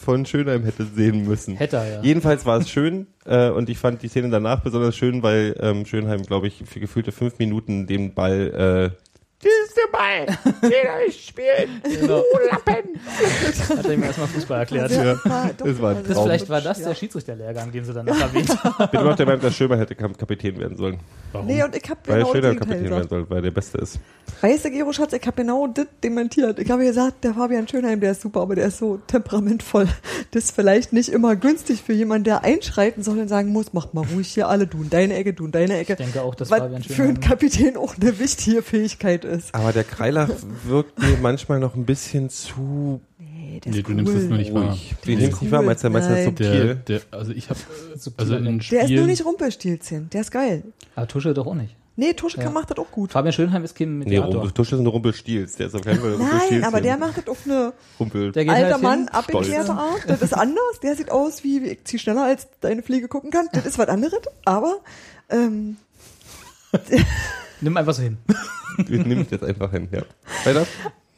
von 0.00 0.26
Schönheim 0.26 0.64
hätte 0.64 0.84
sehen 0.84 1.26
müssen. 1.26 1.56
Hätte 1.56 1.76
er, 1.76 1.92
ja. 1.92 2.02
Jedenfalls 2.02 2.46
war 2.46 2.58
es 2.58 2.70
schön 2.70 3.06
äh, 3.26 3.50
und 3.50 3.68
ich 3.68 3.78
fand 3.78 4.02
die 4.02 4.08
Szene 4.08 4.30
danach 4.30 4.60
besonders 4.60 4.96
schön, 4.96 5.22
weil 5.22 5.54
ähm, 5.60 5.84
Schönheim, 5.84 6.22
glaube 6.22 6.46
ich, 6.48 6.64
für 6.66 6.80
gefühlte 6.80 7.12
fünf 7.12 7.38
Minuten 7.38 7.86
den 7.86 8.14
Ball 8.14 8.94
äh, 8.94 9.09
Der 9.42 9.90
Ball, 9.90 10.26
den 10.62 11.08
ich 11.08 11.26
spielen. 11.28 11.80
Genau. 11.82 12.18
Du 12.18 12.38
Lappen. 12.50 13.78
Hat 13.78 13.86
er 13.86 13.92
ihm 13.94 14.02
erstmal 14.02 14.28
Fußball 14.28 14.58
erklärt. 14.60 14.90
Ja, 14.90 15.16
war 15.24 15.50
das 15.56 15.80
war 15.80 15.90
ein 15.96 16.04
Das 16.06 16.20
vielleicht 16.20 16.48
war 16.50 16.60
das 16.60 16.82
der 16.82 16.94
Schiedsrichterlehrgang, 16.94 17.72
den 17.72 17.82
sie 17.84 17.94
dann 17.94 18.04
noch 18.04 18.20
erwähnt 18.20 18.50
haben. 18.62 18.90
bin 18.90 19.00
immer 19.00 19.10
noch 19.10 19.16
der 19.16 19.24
Meinung, 19.24 19.40
dass 19.40 19.54
Schömer 19.56 19.78
hätte 19.78 19.94
Kap- 19.94 20.18
Kapitän 20.18 20.58
werden 20.58 20.76
sollen. 20.76 20.98
Warum? 21.32 21.46
Nee, 21.46 21.62
und 21.62 21.74
ich 21.74 21.88
habe 21.88 22.00
Weil 22.04 22.18
genau 22.18 22.32
Schöner 22.32 22.42
das 22.42 22.50
Gegenteil 22.50 22.58
Kapitän 22.68 22.82
werden 22.84 22.96
gesagt. 22.96 23.08
soll, 23.10 23.30
weil 23.30 23.42
der 23.42 23.50
Beste 23.50 23.78
ist. 23.78 23.98
Weißt 24.42 24.64
du, 24.66 24.70
Gero 24.72 24.92
Schatz, 24.92 25.12
ich 25.14 25.26
habe 25.26 25.36
genau 25.36 25.66
das 25.68 25.86
dementiert. 26.04 26.58
Ich 26.58 26.70
habe 26.70 26.84
gesagt, 26.84 27.24
der 27.24 27.32
Fabian 27.32 27.66
Schönheim, 27.66 28.00
der 28.00 28.10
ist 28.12 28.20
super, 28.20 28.42
aber 28.42 28.56
der 28.56 28.66
ist 28.66 28.76
so 28.78 28.98
temperamentvoll. 29.06 29.88
Das 30.32 30.44
ist 30.44 30.54
vielleicht 30.54 30.92
nicht 30.92 31.08
immer 31.08 31.34
günstig 31.34 31.82
für 31.82 31.94
jemanden, 31.94 32.24
der 32.24 32.44
einschreiten 32.44 33.02
soll 33.02 33.18
und 33.18 33.28
sagen 33.28 33.52
muss, 33.52 33.72
mach 33.72 33.94
mal 33.94 34.04
ruhig 34.12 34.28
hier 34.28 34.48
alle, 34.48 34.66
du 34.66 34.82
in 34.82 34.90
deine 34.90 35.14
Ecke, 35.14 35.32
du 35.32 35.46
in 35.46 35.52
deine 35.52 35.78
Ecke. 35.78 35.94
Ich 35.94 35.98
denke 35.98 36.20
auch, 36.20 36.34
dass 36.34 36.50
Fabian 36.50 36.82
für 36.82 36.92
Schönheim... 36.92 37.14
einen 37.14 37.20
Kapitän 37.20 37.76
auch 37.78 37.94
eine 37.98 38.18
wichtige 38.18 38.60
Fähigkeit 38.60 39.24
ist. 39.24 39.29
Aber 39.52 39.72
der 39.72 39.84
Kreilach 39.84 40.28
wirkt 40.64 40.98
mir 40.98 41.16
manchmal 41.20 41.58
noch 41.60 41.74
ein 41.74 41.84
bisschen 41.86 42.30
zu 42.30 43.00
Nee, 43.18 43.60
der 43.60 43.72
Nee, 43.72 43.78
ist 43.78 43.88
du 43.88 43.92
nimmst 43.92 44.12
cool. 44.12 44.18
es 44.20 44.28
nur 44.28 44.38
nicht 44.38 44.54
wahr. 44.54 44.68
ruhig. 44.68 44.94
Der 45.00 45.06
Den 45.06 45.18
ist 45.18 45.22
nimmst 45.26 45.42
nicht 45.42 45.50
wahr, 45.52 45.60
cool. 45.60 45.66
meinst 45.66 45.84
du, 45.84 45.90
meinst 45.90 46.10
du 46.10 46.24
subtil? 46.24 46.64
Der, 46.66 46.74
der, 46.74 47.00
also 47.10 47.32
ich 47.32 47.50
habe 47.50 47.58
also 48.16 48.36
in 48.36 48.44
Der 48.44 48.50
ist 48.58 48.70
nur 48.70 48.82
Spielen, 48.84 49.06
nicht 49.06 49.24
Rumpelstilzchen, 49.24 50.10
der 50.10 50.20
ist 50.22 50.30
geil. 50.30 50.62
Aber 50.94 51.08
Tusche 51.08 51.34
doch 51.34 51.46
auch 51.46 51.54
nicht. 51.54 51.74
Nee, 51.96 52.14
Tuschka 52.14 52.42
Ja. 52.44 52.50
macht 52.50 52.70
das 52.70 52.78
auch 52.78 52.90
gut. 52.90 53.12
Fabian 53.12 53.32
Schönheim 53.32 53.62
ist 53.62 53.76
kein 53.76 53.98
Nee, 53.98 54.04
Mediator. 54.06 54.32
Rumpel, 54.36 54.52
Tusch 54.52 54.72
ist 54.72 54.78
ein 54.78 54.86
Rumpelstiels. 54.86 55.56
Der 55.56 55.66
ist 55.66 55.74
auf 55.74 55.82
keinen 55.82 56.00
Fall 56.00 56.14
ein 56.14 56.18
Nein, 56.50 56.64
aber 56.64 56.80
der 56.80 56.96
macht 56.96 57.18
das 57.18 57.28
auf 57.28 57.40
eine 57.44 57.74
Rumpel. 57.98 58.32
Der 58.32 58.44
geht 58.44 58.54
alter 58.54 58.72
halt 58.74 58.82
Mann, 58.82 59.08
abgeklärte 59.08 59.72
Art. 59.72 60.04
Das 60.06 60.22
ist 60.22 60.32
anders. 60.32 60.80
Der 60.82 60.96
sieht 60.96 61.10
aus 61.10 61.44
wie, 61.44 61.58
ich 61.58 61.84
zieh 61.84 61.98
schneller 61.98 62.24
als 62.24 62.46
deine 62.62 62.82
Fliege 62.82 63.08
gucken 63.08 63.30
kann. 63.30 63.48
Das 63.52 63.66
ist 63.66 63.76
was 63.78 63.88
anderes. 63.88 64.20
Aber 64.46 64.78
ähm, 65.28 65.76
Nimm 67.60 67.76
einfach 67.76 67.94
so 67.94 68.02
hin. 68.02 68.18
Nimmt 68.88 69.30
jetzt 69.30 69.44
einfach 69.44 69.70
hin, 69.70 69.88
ja. 69.92 70.02
Weiter? 70.44 70.66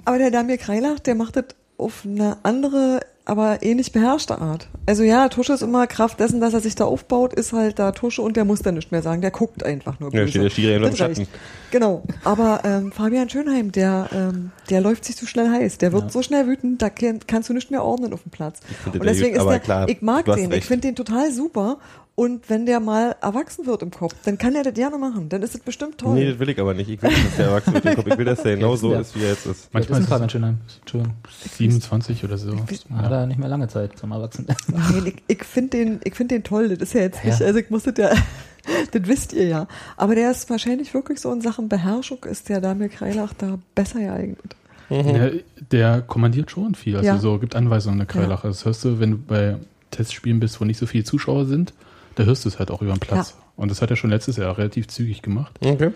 Aber 0.04 0.18
der 0.18 0.30
Damir 0.30 0.58
Kreilach, 0.58 0.98
der 1.00 1.14
macht 1.14 1.36
das 1.36 1.44
auf 1.78 2.02
eine 2.04 2.36
andere, 2.42 3.00
aber 3.24 3.62
ähnlich 3.62 3.92
beherrschte 3.92 4.38
Art. 4.40 4.68
Also 4.86 5.04
ja, 5.04 5.28
Tusche 5.28 5.52
ist 5.52 5.62
immer 5.62 5.86
Kraft 5.86 6.18
dessen, 6.20 6.40
dass 6.40 6.54
er 6.54 6.60
sich 6.60 6.74
da 6.74 6.84
aufbaut, 6.84 7.32
ist 7.34 7.52
halt 7.52 7.78
da 7.78 7.92
Tusche 7.92 8.20
und 8.22 8.36
der 8.36 8.44
muss 8.44 8.62
dann 8.62 8.74
nicht 8.74 8.90
mehr 8.90 9.02
sagen. 9.02 9.20
Der 9.20 9.30
guckt 9.30 9.64
einfach 9.64 10.00
nur. 10.00 10.12
Ja, 10.12 10.20
böse. 10.20 10.30
steht 10.30 10.42
der 10.42 10.50
Schiri 10.50 10.74
einfach 10.74 10.90
im 10.90 10.96
Schatten. 10.96 11.26
Genau. 11.70 12.02
Aber 12.24 12.60
ähm, 12.64 12.90
Fabian 12.92 13.28
Schönheim, 13.30 13.70
der, 13.72 14.08
ähm, 14.12 14.50
der 14.70 14.80
läuft 14.80 15.04
sich 15.04 15.16
zu 15.16 15.26
schnell 15.26 15.48
heiß. 15.50 15.78
Der 15.78 15.92
wird 15.92 16.04
Ja. 16.04 16.10
so 16.10 16.22
schnell 16.22 16.46
wütend, 16.48 16.82
da 16.82 16.90
kann, 16.90 17.20
kannst 17.26 17.48
du 17.48 17.52
nicht 17.54 17.70
mehr 17.70 17.84
ordnen 17.84 18.12
auf 18.12 18.22
dem 18.22 18.30
Platz. 18.30 18.58
Und 18.92 19.04
deswegen 19.04 19.28
gut, 19.28 19.36
ist 19.36 19.40
aber 19.40 19.50
der, 19.52 19.60
klar, 19.60 19.88
ich 19.88 20.02
mag 20.02 20.24
den, 20.26 20.38
ich 20.46 20.50
recht. 20.50 20.66
finde 20.66 20.88
den 20.88 20.96
total 20.96 21.30
super. 21.32 21.78
Und 22.14 22.50
wenn 22.50 22.66
der 22.66 22.78
mal 22.78 23.16
erwachsen 23.22 23.64
wird 23.64 23.80
im 23.82 23.90
Kopf, 23.90 24.14
dann 24.26 24.36
kann 24.36 24.54
er 24.54 24.62
das 24.62 24.74
gerne 24.74 24.98
machen. 24.98 25.30
Dann 25.30 25.42
ist 25.42 25.54
das 25.54 25.62
bestimmt 25.62 25.96
toll. 25.96 26.14
Nee, 26.14 26.28
das 26.30 26.38
will 26.38 26.48
ich 26.50 26.60
aber 26.60 26.74
nicht. 26.74 26.90
Ich 26.90 27.00
will 27.02 27.08
nicht, 27.08 27.24
dass 27.26 27.36
der 27.36 27.46
erwachsen 27.46 27.72
wird 27.72 27.84
im 27.86 27.94
Kopf. 27.96 28.06
Ich 28.06 28.18
will, 28.18 28.24
dass 28.26 28.42
der 28.42 28.56
genau 28.56 28.76
so 28.76 28.92
Ja. 28.92 29.00
ist, 29.00 29.16
wie 29.16 29.22
er 29.22 29.30
jetzt 29.30 29.46
ist. 29.46 29.72
Manchmal 29.72 30.00
manchmal 30.00 30.00
ist 30.00 30.08
Fabian 30.08 30.26
es 30.26 30.32
Schönheim. 30.32 30.58
Entschuldigung. 30.80 31.14
27 31.56 32.24
oder 32.24 32.36
so. 32.36 32.54
Hat 32.96 33.10
er 33.12 33.26
nicht 33.26 33.38
mehr 33.38 33.48
lange 33.48 33.66
Zeit 33.68 33.98
zum 33.98 34.12
Erwachsenen. 34.12 34.54
Nein, 34.68 35.06
ich, 35.06 35.22
ich 35.26 35.44
finde 35.44 35.70
den, 35.70 36.00
ich 36.04 36.14
find 36.14 36.30
den 36.30 36.42
toll. 36.44 36.68
Das 36.68 36.80
ist 36.80 36.92
ja 36.94 37.00
jetzt 37.00 37.24
nicht, 37.24 37.40
Ja. 37.40 37.46
also 37.46 37.58
ich 37.58 37.70
musste 37.70 37.94
ja, 37.96 38.10
das 38.92 39.02
wisst 39.08 39.32
ihr 39.32 39.46
ja. 39.48 39.66
Aber 39.96 40.14
der 40.14 40.30
ist 40.30 40.50
wahrscheinlich 40.50 40.92
wirklich 40.92 41.18
so 41.18 41.32
in 41.32 41.40
Sachen 41.40 41.70
Beherrschung 41.70 42.22
ist 42.24 42.50
der 42.50 42.60
Damir 42.60 42.90
Kreilach 42.90 43.32
da 43.32 43.58
besser 43.74 44.00
geeignet. 44.00 44.54
Der, 44.90 45.32
der 45.70 46.02
kommandiert 46.02 46.50
schon 46.50 46.74
viel. 46.74 46.96
Also 46.96 47.06
Ja. 47.06 47.16
so 47.18 47.38
gibt 47.38 47.56
Anweisungen 47.56 48.00
eine 48.00 48.06
Kreilache. 48.06 48.48
Das 48.48 48.66
hörst 48.66 48.84
du, 48.84 49.00
wenn 49.00 49.12
du 49.12 49.16
bei 49.16 49.56
Testspielen 49.90 50.40
bist, 50.40 50.60
wo 50.60 50.66
nicht 50.66 50.76
so 50.78 50.84
viele 50.84 51.04
Zuschauer 51.04 51.46
sind, 51.46 51.72
da 52.14 52.24
hörst 52.24 52.44
du 52.44 52.48
es 52.48 52.58
halt 52.58 52.70
auch 52.70 52.82
über 52.82 52.92
den 52.92 53.00
Platz. 53.00 53.30
Ja. 53.30 53.44
Und 53.56 53.70
das 53.70 53.82
hat 53.82 53.90
er 53.90 53.96
schon 53.96 54.10
letztes 54.10 54.36
Jahr 54.36 54.56
relativ 54.58 54.88
zügig 54.88 55.22
gemacht. 55.22 55.58
Okay. 55.60 55.90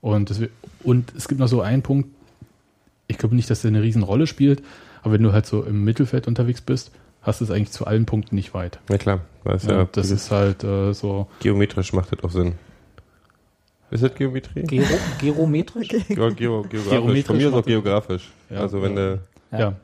Und, 0.00 0.30
das, 0.30 0.40
und 0.82 1.12
es 1.16 1.28
gibt 1.28 1.40
noch 1.40 1.48
so 1.48 1.60
einen 1.62 1.82
Punkt, 1.82 2.08
ich 3.06 3.18
glaube 3.18 3.34
nicht, 3.34 3.48
dass 3.50 3.62
der 3.62 3.68
eine 3.70 3.82
Riesenrolle 3.82 4.26
spielt, 4.26 4.62
aber 5.02 5.14
wenn 5.14 5.22
du 5.22 5.32
halt 5.32 5.46
so 5.46 5.62
im 5.62 5.84
Mittelfeld 5.84 6.26
unterwegs 6.26 6.60
bist, 6.60 6.90
hast 7.22 7.40
du 7.40 7.44
es 7.44 7.50
eigentlich 7.50 7.70
zu 7.70 7.86
allen 7.86 8.04
Punkten 8.06 8.34
nicht 8.34 8.52
weit. 8.54 8.78
Ja 8.90 8.98
klar, 8.98 9.20
das 9.44 9.62
ist 9.62 9.70
Ja, 9.70 9.76
ja, 9.78 9.88
das 9.92 10.10
ist 10.10 10.30
halt 10.30 10.64
äh, 10.64 10.92
so. 10.92 11.28
geometrisch 11.40 11.92
macht 11.92 12.12
das 12.12 12.22
auch 12.24 12.30
Sinn. 12.30 12.54
Ist 13.90 14.02
das 14.02 14.14
Geometrie? 14.14 14.62
Gero 14.62 14.86
Gerometrisch? 15.20 15.88
Geo, 15.88 16.30
geo, 16.34 16.62
geografisch. 16.62 16.88
Geometrisch 16.90 17.26
Von 17.26 17.36
mir 17.36 17.48
ist 17.48 17.54
auch 17.54 17.64
geografisch. 17.64 18.30
Ja. 18.48 18.60
also 18.60 18.82
wenn 18.82 18.96
der, 18.96 19.18
Ja. 19.52 19.74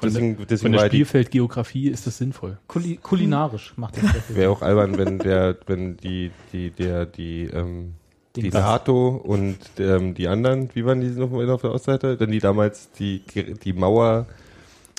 Von, 0.00 0.08
deswegen, 0.08 0.36
der, 0.36 0.46
deswegen 0.46 0.74
von 0.74 0.80
der 0.80 0.86
Spielfeldgeografie 0.88 1.88
ist 1.88 2.06
das 2.06 2.18
sinnvoll. 2.18 2.58
Kuli 2.66 2.98
kulinarisch 3.02 3.74
macht 3.76 3.96
das. 3.96 4.26
sehr 4.28 4.36
wäre 4.36 4.50
auch 4.50 4.62
albern, 4.62 4.98
wenn 4.98 5.18
der, 5.18 5.56
wenn 5.66 5.96
die, 5.96 6.30
die, 6.52 6.70
der, 6.70 7.06
die, 7.06 7.44
ähm, 7.44 7.94
die. 8.36 8.50
Sato 8.50 9.08
und 9.08 9.58
ähm, 9.78 10.14
die 10.14 10.28
anderen, 10.28 10.70
wie 10.74 10.84
waren 10.84 11.00
die 11.00 11.08
noch 11.08 11.30
mal 11.30 11.48
auf 11.50 11.62
der 11.62 11.72
Ostseite? 11.72 12.16
Denn 12.16 12.30
die 12.30 12.38
damals 12.38 12.90
die, 12.92 13.22
die 13.62 13.72
Mauer 13.72 14.26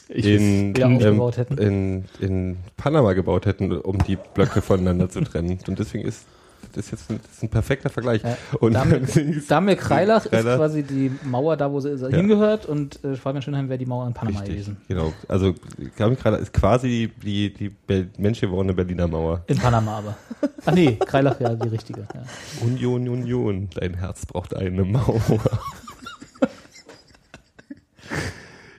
Ich 0.10 0.26
in, 0.26 0.74
ähm, 0.78 1.22
in, 1.58 2.06
in 2.20 2.58
Panama 2.78 3.14
gebaut 3.14 3.46
hätten, 3.46 3.72
um 3.72 3.98
die 4.00 4.18
Blöcke 4.34 4.62
voneinander 4.62 5.10
zu 5.10 5.22
trennen. 5.22 5.60
Und 5.68 5.80
deswegen 5.80 6.08
ist 6.08 6.26
das 6.74 6.86
ist 6.86 6.92
jetzt 6.92 7.12
ein, 7.12 7.20
das 7.22 7.32
ist 7.32 7.44
ein 7.44 7.50
perfekter 7.50 7.90
Vergleich. 7.90 8.24
Ja. 8.24 8.38
Und 8.60 8.74
Damir, 8.74 9.02
Damir 9.48 9.76
Kreilach 9.76 10.26
ist 10.26 10.44
quasi 10.44 10.84
die 10.84 11.12
Mauer 11.24 11.58
da, 11.58 11.72
wo 11.72 11.80
sie 11.80 11.98
hingehört 12.10 12.66
und 12.66 13.04
äh, 13.04 13.16
Fabian 13.16 13.42
Schönheim 13.42 13.70
wäre 13.70 13.78
die 13.80 13.86
Mauer 13.86 14.08
in 14.08 14.14
Panama 14.14 14.40
Richtig, 14.40 14.56
gewesen. 14.56 14.78
genau. 14.88 15.14
Also 15.28 15.54
Gabi 15.98 16.16
Kreilach 16.16 16.40
ist 16.40 16.54
quasi 16.54 17.12
die, 17.24 17.54
die 17.54 17.70
Be 17.70 18.08
menschgewordene 18.18 18.74
Berliner 18.74 19.08
Mauer. 19.08 19.44
In 19.48 19.58
Panama 19.58 19.98
aber. 20.00 20.16
Ah 20.64 20.72
nee, 20.72 20.96
Kreilach 20.96 21.40
ja 21.40 21.56
die 21.56 21.70
richtige. 21.70 22.02
Ja. 22.02 22.22
Union, 22.64 23.10
Union, 23.10 23.68
dein 23.74 23.96
Herz 23.96 24.28
braucht 24.28 24.56
eine 24.56 24.84
Mauer. 24.84 25.20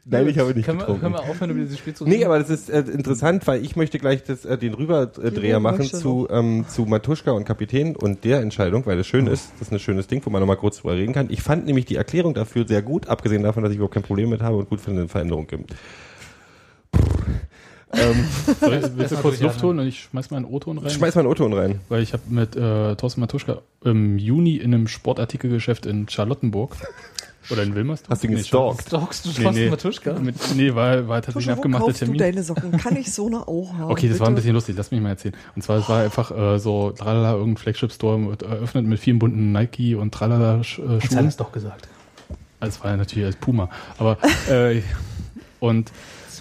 Nein, 0.04 0.28
ich 0.28 0.38
habe 0.38 0.52
nicht 0.52 0.66
können 0.66 0.78
wir, 0.78 0.86
getrunken. 0.86 1.02
können 1.02 1.14
wir 1.14 1.30
aufhören, 1.30 1.50
über 1.50 1.60
dieses 1.60 1.78
Spiel 1.78 1.94
zu 1.94 2.04
Nee, 2.04 2.24
aber 2.24 2.38
das 2.38 2.50
ist 2.50 2.68
äh, 2.68 2.80
interessant, 2.80 3.46
weil 3.46 3.64
ich 3.64 3.76
möchte 3.76 3.98
gleich 4.00 4.24
das, 4.24 4.44
äh, 4.44 4.58
den 4.58 4.74
Rüberdreher 4.74 5.60
machen 5.60 5.84
zu, 5.84 6.26
ähm, 6.28 6.64
zu 6.68 6.86
Matuschka 6.86 7.30
und 7.30 7.44
Kapitän 7.44 7.94
und 7.94 8.24
der 8.24 8.40
Entscheidung, 8.40 8.84
weil 8.84 8.96
das 8.96 9.06
schön 9.06 9.28
ist. 9.28 9.52
Das 9.58 9.68
ist 9.68 9.72
ein 9.72 9.78
schönes 9.78 10.08
Ding, 10.08 10.20
wo 10.24 10.30
man 10.30 10.40
nochmal 10.40 10.56
kurz 10.56 10.78
drüber 10.78 10.96
reden 10.96 11.12
kann. 11.12 11.28
Ich 11.30 11.42
fand 11.42 11.66
nämlich 11.66 11.84
die 11.84 11.94
Erklärung 11.94 12.34
dafür 12.34 12.66
sehr 12.66 12.82
gut, 12.82 13.08
abgesehen 13.08 13.44
davon, 13.44 13.62
dass 13.62 13.70
ich 13.70 13.76
überhaupt 13.76 13.94
kein 13.94 14.02
Problem 14.02 14.30
mit 14.30 14.42
habe 14.42 14.56
und 14.56 14.68
gut 14.68 14.80
finde, 14.80 15.02
eine 15.02 15.08
Veränderung 15.08 15.46
gibt. 15.46 15.72
Ähm, 17.92 18.24
Soll 18.60 18.74
ich, 18.74 18.96
willst 18.96 19.12
du 19.12 19.16
kurz 19.16 19.40
Luft 19.40 19.62
holen 19.62 19.78
und 19.80 19.86
ich 19.86 20.00
schmeiß 20.04 20.30
mal 20.30 20.38
einen 20.38 20.46
O-Ton 20.46 20.78
rein? 20.78 20.90
schmeiß 20.90 21.14
mal 21.14 21.20
einen 21.22 21.30
O-Ton 21.30 21.52
rein. 21.52 21.80
Weil 21.88 22.02
ich 22.02 22.12
habe 22.12 22.22
mit 22.28 22.56
äh, 22.56 22.94
Thorsten 22.96 23.20
Matuschka 23.20 23.58
im 23.84 24.18
Juni 24.18 24.56
in 24.56 24.72
einem 24.74 24.88
Sportartikelgeschäft 24.88 25.86
in 25.86 26.08
Charlottenburg 26.08 26.76
oder 27.50 27.62
in 27.64 27.74
Wilmersdorf. 27.74 28.10
Hast 28.10 28.22
du 28.22 28.28
ihn 28.28 28.34
Nee, 28.34 28.38
gestalkt? 28.40 28.82
Stalkst 28.86 29.24
du 29.26 29.28
Nee, 29.30 29.34
Thorsten 29.42 29.64
nee. 29.64 29.70
Matuschka? 29.70 30.12
Mit, 30.14 30.36
nee, 30.56 30.74
war, 30.74 31.08
war 31.08 31.20
tatsächlich 31.22 31.50
ein 31.50 31.56
abgemachter 31.56 31.86
kaufst 31.86 32.00
du 32.00 32.04
Termin. 32.06 32.18
deine 32.20 32.42
Socken? 32.42 32.72
Kann 32.78 32.96
ich 32.96 33.12
so 33.12 33.26
eine 33.26 33.46
auch 33.48 33.72
haben? 33.74 33.90
Okay, 33.90 34.08
das 34.08 34.20
war 34.20 34.28
ein 34.28 34.34
bitte? 34.34 34.42
bisschen 34.42 34.54
lustig, 34.54 34.74
lass 34.78 34.90
mich 34.90 35.00
mal 35.00 35.10
erzählen. 35.10 35.34
Und 35.56 35.62
zwar, 35.62 35.78
es 35.78 35.88
war 35.88 36.02
einfach 36.02 36.30
äh, 36.30 36.58
so, 36.58 36.92
tralala, 36.92 37.32
irgendein 37.32 37.56
Flagship-Store 37.58 38.28
wird 38.28 38.42
eröffnet 38.42 38.86
mit 38.86 39.00
vielen 39.00 39.18
bunten 39.18 39.52
Nike 39.52 39.96
und 39.96 40.14
tralala 40.14 40.54
äh, 40.54 40.58
Jetzt 40.60 40.78
hat 40.78 40.88
er 40.88 41.00
Schuhen. 41.00 41.26
es 41.26 41.36
doch 41.36 41.52
gesagt. 41.52 41.88
Also 42.60 42.76
es 42.78 42.84
war 42.84 42.92
ja 42.92 42.96
natürlich 42.96 43.26
als 43.26 43.36
Puma. 43.36 43.68
Aber 43.98 44.18
äh, 44.48 44.80
und 45.60 45.90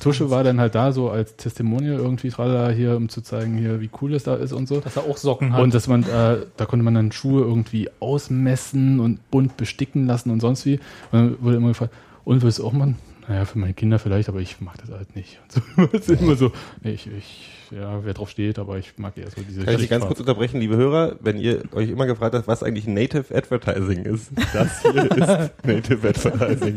Tusche 0.02 0.30
war 0.30 0.44
dann 0.44 0.60
halt 0.60 0.76
da 0.76 0.92
so 0.92 1.10
als 1.10 1.36
Testimonial 1.38 1.98
irgendwie 1.98 2.30
tralala 2.30 2.72
hier, 2.72 2.98
um 2.98 3.08
zu 3.08 3.22
zeigen 3.22 3.58
hier, 3.58 3.80
wie 3.80 3.90
cool 4.02 4.14
es 4.14 4.24
da 4.24 4.36
ist 4.36 4.52
und 4.52 4.68
so. 4.68 4.82
Dass 4.82 4.98
er 4.98 5.04
auch 5.04 5.18
Socken 5.18 5.54
hat. 5.54 5.62
Und 5.62 5.74
dass 5.74 5.88
man, 5.88 6.04
äh, 6.04 6.38
da 6.58 6.66
konnte 6.66 6.84
man 6.84 6.94
dann 6.94 7.12
Schuhe 7.12 7.44
irgendwie 7.44 7.90
ausmessen 8.00 9.00
und 9.00 9.32
bunt 9.32 9.58
besticken 9.58 10.08
lassen 10.08 10.32
und 10.32 10.40
sonst 10.40 10.66
wie. 10.66 10.80
Und 11.12 11.20
dann 11.20 11.36
wurde 11.40 11.58
immer 11.58 11.70
gefragt, 11.70 11.94
und 12.26 12.42
willst 12.42 12.60
du 12.60 12.66
auch 12.66 12.74
mal? 12.74 12.96
Naja, 13.28 13.46
für 13.46 13.60
meine 13.60 13.74
Kinder 13.74 14.00
vielleicht, 14.00 14.30
aber 14.30 14.40
ich 14.40 14.60
mag 14.62 14.78
das 14.80 14.90
halt 14.90 15.16
nicht. 15.16 15.40
Und 15.78 16.04
so, 16.04 16.14
immer 16.20 16.36
so, 16.36 16.52
nee, 16.84 16.92
ich, 16.92 17.08
ich, 17.08 17.50
ja, 17.72 18.04
wer 18.04 18.14
drauf 18.14 18.30
steht, 18.30 18.60
aber 18.60 18.78
ich 18.78 18.98
mag 18.98 19.18
eher 19.18 19.30
so 19.30 19.42
diese 19.42 19.64
Kann 19.64 19.76
ich 19.76 19.82
dich 19.82 19.90
ganz 19.90 20.06
kurz 20.06 20.20
unterbrechen, 20.20 20.60
liebe 20.60 20.76
Hörer, 20.76 21.16
wenn 21.22 21.38
ihr 21.38 21.64
euch 21.74 21.90
immer 21.90 22.06
gefragt 22.06 22.36
habt, 22.36 22.48
was 22.48 22.64
eigentlich 22.64 22.86
Native 22.86 23.34
Advertising 23.34 24.04
ist. 24.04 24.32
Das 24.54 24.82
hier 24.82 25.12
ist 25.12 25.66
Native 25.66 26.10
Advertising. 26.10 26.76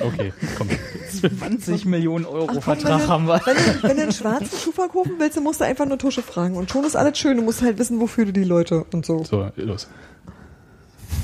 Okay, 0.00 0.32
komm. 0.58 0.68
20 1.38 1.86
Millionen 1.86 2.26
Euro 2.26 2.46
Ach, 2.48 2.52
komm, 2.52 2.62
Vertrag 2.62 3.00
wenn, 3.00 3.08
haben 3.08 3.26
wir. 3.26 3.40
wenn, 3.44 3.56
du, 3.56 3.82
wenn 3.82 3.96
du 3.96 4.02
einen 4.02 4.12
schwarzen 4.12 4.58
Schuh 4.58 4.72
verkaufen 4.72 5.12
willst, 5.18 5.36
dann 5.36 5.44
musst 5.44 5.60
du 5.60 5.64
einfach 5.64 5.86
nur 5.86 5.98
Tusche 5.98 6.22
fragen. 6.22 6.56
Und 6.56 6.70
schon 6.70 6.84
ist 6.84 6.96
alles 6.96 7.18
schön. 7.18 7.38
Du 7.38 7.42
musst 7.42 7.62
halt 7.62 7.78
wissen, 7.78 7.98
wofür 8.00 8.26
du 8.26 8.32
die 8.32 8.44
Leute 8.44 8.84
und 8.92 9.06
so. 9.06 9.24
So, 9.24 9.50
los. 9.56 9.88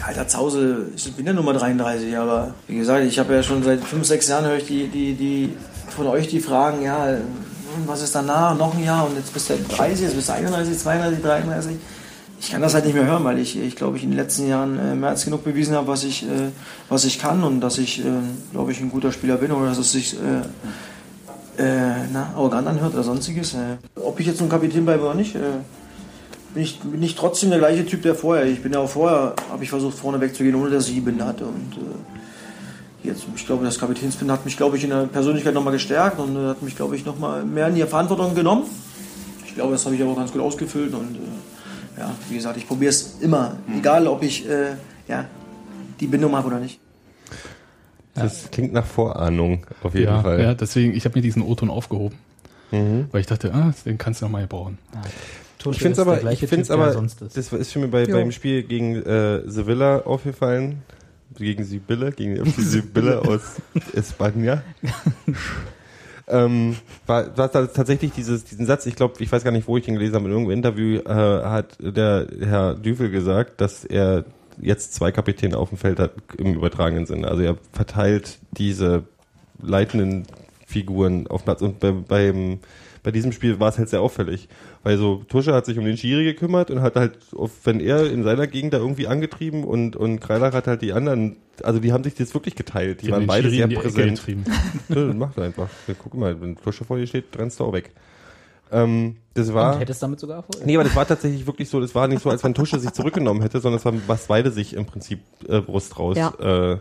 Alter 0.06 0.28
Zause, 0.28 0.86
ich 0.96 1.12
bin 1.12 1.26
ja 1.26 1.34
Nummer 1.34 1.52
33, 1.52 2.16
aber 2.16 2.54
wie 2.68 2.76
gesagt, 2.76 3.04
ich 3.04 3.18
habe 3.18 3.34
ja 3.34 3.42
schon 3.42 3.62
seit 3.62 3.80
5, 3.80 4.06
6 4.06 4.28
Jahren 4.28 4.44
höre 4.46 4.56
ich 4.56 4.66
die, 4.66 4.88
die, 4.88 5.12
die, 5.12 5.52
von 5.90 6.06
euch 6.06 6.28
die 6.28 6.40
Fragen, 6.40 6.82
ja, 6.82 7.18
was 7.86 8.02
ist 8.02 8.14
danach, 8.14 8.56
noch 8.56 8.74
ein 8.74 8.84
Jahr 8.84 9.06
und 9.06 9.16
jetzt 9.16 9.32
bist 9.32 9.50
du 9.50 9.54
30, 9.56 10.00
jetzt 10.00 10.14
bist 10.14 10.28
du 10.28 10.32
31, 10.32 10.78
32, 10.78 11.22
33. 11.22 11.76
Ich 12.40 12.50
kann 12.50 12.62
das 12.62 12.72
halt 12.72 12.86
nicht 12.86 12.94
mehr 12.94 13.04
hören, 13.04 13.22
weil 13.24 13.38
ich, 13.38 13.58
ich 13.58 13.76
glaube, 13.76 13.98
ich 13.98 14.02
in 14.02 14.10
den 14.10 14.16
letzten 14.16 14.48
Jahren 14.48 14.78
äh, 14.78 14.94
mehr 14.94 15.10
als 15.10 15.24
genug 15.24 15.44
bewiesen 15.44 15.74
habe, 15.74 15.88
was 15.88 16.04
ich, 16.04 16.22
äh, 16.22 16.50
was 16.88 17.04
ich 17.04 17.18
kann 17.18 17.44
und 17.44 17.60
dass 17.60 17.76
ich, 17.76 18.00
äh, 18.00 18.08
glaube 18.52 18.72
ich, 18.72 18.80
ein 18.80 18.90
guter 18.90 19.12
Spieler 19.12 19.36
bin 19.36 19.52
oder 19.52 19.68
dass 19.68 19.78
es 19.78 19.92
sich 19.92 20.14
äh, 20.14 21.62
äh, 21.62 22.06
na, 22.10 22.32
arrogant 22.34 22.66
anhört 22.66 22.94
oder 22.94 23.02
sonstiges. 23.02 23.54
Äh, 23.54 23.76
ob 23.96 24.18
ich 24.20 24.26
jetzt 24.26 24.40
ein 24.40 24.48
Kapitän 24.48 24.86
bleibe 24.86 25.04
oder 25.04 25.14
nicht, 25.14 25.34
bin 25.34 26.62
ich, 26.62 26.80
bin 26.80 27.02
ich 27.02 27.14
trotzdem 27.14 27.50
der 27.50 27.58
gleiche 27.58 27.84
Typ, 27.84 28.02
der 28.02 28.14
vorher. 28.14 28.46
Ich 28.46 28.62
bin 28.62 28.72
ja 28.72 28.78
auch 28.78 28.88
vorher, 28.88 29.34
habe 29.50 29.62
ich 29.62 29.68
versucht, 29.68 29.98
vorne 29.98 30.18
wegzugehen, 30.20 30.54
ohne 30.54 30.70
dass 30.70 30.88
ich 30.88 31.04
Binde 31.04 31.26
hatte. 31.26 31.44
Und 31.44 31.76
jetzt, 33.02 33.24
ich 33.34 33.46
glaube, 33.46 33.64
das 33.64 33.78
Kapitänsbinde 33.78 34.32
hat 34.32 34.44
mich, 34.44 34.56
glaube 34.56 34.76
ich, 34.76 34.84
in 34.84 34.90
der 34.90 35.06
Persönlichkeit 35.06 35.54
nochmal 35.54 35.72
gestärkt 35.72 36.18
und 36.18 36.36
äh, 36.36 36.48
hat 36.48 36.62
mich, 36.62 36.76
glaube 36.76 36.96
ich, 36.96 37.04
nochmal 37.04 37.44
mehr 37.44 37.68
in 37.68 37.74
die 37.74 37.82
Verantwortung 37.82 38.34
genommen. 38.34 38.64
Ich 39.46 39.54
glaube, 39.54 39.72
das 39.72 39.84
habe 39.84 39.94
ich 39.94 40.02
aber 40.02 40.12
auch 40.12 40.16
ganz 40.16 40.32
gut 40.32 40.40
ausgefüllt 40.40 40.94
und 40.94 41.16
äh, 41.16 42.00
ja, 42.00 42.10
wie 42.28 42.36
gesagt, 42.36 42.56
ich 42.56 42.66
probiere 42.66 42.90
es 42.90 43.16
immer, 43.20 43.56
egal 43.76 44.06
ob 44.06 44.22
ich 44.22 44.48
äh, 44.48 44.74
ja, 45.08 45.26
die 45.98 46.06
Bindung 46.06 46.34
habe 46.36 46.46
oder 46.46 46.60
nicht. 46.60 46.80
Das 48.14 48.50
klingt 48.50 48.72
nach 48.72 48.86
Vorahnung, 48.86 49.66
auf 49.82 49.94
jeden 49.94 50.06
ja, 50.06 50.22
Fall. 50.22 50.40
Ja, 50.40 50.54
deswegen, 50.54 50.94
ich 50.94 51.04
habe 51.04 51.18
mir 51.18 51.22
diesen 51.22 51.42
O-Ton 51.42 51.70
aufgehoben. 51.70 52.16
Weil 52.70 53.20
ich 53.20 53.26
dachte, 53.26 53.52
ah, 53.52 53.72
den 53.84 53.98
kannst 53.98 54.20
du 54.20 54.26
noch 54.26 54.32
mal 54.32 54.46
brauchen. 54.46 54.78
Tusche 55.58 55.76
Ich 55.76 55.82
finde 55.82 55.92
es 55.92 55.98
aber, 55.98 56.30
ich 56.30 56.38
find's 56.46 56.68
Typ, 56.68 56.78
aber 56.78 56.92
sonst 56.92 57.20
ist. 57.20 57.36
das 57.36 57.52
ist 57.52 57.76
mir 57.76 57.88
bei, 57.88 58.06
beim 58.06 58.32
Spiel 58.32 58.62
gegen 58.62 58.96
äh, 58.96 59.42
Sevilla 59.46 60.02
aufgefallen. 60.02 60.82
Gegen 61.36 61.64
Sibylle, 61.64 62.12
gegen 62.12 62.34
die 62.34 62.50
FC 62.50 62.60
Sibylle 62.60 63.22
aus 63.28 63.56
Espanja. 63.94 64.62
ähm, 66.28 66.76
war, 67.06 67.36
war 67.36 67.48
da 67.48 67.66
tatsächlich 67.66 68.12
dieses, 68.12 68.44
diesen 68.44 68.66
Satz, 68.66 68.86
ich 68.86 68.96
glaube, 68.96 69.14
ich 69.20 69.30
weiß 69.30 69.44
gar 69.44 69.50
nicht, 69.50 69.68
wo 69.68 69.76
ich 69.76 69.86
ihn 69.86 69.94
gelesen 69.94 70.16
habe, 70.16 70.24
in 70.26 70.32
irgendeinem 70.32 70.56
Interview 70.58 70.98
äh, 70.98 71.44
hat 71.44 71.76
der 71.80 72.26
Herr 72.40 72.74
Düvel 72.74 73.10
gesagt, 73.10 73.60
dass 73.60 73.84
er 73.84 74.24
jetzt 74.60 74.94
zwei 74.94 75.12
Kapitäne 75.12 75.56
auf 75.56 75.70
dem 75.70 75.78
Feld 75.78 75.98
hat 75.98 76.12
im 76.36 76.54
übertragenen 76.54 77.06
Sinne. 77.06 77.28
Also 77.28 77.42
er 77.42 77.56
verteilt 77.72 78.38
diese 78.52 79.04
leitenden 79.62 80.26
Figuren 80.66 81.26
auf 81.26 81.44
Platz 81.44 81.62
und 81.62 81.80
bei, 81.80 81.92
beim 81.92 82.60
bei 83.02 83.10
diesem 83.10 83.32
Spiel 83.32 83.58
war 83.60 83.68
es 83.70 83.78
halt 83.78 83.88
sehr 83.88 84.00
auffällig. 84.02 84.48
Weil 84.82 84.98
so 84.98 85.22
Tusche 85.28 85.52
hat 85.54 85.66
sich 85.66 85.78
um 85.78 85.84
den 85.84 85.96
Schiri 85.96 86.24
gekümmert 86.24 86.70
und 86.70 86.82
hat 86.82 86.96
halt, 86.96 87.18
wenn 87.64 87.80
er 87.80 88.10
in 88.10 88.22
seiner 88.24 88.46
Gegend 88.46 88.74
da 88.74 88.78
irgendwie 88.78 89.06
angetrieben 89.06 89.64
und, 89.64 89.96
und 89.96 90.20
Kreilach 90.20 90.52
hat 90.52 90.66
halt 90.66 90.82
die 90.82 90.92
anderen, 90.92 91.36
also 91.62 91.80
die 91.80 91.92
haben 91.92 92.04
sich 92.04 92.14
das 92.14 92.34
wirklich 92.34 92.54
geteilt. 92.56 93.00
Die, 93.02 93.06
Die 93.06 93.12
waren 93.12 93.26
beide 93.26 93.50
Schiri 93.50 93.68
sehr 93.70 93.80
präsent. 93.80 94.18
getrieben. 94.18 94.44
Ja, 94.88 95.04
mach 95.14 95.32
doch 95.34 95.42
einfach. 95.42 95.68
Ja, 95.86 95.94
guck 95.98 96.14
mal, 96.14 96.40
wenn 96.40 96.56
Tusche 96.56 96.84
vor 96.84 96.98
dir 96.98 97.06
steht, 97.06 97.24
rennst 97.38 97.58
du 97.60 97.64
auch 97.64 97.72
weg. 97.72 97.90
Ähm, 98.72 99.16
das 99.34 99.52
war. 99.52 99.74
Und 99.74 99.80
hättest 99.80 100.02
damit 100.02 100.20
sogar 100.20 100.36
Erfolg? 100.38 100.64
Nee, 100.64 100.76
aber 100.76 100.84
das 100.84 100.94
war 100.94 101.06
tatsächlich 101.06 101.46
wirklich 101.46 101.68
so, 101.68 101.80
das 101.80 101.94
war 101.94 102.06
nicht 102.06 102.22
so, 102.22 102.30
als 102.30 102.44
wenn 102.44 102.54
Tusche 102.54 102.78
sich 102.78 102.92
zurückgenommen 102.92 103.42
hätte, 103.42 103.60
sondern 103.60 103.78
es 103.78 103.84
war, 103.84 103.94
was 104.06 104.26
beide 104.26 104.50
sich 104.50 104.74
im 104.74 104.86
Prinzip 104.86 105.20
äh, 105.48 105.60
Brust 105.60 105.98
raus. 105.98 106.16
Ja. 106.16 106.72
Äh, 106.74 106.78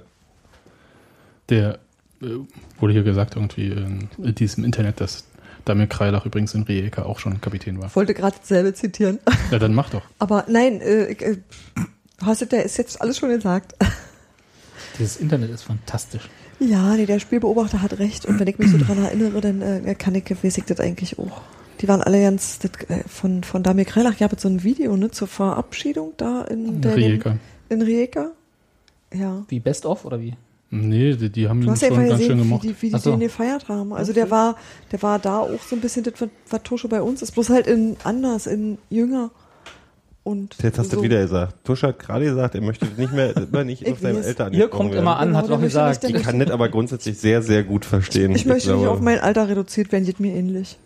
Der 1.49 1.79
äh, 2.21 2.27
wurde 2.79 2.93
hier 2.93 3.03
gesagt 3.03 3.36
irgendwie 3.36 3.67
in, 3.71 4.10
in 4.21 4.36
diesem 4.36 4.63
Internet, 4.63 5.01
dass 5.01 5.23
Damir 5.65 5.88
Kreilach 5.88 6.26
übrigens 6.26 6.54
in 6.54 6.63
Rijeka 6.63 7.04
auch 7.04 7.19
schon 7.19 7.41
Kapitän 7.41 7.80
war. 7.80 7.88
Ich 7.88 7.95
wollte 7.95 8.13
gerade 8.13 8.38
dasselbe 8.39 8.74
zitieren. 8.74 9.19
Ja, 9.52 9.60
dann 9.60 9.74
mach 9.74 9.89
doch. 9.89 10.04
Aber 10.19 10.45
nein, 10.48 10.82
äh, 10.82 11.12
äh, 11.12 11.38
hast 12.22 12.41
du, 12.41 12.45
der 12.45 12.63
ist 12.63 12.78
jetzt 12.78 13.02
alles 13.02 13.17
schon 13.17 13.30
gesagt. 13.30 13.76
Dieses 15.00 15.17
Internet 15.17 15.50
ist 15.52 15.63
fantastisch. 15.63 16.30
Ja, 16.60 16.95
nee, 16.95 17.06
der 17.06 17.19
Spielbeobachter 17.19 17.82
hat 17.82 18.00
recht. 18.00 18.26
Und 18.26 18.39
wenn 18.39 18.48
ich 18.48 18.60
mich 18.60 18.69
so 18.69 18.78
dran 18.78 19.04
erinnere, 19.04 19.39
dann 19.39 19.62
äh, 19.62 19.95
kann 19.95 20.13
ich, 20.15 20.30
weiß 20.43 20.58
ich 20.58 20.65
das 20.65 20.80
eigentlich 20.80 21.17
auch. 21.17 21.41
Die 21.80 21.88
waren 21.88 22.02
alle 22.02 22.22
ganz, 22.22 22.60
das, 22.60 22.72
äh, 22.89 23.04
von, 23.08 23.43
von 23.43 23.63
Damir 23.63 23.86
Kreilach 23.86 24.17
gab 24.17 24.34
es 24.34 24.41
so 24.41 24.50
ein 24.50 24.63
Video, 24.63 24.98
ne, 24.98 25.12
zur 25.12 25.30
Verabschiedung 25.30 26.13
da 26.17 26.43
in, 26.43 26.82
der, 26.82 26.95
Rijeka. 26.98 27.38
in 27.69 27.82
Rijeka. 27.82 28.32
Ja. 29.13 29.45
Wie 29.48 29.60
Best 29.60 29.86
of 29.86 30.04
oder 30.04 30.19
wie? 30.19 30.36
Nee, 30.71 31.15
die, 31.15 31.29
die 31.32 31.49
haben 31.49 31.62
Du 31.62 31.67
ihn 31.67 31.71
hast 31.71 31.82
ja 31.82 31.88
schon 31.89 31.97
ganz 32.08 32.21
schön 32.23 32.38
gesehen, 32.38 32.60
wie 32.62 32.67
die, 32.67 32.75
wie 32.82 32.89
die 32.91 32.99
so. 32.99 33.12
den 33.12 33.19
gefeiert 33.21 33.67
haben. 33.69 33.91
Also 33.93 34.13
der 34.13 34.29
war, 34.29 34.55
der 34.91 35.01
war 35.01 35.17
da 35.17 35.39
auch 35.39 35.62
so 35.67 35.75
ein 35.75 35.82
bisschen 35.82 36.03
das, 36.03 36.13
was- 36.49 36.63
Tusche 36.63 36.88
bei 36.88 37.01
uns 37.01 37.21
ist, 37.23 37.32
bloß 37.32 37.49
halt 37.49 37.65
in 37.67 37.97
anders, 38.03 38.45
in 38.47 38.77
jünger. 38.89 39.32
Und 40.23 40.55
jetzt 40.62 40.77
hast 40.77 40.88
du 40.91 40.97
so. 40.97 41.01
das 41.01 41.03
wieder 41.03 41.21
gesagt. 41.21 41.55
Tusche 41.63 41.88
hat 41.88 41.97
gerade 41.99 42.25
gesagt, 42.25 42.53
er 42.53 42.62
möchte 42.62 42.86
nicht 42.97 43.12
mehr, 43.13 43.36
immer 43.51 43.63
nicht 43.63 43.82
Ich 43.82 43.91
auf 43.93 43.99
seine. 43.99 44.19
Eltern 44.23 44.53
Ihr 44.53 44.67
kommt 44.67 44.93
immer 44.93 45.17
werden. 45.17 45.29
an, 45.29 45.38
hat 45.38 45.45
Genau, 45.45 45.55
doch 45.55 45.62
der 45.62 45.69
möchte 45.79 45.79
gesagt. 45.79 46.03
nicht, 46.03 46.15
Ich 46.17 46.23
kann 46.23 46.38
das 46.39 46.51
aber 46.51 46.69
grundsätzlich 46.69 47.17
sehr, 47.17 47.41
sehr 47.41 47.63
gut 47.63 47.84
verstehen. 47.86 48.36
Ich 48.36 48.45
möchte 48.45 48.75
nicht 48.75 48.86
auf 48.86 49.01
mein 49.01 49.19
Alter 49.19 49.49
reduziert 49.49 49.91
werden, 49.91 50.05
geht 50.05 50.19
mir 50.19 50.36
ähnlich. 50.36 50.77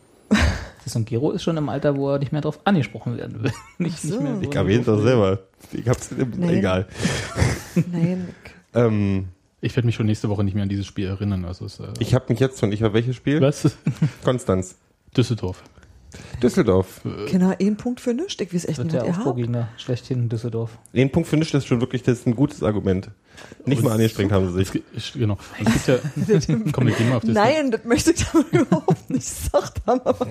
Das 0.86 0.96
und 0.96 1.06
Gero 1.08 1.32
ist 1.32 1.43
schon 1.43 1.58
im 1.58 1.67
Alter, 1.69 1.98
wo 1.98 2.10
er 2.12 2.19
nicht 2.19 2.32
mehr 2.32 2.41
drauf 2.41 2.60
angesprochen 2.63 3.17
werden 3.17 3.43
will. 3.43 3.52
nicht, 3.80 4.00
so. 4.02 4.19
nicht 4.19 4.22
mehr 4.22 4.50
Ich 4.50 4.56
erwähne 4.56 4.84
doch 4.84 5.02
selber. 5.02 5.39
Ich 5.74 5.88
hab's, 5.89 6.10
Nein. 6.38 6.50
egal. 6.50 6.88
Nein. 7.91 8.30
Ähm, 8.76 9.26
Ich 9.63 9.76
werde 9.78 9.86
mich 9.86 9.95
schon 9.95 10.06
nächste 10.08 10.28
Woche 10.30 10.43
nicht 10.43 10.56
mehr 10.56 10.63
an 10.63 10.69
dieses 10.69 10.86
Spiel 10.86 11.08
erinnern. 11.08 11.45
Also 11.45 11.65
es, 11.65 11.80
äh, 11.80 11.88
ich 11.99 12.13
habe 12.13 12.26
mich 12.28 12.39
jetzt 12.41 12.60
schon, 12.60 12.71
ich 12.73 12.82
war 12.82 12.93
welches 12.93 13.15
Spiel? 13.15 13.39
was? 13.39 13.78
Konstanz. 14.23 14.76
Düsseldorf. 15.15 15.63
Düsseldorf. 16.43 17.02
Kinder, 17.28 17.56
ein 17.60 17.78
Punkt 17.78 18.02
für 18.02 18.13
nichts. 18.13 18.36
Ich 18.39 18.54
weiß 18.54 18.65
echt 18.65 18.78
Wird 18.78 18.88
nicht, 18.88 18.93
der 18.95 19.02
was 19.04 19.08
ihr 19.08 19.15
habt. 19.15 19.26
Schlechthin 19.78 20.19
in 20.23 20.30
Düsseldorf. 20.30 20.78
Den 20.93 21.12
Punkt 21.12 21.30
ich 21.45 21.52
das 21.52 21.63
ist 21.63 21.67
schon 21.69 21.80
wirklich, 21.80 22.04
das 22.04 22.19
ist 22.19 22.28
ein 22.28 22.36
gutes 22.36 22.62
Argument. 22.62 23.10
Nicht 23.65 23.82
mal 23.82 23.93
angestrengt 23.93 24.32
haben 24.34 24.52
sie 24.54 24.62
Es 24.62 24.69
sich. 24.69 24.84
ich- 24.93 25.13
Genau. 25.13 25.38
Es 25.63 25.86
gibt 25.86 25.88
ja, 25.88 26.47
komm, 26.73 26.88
wir 26.88 26.93
gehen 26.93 27.10
mal 27.10 27.15
auf 27.15 27.23
das, 27.23 27.34
Nein, 27.34 27.71
das 27.71 27.86
möchte 27.86 28.12
ich 28.12 28.26
damit 28.32 28.52
überhaupt 28.52 29.10
nicht 29.10 29.28
gesagt 29.28 29.82
haben. 29.88 30.02
Aber 30.04 30.28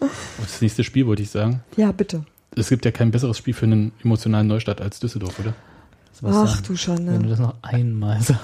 auf 0.00 0.36
das 0.38 0.60
nächste 0.62 0.84
Spiel, 0.84 1.06
wollte 1.06 1.22
ich 1.22 1.30
sagen. 1.30 1.60
ja, 1.76 1.90
bitte. 1.92 2.24
Es 2.54 2.68
gibt 2.68 2.84
ja 2.84 2.92
kein 2.92 3.10
besseres 3.10 3.36
Spiel 3.38 3.54
für 3.54 3.66
einen 3.66 3.92
emotionalen 4.04 4.46
Neustart 4.46 4.80
als 4.80 5.00
Düsseldorf, 5.00 5.38
oder? 5.40 5.54
Sebastian, 6.12 6.46
Ach 6.46 6.60
du 6.60 6.68
Wenn 6.68 6.74
du 6.74 6.76
Schande. 6.78 7.28
das 7.28 7.38
noch 7.38 7.54
einmal 7.62 8.20
sagst. 8.20 8.40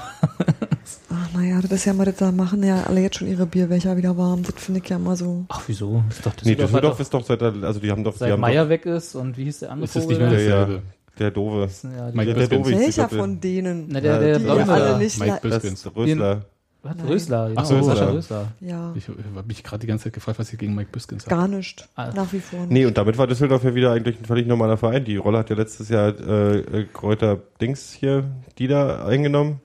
Ach 1.10 1.28
naja, 1.34 1.60
das 1.60 1.70
ist 1.72 1.84
ja 1.84 1.92
mal, 1.92 2.04
das 2.06 2.16
da 2.16 2.32
machen 2.32 2.62
ja 2.62 2.84
alle 2.84 3.00
jetzt 3.02 3.18
schon 3.18 3.28
ihre 3.28 3.46
Bierbecher 3.46 3.96
wieder 3.96 4.16
warm. 4.16 4.42
Das 4.42 4.54
finde 4.56 4.80
ich 4.82 4.88
ja 4.88 4.98
mal 4.98 5.16
so. 5.16 5.44
Ach, 5.48 5.62
wieso? 5.66 6.02
Das 6.08 6.16
ist 6.18 6.26
doch 6.26 6.32
Nee, 6.44 6.54
Düsseldorf. 6.54 6.98
Ist 7.00 7.12
doch 7.12 7.24
seit, 7.24 7.40
der- 7.40 7.54
also 7.62 7.78
die 7.80 7.90
haben 7.90 8.04
doch, 8.04 8.16
seit 8.16 8.38
Meier 8.38 8.68
weg 8.68 8.86
ist 8.86 9.14
und 9.14 9.36
wie 9.36 9.44
hieß 9.44 9.60
der 9.60 9.72
andere 9.72 9.84
Ist 9.84 9.96
das 9.96 10.02
Vogel 10.04 10.18
nicht 10.18 10.30
mehr 10.30 10.38
doch, 10.38 10.44
ja, 10.48 10.60
dasselbe? 10.60 10.74
ja, 10.74 11.18
der 11.18 11.30
Doofe. 11.30 11.68
Ja, 11.96 12.10
die- 12.10 12.16
Mike 12.16 12.34
Der 12.34 12.40
Biskins. 12.40 12.62
Doofe. 12.68 12.78
Welcher 12.80 13.02
bitte. 13.04 13.16
von 13.20 13.40
denen? 13.40 13.84
Na, 13.88 14.00
der, 14.00 14.18
der 14.18 14.32
Die 14.34 14.38
Die 14.38 14.44
Blonde. 14.44 14.72
alle 14.72 14.98
nicht. 14.98 15.18
Mike 15.18 15.30
le- 15.42 15.50
Das 15.50 15.62
Biskins. 15.62 15.80
ist 15.86 15.96
Rösler. 15.96 16.42
Was? 16.82 16.96
Nein. 16.96 17.06
Rösler, 17.08 17.48
genau. 17.48 17.60
Ach 17.60 17.64
so, 17.64 17.82
Sascha 17.82 18.04
Rösler. 18.06 18.46
Ja, 18.60 18.92
Ich 18.96 19.08
habe 19.08 19.18
mich 19.48 19.64
gerade 19.64 19.80
die 19.80 19.86
ganze 19.88 20.04
Zeit 20.04 20.12
gefragt, 20.12 20.38
was 20.38 20.52
ihr 20.52 20.58
gegen 20.58 20.74
Mike 20.76 20.90
Biskins 20.92 21.24
habt. 21.24 21.30
gar 21.30 21.48
nicht. 21.48 21.88
Ah. 21.96 22.12
Nach 22.14 22.32
wie 22.32 22.38
vor 22.40 22.60
nicht. 22.60 22.70
Nee, 22.70 22.86
und 22.86 22.96
damit 22.96 23.18
war 23.18 23.26
Düsseldorf 23.26 23.64
ja 23.64 23.74
wieder 23.74 23.92
eigentlich 23.92 24.18
ein 24.20 24.24
völlig 24.24 24.46
normaler 24.46 24.76
Verein. 24.76 25.04
Die 25.04 25.16
Rolle 25.16 25.38
hat 25.38 25.50
ja 25.50 25.56
letztes 25.56 25.88
Jahr 25.88 26.08
äh, 26.10 26.84
Kräuter 26.92 27.40
Dings 27.60 27.92
hier, 27.92 28.24
die 28.58 28.68
da 28.68 29.04
eingenommen. 29.04 29.60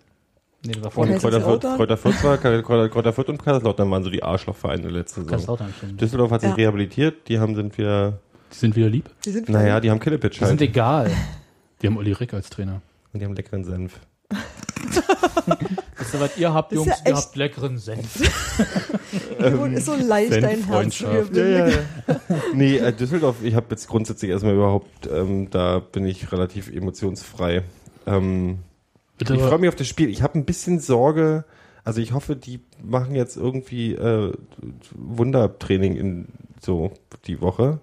Nee, 0.65 0.71
der 0.73 0.83
war 0.85 0.91
vorne. 0.91 1.17
Kräuter, 1.17 1.37
das 1.39 1.43
Fürth, 1.43 1.63
Lautern? 1.63 1.77
Kräuter, 1.77 1.97
Fürth 1.97 2.23
war, 2.23 2.37
Kräuter, 2.37 2.89
Kräuter 2.89 3.13
Fürth 3.13 3.29
und 3.29 3.43
Kaiserslautern 3.43 3.91
waren 3.91 4.03
so 4.03 4.09
die 4.09 4.23
Arschlochvereine 4.23 4.87
letzte 4.89 5.15
Saison. 5.21 5.29
Kaiserslautern 5.29 5.73
stimmt. 5.77 6.01
Düsseldorf 6.01 6.31
hat 6.31 6.41
sich 6.41 6.49
Ja. 6.49 6.55
rehabilitiert, 6.55 7.27
die 7.27 7.37
haben 7.37 7.53
sind 7.55 7.77
wieder, 7.77 8.19
Die 8.53 8.57
sind 8.57 8.75
wieder 8.75 8.89
lieb. 8.89 9.09
Die 9.25 9.29
sind 9.31 9.49
naja, 9.49 9.79
die 9.79 9.91
haben 9.91 9.99
Killepitch 9.99 10.39
Die 10.39 10.45
sind 10.45 10.59
halt. 10.59 10.69
egal. 10.69 11.11
Die 11.81 11.87
haben 11.87 11.97
Olli 11.97 12.13
Rick 12.13 12.33
als 12.33 12.49
Trainer. 12.49 12.81
Und 13.11 13.19
die 13.19 13.25
haben 13.25 13.35
leckeren 13.35 13.63
Senf. 13.65 13.99
Wisst 16.03 16.13
ihr, 16.15 16.19
was 16.19 16.37
ihr 16.37 16.53
habt, 16.53 16.71
Jungs? 16.73 16.87
ja 16.87 16.95
ihr 17.11 17.15
habt 17.15 17.35
leckeren 17.35 17.77
Senf. 17.77 18.19
Ist 19.73 19.85
so 19.85 19.95
leicht 19.95 20.31
dein 20.33 20.41
Herz. 20.43 20.51
Senffreundschaft. 20.59 21.33
Wir- 21.35 21.49
Ja, 21.49 21.67
ja, 21.67 21.73
ja. 22.07 22.19
nee, 22.53 22.77
äh, 22.77 22.91
Düsseldorf, 22.93 23.37
ich 23.43 23.55
habe 23.55 23.67
jetzt 23.71 23.87
grundsätzlich 23.87 24.31
erstmal 24.31 24.53
überhaupt, 24.55 25.07
ähm, 25.11 25.49
da 25.49 25.79
bin 25.79 26.05
ich 26.05 26.31
relativ 26.31 26.69
emotionsfrei. 26.73 27.63
Ähm, 28.05 28.59
Ich 29.19 29.27
freue 29.27 29.59
mich 29.59 29.69
auf 29.69 29.75
das 29.75 29.87
Spiel. 29.87 30.09
Ich 30.09 30.21
habe 30.21 30.37
ein 30.37 30.45
bisschen 30.45 30.79
Sorge. 30.79 31.45
Also 31.85 31.99
ich 32.01 32.13
hoffe, 32.13 32.35
die 32.35 32.61
machen 32.81 33.15
jetzt 33.15 33.35
irgendwie 33.37 33.93
äh, 33.93 34.33
Wundertraining 34.95 35.95
in 35.95 36.27
so 36.61 36.91
die 37.27 37.41
Woche. 37.41 37.79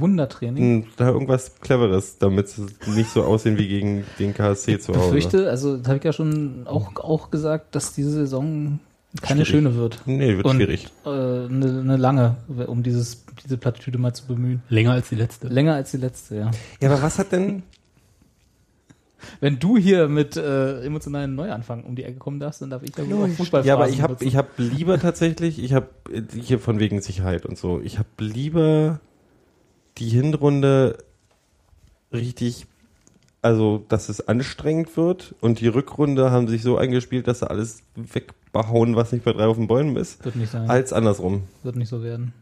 Wundertraining. 0.00 0.82
Hm, 0.84 0.84
Da 0.96 1.08
irgendwas 1.10 1.60
Cleveres, 1.60 2.18
damit 2.18 2.48
sie 2.48 2.66
nicht 2.86 3.10
so 3.10 3.22
aussehen 3.24 3.58
wie 3.58 3.68
gegen 3.68 4.04
den 4.18 4.34
KSC 4.34 4.78
zu 4.78 4.92
Ich 4.92 4.98
Hause. 4.98 5.06
befürchte, 5.06 5.50
also 5.50 5.76
das 5.76 5.86
habe 5.88 5.98
ich 5.98 6.04
ja 6.04 6.12
schon 6.12 6.66
auch, 6.66 6.96
auch 6.96 7.30
gesagt, 7.30 7.74
dass 7.74 7.92
diese 7.94 8.10
Saison 8.10 8.78
keine 9.22 9.44
Schwierig. 9.44 9.62
schöne 9.64 9.76
wird. 9.76 10.02
Nee, 10.06 10.36
wird 10.36 10.44
Und, 10.46 10.56
schwierig. 10.56 10.88
Äh, 11.04 11.08
eine, 11.08 11.80
eine 11.80 11.96
lange, 11.96 12.36
um 12.66 12.82
dieses, 12.82 13.24
diese 13.44 13.56
Plattitüde 13.58 13.96
mal 13.98 14.12
zu 14.12 14.26
bemühen. 14.26 14.62
Länger 14.68 14.92
als 14.92 15.08
die 15.08 15.14
letzte. 15.14 15.46
Länger 15.48 15.74
als 15.74 15.92
die 15.92 15.98
letzte, 15.98 16.36
ja. 16.36 16.50
Ja, 16.80 16.90
aber 16.90 17.00
was 17.02 17.18
hat 17.18 17.30
denn 17.32 17.62
Wenn 19.40 19.58
du 19.58 19.78
hier 19.78 20.08
mit 20.08 20.36
äh, 20.36 20.82
emotionalen 20.84 21.34
Neuanfang 21.34 21.84
um 21.84 21.96
die 21.96 22.04
Ecke 22.04 22.18
kommen 22.18 22.40
darfst, 22.40 22.60
dann 22.60 22.70
darf 22.70 22.82
ich 22.82 22.90
ja 22.96 23.08
wohl. 23.08 23.28
Fußball 23.30 23.64
Ja, 23.64 23.74
aber 23.74 23.88
ich 23.88 24.02
habe 24.02 24.16
ich 24.20 24.36
hab 24.36 24.48
lieber 24.58 24.98
tatsächlich, 24.98 25.62
ich 25.62 25.72
habe 25.72 25.88
hier 26.38 26.58
von 26.58 26.78
wegen 26.78 27.00
Sicherheit 27.00 27.46
und 27.46 27.56
so, 27.56 27.80
ich 27.80 27.98
habe 27.98 28.08
lieber 28.18 29.00
die 29.98 30.08
Hinrunde 30.08 30.98
richtig, 32.12 32.66
also 33.42 33.84
dass 33.88 34.08
es 34.08 34.26
anstrengend 34.26 34.96
wird 34.96 35.34
und 35.40 35.60
die 35.60 35.68
Rückrunde 35.68 36.30
haben 36.30 36.48
sich 36.48 36.62
so 36.62 36.76
eingespielt, 36.76 37.26
dass 37.28 37.40
sie 37.40 37.50
alles 37.50 37.82
wegbehauen, 37.96 38.96
was 38.96 39.12
nicht 39.12 39.24
bei 39.24 39.32
drei 39.32 39.46
auf 39.46 39.56
den 39.56 39.66
Bäumen 39.66 39.96
ist, 39.96 40.24
Wird 40.24 40.36
nicht 40.36 40.52
sein. 40.52 40.68
als 40.70 40.92
andersrum. 40.92 41.42
Wird 41.62 41.76
nicht 41.76 41.88
so 41.88 42.02
werden. 42.02 42.32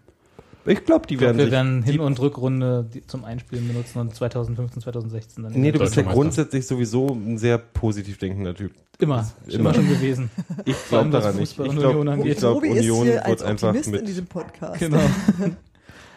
Ich 0.64 0.84
glaube, 0.84 1.08
die 1.08 1.14
Ich 1.14 1.18
glaub, 1.18 1.26
werden 1.30 1.38
wir 1.38 1.44
sich, 1.46 1.52
werden 1.52 1.82
Hin- 1.82 1.98
und 1.98 2.20
Rückrunde 2.20 2.86
zum 3.08 3.24
Einspielen 3.24 3.66
benutzen 3.66 3.98
und 3.98 4.14
2015, 4.14 4.80
2016 4.80 5.42
dann. 5.42 5.52
Nee, 5.54 5.72
du 5.72 5.80
bist 5.80 5.96
ja 5.96 6.02
grundsätzlich 6.02 6.64
sowieso 6.68 7.08
ein 7.08 7.36
sehr 7.36 7.58
positiv 7.58 8.18
denkender 8.18 8.54
Typ. 8.54 8.70
immer, 9.00 9.28
immer. 9.48 9.54
immer 9.58 9.74
schon 9.74 9.88
gewesen. 9.88 10.30
Ich 10.64 10.76
glaube 10.88 11.12
was 11.12 11.22
daran 11.24 11.36
nicht. 11.40 11.48
Fußball 11.56 11.66
Ich 11.66 11.72
und 11.72 11.78
glaube, 11.80 11.98
Union 11.98 12.08
angeht. 12.14 12.32
ich 12.34 12.38
glaub, 12.38 12.62
ist 12.62 12.70
Union 12.70 13.06
wird 13.08 13.42
einfach 13.42 13.68
Optimist 13.70 13.86
in 13.88 13.92
mit 13.92 14.06
diesem 14.08 14.26
Podcast. 14.26 14.78
Genau. 14.78 15.00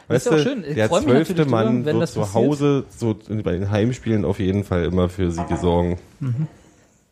Weißt 0.08 0.26
Ist 0.28 0.32
ja 0.32 0.38
du, 0.38 0.42
auch 0.42 0.44
schön. 0.44 0.64
Ich 0.68 0.76
der 0.76 0.90
zwölfte 0.92 1.46
Mann 1.46 1.66
drüber, 1.68 1.86
wenn 1.86 1.94
wird 1.96 2.04
das 2.04 2.14
zu. 2.14 2.34
Hause 2.34 2.86
so 2.96 3.18
bei 3.44 3.54
den 3.54 3.72
Heimspielen 3.72 4.24
auf 4.26 4.40
jeden 4.40 4.64
Fall 4.64 4.86
immer 4.86 5.10
für 5.10 5.32
Siege 5.32 5.58
sorgen. 5.58 5.98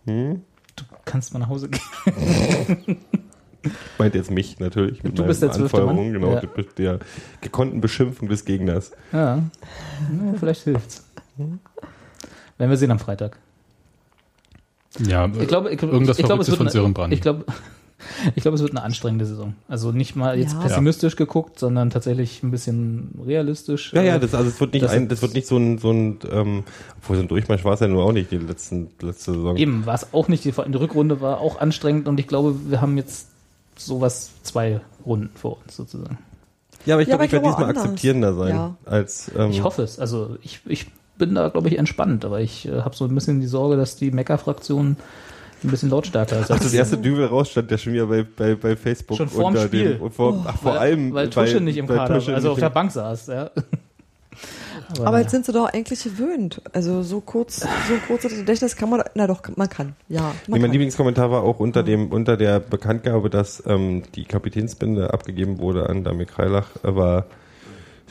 Hm? 0.06 0.42
Du 0.76 0.84
kannst 1.06 1.34
mal 1.34 1.40
nach 1.40 1.50
Hause 1.50 1.70
gehen. 1.70 2.98
Meint 3.98 4.14
jetzt 4.14 4.30
mich 4.30 4.60
natürlich 4.60 5.04
mit 5.04 5.18
Du 5.18 5.24
bist 5.26 5.42
der 5.42 5.50
meinen 5.50 5.58
zwölfte 5.60 5.78
Mann? 5.78 5.90
Anfeuerungen, 5.90 6.14
genau, 6.14 6.34
Ja. 6.34 6.40
der, 6.42 6.64
der 6.78 7.00
gekonnten 7.42 7.80
Beschimpfung 7.82 8.28
des 8.28 8.44
Gegners. 8.46 8.92
Ja. 9.12 9.38
ja 9.38 9.42
vielleicht 10.38 10.64
hilft's. 10.64 11.06
Wenn 12.58 12.70
wir 12.70 12.78
sehen 12.78 12.92
am 12.92 13.00
Freitag. 13.00 13.38
Ja, 15.00 15.26
Ich 15.40 15.48
glaube, 15.48 15.72
ich, 15.72 15.82
irgendwas 15.82 16.20
ich 16.20 16.26
glaube, 16.26 16.42
es 16.44 16.50
wird 16.50 16.58
von 16.58 16.70
Sören 16.70 16.94
Brand. 16.94 17.14
ich 17.14 17.22
glaube, 17.22 17.46
ich 18.36 18.42
glaube, 18.42 18.56
es 18.56 18.62
wird 18.62 18.72
eine 18.72 18.84
anstrengende 18.84 19.26
Saison. 19.26 19.54
Also 19.68 19.92
nicht 19.92 20.16
mal 20.16 20.38
jetzt 20.38 20.54
Ja. 20.54 20.60
pessimistisch 20.62 21.16
geguckt, 21.16 21.60
sondern 21.60 21.90
tatsächlich 21.90 22.44
ein 22.44 22.52
bisschen 22.52 23.20
realistisch. 23.26 23.94
Ja, 23.94 24.02
ja, 24.02 24.16
Äh, 24.16 24.20
das, 24.20 24.34
also 24.34 24.50
es 24.50 24.60
wird 24.60 24.74
nicht 24.74 24.84
das 24.84 24.92
ein, 24.92 25.08
das 25.08 25.22
wird 25.22 25.34
nicht 25.34 25.48
so 25.48 25.58
ein, 25.58 25.78
so 25.78 25.92
ein, 25.92 26.20
ähm, 26.32 26.64
obwohl 27.00 27.16
so 27.18 27.22
ein 27.22 27.28
Durchmarsch 27.28 27.64
war 27.66 27.74
es 27.74 27.80
ja 27.80 27.88
nur 27.88 28.04
auch 28.04 28.12
nicht 28.12 28.32
die 28.32 28.38
letzten, 28.38 28.90
letzte 29.02 29.34
Saison. 29.34 29.58
Eben, 29.58 29.86
war 29.86 29.96
es 29.96 30.14
auch 30.14 30.28
nicht. 30.28 30.44
Die, 30.46 30.52
die 30.52 30.78
Rückrunde 30.78 31.22
war 31.22 31.40
auch 31.42 31.60
anstrengend 31.60 32.08
und 32.08 32.20
ich 32.20 32.28
glaube, 32.28 32.56
wir 32.70 32.82
haben 32.82 32.98
jetzt 32.98 33.28
sowas 33.78 34.32
zwei 34.44 34.82
Runden 35.06 35.30
vor 35.36 35.58
uns 35.64 35.76
sozusagen. 35.76 36.18
Ja, 36.86 36.96
aber 36.96 37.02
ich 37.02 37.08
Ja, 37.08 37.14
glaube, 37.16 37.26
ich 37.26 37.32
werde 37.32 37.48
diesmal 37.48 37.70
anders. 37.70 37.84
akzeptierender 37.84 38.34
sein 38.36 38.56
Ja. 38.56 38.76
als. 38.86 39.32
Ähm, 39.38 39.52
Ich 39.52 39.64
hoffe 39.64 39.84
es. 39.84 40.00
Also 40.00 40.38
ich, 40.42 40.60
ich 40.66 40.88
bin 41.18 41.34
da, 41.36 41.50
glaube 41.50 41.70
ich, 41.70 41.78
entspannt, 41.78 42.26
aber 42.26 42.42
ich 42.42 42.68
äh, 42.68 42.82
habe 42.82 42.96
so 42.96 43.06
ein 43.06 43.16
bisschen 43.16 43.40
die 43.40 43.48
Sorge, 43.48 43.78
dass 43.78 43.96
die 43.96 44.12
Mecker-Fraktion 44.12 44.98
ein 45.64 45.72
bisschen 45.72 45.90
lautstärker 45.90 46.40
ist. 46.40 46.52
Ach, 46.52 46.60
das 46.60 46.74
erste 46.74 46.98
Dübel 46.98 47.26
raus 47.26 47.50
stand 47.50 47.72
der 47.72 47.78
schon 47.78 47.94
wieder 47.94 48.08
bei, 48.08 48.24
bei, 48.24 48.56
bei 48.56 48.76
Facebook. 48.76 49.18
Schon 49.18 49.30
vorm 49.30 49.54
unter 49.54 49.68
Spiel. 49.68 49.96
Dem, 49.96 50.02
und 50.02 50.14
vor, 50.14 50.44
ach, 50.48 50.58
vor 50.58 50.74
weil, 50.74 50.80
allem. 50.80 51.14
weil 51.14 51.30
Tusche 51.30 51.62
nicht 51.62 51.78
im 51.78 51.88
Kader, 51.88 52.16
Tusche 52.16 52.36
also 52.36 52.52
auf 52.52 52.60
der 52.60 52.70
Bank 52.70 52.92
saß. 52.92 53.28
Ja. 53.28 53.52
Aber, 54.90 55.08
Aber 55.08 55.20
jetzt 55.20 55.32
sind 55.32 55.46
sie 55.46 55.52
doch 55.52 55.72
eigentlich 55.72 56.04
gewöhnt. 56.04 56.62
Also 56.74 57.04
so 57.04 57.22
kurz, 57.22 57.62
so 57.62 57.68
kurzes 58.08 58.36
Gedächtnis 58.36 58.76
kann 58.76 58.90
man, 58.90 59.04
na 59.16 59.28
doch, 59.28 59.42
man 59.56 59.70
kann. 59.70 59.96
Ja, 60.10 60.22
man 60.22 60.32
Nee, 60.32 60.38
mein 60.48 60.62
kann. 60.62 60.72
Lieblingskommentar 60.72 61.32
war 61.32 61.44
auch 61.44 61.60
unter 61.60 61.84
dem 61.84 62.12
unter 62.12 62.38
der 62.38 62.60
Bekanntgabe, 62.60 63.30
dass 63.30 63.64
ähm, 63.66 64.04
die 64.16 64.26
Kapitänsbinde 64.26 65.14
abgegeben 65.14 65.60
wurde 65.60 65.90
an 65.90 66.04
Damir 66.04 66.26
Kreilach, 66.26 66.68
äh, 66.84 66.96
war 66.96 67.26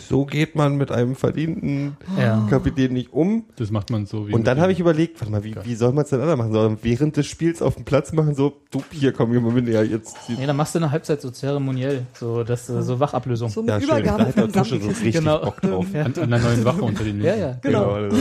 so 0.08 0.24
geht 0.26 0.54
man 0.54 0.76
mit 0.76 0.90
einem 0.90 1.14
verdienten 1.16 1.96
Ja. 2.18 2.46
Kapitän 2.50 2.92
nicht 2.92 3.12
um. 3.12 3.44
das 3.56 3.70
macht 3.70 3.90
man 3.90 4.06
so 4.06 4.28
wie. 4.28 4.32
Und 4.34 4.46
dann 4.46 4.60
habe 4.60 4.72
ich 4.72 4.80
überlegt, 4.80 5.20
warte 5.20 5.30
mal, 5.32 5.44
wie, 5.44 5.54
wie 5.64 5.74
soll 5.74 5.92
man 5.92 6.04
es 6.04 6.10
denn 6.10 6.20
anders 6.20 6.36
machen? 6.38 6.52
Soll 6.52 6.68
man 6.70 6.78
während 6.82 7.16
des 7.16 7.26
Spiels 7.26 7.62
auf 7.62 7.74
dem 7.76 7.84
Platz 7.84 8.12
machen, 8.12 8.34
so, 8.34 8.60
du, 8.70 8.82
hier 8.90 9.12
komm, 9.12 9.30
hier 9.30 9.40
mal 9.40 9.52
mit, 9.52 9.68
ja, 9.68 9.82
jetzt. 9.82 10.16
nee, 10.28 10.46
dann 10.46 10.56
machst 10.56 10.74
du 10.74 10.78
eine 10.78 10.90
Halbzeit 10.90 11.20
so 11.20 11.30
zeremoniell, 11.30 12.06
so, 12.14 12.44
das, 12.44 12.68
äh, 12.68 12.82
so 12.82 13.00
Wachablösung. 13.00 13.48
so 13.50 13.62
mit 13.62 13.70
Ja, 13.70 13.80
schön, 13.80 13.88
da 13.88 13.98
Übergabe 13.98 14.26
hat 14.26 14.36
der 14.36 14.42
von 14.44 14.52
Tusche 14.52 14.80
so 14.80 14.88
richtig 14.88 15.14
Genau. 15.14 15.40
Bock 15.40 15.60
drauf. 15.60 15.86
Ja. 15.92 16.02
an, 16.04 16.14
an 16.18 16.30
der 16.30 16.38
neuen 16.40 16.64
Wache 16.64 16.82
unter 16.82 17.04
den 17.04 17.20
Ja, 17.24 17.34
ja, 17.34 17.58
Genau. 17.62 17.92
also, 17.92 18.16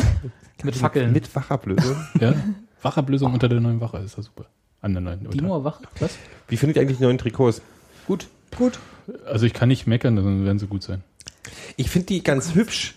mit 0.63 0.75
Fackeln. 0.75 1.11
Mit 1.13 1.33
Wachablösung. 1.35 1.95
Ja? 2.19 2.33
Wachablösung 2.81 3.33
unter 3.33 3.47
der 3.49 3.59
neuen 3.59 3.79
Wache 3.81 3.97
ist 3.99 4.17
ja 4.17 4.23
super. 4.23 4.45
An 4.81 4.93
der 4.93 5.01
neuen. 5.01 5.29
Die 5.29 5.41
nur 5.41 5.63
Wache? 5.63 5.83
Was? 5.99 6.17
Wie 6.47 6.57
findet 6.57 6.77
ihr 6.77 6.81
eigentlich 6.81 6.97
die 6.97 7.03
neuen 7.03 7.17
Trikots? 7.19 7.61
Gut. 8.07 8.27
Gut. 8.57 8.79
Also 9.25 9.45
ich 9.45 9.53
kann 9.53 9.69
nicht 9.69 9.87
meckern, 9.87 10.15
dann 10.15 10.45
werden 10.45 10.57
sie 10.59 10.67
gut 10.67 10.83
sein. 10.83 11.03
Ich 11.77 11.89
finde 11.89 12.07
die 12.07 12.23
ganz 12.23 12.55
hübsch. 12.55 12.93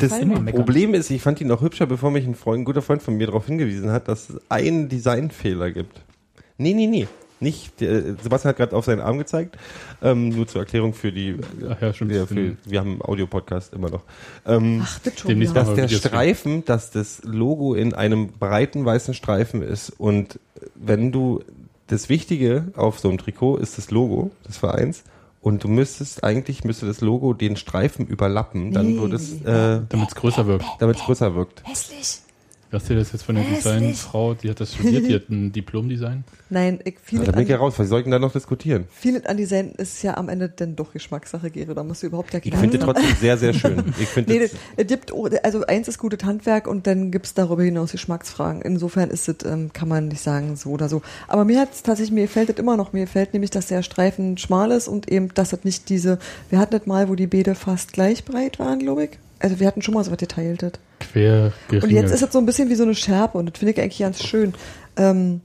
Das. 0.00 0.12
Problem 0.52 0.94
ist, 0.94 1.10
ich 1.10 1.22
fand 1.22 1.40
die 1.40 1.44
noch 1.44 1.60
hübscher, 1.60 1.86
bevor 1.86 2.10
mich 2.10 2.26
ein, 2.26 2.34
Freund, 2.34 2.62
ein 2.62 2.64
guter 2.64 2.82
Freund 2.82 3.02
von 3.02 3.16
mir 3.16 3.26
darauf 3.26 3.46
hingewiesen 3.46 3.90
hat, 3.90 4.08
dass 4.08 4.30
es 4.30 4.40
einen 4.48 4.88
Designfehler 4.88 5.70
gibt. 5.70 6.00
Nee, 6.56 6.74
nee, 6.74 6.86
nee. 6.86 7.06
Nicht, 7.40 7.80
der, 7.80 8.02
Sebastian 8.20 8.50
hat 8.50 8.56
gerade 8.56 8.76
auf 8.76 8.84
seinen 8.84 9.00
Arm 9.00 9.18
gezeigt. 9.18 9.56
Ähm, 10.02 10.30
nur 10.30 10.48
zur 10.48 10.62
Erklärung 10.62 10.92
für 10.92 11.12
die, 11.12 11.36
Ach 11.68 11.80
ja, 11.80 11.92
stimmt. 11.92 12.12
ja, 12.12 12.26
für, 12.26 12.56
wir 12.64 12.80
haben 12.80 12.92
einen 12.92 13.02
Audiopodcast 13.02 13.72
immer 13.74 13.90
noch. 13.90 14.02
Ähm, 14.44 14.82
Ach, 14.84 14.98
das 15.00 15.20
schon 15.20 15.28
Demnächst 15.28 15.54
wieder. 15.54 15.64
dass 15.64 15.74
der 15.74 15.84
Videos 15.84 16.02
sehen. 16.02 16.10
Streifen, 16.10 16.64
dass 16.64 16.90
das 16.90 17.22
Logo 17.24 17.74
in 17.74 17.94
einem 17.94 18.32
breiten 18.32 18.84
weißen 18.84 19.14
Streifen 19.14 19.62
ist 19.62 19.90
und 19.90 20.40
wenn 20.74 21.12
du 21.12 21.44
das 21.86 22.08
Wichtige 22.08 22.72
auf 22.74 22.98
so 22.98 23.08
einem 23.08 23.18
Trikot 23.18 23.56
ist 23.56 23.78
das 23.78 23.90
Logo 23.90 24.30
des 24.46 24.58
Vereins 24.58 25.04
und 25.40 25.64
du 25.64 25.68
müsstest 25.68 26.24
eigentlich 26.24 26.64
müsste 26.64 26.86
das 26.86 27.00
Logo 27.00 27.32
den 27.34 27.56
Streifen 27.56 28.06
überlappen, 28.06 28.72
dann 28.72 28.98
würde 28.98 29.16
es, 29.16 29.40
äh, 29.42 29.82
Damit 29.88 30.08
es 30.08 30.14
größer 30.14 30.46
wirkt. 30.46 30.64
damit 30.78 30.96
es 30.96 31.02
größer 31.04 31.34
wirkt. 31.34 31.62
Hässlich. 31.66 32.20
Hast 32.70 32.90
du 32.90 32.94
das 32.94 33.12
jetzt 33.12 33.22
von 33.22 33.34
der. 33.34 33.44
Designfrau, 33.44 34.34
die 34.34 34.50
hat 34.50 34.60
das 34.60 34.74
studiert, 34.74 35.06
die 35.06 35.14
hat 35.14 35.28
ein 35.30 35.52
Diplom-Design? 35.52 36.24
Nein, 36.50 36.80
ich, 36.84 36.94
Ja, 36.94 37.00
vieles, 37.02 37.26
da 37.26 37.32
bin 37.32 37.42
ich 37.42 37.48
ja 37.48 37.56
an, 37.56 37.62
raus, 37.62 37.78
was 37.78 37.88
soll 37.88 38.00
ich 38.00 38.04
denn 38.04 38.12
da 38.12 38.18
noch 38.18 38.32
diskutieren? 38.32 38.84
vieles 38.90 39.24
an 39.24 39.38
Design 39.38 39.72
ist 39.72 40.02
ja 40.02 40.16
am 40.18 40.28
Ende 40.28 40.50
dann 40.50 40.76
doch 40.76 40.92
Geschmackssache, 40.92 41.50
Gero. 41.50 41.72
Da 41.72 41.82
musst 41.82 42.02
du 42.02 42.08
überhaupt 42.08 42.34
ja 42.34 42.40
Ich 42.42 42.54
finde 42.54 42.78
trotzdem 42.78 43.14
sehr, 43.18 43.38
sehr 43.38 43.54
schön. 43.54 43.84
Ich 43.98 44.08
finde 44.08 44.32
Nee, 44.32 44.40
das, 44.40 44.50
das, 44.50 44.60
es 44.76 44.86
gibt, 44.86 45.12
oh, 45.12 45.28
also 45.42 45.64
eins 45.66 45.88
ist 45.88 45.98
gutes 45.98 46.24
Handwerk 46.24 46.66
und 46.66 46.86
dann 46.86 47.10
gibt's 47.10 47.32
darüber 47.32 47.62
hinaus 47.62 47.92
Geschmacksfragen. 47.92 48.60
Insofern 48.62 49.10
ist 49.10 49.28
es, 49.28 49.36
ähm, 49.46 49.72
kann 49.72 49.88
man 49.88 50.08
nicht 50.08 50.20
sagen, 50.20 50.56
so 50.56 50.70
oder 50.70 50.88
so. 50.88 51.00
Aber 51.26 51.44
mir 51.44 51.60
hat's 51.60 51.82
tatsächlich, 51.82 52.12
mir 52.12 52.22
gefällt 52.22 52.50
es 52.50 52.56
immer 52.56 52.76
noch. 52.76 52.92
Mir 52.92 53.06
gefällt 53.06 53.32
nämlich, 53.32 53.50
dass 53.50 53.66
der 53.66 53.82
Streifen 53.82 54.36
schmal 54.36 54.72
ist 54.72 54.88
und 54.88 55.10
eben, 55.10 55.32
dass 55.34 55.52
es 55.52 55.64
nicht 55.64 55.88
diese, 55.88 56.18
wir 56.50 56.58
hatten 56.58 56.72
das 56.72 56.86
mal, 56.86 57.08
wo 57.08 57.14
die 57.14 57.26
Beete 57.26 57.54
fast 57.54 57.92
gleich 57.92 58.24
breit 58.24 58.58
waren, 58.58 58.78
glaube 58.78 59.04
ich. 59.04 59.10
Also 59.40 59.60
wir 59.60 59.66
hatten 59.66 59.82
schon 59.82 59.94
mal 59.94 60.04
so 60.04 60.10
was 60.10 60.18
Geteiltes. 60.18 60.72
Quer 61.00 61.52
geringelt. 61.68 61.84
Und 61.84 61.90
jetzt 61.90 62.12
ist 62.12 62.22
es 62.22 62.32
so 62.32 62.38
ein 62.38 62.46
bisschen 62.46 62.68
wie 62.68 62.74
so 62.74 62.82
eine 62.84 62.94
Schärpe 62.94 63.38
und 63.38 63.46
das 63.46 63.58
finde 63.58 63.72
ich 63.72 63.80
eigentlich 63.80 63.98
ganz 63.98 64.22
schön. 64.22 64.54
Ähm, 64.96 65.40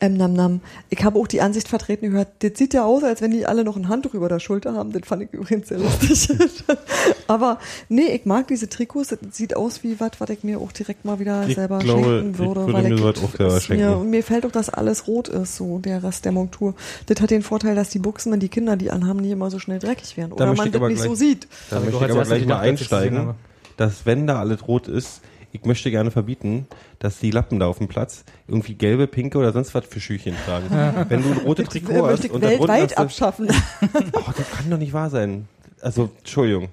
ähm, 0.00 0.16
nam, 0.16 0.32
nam. 0.34 0.60
Ich 0.90 1.02
habe 1.04 1.18
auch 1.18 1.26
die 1.26 1.40
Ansicht 1.40 1.68
vertreten 1.68 2.10
gehört, 2.10 2.28
das 2.40 2.52
sieht 2.56 2.74
ja 2.74 2.84
aus, 2.84 3.02
als 3.02 3.20
wenn 3.22 3.30
die 3.30 3.46
alle 3.46 3.64
noch 3.64 3.76
ein 3.76 3.88
Handtuch 3.88 4.14
über 4.14 4.28
der 4.28 4.40
Schulter 4.40 4.74
haben. 4.74 4.92
Das 4.92 5.02
fand 5.06 5.22
ich 5.22 5.32
übrigens 5.32 5.68
sehr 5.68 5.78
lustig. 5.78 6.28
Aber 7.26 7.58
nee, 7.88 8.08
ich 8.14 8.26
mag 8.26 8.46
diese 8.48 8.68
Trikots. 8.68 9.08
Das 9.08 9.18
sieht 9.32 9.56
aus 9.56 9.82
wie 9.82 9.98
was, 10.00 10.12
was 10.18 10.30
ich 10.30 10.44
mir 10.44 10.60
auch 10.60 10.72
direkt 10.72 11.04
mal 11.04 11.18
wieder 11.18 11.46
Ich 11.48 11.54
selber 11.54 11.78
glaube, 11.78 12.02
schenken 12.04 12.30
ich 12.32 12.38
würde. 12.38 12.60
würde 12.60 12.72
weil 12.72 12.82
mir 12.90 12.98
sowas 12.98 13.16
auch 13.24 13.36
selber 13.36 13.60
schenken. 13.60 13.84
Mir, 13.84 13.96
und 13.98 14.10
mir 14.10 14.22
fällt 14.22 14.46
auch, 14.46 14.52
dass 14.52 14.68
alles 14.68 15.06
rot 15.06 15.28
ist, 15.28 15.56
so 15.56 15.78
der 15.78 16.02
Rest 16.02 16.24
der 16.24 16.32
Montur. 16.32 16.74
Das 17.06 17.20
hat 17.20 17.30
den 17.30 17.42
Vorteil, 17.42 17.74
dass 17.74 17.88
die 17.90 17.98
Buchsen, 17.98 18.32
wenn 18.32 18.40
die 18.40 18.48
Kinder 18.48 18.76
die 18.76 18.90
anhaben, 18.90 19.20
nicht 19.20 19.30
immer 19.32 19.50
so 19.50 19.58
schnell 19.58 19.78
dreckig 19.78 20.16
werden. 20.16 20.30
Da 20.36 20.36
Oder 20.36 20.46
möchte 20.54 20.78
man 20.78 20.80
das 20.82 20.88
nicht 20.90 20.96
gleich- 20.98 21.08
so 21.08 21.14
sieht. 21.14 21.48
da 21.70 21.78
ich 21.78 21.84
möchte 21.86 22.04
ich 22.04 22.10
aber 22.12 22.22
gleich 22.24 22.46
mal 22.46 22.58
einsteigen, 22.60 23.34
dass 23.76 24.04
wenn 24.06 24.26
da 24.26 24.40
alles 24.40 24.66
rot 24.68 24.88
ist, 24.88 25.20
ich 25.56 25.64
möchte 25.64 25.90
gerne 25.90 26.10
verbieten, 26.10 26.66
dass 26.98 27.18
die 27.18 27.30
Lappen 27.30 27.58
da 27.58 27.66
auf 27.66 27.78
dem 27.78 27.88
Platz 27.88 28.24
irgendwie 28.48 28.74
gelbe, 28.74 29.06
pinke 29.06 29.38
oder 29.38 29.52
sonst 29.52 29.74
was 29.74 29.84
für 29.86 30.00
Schüchchen 30.00 30.34
tragen. 30.44 30.66
wenn 31.08 31.22
du 31.22 31.30
ein 31.32 31.38
rotes 31.38 31.64
Das 31.66 31.72
Trikot 31.72 31.92
möchte 31.92 32.08
hast 32.12 32.24
ich 32.24 32.30
und 32.32 32.42
weltweit 32.42 32.82
hast 32.82 32.92
du, 32.98 33.02
abschaffen. 33.02 33.48
oh, 34.12 34.20
das 34.36 34.50
kann 34.50 34.70
doch 34.70 34.78
nicht 34.78 34.92
wahr 34.92 35.10
sein. 35.10 35.48
Also, 35.80 36.10
Entschuldigung. 36.18 36.68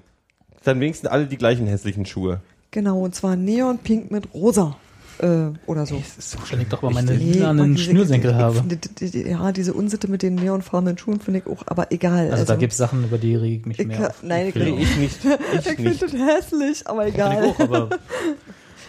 Dann 0.64 0.80
wenigstens 0.80 1.10
alle 1.10 1.26
die 1.26 1.36
gleichen 1.36 1.66
hässlichen 1.66 2.06
Schuhe. 2.06 2.40
Genau, 2.70 3.00
und 3.00 3.14
zwar 3.14 3.36
neonpink 3.36 4.10
mit 4.10 4.32
rosa. 4.34 4.76
Äh, 5.20 5.50
oder 5.66 5.86
so. 5.86 5.96
Das 5.98 6.16
ist 6.18 6.30
so 6.32 6.38
ich 6.58 6.68
doch 6.68 6.82
mal 6.82 6.92
meine 6.92 7.16
diese- 7.16 7.78
Schnürsenkel 7.78 8.34
habe. 8.34 8.64
die- 8.66 8.76
die- 8.76 9.10
die- 9.12 9.30
Ja, 9.30 9.52
diese 9.52 9.72
Unsitte 9.72 10.08
mit 10.08 10.22
den 10.22 10.34
neonfarbenen 10.34 10.98
Schuhen 10.98 11.20
finde 11.20 11.38
ich 11.40 11.46
auch, 11.46 11.62
aber 11.66 11.92
egal. 11.92 12.32
Also, 12.32 12.44
da 12.44 12.56
gibt's 12.56 12.76
Sachen, 12.78 13.04
über 13.04 13.16
die 13.18 13.36
reg 13.36 13.60
ich 13.60 13.66
mich 13.66 13.78
ich, 13.78 13.86
mehr 13.86 14.08
auf. 14.08 14.22
Nein, 14.24 14.48
ich, 14.48 14.54
finde 14.54 14.70
ich 14.82 14.96
nicht. 14.96 15.18
Ich 15.24 15.66
ich 15.70 15.78
nicht. 15.78 15.98
find 16.00 16.02
das 16.02 16.12
hässlich, 16.14 16.86
aber 16.88 17.04
Finde 17.04 17.16
egal. 17.16 17.44
ich 17.44 17.50
auch, 17.54 17.60
aber 17.60 17.90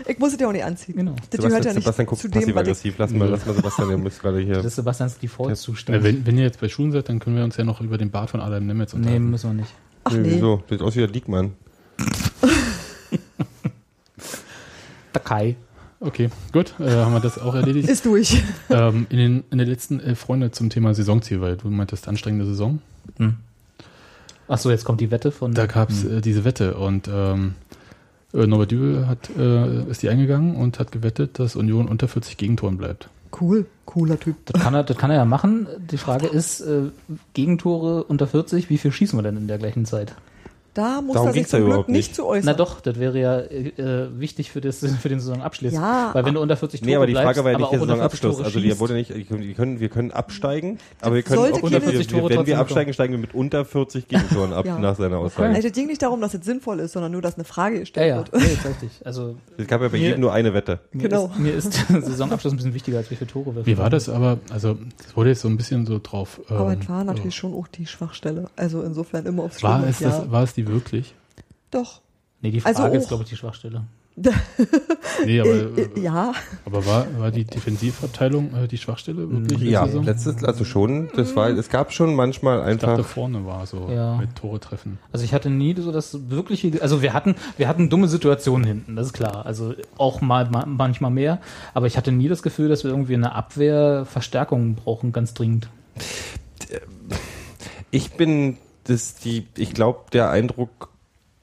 Ich 0.08 0.20
muss 0.20 0.34
es 0.34 0.39
ja 0.39 0.48
auch 0.48 0.52
nicht 0.52 0.64
anziehen. 0.64 0.96
Genau. 0.96 1.16
Das 1.30 1.39
gehört 1.39 1.66
ja 1.66 1.74
nicht 1.74 1.84
Sebastian 1.84 2.06
guckt 2.08 2.22
zu 2.22 2.28
dem, 2.30 2.41
passiv-aggressiv. 2.41 2.96
Lass 2.98 3.12
mal, 3.12 3.30
lass 3.30 3.46
mal 3.46 3.56
Sebastian, 3.56 3.88
der 3.89 3.98
muss 3.98 4.20
gerade 4.20 4.39
hier. 4.39 4.56
Das 4.56 4.66
ist 4.66 4.76
Sebastians 4.76 5.18
Default-Zustand. 5.20 5.98
Ja, 5.98 6.04
wenn, 6.04 6.26
wenn 6.26 6.38
ihr 6.38 6.43
jetzt 6.43 6.60
bei 6.60 6.68
Schuhen 6.70 6.91
seid, 6.91 7.10
dann 7.10 7.20
können 7.20 7.36
wir 7.38 7.43
uns 7.43 7.58
ja 7.58 7.64
noch 7.64 7.82
über 7.82 7.98
den 7.98 8.12
Bart 8.12 8.30
von 8.30 8.41
Adam 8.41 8.66
Nemetz 8.66 8.93
nee, 8.93 9.00
unterhalten. 9.00 9.30
müssen 9.30 9.50
wir 9.52 9.62
nicht. 9.62 9.74
Ach 10.04 10.12
Nee, 10.12 10.20
nee. 10.20 10.32
Wieso? 10.36 10.64
Sieht 10.70 10.82
aus 10.82 10.96
wie 10.96 11.00
der 11.00 11.08
Diekmann. 11.10 11.54
Takai. 15.14 15.56
Okay, 16.02 16.30
gut, 16.52 16.74
äh, 16.80 16.89
haben 16.91 17.14
wir 17.14 17.20
das 17.22 17.39
auch 17.39 17.56
erledigt. 17.56 17.88
Ist 17.89 18.06
durch. 18.06 18.43
ähm, 18.70 19.08
in, 19.10 19.18
den, 19.18 19.43
in 19.50 19.58
der 19.58 19.66
letzten 19.66 20.00
elf 20.00 20.20
Freunde 20.20 20.52
zum 20.52 20.70
Thema 20.70 20.93
Saisonziel, 20.93 21.41
weil 21.41 21.56
du 21.58 21.70
meintest 21.70 22.08
anstrengende 22.08 22.46
Saison. 22.46 22.80
Achso, 24.48 24.70
jetzt 24.70 24.84
kommt 24.86 25.02
die 25.02 25.10
Wette 25.10 25.32
von. 25.32 25.54
Da 25.54 25.66
gab 25.66 25.89
es 25.89 26.04
Hm. 26.04 26.18
äh, 26.18 26.22
diese 26.22 26.43
Wette 26.43 26.76
und 26.76 27.08
ähm, 27.12 27.56
äh, 27.72 27.85
Norbert 28.36 28.72
Dübel 28.72 29.08
hat, 29.08 29.30
äh, 29.38 29.90
ist 29.90 30.04
die 30.04 30.10
eingegangen 30.10 30.56
und 30.56 30.80
hat 30.80 30.92
gewettet, 30.92 31.40
dass 31.40 31.56
Union 31.56 31.88
unter 31.88 32.08
40 32.08 32.38
Gegentoren 32.38 32.78
bleibt. 32.78 33.10
Cool, 33.40 33.66
cooler 33.86 34.20
Typ. 34.20 34.36
Das 34.46 34.62
kann, 34.62 34.74
er, 34.74 34.84
das 34.84 34.98
kann 34.98 35.12
er 35.12 35.18
ja 35.18 35.26
machen. 35.26 35.68
Die 35.92 35.98
Frage 35.98 36.28
ist, 36.28 36.62
äh, 36.62 36.84
Gegentore 37.34 38.04
unter 38.04 38.28
40, 38.28 38.70
wie 38.70 38.78
viel 38.78 38.92
schießen 38.92 39.18
wir 39.18 39.24
denn 39.24 39.38
in 39.38 39.48
der 39.48 39.58
gleichen 39.58 39.86
Zeit? 39.86 40.16
Da 40.76 41.02
muss 41.02 41.14
Darum 41.14 41.30
er 41.30 41.34
sich 41.34 41.42
ja 41.44 41.48
zum 41.48 41.60
Glück 41.60 41.68
überhaupt 41.70 41.90
nicht 41.90 41.98
nicht. 42.10 42.16
zu 42.16 42.26
äußern. 42.28 42.44
Na 42.46 42.54
doch, 42.54 42.82
das 42.82 43.00
wäre 43.00 43.18
ja 43.20 43.40
äh, 43.40 43.72
wichtig 44.20 44.52
für, 44.52 44.60
das, 44.62 44.80
für 45.02 45.10
den 45.10 45.20
Saisonabschluss. 45.22 45.72
Ja, 45.74 46.10
Weil 46.14 46.26
wenn 46.26 46.34
du 46.36 46.42
unter 46.42 46.58
40 46.58 46.82
Tore 46.82 46.90
Nee, 46.90 46.96
aber 46.98 47.08
die 47.08 47.14
bleibst, 47.14 47.26
Frage 47.40 47.44
war 47.46 47.52
ja 47.52 47.56
aber 47.58 47.62
nicht 47.64 47.72
der 47.72 47.80
auch 47.80 47.84
unter 47.84 47.96
40 48.10 48.20
Saisonabschluss. 48.22 48.46
Also, 48.46 48.62
wir, 48.64 48.80
wurde 48.80 48.94
nicht, 48.94 49.16
wir, 49.16 49.54
können, 49.56 49.80
wir 49.80 49.90
können 49.90 50.12
absteigen, 50.12 50.78
aber 51.02 51.16
wir 51.16 51.24
können 51.24 51.40
Sollte 51.40 51.60
auch 51.60 51.64
unter 51.64 51.80
40 51.82 52.12
wir, 52.12 52.20
Tore 52.20 52.30
wenn 52.36 52.46
wir 52.46 52.60
absteigen, 52.60 52.94
steigen 52.94 53.14
wir 53.14 53.20
mit 53.20 53.34
unter 53.34 53.64
40 53.66 54.08
Gegentoren 54.10 54.52
ab, 54.54 54.66
Ja. 54.68 54.78
nach 54.78 54.96
seiner 54.98 55.18
Aussage. 55.18 55.56
Also 55.56 55.68
es 55.70 55.74
ging 55.74 55.88
nicht 55.88 56.02
darum, 56.02 56.20
dass 56.20 56.34
es 56.34 56.44
sinnvoll 56.44 56.80
ist, 56.82 56.92
sondern 56.92 57.14
nur, 57.14 57.22
dass 57.22 57.36
eine 57.36 57.46
Frage 57.46 57.76
Ja, 57.76 57.80
gestellt 57.80 58.10
ja, 58.10 58.18
wird. 58.18 58.34
nee, 58.34 58.42
jetzt 58.52 58.66
richtig. 58.66 58.90
Also 59.06 59.38
Es 59.58 59.68
gab 59.68 59.82
ja 59.82 59.88
bei 59.88 59.98
Mir- 59.98 60.04
jedem 60.10 60.20
nur 60.22 60.34
eine 60.34 60.54
Wette. 60.54 60.80
mir, 60.92 61.04
Genau. 61.08 61.28
ist, 61.28 61.40
mir 61.40 61.54
ist 61.54 61.90
der 61.90 62.02
Saisonabschluss 62.02 62.52
ein 62.54 62.58
bisschen 62.58 62.74
wichtiger, 62.74 62.98
als 62.98 63.10
wie 63.12 63.16
viele 63.16 63.30
Tore 63.30 63.56
wir 63.56 63.66
Wie 63.66 63.78
war 63.78 63.90
das 63.90 64.10
aber? 64.10 64.40
Also, 64.52 64.78
es 65.08 65.16
wurde 65.16 65.30
jetzt 65.30 65.42
so 65.42 65.48
ein 65.48 65.56
bisschen 65.56 65.86
so 65.86 66.00
drauf. 66.04 66.42
Aber 66.50 66.74
ähm, 66.74 66.80
es 66.82 66.90
war 66.90 67.04
natürlich 67.06 67.36
schon 67.36 67.54
auch 67.54 67.68
die 67.70 67.86
Schwachstelle. 67.86 68.50
Also 68.58 68.82
insofern 68.82 69.26
immer 69.26 69.44
aufs 69.44 69.64
War 69.64 69.88
es, 69.88 70.00
ja. 70.02 70.26
Die 70.66 70.72
wirklich? 70.74 71.13
Doch. 71.72 72.01
Nee, 72.41 72.51
die 72.51 72.61
Frage 72.61 72.78
Also 72.78 72.97
ist, 72.97 73.07
glaube 73.07 73.24
ich, 73.24 73.30
die 73.30 73.36
Schwachstelle. 73.38 73.84
Nee, 75.26 75.41
aber, 75.41 75.49
Äh, 75.78 75.82
äh, 75.82 75.99
ja, 76.01 76.34
aber 76.66 76.86
war, 76.86 77.05
war 77.20 77.32
die 77.32 77.43
Defensivabteilung 77.43 78.53
äh, 78.53 78.68
die 78.68 78.78
Schwachstelle 78.78 79.30
wirklich? 79.30 79.61
Ja, 79.70 79.84
letztes, 79.86 80.41
also 80.43 80.63
schon, 80.63 81.09
das 81.16 81.36
war, 81.36 81.49
es 81.49 81.68
gab 81.70 81.91
schon 81.91 82.16
manchmal 82.16 82.59
Ich 82.72 82.80
dachte, 82.80 82.95
einfach, 82.95 83.05
vorne 83.09 83.45
war 83.45 83.66
so 83.66 83.89
Ja. 83.91 84.16
mit 84.18 84.36
Tore 84.36 84.59
treffen. 84.61 84.99
Also 85.11 85.26
ich 85.26 85.34
hatte 85.34 85.49
nie 85.49 85.76
so 85.78 85.91
das 85.91 86.30
wirkliche, 86.30 86.82
also 86.82 87.01
wir 87.01 87.11
hatten, 87.13 87.36
wir 87.57 87.68
hatten 87.68 87.89
dumme 87.89 88.07
Situationen 88.07 88.66
hinten, 88.66 88.95
das 88.95 89.07
ist 89.07 89.13
klar. 89.13 89.45
Also 89.45 89.74
auch 89.97 90.22
mal 90.22 90.49
ma- 90.49 90.66
manchmal 90.66 91.11
mehr, 91.11 91.39
aber 91.74 91.88
ich 91.88 91.97
hatte 91.97 92.11
nie 92.13 92.28
das 92.30 92.41
Gefühl, 92.41 92.70
dass 92.70 92.84
wir 92.86 92.91
irgendwie 92.91 93.16
eine 93.16 93.34
Abwehrverstärkung 93.36 94.76
brauchen, 94.76 95.11
ganz 95.11 95.34
dringend. 95.34 95.68
ich 97.91 98.11
bin, 98.13 98.57
das, 98.86 99.16
die, 99.16 99.48
ich 99.58 99.74
glaube, 99.74 100.06
der 100.14 100.30
Eindruck 100.30 100.90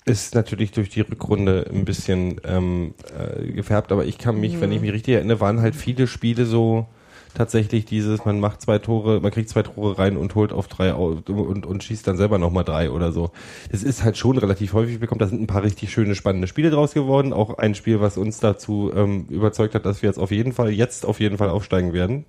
ist 0.05 0.35
natürlich 0.35 0.73
durch 0.73 0.89
die 0.89 1.03
Rückrunde 1.03 1.67
ein 1.73 1.85
bisschen 1.85 2.41
ähm, 2.45 2.95
äh, 3.17 3.53
gefärbt, 3.53 3.93
aber 3.93 4.05
ich 4.05 4.19
kann 4.19 4.41
mich, 4.41 4.61
wenn 4.61 4.73
ich 4.73 4.81
mich 4.81 4.93
richtig 4.93 5.15
erinnere, 5.15 5.41
waren 5.41 5.61
halt 5.61 5.77
viele 5.77 6.07
Spiele 6.09 6.45
so 6.45 6.87
tatsächlich 7.35 7.85
dieses, 7.85 8.25
man 8.25 8.41
macht 8.41 8.61
zwei 8.61 8.79
Tore, 8.79 9.21
man 9.21 9.31
kriegt 9.31 9.49
zwei 9.49 9.63
Tore 9.63 9.99
rein 9.99 10.17
und 10.17 10.35
holt 10.35 10.53
auf 10.53 10.69
drei 10.69 10.93
au- 10.93 11.19
und, 11.27 11.67
und 11.67 11.85
schießt 11.85 12.07
dann 12.07 12.17
selber 12.17 12.39
nochmal 12.39 12.65
drei 12.65 12.91
oder 12.91 13.13
so. 13.13 13.31
Das 13.71 13.83
ist 13.83 14.05
halt 14.05 14.19
schon 14.19 14.39
relativ 14.39 14.73
häufig 14.75 15.01
bekommen. 15.01 15.19
Da 15.19 15.27
sind 15.27 15.41
ein 15.41 15.47
paar 15.47 15.63
richtig 15.63 15.93
schöne, 15.93 16.15
spannende 16.15 16.47
Spiele 16.47 16.71
draus 16.71 16.95
geworden. 16.95 17.33
Auch 17.33 17.59
ein 17.59 17.75
Spiel, 17.75 18.01
was 18.01 18.19
uns 18.19 18.41
dazu 18.41 18.93
ähm, 18.95 19.27
überzeugt 19.29 19.75
hat, 19.75 19.87
dass 19.87 20.03
wir 20.03 20.09
jetzt 20.09 20.19
auf 20.19 20.31
jeden 20.31 20.53
Fall, 20.53 20.71
jetzt 20.71 21.07
auf 21.07 21.21
jeden 21.21 21.39
Fall 21.39 21.49
aufsteigen 21.49 21.93
werden. 21.93 22.25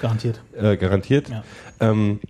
Garantiert. 0.00 0.40
Äh, 0.56 0.76
garantiert. 0.76 1.28
Ja. 1.28 1.44
Ähm, 1.80 2.20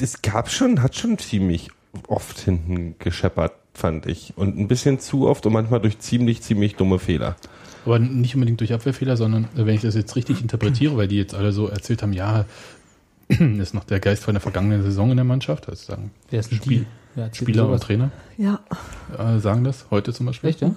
das 0.00 0.22
gab 0.22 0.50
schon, 0.50 0.82
hat 0.82 0.96
schon 0.96 1.18
ziemlich 1.18 1.70
oft 2.08 2.38
hinten 2.38 2.94
gescheppert, 2.98 3.52
fand 3.74 4.06
ich. 4.06 4.32
Und 4.36 4.58
ein 4.58 4.68
bisschen 4.68 4.98
zu 4.98 5.28
oft 5.28 5.44
und 5.46 5.52
manchmal 5.52 5.80
durch 5.80 5.98
ziemlich, 5.98 6.42
ziemlich 6.42 6.76
dumme 6.76 6.98
Fehler. 6.98 7.36
Aber 7.84 7.98
nicht 7.98 8.34
unbedingt 8.34 8.60
durch 8.60 8.72
Abwehrfehler, 8.72 9.16
sondern 9.16 9.44
äh, 9.56 9.66
wenn 9.66 9.74
ich 9.74 9.82
das 9.82 9.94
jetzt 9.94 10.16
richtig 10.16 10.40
interpretiere, 10.40 10.96
weil 10.96 11.08
die 11.08 11.16
jetzt 11.16 11.34
alle 11.34 11.52
so 11.52 11.68
erzählt 11.68 12.02
haben, 12.02 12.12
ja, 12.12 12.44
ist 13.28 13.74
noch 13.74 13.84
der 13.84 14.00
Geist 14.00 14.24
von 14.24 14.34
der 14.34 14.40
vergangenen 14.40 14.82
Saison 14.82 15.10
in 15.10 15.16
der 15.16 15.24
Mannschaft, 15.24 15.68
also 15.68 15.92
sagen 15.92 16.10
Wer 16.30 16.40
ist 16.40 16.54
Spiel, 16.54 16.80
die? 16.80 16.86
Wer 17.14 17.34
Spieler 17.34 17.68
oder? 17.68 17.80
Trainer 17.80 18.10
ja. 18.36 18.60
äh, 19.18 19.38
sagen 19.38 19.64
das, 19.64 19.86
heute 19.90 20.12
zum 20.12 20.26
Beispiel. 20.26 20.50
Echt, 20.50 20.60
ja? 20.60 20.74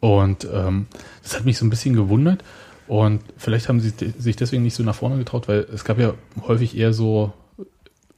Und 0.00 0.46
ähm, 0.52 0.86
das 1.22 1.36
hat 1.36 1.44
mich 1.44 1.58
so 1.58 1.66
ein 1.66 1.70
bisschen 1.70 1.94
gewundert. 1.94 2.44
Und 2.86 3.20
vielleicht 3.36 3.68
haben 3.68 3.80
sie 3.80 3.92
sich 4.18 4.36
deswegen 4.36 4.62
nicht 4.62 4.74
so 4.74 4.82
nach 4.82 4.94
vorne 4.94 5.18
getraut, 5.18 5.46
weil 5.46 5.66
es 5.72 5.84
gab 5.84 5.98
ja 5.98 6.14
häufig 6.46 6.76
eher 6.76 6.94
so 6.94 7.32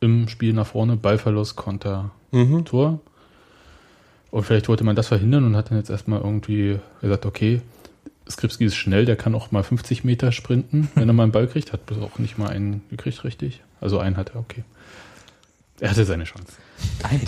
im 0.00 0.28
Spiel 0.28 0.52
nach 0.52 0.66
vorne 0.66 0.96
Ballverlust, 0.96 1.56
Konter, 1.56 2.10
Mhm. 2.32 2.64
Tor. 2.64 3.00
Und 4.30 4.44
vielleicht 4.44 4.68
wollte 4.68 4.84
man 4.84 4.94
das 4.96 5.08
verhindern 5.08 5.44
und 5.44 5.56
hat 5.56 5.70
dann 5.70 5.78
jetzt 5.78 5.90
erstmal 5.90 6.20
irgendwie 6.20 6.78
gesagt, 7.00 7.26
okay, 7.26 7.60
Skripski 8.30 8.64
ist 8.64 8.76
schnell, 8.76 9.04
der 9.04 9.16
kann 9.16 9.34
auch 9.34 9.50
mal 9.50 9.64
50 9.64 10.04
Meter 10.04 10.30
sprinten, 10.30 10.88
wenn 10.94 11.08
er 11.08 11.12
mal 11.12 11.24
einen 11.24 11.32
Ball 11.32 11.48
kriegt. 11.48 11.72
Hat 11.72 11.80
auch 12.00 12.18
nicht 12.20 12.38
mal 12.38 12.48
einen 12.48 12.82
gekriegt, 12.90 13.24
richtig. 13.24 13.60
Also 13.80 13.98
einen 13.98 14.16
hat 14.16 14.30
er, 14.34 14.36
okay. 14.40 14.62
Er 15.80 15.90
hatte 15.90 16.04
seine 16.04 16.24
Chance. 16.24 16.52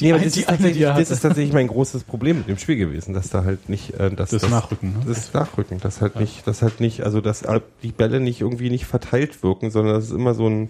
Nee, 0.00 0.12
aber 0.12 0.18
die- 0.20 0.26
das, 0.26 0.36
ist 0.36 0.46
tatsächlich, 0.46 0.82
das 0.84 1.10
ist 1.10 1.20
tatsächlich 1.20 1.52
mein 1.54 1.66
großes 1.66 2.04
Problem 2.04 2.38
mit 2.38 2.48
dem 2.48 2.58
Spiel 2.58 2.76
gewesen, 2.76 3.14
dass 3.14 3.30
da 3.30 3.44
halt 3.44 3.68
nicht 3.68 3.94
äh, 3.98 4.10
dass, 4.14 4.30
Das 4.30 4.48
Nachrücken, 4.48 4.92
ne? 4.92 5.00
Das 5.06 5.32
Nachrücken, 5.32 5.80
dass 5.80 6.00
halt 6.00 6.16
nicht, 6.16 6.46
dass 6.46 6.62
halt 6.62 6.78
nicht, 6.80 7.02
also 7.02 7.20
dass 7.20 7.42
äh, 7.42 7.60
die 7.82 7.92
Bälle 7.92 8.20
nicht 8.20 8.40
irgendwie 8.42 8.70
nicht 8.70 8.84
verteilt 8.86 9.42
wirken, 9.42 9.70
sondern 9.70 9.94
das 9.94 10.04
ist 10.04 10.12
immer 10.12 10.34
so 10.34 10.46
ein 10.48 10.68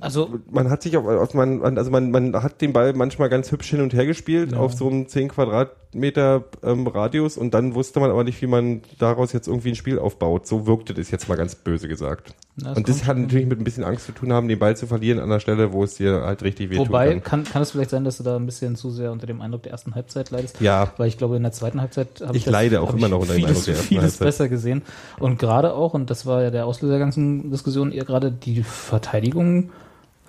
Also 0.00 0.40
man 0.50 0.68
hat 0.68 0.82
sich 0.82 0.96
auf, 0.96 1.06
auf 1.06 1.34
man, 1.34 1.78
also 1.78 1.90
man, 1.90 2.10
man 2.10 2.34
hat 2.42 2.60
den 2.60 2.72
Ball 2.72 2.92
manchmal 2.92 3.28
ganz 3.28 3.52
hübsch 3.52 3.70
hin 3.70 3.80
und 3.80 3.94
her 3.94 4.06
gespielt 4.06 4.54
auf 4.54 4.72
so 4.74 4.88
einem 4.88 5.06
10 5.06 5.28
Quadratmeter 5.28 6.44
ähm, 6.62 6.86
Radius 6.86 7.36
und 7.36 7.54
dann 7.54 7.74
wusste 7.74 8.00
man 8.00 8.10
aber 8.10 8.24
nicht, 8.24 8.42
wie 8.42 8.46
man 8.46 8.82
daraus 8.98 9.32
jetzt 9.32 9.46
irgendwie 9.46 9.70
ein 9.70 9.76
Spiel 9.76 9.98
aufbaut. 9.98 10.46
So 10.46 10.66
wirkte 10.66 10.92
das 10.94 11.10
jetzt 11.10 11.28
mal 11.28 11.36
ganz 11.36 11.54
böse 11.54 11.88
gesagt. 11.88 12.34
Das 12.54 12.76
und 12.76 12.86
das 12.86 13.06
hat 13.06 13.16
natürlich 13.16 13.46
mit 13.46 13.58
ein 13.58 13.64
bisschen 13.64 13.82
Angst 13.82 14.04
zu 14.04 14.12
tun 14.12 14.30
haben, 14.30 14.46
den 14.46 14.58
Ball 14.58 14.76
zu 14.76 14.86
verlieren 14.86 15.18
an 15.20 15.30
der 15.30 15.40
Stelle, 15.40 15.72
wo 15.72 15.84
es 15.84 15.94
dir 15.94 16.20
halt 16.22 16.42
richtig 16.42 16.68
wehtun 16.68 16.88
Wobei, 16.88 17.12
kann. 17.12 17.22
kann, 17.22 17.44
kann 17.44 17.62
es 17.62 17.70
vielleicht 17.70 17.88
sein, 17.88 18.04
dass 18.04 18.18
du 18.18 18.24
da 18.24 18.36
ein 18.36 18.44
bisschen 18.44 18.76
zu 18.76 18.90
sehr 18.90 19.10
unter 19.10 19.26
dem 19.26 19.40
Eindruck 19.40 19.62
der 19.62 19.72
ersten 19.72 19.94
Halbzeit 19.94 20.30
leidest? 20.30 20.60
Ja. 20.60 20.92
Weil 20.98 21.08
ich 21.08 21.16
glaube, 21.16 21.36
in 21.36 21.42
der 21.42 21.52
zweiten 21.52 21.80
Halbzeit 21.80 22.20
habe 22.20 22.36
Ich 22.36 22.44
leide 22.44 22.82
auch 22.82 22.88
hab 22.88 22.96
immer 22.96 23.06
ich 23.06 23.12
noch 23.12 23.20
unter 23.20 23.34
dem 23.34 23.46
Eindruck 23.46 23.64
der 23.64 23.74
ersten 23.74 23.88
vieles 23.88 24.02
Halbzeit. 24.04 24.26
besser 24.26 24.48
gesehen. 24.50 24.82
Und 25.18 25.38
gerade 25.38 25.72
auch, 25.72 25.94
und 25.94 26.10
das 26.10 26.26
war 26.26 26.42
ja 26.42 26.50
der 26.50 26.66
Auslöser 26.66 26.92
der 26.92 27.00
ganzen 27.00 27.50
Diskussion, 27.50 27.90
eher 27.90 28.04
gerade 28.04 28.30
die 28.30 28.62
Verteidigung 28.62 29.70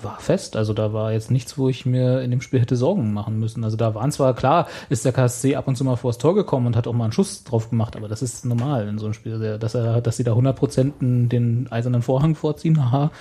war 0.04 0.20
fest. 0.20 0.56
Also 0.56 0.74
da 0.74 0.94
war 0.94 1.12
jetzt 1.12 1.32
nichts, 1.32 1.58
wo 1.58 1.70
ich 1.70 1.86
mir 1.86 2.22
in 2.22 2.32
dem 2.32 2.42
Spiel 2.42 2.60
hätte 2.60 2.76
Sorgen 2.76 3.14
machen 3.14 3.40
müssen. 3.40 3.64
Also 3.64 3.78
da 3.78 3.96
waren 3.96 4.12
zwar, 4.12 4.34
klar, 4.36 4.68
ist 4.90 5.06
der 5.06 5.12
KSC 5.14 5.56
ab 5.56 5.68
und 5.68 5.76
zu 5.76 5.84
mal 5.84 5.96
vors 5.96 6.18
Tor 6.18 6.36
gekommen 6.36 6.68
und 6.68 6.76
hat 6.76 6.88
auch 6.88 6.94
mal 6.94 7.06
einen 7.06 7.14
Schuss 7.14 7.44
drauf 7.44 7.70
gemacht, 7.70 7.96
aber 7.96 8.08
das 8.08 8.22
ist 8.22 8.46
normal 8.46 8.88
in 8.88 9.00
so 9.00 9.06
einem 9.06 9.14
Spiel. 9.14 9.58
Dass, 9.60 9.76
er, 9.76 10.02
dass 10.02 10.18
sie 10.18 10.24
da 10.24 10.34
100% 10.34 11.28
den 11.30 11.68
eisernen 11.72 12.02
Vorhang 12.02 12.36
vorziehen, 12.36 12.84
haha, 12.84 13.12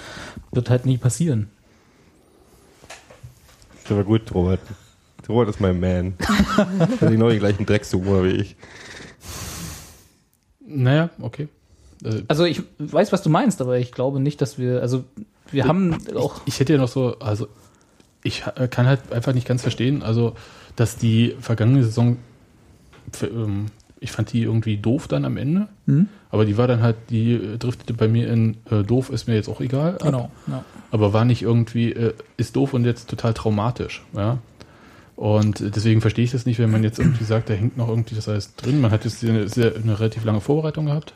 wird 0.53 0.71
halt 0.71 0.87
nie 0.87 0.99
passieren. 0.99 1.51
Das 3.85 3.97
war 3.97 4.05
gut, 4.05 4.33
Robert. 4.35 4.61
Robert 5.29 5.49
ist 5.49 5.61
mein 5.61 5.79
Man. 5.81 6.15
Hat 6.57 7.01
genau 7.01 7.29
den 7.29 7.39
gleichen 7.39 7.67
Dreckshumor 7.67 8.25
wie 8.25 8.31
ich. 8.31 8.57
Naja, 10.67 11.11
okay. 11.21 11.49
Äh, 12.05 12.23
Also 12.29 12.45
ich 12.45 12.63
weiß, 12.79 13.13
was 13.13 13.23
du 13.23 13.31
meinst, 13.31 13.61
aber 13.61 13.79
ich 13.79 13.93
glaube 13.93 14.21
nicht, 14.21 14.41
dass 14.41 14.59
wir, 14.59 14.81
also 14.81 15.05
wir 15.53 15.67
haben 15.67 15.97
auch, 16.17 16.41
ich 16.47 16.59
hätte 16.61 16.73
ja 16.75 16.79
noch 16.79 16.89
so, 16.89 17.19
also 17.19 17.49
ich 18.23 18.43
kann 18.71 18.87
halt 18.87 19.13
einfach 19.13 19.33
nicht 19.35 19.47
ganz 19.47 19.63
verstehen, 19.63 20.03
also 20.03 20.35
dass 20.77 20.97
die 20.97 21.37
vergangene 21.41 21.83
Saison, 21.85 22.17
ähm, 23.23 23.67
ich 24.01 24.11
fand 24.11 24.33
die 24.33 24.43
irgendwie 24.43 24.77
doof 24.79 25.09
dann 25.09 25.25
am 25.25 25.37
Ende, 25.37 25.69
Mhm. 25.87 26.09
aber 26.31 26.45
die 26.45 26.57
war 26.57 26.67
dann 26.67 26.83
halt, 26.83 26.97
die 27.11 27.35
äh, 27.35 27.59
driftete 27.59 27.95
bei 27.95 28.09
mir 28.09 28.29
in 28.33 28.57
äh, 28.71 28.83
doof 28.83 29.11
ist 29.11 29.29
mir 29.29 29.35
jetzt 29.35 29.49
auch 29.49 29.61
egal, 29.61 29.95
ab, 29.95 30.03
genau, 30.03 30.31
ja. 30.47 30.65
aber 30.91 31.13
war 31.13 31.25
nicht 31.25 31.43
irgendwie, 31.43 31.93
äh, 31.93 32.15
ist 32.37 32.57
doof 32.57 32.75
und 32.75 32.85
jetzt 32.85 33.09
total 33.09 33.35
traumatisch, 33.35 34.05
ja. 34.15 34.39
Und 35.15 35.61
deswegen 35.77 36.01
verstehe 36.01 36.25
ich 36.25 36.33
das 36.33 36.47
nicht, 36.47 36.59
wenn 36.59 36.71
man 36.71 36.83
jetzt 36.83 36.99
irgendwie 36.99 37.23
sagt, 37.25 37.49
da 37.51 37.55
hängt 37.55 37.77
noch 37.77 37.89
irgendwie 37.89 38.15
das 38.17 38.29
alles 38.29 38.57
drin. 38.57 38.81
Man 38.81 38.91
hat 38.91 39.05
jetzt 39.05 39.23
eine, 39.23 39.47
sehr, 39.47 39.77
eine 39.77 40.01
relativ 40.01 40.25
lange 40.25 40.41
Vorbereitung 40.41 40.87
gehabt. 40.87 41.13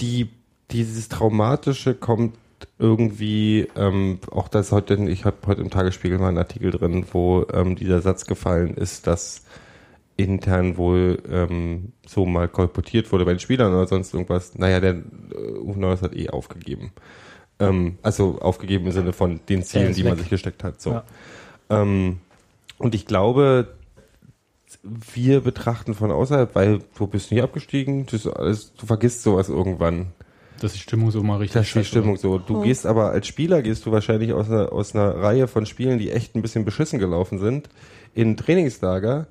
die, 0.00 0.28
dieses 0.70 1.08
Traumatische 1.08 1.94
kommt 1.94 2.34
irgendwie, 2.78 3.68
ähm, 3.76 4.18
auch 4.30 4.48
das 4.48 4.72
heute, 4.72 4.94
ich 5.08 5.24
habe 5.24 5.36
heute 5.46 5.62
im 5.62 5.70
Tagesspiegel 5.70 6.18
mal 6.18 6.28
einen 6.28 6.38
Artikel 6.38 6.70
drin, 6.70 7.04
wo 7.12 7.46
ähm, 7.52 7.76
dieser 7.76 8.00
Satz 8.00 8.26
gefallen 8.26 8.74
ist, 8.74 9.06
dass 9.06 9.42
intern 10.16 10.76
wohl 10.76 11.22
ähm, 11.30 11.92
so 12.06 12.26
mal 12.26 12.48
kolportiert 12.48 13.10
wurde 13.10 13.24
bei 13.24 13.32
den 13.32 13.40
Spielern 13.40 13.72
oder 13.72 13.86
sonst 13.86 14.12
irgendwas. 14.12 14.56
Naja, 14.58 14.80
der 14.80 14.94
äh, 14.94 15.02
Neuhaus 15.74 16.02
hat 16.02 16.14
eh 16.14 16.28
aufgegeben. 16.28 16.92
Ähm, 17.58 17.98
also 18.02 18.38
aufgegeben 18.40 18.86
im 18.86 18.92
Sinne 18.92 19.12
von 19.12 19.40
den 19.48 19.62
Zielen, 19.62 19.94
die 19.94 20.04
man 20.04 20.16
sich 20.18 20.28
gesteckt 20.28 20.64
hat. 20.64 20.80
So. 20.80 20.90
Ja. 20.90 21.04
Ähm, 21.70 22.18
und 22.78 22.94
ich 22.94 23.06
glaube, 23.06 23.74
wir 24.82 25.40
betrachten 25.40 25.94
von 25.94 26.10
außerhalb, 26.10 26.54
weil 26.54 26.80
du 26.96 27.06
bist 27.06 27.30
nicht 27.30 27.42
abgestiegen, 27.42 28.06
ist 28.10 28.26
alles, 28.26 28.72
du 28.74 28.86
vergisst 28.86 29.22
sowas 29.22 29.48
irgendwann. 29.48 30.12
Dass 30.60 30.72
die 30.74 30.78
Stimmung 30.78 31.10
so 31.10 31.22
mal 31.22 31.36
richtig 31.38 31.54
Das 31.54 31.66
ist 31.68 31.74
die 31.74 31.84
Stimmung 31.84 32.16
so. 32.16 32.38
Du 32.38 32.58
Oh. 32.58 32.60
gehst 32.60 32.86
aber 32.86 33.10
als 33.10 33.26
Spieler, 33.26 33.62
gehst 33.62 33.86
du 33.86 33.92
wahrscheinlich 33.92 34.32
aus 34.32 34.48
einer, 34.50 34.72
aus 34.72 34.94
einer 34.94 35.16
Reihe 35.16 35.48
von 35.48 35.66
Spielen, 35.66 35.98
die 35.98 36.10
echt 36.10 36.36
ein 36.36 36.42
bisschen 36.42 36.64
beschissen 36.64 36.98
gelaufen 36.98 37.38
sind, 37.38 37.68
in 38.14 38.30
ein 38.32 38.36
Trainingslager, 38.36 39.26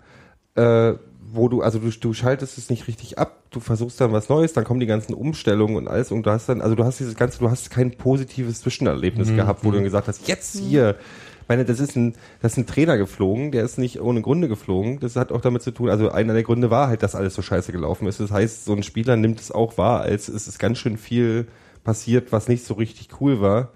äh, 0.55 0.93
wo 1.32 1.47
du, 1.47 1.61
also 1.61 1.77
du, 1.77 1.89
du 1.91 2.13
schaltest 2.13 2.57
es 2.57 2.71
nicht 2.71 2.88
richtig 2.88 3.19
ab, 3.19 3.43
du 3.51 3.59
versuchst 3.59 4.01
dann 4.01 4.11
was 4.11 4.30
Neues, 4.30 4.53
dann 4.53 4.63
kommen 4.63 4.80
die 4.80 4.88
ganzen 4.88 5.13
Umstellungen 5.13 5.75
und 5.75 5.88
alles 5.88 6.11
und 6.11 6.25
du 6.25 6.32
hast 6.32 6.49
dann, 6.49 6.59
also 6.61 6.73
du 6.75 6.84
hast 6.84 6.99
dieses 6.99 7.15
ganze, 7.15 7.38
du 7.39 7.51
hast 7.51 7.69
kein 7.69 7.91
positives 7.91 8.61
Zwischenerlebnis 8.61 9.30
Mhm. 9.30 9.36
gehabt, 9.36 9.63
wo 9.63 9.69
du 9.69 9.75
dann 9.75 9.84
gesagt 9.84 10.07
hast, 10.07 10.27
jetzt 10.27 10.57
hier, 10.57 10.95
ich 10.97 11.28
meine, 11.49 11.65
das 11.65 11.79
ist 11.79 11.95
ein, 11.97 12.13
das 12.41 12.53
ist 12.53 12.57
ein 12.59 12.65
Trainer 12.67 12.97
geflogen, 12.97 13.51
der 13.51 13.63
ist 13.65 13.77
nicht 13.77 13.99
ohne 13.99 14.21
Gründe 14.21 14.47
geflogen. 14.47 14.99
Das 14.99 15.15
hat 15.17 15.31
auch 15.31 15.41
damit 15.41 15.61
zu 15.63 15.71
tun, 15.71 15.89
also 15.89 16.09
einer 16.11 16.33
der 16.33 16.43
Gründe 16.43 16.69
war 16.71 16.87
halt, 16.87 17.03
dass 17.03 17.15
alles 17.15 17.33
so 17.35 17.41
scheiße 17.41 17.71
gelaufen 17.71 18.07
ist. 18.07 18.19
Das 18.19 18.31
heißt, 18.31 18.63
so 18.65 18.73
ein 18.73 18.83
Spieler 18.83 19.17
nimmt 19.17 19.39
es 19.41 19.51
auch 19.51 19.77
wahr, 19.77 20.01
als 20.01 20.29
es 20.29 20.47
ist 20.47 20.59
ganz 20.59 20.77
schön 20.77 20.97
viel 20.97 21.47
passiert, 21.83 22.31
was 22.31 22.47
nicht 22.47 22.63
so 22.65 22.75
richtig 22.75 23.09
cool 23.19 23.41
war. 23.41 23.69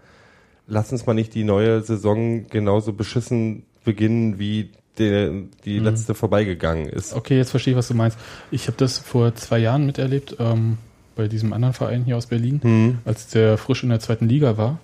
Lass 0.67 0.91
uns 0.91 1.05
mal 1.05 1.13
nicht 1.13 1.33
die 1.33 1.43
neue 1.43 1.81
Saison 1.81 2.47
genauso 2.47 2.93
beschissen 2.93 3.63
beginnen, 3.83 4.39
wie 4.39 4.69
der, 4.97 5.31
die 5.65 5.79
Mhm. 5.79 5.85
letzte 5.85 6.13
vorbeigegangen 6.13 6.87
ist. 6.87 7.13
Okay, 7.13 7.35
jetzt 7.37 7.49
verstehe 7.51 7.73
ich, 7.73 7.77
was 7.77 7.87
du 7.87 7.95
meinst. 7.95 8.17
Ich 8.51 8.67
habe 8.67 8.77
das 8.77 8.97
vor 8.99 9.33
zwei 9.35 9.57
Jahren 9.57 9.85
miterlebt, 9.85 10.37
ähm, 10.39 10.77
bei 11.15 11.27
diesem 11.27 11.51
anderen 11.53 11.73
Verein 11.73 12.05
hier 12.05 12.15
aus 12.17 12.27
Berlin, 12.27 12.61
Mhm. 12.63 12.97
als 13.03 13.27
der 13.27 13.57
frisch 13.57 13.83
in 13.83 13.89
der 13.89 13.99
zweiten 13.99 14.27
Liga 14.29 14.55
war. 14.57 14.79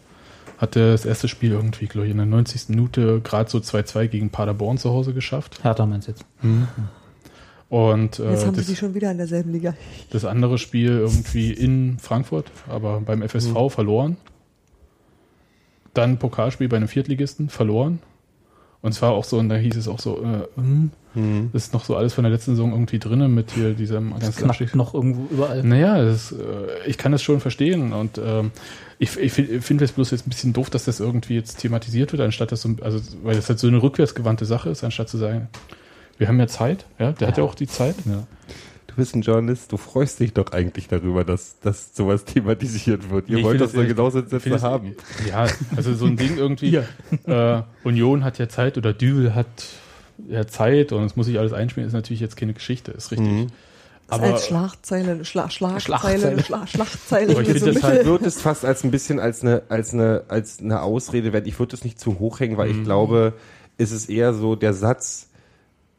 Hatte 0.59 0.91
das 0.91 1.05
erste 1.05 1.27
Spiel 1.27 1.53
irgendwie, 1.53 1.87
glaube 1.87 2.05
ich, 2.05 2.11
in 2.11 2.17
der 2.17 2.25
90. 2.27 2.69
Minute 2.69 3.21
gerade 3.21 3.49
so 3.49 3.57
2-2 3.59 4.07
gegen 4.07 4.29
Paderborn 4.29 4.77
zu 4.77 4.91
Hause 4.91 5.13
geschafft. 5.13 5.63
Hertha 5.63 5.85
meinst 5.87 6.07
jetzt? 6.09 6.25
Mhm. 6.41 6.67
Und 7.69 8.19
äh, 8.19 8.31
Jetzt 8.31 8.45
haben 8.45 8.55
das, 8.55 8.67
sie 8.67 8.75
schon 8.75 8.93
wieder 8.93 9.09
in 9.11 9.17
derselben 9.17 9.51
Liga. 9.51 9.73
das 10.11 10.25
andere 10.25 10.57
Spiel 10.57 10.89
irgendwie 10.89 11.51
in 11.53 11.97
Frankfurt, 11.99 12.51
aber 12.67 12.99
beim 12.99 13.21
FSV 13.21 13.53
Mhm. 13.53 13.69
verloren. 13.69 14.17
Dann 15.93 16.17
Pokalspiel 16.19 16.67
bei 16.67 16.77
einem 16.77 16.87
Viertligisten 16.87 17.49
verloren. 17.49 17.99
Und 18.81 18.93
zwar 18.93 19.11
auch 19.11 19.25
so, 19.25 19.37
und 19.37 19.49
da 19.49 19.55
hieß 19.55 19.75
es 19.75 19.87
auch 19.87 19.99
so, 19.99 20.23
äh, 20.23 20.59
hm, 20.59 20.91
Mhm. 21.15 21.49
ist 21.53 21.73
noch 21.73 21.85
so 21.85 21.95
alles 21.95 22.13
von 22.13 22.23
der 22.23 22.31
letzten 22.31 22.51
Saison 22.51 22.71
irgendwie 22.71 22.99
drinne 22.99 23.27
mit 23.27 23.51
hier 23.51 23.73
diesem 23.73 24.11
Das 24.19 24.37
ganzen 24.37 24.43
knackt 24.67 24.75
noch 24.75 24.93
irgendwo 24.93 25.25
überall. 25.33 25.63
Naja, 25.63 26.03
das, 26.03 26.31
äh, 26.31 26.35
ich 26.85 26.99
kann 26.99 27.11
das 27.11 27.23
schon 27.23 27.39
verstehen 27.39 27.93
und 27.93 28.19
ähm, 28.23 28.51
ich, 28.99 29.17
ich 29.17 29.33
finde 29.33 29.61
find 29.61 29.81
es 29.81 29.91
bloß 29.91 30.11
jetzt 30.11 30.27
ein 30.27 30.29
bisschen 30.29 30.53
doof, 30.53 30.69
dass 30.69 30.85
das 30.85 30.99
irgendwie 30.99 31.33
jetzt 31.33 31.57
thematisiert 31.57 32.11
wird, 32.11 32.21
anstatt 32.21 32.51
dass 32.51 32.61
so, 32.61 32.75
also 32.81 32.99
weil 33.23 33.35
das 33.35 33.49
halt 33.49 33.57
so 33.57 33.67
eine 33.67 33.81
rückwärtsgewandte 33.81 34.45
Sache 34.45 34.69
ist, 34.69 34.83
anstatt 34.83 35.09
zu 35.09 35.17
sagen, 35.17 35.47
wir 36.19 36.27
haben 36.27 36.39
ja 36.39 36.47
Zeit, 36.47 36.85
ja, 36.99 37.11
der 37.11 37.27
hat 37.29 37.37
ja 37.37 37.43
auch 37.43 37.55
die 37.55 37.67
Zeit. 37.67 37.95
Ja. 38.05 38.27
Du 38.89 38.95
bist 38.95 39.15
ein 39.15 39.21
Journalist, 39.21 39.71
du 39.71 39.77
freust 39.77 40.19
dich 40.19 40.33
doch 40.33 40.51
eigentlich 40.51 40.87
darüber, 40.87 41.23
dass, 41.23 41.59
dass 41.61 41.95
sowas 41.95 42.25
thematisiert 42.25 43.11
wird. 43.11 43.29
Ihr 43.29 43.37
Ich 43.37 43.43
wollt 43.43 43.61
das 43.61 43.73
so 43.73 43.79
das- 43.79 43.87
genauso 43.87 44.25
Sätze 44.25 44.61
haben. 44.63 44.95
Ja, 45.29 45.45
also 45.75 45.93
so 45.93 46.05
ein 46.05 46.17
Ding 46.17 46.37
irgendwie. 46.37 46.75
äh, 47.27 47.61
Union 47.83 48.23
hat 48.23 48.39
ja 48.39 48.49
Zeit 48.49 48.79
oder 48.79 48.91
Düvel 48.91 49.35
hat 49.35 49.45
ja 50.27 50.47
Zeit 50.47 50.91
und 50.91 51.03
es 51.03 51.15
muss 51.15 51.27
sich 51.27 51.37
alles 51.37 51.53
einspielen, 51.53 51.87
ist 51.87 51.93
natürlich 51.93 52.19
jetzt 52.19 52.35
keine 52.35 52.53
Geschichte, 52.53 52.91
ist 52.91 53.11
richtig. 53.11 53.27
Mhm. 53.27 53.47
Das 54.07 54.19
Aber 54.19 54.33
als 54.33 54.47
Schlagzeile, 54.47 55.23
Schla 55.23 55.51
Schlagzeile, 55.51 55.81
Schlagzeile. 55.81 56.43
Schla 56.43 56.65
Schlagzeile. 56.65 57.31
Aber 57.33 57.41
ich 57.41 57.47
finde 57.47 57.59
so 57.59 57.79
das 57.79 57.99
Ich 57.99 58.05
würde 58.07 58.25
es 58.25 58.41
fast 58.41 58.65
als 58.65 58.83
ein 58.83 58.89
bisschen 58.89 59.19
als 59.19 59.43
eine, 59.43 59.61
als 59.69 59.93
eine, 59.93 60.23
als 60.29 60.59
eine 60.59 60.81
Ausrede 60.81 61.31
werden. 61.31 61.45
Ich 61.45 61.59
würde 61.59 61.75
es 61.75 61.83
nicht 61.83 61.99
zu 61.99 62.17
hoch 62.17 62.39
hängen, 62.39 62.57
weil 62.57 62.71
ich 62.71 62.83
glaube, 62.83 63.33
es 63.77 63.91
ist 63.91 64.09
eher 64.09 64.33
so 64.33 64.55
der 64.55 64.73
Satz, 64.73 65.28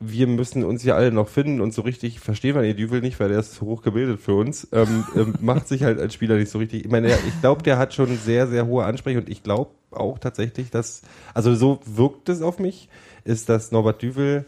wir 0.03 0.27
müssen 0.27 0.65
uns 0.65 0.83
ja 0.83 0.95
alle 0.95 1.13
noch 1.13 1.29
finden 1.29 1.61
und 1.61 1.75
so 1.75 1.83
richtig 1.83 2.21
verstehen 2.21 2.55
wir 2.55 2.63
den 2.63 2.77
Düvel 2.77 3.03
nicht, 3.03 3.21
weil 3.21 3.29
der 3.29 3.39
ist 3.41 3.55
zu 3.55 3.67
hoch 3.67 3.83
gebildet 3.83 4.19
für 4.21 4.35
uns, 4.35 4.67
ähm, 4.73 5.05
ähm, 5.15 5.35
macht 5.41 5.69
sich 5.69 5.83
halt 5.85 6.01
als 6.01 6.15
Spieler 6.15 6.37
nicht 6.37 6.51
so 6.51 6.59
richtig. 6.59 6.85
Ich 6.87 6.91
meine, 6.91 7.09
der- 7.09 7.19
ich 7.29 7.39
glaube, 7.41 7.63
der 7.63 7.77
hat 7.79 7.93
schon 7.93 8.17
sehr, 8.17 8.47
sehr 8.47 8.67
hohe 8.67 8.85
Ansprüche 8.85 9.19
und 9.19 9.29
ich 9.29 9.43
glaube 9.43 9.71
auch 9.91 10.19
tatsächlich, 10.19 10.71
dass, 10.71 11.03
also 11.35 11.55
so 11.55 11.81
wirkt 11.85 12.29
es 12.31 12.41
auf 12.43 12.59
mich, 12.59 12.89
ist, 13.25 13.49
dass 13.51 13.73
Norbert 13.73 14.01
Düvel 14.03 14.47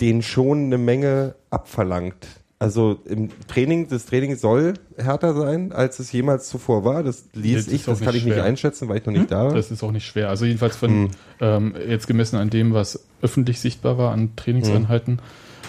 den 0.00 0.22
schon 0.22 0.64
eine 0.66 0.78
Menge 0.78 1.34
abverlangt. 1.50 2.26
Also 2.62 2.98
im 3.06 3.30
Training, 3.48 3.88
das 3.88 4.04
Training 4.04 4.36
soll 4.36 4.74
härter 4.98 5.32
sein, 5.32 5.72
als 5.72 5.98
es 5.98 6.12
jemals 6.12 6.48
zuvor 6.50 6.84
war. 6.84 7.02
Das 7.02 7.24
ist 7.34 7.72
ich, 7.72 7.84
das 7.84 8.00
kann 8.00 8.08
nicht 8.08 8.16
ich 8.18 8.24
nicht 8.26 8.34
schwer. 8.34 8.44
einschätzen, 8.44 8.86
weil 8.88 8.98
ich 8.98 9.06
noch 9.06 9.14
nicht 9.14 9.30
da 9.32 9.46
war. 9.46 9.54
Das 9.54 9.70
ist 9.70 9.82
auch 9.82 9.92
nicht 9.92 10.04
schwer. 10.04 10.28
Also 10.28 10.44
jedenfalls 10.44 10.76
von 10.76 11.04
Mhm. 11.04 11.08
ähm, 11.40 11.74
jetzt 11.88 12.06
gemessen 12.06 12.36
an 12.36 12.50
dem, 12.50 12.74
was 12.74 13.02
öffentlich 13.22 13.60
sichtbar 13.60 13.96
war 13.96 14.12
an 14.12 14.36
Trainingseinheiten, 14.36 15.20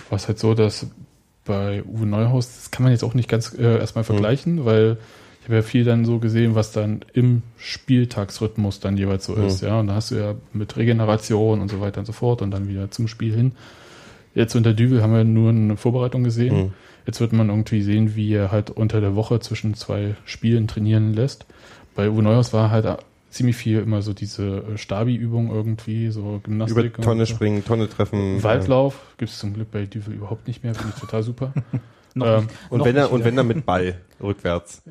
war 0.09 0.17
es 0.17 0.27
halt 0.27 0.37
so, 0.37 0.53
dass 0.53 0.87
bei 1.45 1.81
Uwe 1.85 2.05
Neuhaus, 2.05 2.47
das 2.57 2.71
kann 2.71 2.83
man 2.83 2.91
jetzt 2.91 3.03
auch 3.05 3.13
nicht 3.13 3.29
ganz 3.29 3.53
äh, 3.57 3.77
erstmal 3.79 4.03
vergleichen, 4.03 4.65
weil 4.65 4.97
ich 5.39 5.45
habe 5.45 5.55
ja 5.55 5.61
viel 5.61 5.85
dann 5.85 6.03
so 6.03 6.19
gesehen, 6.19 6.55
was 6.55 6.73
dann 6.73 7.05
im 7.13 7.41
Spieltagsrhythmus 7.55 8.79
dann 8.81 8.97
jeweils 8.97 9.25
so 9.25 9.33
Mhm. 9.35 9.45
ist, 9.47 9.61
ja. 9.61 9.79
Und 9.79 9.87
da 9.87 9.95
hast 9.95 10.11
du 10.11 10.15
ja 10.15 10.35
mit 10.53 10.75
Regeneration 10.75 11.61
und 11.61 11.69
so 11.71 11.79
weiter 11.79 11.99
und 12.01 12.05
so 12.05 12.11
fort 12.13 12.41
und 12.41 12.51
dann 12.51 12.67
wieder 12.67 12.91
zum 12.91 13.07
Spiel 13.07 13.33
hin. 13.33 13.53
Jetzt 14.33 14.55
unter 14.55 14.73
Düvel 14.73 15.01
haben 15.01 15.13
wir 15.13 15.23
nur 15.23 15.49
eine 15.49 15.77
Vorbereitung 15.77 16.23
gesehen. 16.23 16.55
Mhm. 16.55 16.73
Jetzt 17.05 17.19
wird 17.19 17.33
man 17.33 17.49
irgendwie 17.49 17.81
sehen, 17.81 18.15
wie 18.15 18.33
er 18.33 18.51
halt 18.51 18.69
unter 18.69 19.01
der 19.01 19.15
Woche 19.15 19.39
zwischen 19.39 19.73
zwei 19.73 20.15
Spielen 20.25 20.67
trainieren 20.67 21.13
lässt. 21.13 21.45
Bei 21.95 22.09
Uwe 22.09 22.23
Neuhaus 22.23 22.53
war 22.53 22.71
halt 22.71 22.85
ziemlich 23.29 23.55
viel 23.55 23.79
immer 23.79 24.01
so 24.01 24.13
diese 24.13 24.63
äh, 24.73 24.77
Stabi-Übung 24.77 25.51
irgendwie, 25.51 26.09
so 26.09 26.39
Gymnastik. 26.43 26.97
Über 26.97 27.03
Tonne 27.03 27.25
so. 27.25 27.33
springen, 27.33 27.65
Tonne 27.65 27.89
treffen. 27.89 28.43
Waldlauf 28.43 29.15
gibt 29.17 29.31
es 29.31 29.39
zum 29.39 29.53
Glück 29.53 29.71
bei 29.71 29.85
Düvel 29.85 30.13
überhaupt 30.13 30.47
nicht 30.47 30.63
mehr, 30.63 30.75
finde 30.75 30.93
ich 30.95 31.01
total 31.01 31.23
super. 31.23 31.53
Noch 32.13 32.25
ähm, 32.27 32.43
nicht. 32.45 32.49
Und 32.69 32.77
Noch 32.79 32.85
wenn 32.85 32.95
er, 32.97 33.11
und 33.11 33.23
wenn 33.23 33.37
er 33.37 33.43
mit 33.43 33.65
Ball 33.65 33.95
rückwärts. 34.21 34.81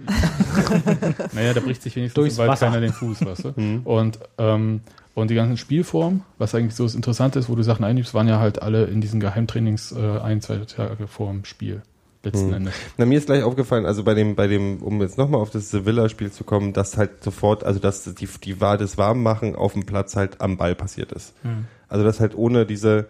naja, 1.32 1.52
da 1.54 1.60
bricht 1.60 1.82
sich 1.82 1.94
wenigstens 1.96 2.14
Durchs 2.14 2.34
im 2.34 2.38
Wald 2.38 2.50
Wasser. 2.50 2.66
keiner 2.66 2.80
den 2.80 2.92
Fuß, 2.92 3.24
weißt 3.24 3.44
du? 3.44 3.52
Mhm. 3.60 3.80
Und, 3.84 4.18
ähm, 4.38 4.80
und 5.14 5.28
die 5.30 5.34
ganzen 5.34 5.56
Spielformen, 5.56 6.22
was 6.38 6.54
eigentlich 6.54 6.74
so 6.74 6.84
das 6.84 6.94
Interessante 6.94 7.38
ist, 7.38 7.48
wo 7.48 7.54
du 7.56 7.62
Sachen 7.62 7.84
einnimmst, 7.84 8.14
waren 8.14 8.28
ja 8.28 8.38
halt 8.40 8.62
alle 8.62 8.84
in 8.84 9.00
diesen 9.00 9.20
Geheimtrainings 9.20 9.92
äh, 9.92 10.18
ein, 10.20 10.40
zwei 10.40 10.56
Tage 10.58 11.06
vor 11.08 11.30
dem 11.30 11.44
Spiel. 11.44 11.82
Letzten 12.22 12.48
Mhm. 12.48 12.54
Endes. 12.54 12.74
Na, 12.98 13.06
mir 13.06 13.16
ist 13.16 13.26
gleich 13.26 13.42
aufgefallen, 13.42 13.86
also 13.86 14.04
bei 14.04 14.12
dem, 14.14 14.34
bei 14.34 14.46
dem, 14.46 14.82
um 14.82 15.00
jetzt 15.00 15.16
nochmal 15.16 15.40
auf 15.40 15.48
das 15.50 15.70
Sevilla-Spiel 15.70 16.30
zu 16.30 16.44
kommen, 16.44 16.74
dass 16.74 16.98
halt 16.98 17.24
sofort, 17.24 17.64
also 17.64 17.80
dass 17.80 18.04
die, 18.04 18.28
die 18.44 18.60
war 18.60 18.76
das 18.76 18.98
Warmmachen 18.98 19.54
auf 19.56 19.72
dem 19.72 19.86
Platz 19.86 20.16
halt 20.16 20.40
am 20.40 20.58
Ball 20.58 20.74
passiert 20.74 21.12
ist. 21.12 21.32
Mhm. 21.44 21.64
Also 21.88 22.04
dass 22.04 22.20
halt 22.20 22.34
ohne 22.36 22.66
diese 22.66 23.06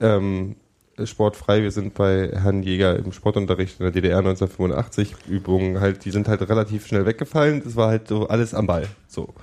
ähm, 0.00 0.56
sportfrei, 1.06 1.62
wir 1.62 1.70
sind 1.70 1.94
bei 1.94 2.30
Herrn 2.32 2.62
Jäger 2.62 2.96
im 2.98 3.12
Sportunterricht 3.12 3.80
in 3.80 3.84
der 3.84 3.92
DDR 3.92 4.18
1985, 4.18 5.14
Übungen 5.28 5.80
halt, 5.80 6.04
die 6.04 6.10
sind 6.10 6.28
halt 6.28 6.42
relativ 6.48 6.86
schnell 6.86 7.06
weggefallen, 7.06 7.62
das 7.64 7.76
war 7.76 7.88
halt 7.88 8.08
so 8.08 8.28
alles 8.28 8.54
am 8.54 8.66
Ball, 8.66 8.86
so. 9.08 9.34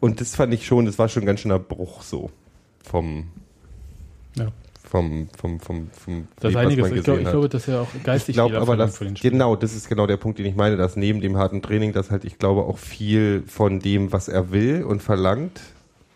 Und 0.00 0.20
das 0.20 0.34
fand 0.36 0.54
ich 0.54 0.66
schon, 0.66 0.86
das 0.86 0.98
war 0.98 1.08
schon 1.08 1.24
ein 1.24 1.26
ganz 1.26 1.40
schöner 1.40 1.58
Bruch 1.58 2.02
so 2.02 2.30
vom, 2.84 3.28
Ja. 4.36 4.46
vom, 4.88 5.28
vom, 5.36 5.58
vom, 5.60 5.90
vom, 5.90 6.28
Das 6.40 6.50
ist 6.50 6.54
was 6.54 6.64
einiges. 6.64 6.86
Ich 6.88 6.94
gesehen 6.94 7.20
ich 7.22 7.28
glaube, 7.28 7.48
dass 7.48 7.68
er 7.68 7.80
auch 7.82 7.88
geistig 8.04 8.30
Ich 8.30 8.36
glaube 8.36 8.54
viel 8.54 8.62
aber, 8.62 8.88
Spielern. 8.88 9.14
genau, 9.14 9.56
das 9.56 9.74
ist 9.74 9.88
genau 9.88 10.06
der 10.06 10.16
Punkt, 10.16 10.38
den 10.38 10.46
ich 10.46 10.54
meine, 10.56 10.76
dass 10.76 10.96
neben 10.96 11.20
dem 11.20 11.36
harten 11.36 11.62
Training, 11.62 11.92
dass 11.92 12.10
halt, 12.10 12.24
ich 12.24 12.38
glaube, 12.38 12.62
auch 12.62 12.78
viel 12.78 13.42
von 13.46 13.80
dem, 13.80 14.12
was 14.12 14.28
er 14.28 14.50
will 14.52 14.84
und 14.84 15.02
verlangt, 15.02 15.60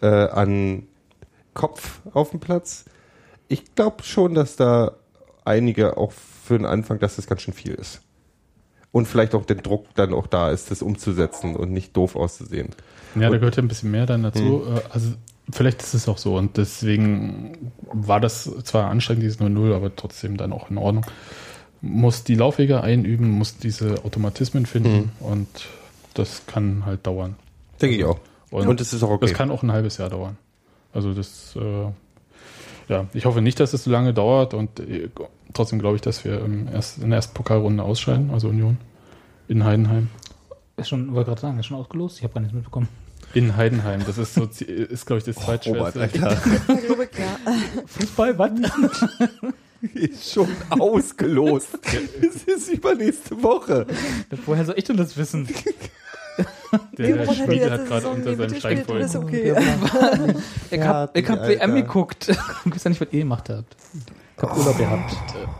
äh, 0.00 0.06
an 0.06 0.84
Kopf 1.54 2.00
auf 2.14 2.30
dem 2.30 2.40
Platz. 2.40 2.84
Ich 3.52 3.74
glaube 3.74 4.02
schon, 4.02 4.34
dass 4.34 4.56
da 4.56 4.92
einige 5.44 5.98
auch 5.98 6.12
für 6.12 6.56
den 6.56 6.64
Anfang, 6.64 6.98
dass 6.98 7.16
das 7.16 7.26
ganz 7.26 7.42
schön 7.42 7.52
viel 7.52 7.74
ist. 7.74 8.00
Und 8.92 9.06
vielleicht 9.06 9.34
auch 9.34 9.44
der 9.44 9.56
Druck 9.56 9.86
dann 9.94 10.14
auch 10.14 10.26
da 10.26 10.50
ist, 10.50 10.70
das 10.70 10.80
umzusetzen 10.80 11.54
und 11.54 11.70
nicht 11.70 11.94
doof 11.94 12.16
auszusehen. 12.16 12.70
Ja, 13.14 13.28
da 13.28 13.36
gehört 13.36 13.56
ja 13.56 13.62
ein 13.62 13.68
bisschen 13.68 13.90
mehr 13.90 14.06
dann 14.06 14.22
dazu. 14.22 14.64
Äh, 14.66 14.80
Also 14.90 15.12
vielleicht 15.50 15.82
ist 15.82 15.92
es 15.92 16.08
auch 16.08 16.16
so 16.16 16.36
und 16.38 16.56
deswegen 16.56 17.72
war 17.92 18.20
das 18.20 18.50
zwar 18.64 18.88
anstrengend, 18.90 19.22
dieses 19.22 19.38
0-0, 19.38 19.74
aber 19.74 19.94
trotzdem 19.94 20.38
dann 20.38 20.52
auch 20.54 20.70
in 20.70 20.78
Ordnung. 20.78 21.04
Muss 21.82 22.24
die 22.24 22.36
Laufwege 22.36 22.80
einüben, 22.82 23.28
muss 23.28 23.58
diese 23.58 24.02
Automatismen 24.04 24.64
finden 24.64 25.12
und 25.20 25.48
das 26.14 26.46
kann 26.46 26.86
halt 26.86 27.06
dauern. 27.06 27.36
Denke 27.82 27.96
ich 27.96 28.04
auch. 28.04 28.18
Und, 28.50 28.66
Und 28.66 28.80
das 28.80 28.94
ist 28.94 29.02
auch 29.02 29.10
okay. 29.10 29.26
Das 29.26 29.34
kann 29.34 29.50
auch 29.50 29.62
ein 29.62 29.72
halbes 29.72 29.98
Jahr 29.98 30.08
dauern. 30.08 30.38
Also 30.94 31.12
das, 31.12 31.56
äh, 31.56 31.90
ja, 32.92 33.06
ich 33.14 33.24
hoffe 33.24 33.40
nicht, 33.40 33.58
dass 33.58 33.72
es 33.72 33.84
so 33.84 33.90
lange 33.90 34.12
dauert 34.12 34.54
und 34.54 34.78
äh, 34.80 35.08
trotzdem 35.54 35.78
glaube 35.78 35.96
ich, 35.96 36.02
dass 36.02 36.24
wir 36.24 36.40
im 36.40 36.68
erst, 36.68 36.98
in 36.98 37.10
der 37.10 37.16
ersten 37.16 37.34
Pokalrunde 37.34 37.82
ausscheiden, 37.82 38.30
also 38.30 38.48
Union, 38.48 38.76
in 39.48 39.64
Heidenheim. 39.64 40.08
Ist 40.76 40.88
schon, 40.88 41.14
wollte 41.14 41.30
gerade 41.30 41.40
sagen, 41.40 41.58
ist 41.58 41.66
schon 41.66 41.78
ausgelost? 41.78 42.18
Ich 42.18 42.24
habe 42.24 42.34
gar 42.34 42.40
nichts 42.40 42.54
mitbekommen. 42.54 42.88
In 43.34 43.56
Heidenheim, 43.56 44.02
das 44.06 44.18
ist 44.18 44.34
so, 44.34 44.44
ist 44.64 45.06
glaube 45.06 45.18
ich 45.18 45.24
das 45.24 45.36
Robert, 45.38 45.62
zweitschwerste. 45.62 46.40
Rubik, 46.90 47.18
ja. 47.18 47.52
Fußball, 47.86 48.38
was? 48.38 48.50
ist 49.94 50.32
schon 50.32 50.48
ausgelost. 50.68 51.78
Es 52.20 52.44
ist 52.44 52.68
übernächste 52.72 53.42
Woche. 53.42 53.86
Woher 54.44 54.64
soll 54.64 54.74
ich 54.78 54.84
denn 54.84 54.96
das 54.96 55.16
wissen? 55.16 55.48
Der 56.98 57.32
Spiegel 57.32 57.70
hat 57.70 57.86
gerade 57.86 58.08
unter 58.08 58.36
seinem 58.36 58.54
Stein 58.54 58.84
voll. 58.84 59.00
ist 59.00 59.16
okay. 59.16 59.54
Ich 60.70 60.78
Ja, 60.78 60.86
hab, 60.86 61.16
ich 61.16 61.28
hab 61.28 61.40
Alter. 61.40 61.60
WM 61.60 61.74
geguckt. 61.74 62.28
Du 62.64 62.74
wisst 62.74 62.84
ja 62.84 62.88
nicht, 62.90 63.00
was 63.00 63.08
ihr 63.10 63.20
gemacht 63.20 63.48
habt. 63.48 63.76
Ich 64.36 64.42
hab 64.42 64.56
Urlaub 64.56 64.78
gehabt. 64.78 65.16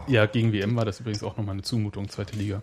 Ja, 0.07 0.27
gegen 0.27 0.53
WM 0.53 0.75
war 0.77 0.85
das 0.85 1.01
übrigens 1.01 1.23
auch 1.23 1.37
nochmal 1.37 1.55
eine 1.55 1.63
Zumutung, 1.63 2.09
zweite 2.09 2.37
Liga. 2.37 2.63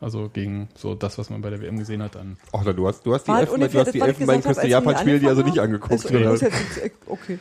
Also 0.00 0.28
gegen 0.32 0.68
so 0.76 0.94
das, 0.94 1.18
was 1.18 1.28
man 1.28 1.40
bei 1.42 1.50
der 1.50 1.60
WM 1.60 1.78
gesehen 1.78 2.02
hat, 2.02 2.14
dann. 2.14 2.36
Ach, 2.52 2.64
du 2.64 2.86
hast, 2.86 3.04
du 3.04 3.14
hast 3.14 3.24
die, 3.24 3.28
War 3.28 3.38
halt 3.38 3.48
Elfen, 3.48 3.60
du 3.72 3.78
hast 3.80 3.86
die 3.92 3.98
ich 3.98 4.04
wir 4.04 4.08
Elfenbeinküste-Japan-Spiele, 4.08 5.18
die 5.18 5.26
also 5.26 5.42
nicht 5.42 5.58
angeguckt. 5.58 5.92
Also, 6.14 6.46
jetzt, 6.46 6.92
okay. 7.06 7.38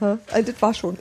Hä? 0.00 0.16
Also, 0.32 0.52
das 0.52 0.62
war 0.62 0.72
schon. 0.72 0.96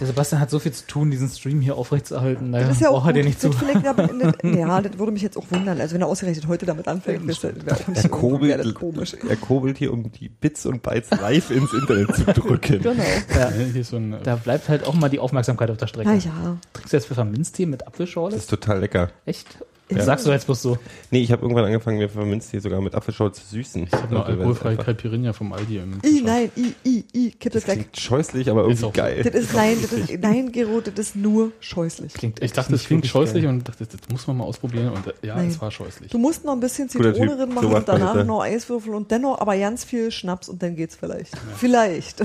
Der 0.00 0.06
Sebastian 0.06 0.40
hat 0.40 0.48
so 0.48 0.60
viel 0.60 0.70
zu 0.72 0.86
tun, 0.86 1.10
diesen 1.10 1.28
Stream 1.28 1.60
hier 1.60 1.74
aufrechtzuerhalten. 1.76 2.52
Da 2.52 2.60
Das 2.60 2.70
ist 2.70 2.80
ja 2.80 2.88
auch 2.90 3.02
braucht 3.02 3.08
er 3.08 3.12
dir 3.14 3.20
gut. 3.22 3.28
nicht 3.28 3.40
zu. 3.40 3.50
Ja, 4.58 4.80
das 4.80 4.96
würde 4.98 5.10
mich 5.12 5.22
jetzt 5.22 5.36
auch 5.36 5.44
wundern. 5.50 5.80
Also 5.80 5.94
wenn 5.94 6.02
er 6.02 6.06
ausgerechnet 6.06 6.46
heute 6.46 6.66
damit 6.66 6.86
anfängt, 6.86 7.28
das 7.28 7.42
Er 7.42 7.52
das 7.52 8.74
komisch. 8.74 9.14
er 9.28 9.36
kurbelt 9.36 9.78
hier, 9.78 9.92
um 9.92 10.10
die 10.12 10.28
Bits 10.28 10.66
und 10.66 10.82
Bytes 10.82 11.10
live 11.10 11.50
ins 11.50 11.72
Internet 11.72 12.14
zu 12.14 12.24
drücken. 12.26 12.80
Genau. 12.82 13.02
Ja. 13.36 13.50
Hier 13.50 13.80
ist 13.80 13.90
so 13.90 13.96
ein, 13.96 14.16
Da 14.22 14.36
bleibt 14.36 14.68
halt 14.68 14.86
auch 14.86 14.94
mal 14.94 15.08
die 15.08 15.18
Aufmerksamkeit 15.18 15.70
auf 15.70 15.76
der 15.78 15.88
Strecke. 15.88 16.08
Na 16.08 16.14
ja. 16.16 16.56
Trinkst 16.74 16.92
du 16.92 16.96
jetzt 16.96 17.06
Pfefferminztee 17.06 17.66
mit 17.66 17.86
Apfelschorle? 17.86 18.34
Das 18.34 18.44
ist 18.44 18.50
total 18.50 18.78
lecker. 18.80 19.10
Echt? 19.26 19.58
Ja. 19.90 20.02
Sagst 20.02 20.26
du 20.26 20.30
jetzt 20.30 20.44
bloß 20.44 20.60
so? 20.60 20.78
Nee, 21.10 21.20
ich 21.20 21.32
habe 21.32 21.42
irgendwann 21.42 21.64
angefangen, 21.64 21.98
mir 21.98 22.08
Pfefferminztee 22.08 22.58
sogar 22.58 22.80
mit 22.80 22.94
Apfelschorle 22.94 23.32
zu 23.32 23.42
süßen. 23.46 23.84
ich 23.84 23.92
habe 23.92 24.14
noch 24.14 24.26
alkoholfreie 24.26 24.76
Caipirinha 24.76 25.32
vom 25.32 25.52
Aldi 25.52 25.78
im 25.78 25.98
I, 26.04 26.20
nein, 26.22 26.50
I, 26.56 26.74
I, 26.84 27.04
I, 27.14 27.30
kipp 27.30 27.52
das 27.52 27.64
Das 27.64 27.68
weg. 27.74 27.80
klingt 27.80 28.00
scheußlich, 28.00 28.50
aber 28.50 28.62
irgendwie 28.62 28.86
Ist 28.86 28.94
geil. 28.94 29.22
Das 29.24 29.34
ist, 29.34 29.54
nein, 29.54 29.76
das 29.80 29.92
ist, 29.92 30.20
nein, 30.20 30.52
Gero, 30.52 30.80
das 30.82 30.94
ist 30.98 31.16
nur 31.16 31.52
scheußlich. 31.60 32.12
Klingt 32.12 32.42
Ich 32.42 32.52
dachte, 32.52 32.72
das 32.72 32.84
klingt 32.84 33.06
scheußlich 33.06 33.44
geil. 33.44 33.52
und 33.52 33.66
dachte, 33.68 33.86
das 33.86 34.00
muss 34.12 34.26
man 34.26 34.36
mal 34.36 34.44
ausprobieren. 34.44 34.90
Und 34.90 35.06
äh, 35.06 35.26
ja, 35.26 35.36
Nein. 35.36 35.48
es 35.48 35.60
war 35.60 35.70
scheußlich. 35.70 36.10
Du 36.10 36.18
musst 36.18 36.44
noch 36.44 36.52
ein 36.52 36.60
bisschen 36.60 36.88
Zitrone 36.88 37.36
drin 37.36 37.54
machen 37.54 37.72
und 37.72 37.88
danach 37.88 38.16
ja. 38.16 38.24
noch 38.24 38.42
Eiswürfel 38.42 38.94
und 38.94 39.10
dennoch 39.10 39.40
aber 39.40 39.56
ganz 39.56 39.84
viel 39.84 40.10
Schnaps 40.10 40.48
und 40.48 40.62
dann 40.62 40.76
geht's 40.76 40.96
vielleicht. 40.96 41.32
Vielleicht. 41.56 42.22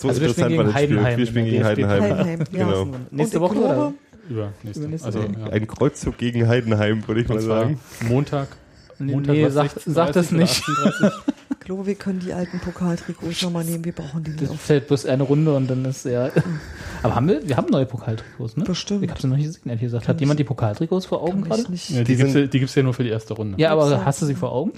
So 0.00 0.08
Also 0.08 0.20
wir 0.20 0.28
spielen 0.28 0.52
interessant 0.52 0.58
war 0.58 0.64
gegen 0.64 0.64
das 0.64 0.72
Spiel. 0.82 0.96
Heidenheim 1.04 1.18
Wir 1.18 1.26
spielen 1.26 1.46
in 1.46 1.50
gegen. 1.52 1.64
Heidenheim. 1.64 2.02
Heidenheim, 2.02 2.38
ja. 2.52 2.64
Genau. 2.64 2.86
Nächste 3.10 3.40
Woche 3.40 3.56
oder? 3.58 3.94
Glaube, 4.28 4.40
Über 4.40 4.52
nächste. 4.62 4.80
Übernächste 4.80 5.06
also, 5.06 5.20
ja. 5.20 5.46
Ein 5.50 5.66
Kreuzzug 5.66 6.18
gegen 6.18 6.46
Heidenheim, 6.48 7.06
würde 7.08 7.20
ich 7.22 7.28
mal 7.28 7.36
Und 7.36 7.42
zwar 7.42 7.60
sagen. 7.62 7.80
Montag. 8.08 8.48
Nee, 9.00 9.12
Montag 9.12 9.32
nee 9.34 9.44
was, 9.44 9.54
sag, 9.54 9.66
16:30 9.76 9.92
sag 9.92 10.12
das 10.12 10.32
nicht. 10.32 10.62
18:30? 10.64 11.12
ich 11.52 11.60
glaube, 11.60 11.86
wir 11.86 11.94
können 11.94 12.18
die 12.18 12.32
alten 12.32 12.58
Pokaltrikots 12.60 13.42
nochmal 13.42 13.64
nehmen. 13.64 13.84
Wir 13.84 13.92
brauchen 13.92 14.24
die 14.24 14.30
nicht 14.32 14.42
Das 14.50 14.56
fällt 14.56 14.88
bloß 14.88 15.06
eine 15.06 15.22
Runde 15.22 15.54
und 15.54 15.68
dann 15.70 15.84
ist 15.84 16.04
ja. 16.04 16.30
Aber 17.02 17.14
haben 17.14 17.28
wir, 17.28 17.46
wir 17.48 17.56
haben 17.56 17.68
neue 17.70 17.86
Pokaltrikots, 17.86 18.56
ne? 18.56 18.64
Bestimmt. 18.64 19.04
Ich 19.04 19.10
habe 19.10 19.20
sie 19.20 19.28
noch 19.28 19.36
nicht 19.36 19.46
gesehen, 19.46 19.62
ehrlich 19.66 19.82
gesagt. 19.82 20.08
Hat 20.08 20.18
jemand 20.20 20.40
die 20.40 20.44
Pokaltrikots 20.44 21.06
vor 21.06 21.22
Augen 21.22 21.42
Kann 21.42 21.52
ich 21.52 21.56
gerade? 21.58 21.70
nicht. 21.72 21.90
Ja, 21.90 21.98
die 21.98 22.04
Die 22.04 22.16
gibt's 22.16 22.32
sind- 22.32 22.40
ja- 22.42 22.46
die 22.48 22.58
gibt 22.58 22.70
es 22.70 22.74
ja 22.74 22.82
nur 22.82 22.94
für 22.94 23.04
die 23.04 23.10
erste 23.10 23.34
Runde. 23.34 23.60
Ja, 23.60 23.70
aber 23.70 24.04
hast 24.04 24.20
du 24.22 24.26
sie 24.26 24.34
vor 24.34 24.50
Augen? 24.52 24.72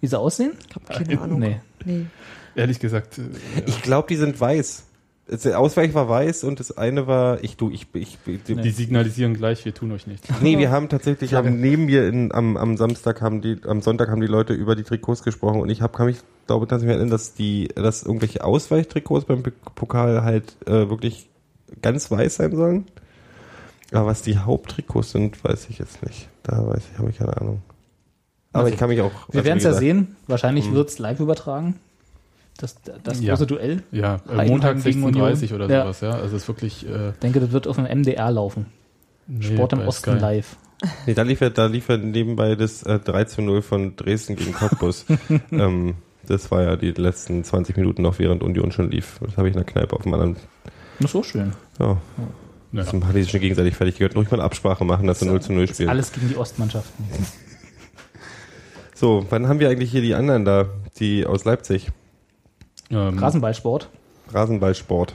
Wie 0.00 0.06
sie 0.06 0.18
aussehen? 0.18 0.52
Ich 0.68 0.74
habe 0.76 0.84
keine 1.04 1.20
Ahnung. 1.20 1.40
Nee. 1.40 1.60
Nee. 1.84 2.06
Ehrlich 2.54 2.78
gesagt, 2.78 3.18
äh, 3.18 3.22
Ich 3.66 3.82
glaube, 3.82 4.06
die 4.08 4.16
sind 4.16 4.40
weiß. 4.40 4.84
Das- 5.28 5.42
Der 5.42 5.58
Ausweich 5.60 5.92
war 5.94 6.08
weiß 6.08 6.42
und 6.44 6.58
das 6.58 6.76
eine 6.78 7.06
war, 7.06 7.44
ich 7.44 7.56
du, 7.58 7.70
ich, 7.70 7.86
ich, 7.94 8.16
ich 8.26 8.42
die 8.44 8.70
signalisieren 8.70 9.34
gleich, 9.34 9.64
wir 9.64 9.74
tun 9.74 9.92
euch 9.92 10.06
nichts. 10.06 10.26
Nee, 10.40 10.56
wir 10.58 10.70
haben 10.70 10.88
tatsächlich, 10.88 11.34
haben 11.34 11.60
neben 11.60 11.84
mir 11.84 12.08
in, 12.08 12.32
am, 12.32 12.56
am 12.56 12.76
Samstag 12.78 13.20
haben 13.20 13.42
die, 13.42 13.58
am 13.66 13.82
Sonntag 13.82 14.08
haben 14.08 14.22
die 14.22 14.26
Leute 14.26 14.54
über 14.54 14.74
die 14.74 14.84
Trikots 14.84 15.22
gesprochen 15.22 15.60
und 15.60 15.68
ich 15.68 15.82
habe, 15.82 15.96
kann 15.96 16.06
mich, 16.06 16.16
glaube 16.46 16.64
ich, 16.64 16.70
tatsächlich 16.70 16.94
erinnern, 16.96 17.10
dass 17.10 17.34
die, 17.34 17.68
dass 17.74 18.02
irgendwelche 18.04 18.42
Ausweichtrikots 18.42 19.26
beim 19.26 19.42
Pokal 19.74 20.22
halt 20.22 20.56
äh, 20.66 20.88
wirklich 20.88 21.28
ganz 21.82 22.10
weiß 22.10 22.36
sein 22.36 22.56
sollen. 22.56 22.86
Aber 23.92 24.06
was 24.06 24.22
die 24.22 24.38
Haupttrikots 24.38 25.12
sind, 25.12 25.42
weiß 25.44 25.66
ich 25.70 25.78
jetzt 25.78 26.02
nicht. 26.06 26.28
Da 26.42 26.66
weiß 26.66 26.82
ich, 26.92 26.98
habe 26.98 27.10
ich 27.10 27.18
keine 27.18 27.36
Ahnung. 27.36 27.62
Aber 28.52 28.64
Also, 28.64 28.72
ich 28.72 28.78
kann 28.78 28.88
mich 28.88 29.00
auch. 29.02 29.10
Wir 29.28 29.40
also 29.40 29.44
werden 29.44 29.58
es 29.58 29.64
ja 29.64 29.74
sehen. 29.74 30.16
Wahrscheinlich 30.26 30.70
Mhm. 30.70 30.74
wird's 30.74 30.98
live 30.98 31.20
übertragen. 31.20 31.76
Das, 32.58 32.76
das 33.04 33.20
Ja. 33.20 33.34
große 33.34 33.46
Duell. 33.46 33.82
Ja, 33.92 34.16
äh, 34.16 34.18
Heidenheim 34.28 34.48
Montag 34.48 34.82
gegen 34.82 35.04
16.30 35.06 35.52
Union. 35.54 35.62
oder 35.62 35.68
Ja. 35.74 35.82
sowas, 35.84 36.00
ja. 36.02 36.10
Also 36.10 36.36
es 36.36 36.42
ist 36.42 36.48
wirklich 36.48 36.86
äh, 36.88 37.10
Ich 37.10 37.16
denke, 37.22 37.40
das 37.40 37.52
wird 37.52 37.66
auf 37.66 37.76
dem 37.76 37.86
MDR 37.86 38.30
laufen. 38.30 38.66
nee, 39.26 39.42
Sport 39.54 39.72
im 39.74 39.80
Osten 39.86 40.12
Sky. 40.12 40.20
live. 40.20 40.56
Nee, 41.06 41.14
da 41.14 41.22
lief 41.22 41.40
ja, 41.40 41.50
da 41.50 41.66
lief 41.66 41.88
ja 41.88 41.96
nebenbei 41.96 42.54
das 42.54 42.84
äh, 42.84 43.00
3 43.00 43.24
zu 43.24 43.42
0 43.42 43.62
von 43.62 43.96
Dresden 43.96 44.36
gegen 44.36 44.52
Cottbus. 44.52 45.06
ähm, 45.50 45.94
das 46.26 46.50
war 46.52 46.62
ja 46.62 46.76
die 46.76 46.92
letzten 46.92 47.42
20 47.42 47.76
Minuten 47.76 48.02
noch, 48.02 48.18
während 48.20 48.42
Union 48.44 48.70
schon 48.70 48.88
lief. 48.90 49.18
Das 49.20 49.36
habe 49.36 49.48
ich 49.48 49.54
in 49.56 49.60
der 49.60 49.66
Kneipe 49.72 49.96
auf 49.96 50.02
dem 50.02 50.14
anderen. 50.14 50.36
Das 51.00 51.06
ist 51.06 51.12
so 51.12 51.22
schön. 51.24 51.52
Ja. 51.80 51.86
Ja. 51.86 51.98
Das 52.72 52.92
haben 52.92 53.02
die 53.14 53.22
sich 53.22 53.30
schon 53.32 53.40
gegenseitig 53.40 53.74
fertig 53.74 53.96
gehört. 53.98 54.14
Ruhig 54.14 54.30
mal 54.30 54.36
eine 54.36 54.44
Absprache 54.44 54.84
machen, 54.84 55.06
dass 55.08 55.20
wir 55.20 55.28
0 55.28 55.40
zu 55.42 55.52
0 55.52 55.62
Das 55.62 55.70
ist 55.70 55.76
spielen. 55.78 55.88
alles 55.90 56.12
gegen 56.12 56.28
die 56.28 56.36
Ostmannschaften. 56.36 57.04
So, 58.94 59.24
wann 59.30 59.46
haben 59.48 59.60
wir 59.60 59.68
eigentlich 59.68 59.92
hier 59.92 60.02
die 60.02 60.14
anderen 60.14 60.44
da? 60.44 60.66
Die 60.98 61.24
aus 61.24 61.44
Leipzig. 61.44 61.90
Ähm, 62.90 63.18
Rasenballsport. 63.18 63.88
Rasenballsport. 64.32 65.14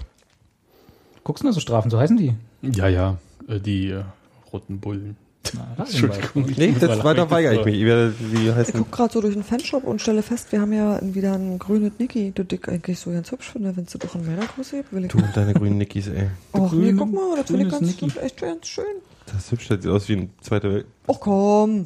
Guckst 1.24 1.44
du 1.44 1.48
nur 1.48 1.54
so 1.54 1.60
Strafen, 1.60 1.90
so 1.90 2.00
heißen 2.00 2.18
die? 2.18 2.34
Ja, 2.62 2.88
ja, 2.88 3.18
äh, 3.48 3.60
die 3.60 3.90
äh, 3.90 4.04
roten 4.52 4.80
Bullen. 4.80 5.18
Na, 5.54 5.76
Entschuldigung. 5.78 6.50
ich 6.50 6.58
Nee, 6.58 6.76
das 6.80 6.98
lachen. 7.04 7.30
weigere 7.30 7.54
ich 7.54 7.66
mich. 7.66 7.76
Ich 7.76 8.68
Ich 8.70 8.74
gucke 8.74 8.92
gerade 8.92 9.14
so 9.14 9.22
durch 9.22 9.34
den 9.34 9.44
Fanshop 9.44 9.84
und 9.84 10.02
stelle 10.02 10.24
fest, 10.24 10.52
wir 10.52 10.62
haben 10.62 10.74
ja 10.74 11.00
wieder 11.02 11.34
ein 11.34 11.60
grünes 11.60 11.92
Niki, 12.00 12.32
das 12.34 12.46
ich 12.50 12.68
eigentlich 12.68 13.00
so 13.00 13.12
ganz 13.12 13.32
hübsch 13.32 13.52
finde, 13.52 13.76
wenn 13.76 13.84
es 13.84 13.92
doch 13.92 14.14
gibt. 14.14 14.94
Will 14.94 15.06
ich 15.06 15.12
du 15.12 15.18
und 15.18 15.36
deine 15.36 15.54
grünen 15.54 15.78
Nickis, 15.78 16.08
ey. 16.08 16.30
Ach 16.54 16.72
nee, 16.72 16.94
guck 16.94 17.12
mal, 17.12 17.36
das 17.38 17.48
finde 17.48 17.66
ich 17.66 18.00
ganz, 18.00 18.18
echt 18.18 18.42
ganz 18.42 18.68
schön. 18.68 18.86
Das 19.26 19.46
ist 19.46 19.52
hübsch, 19.52 19.68
das 19.70 19.82
sieht 19.82 19.92
aus 19.92 20.08
wie 20.10 20.14
ein 20.14 20.30
zweiter 20.42 20.70
Welt. 20.72 20.86
Ach 21.08 21.20
komm. 21.20 21.86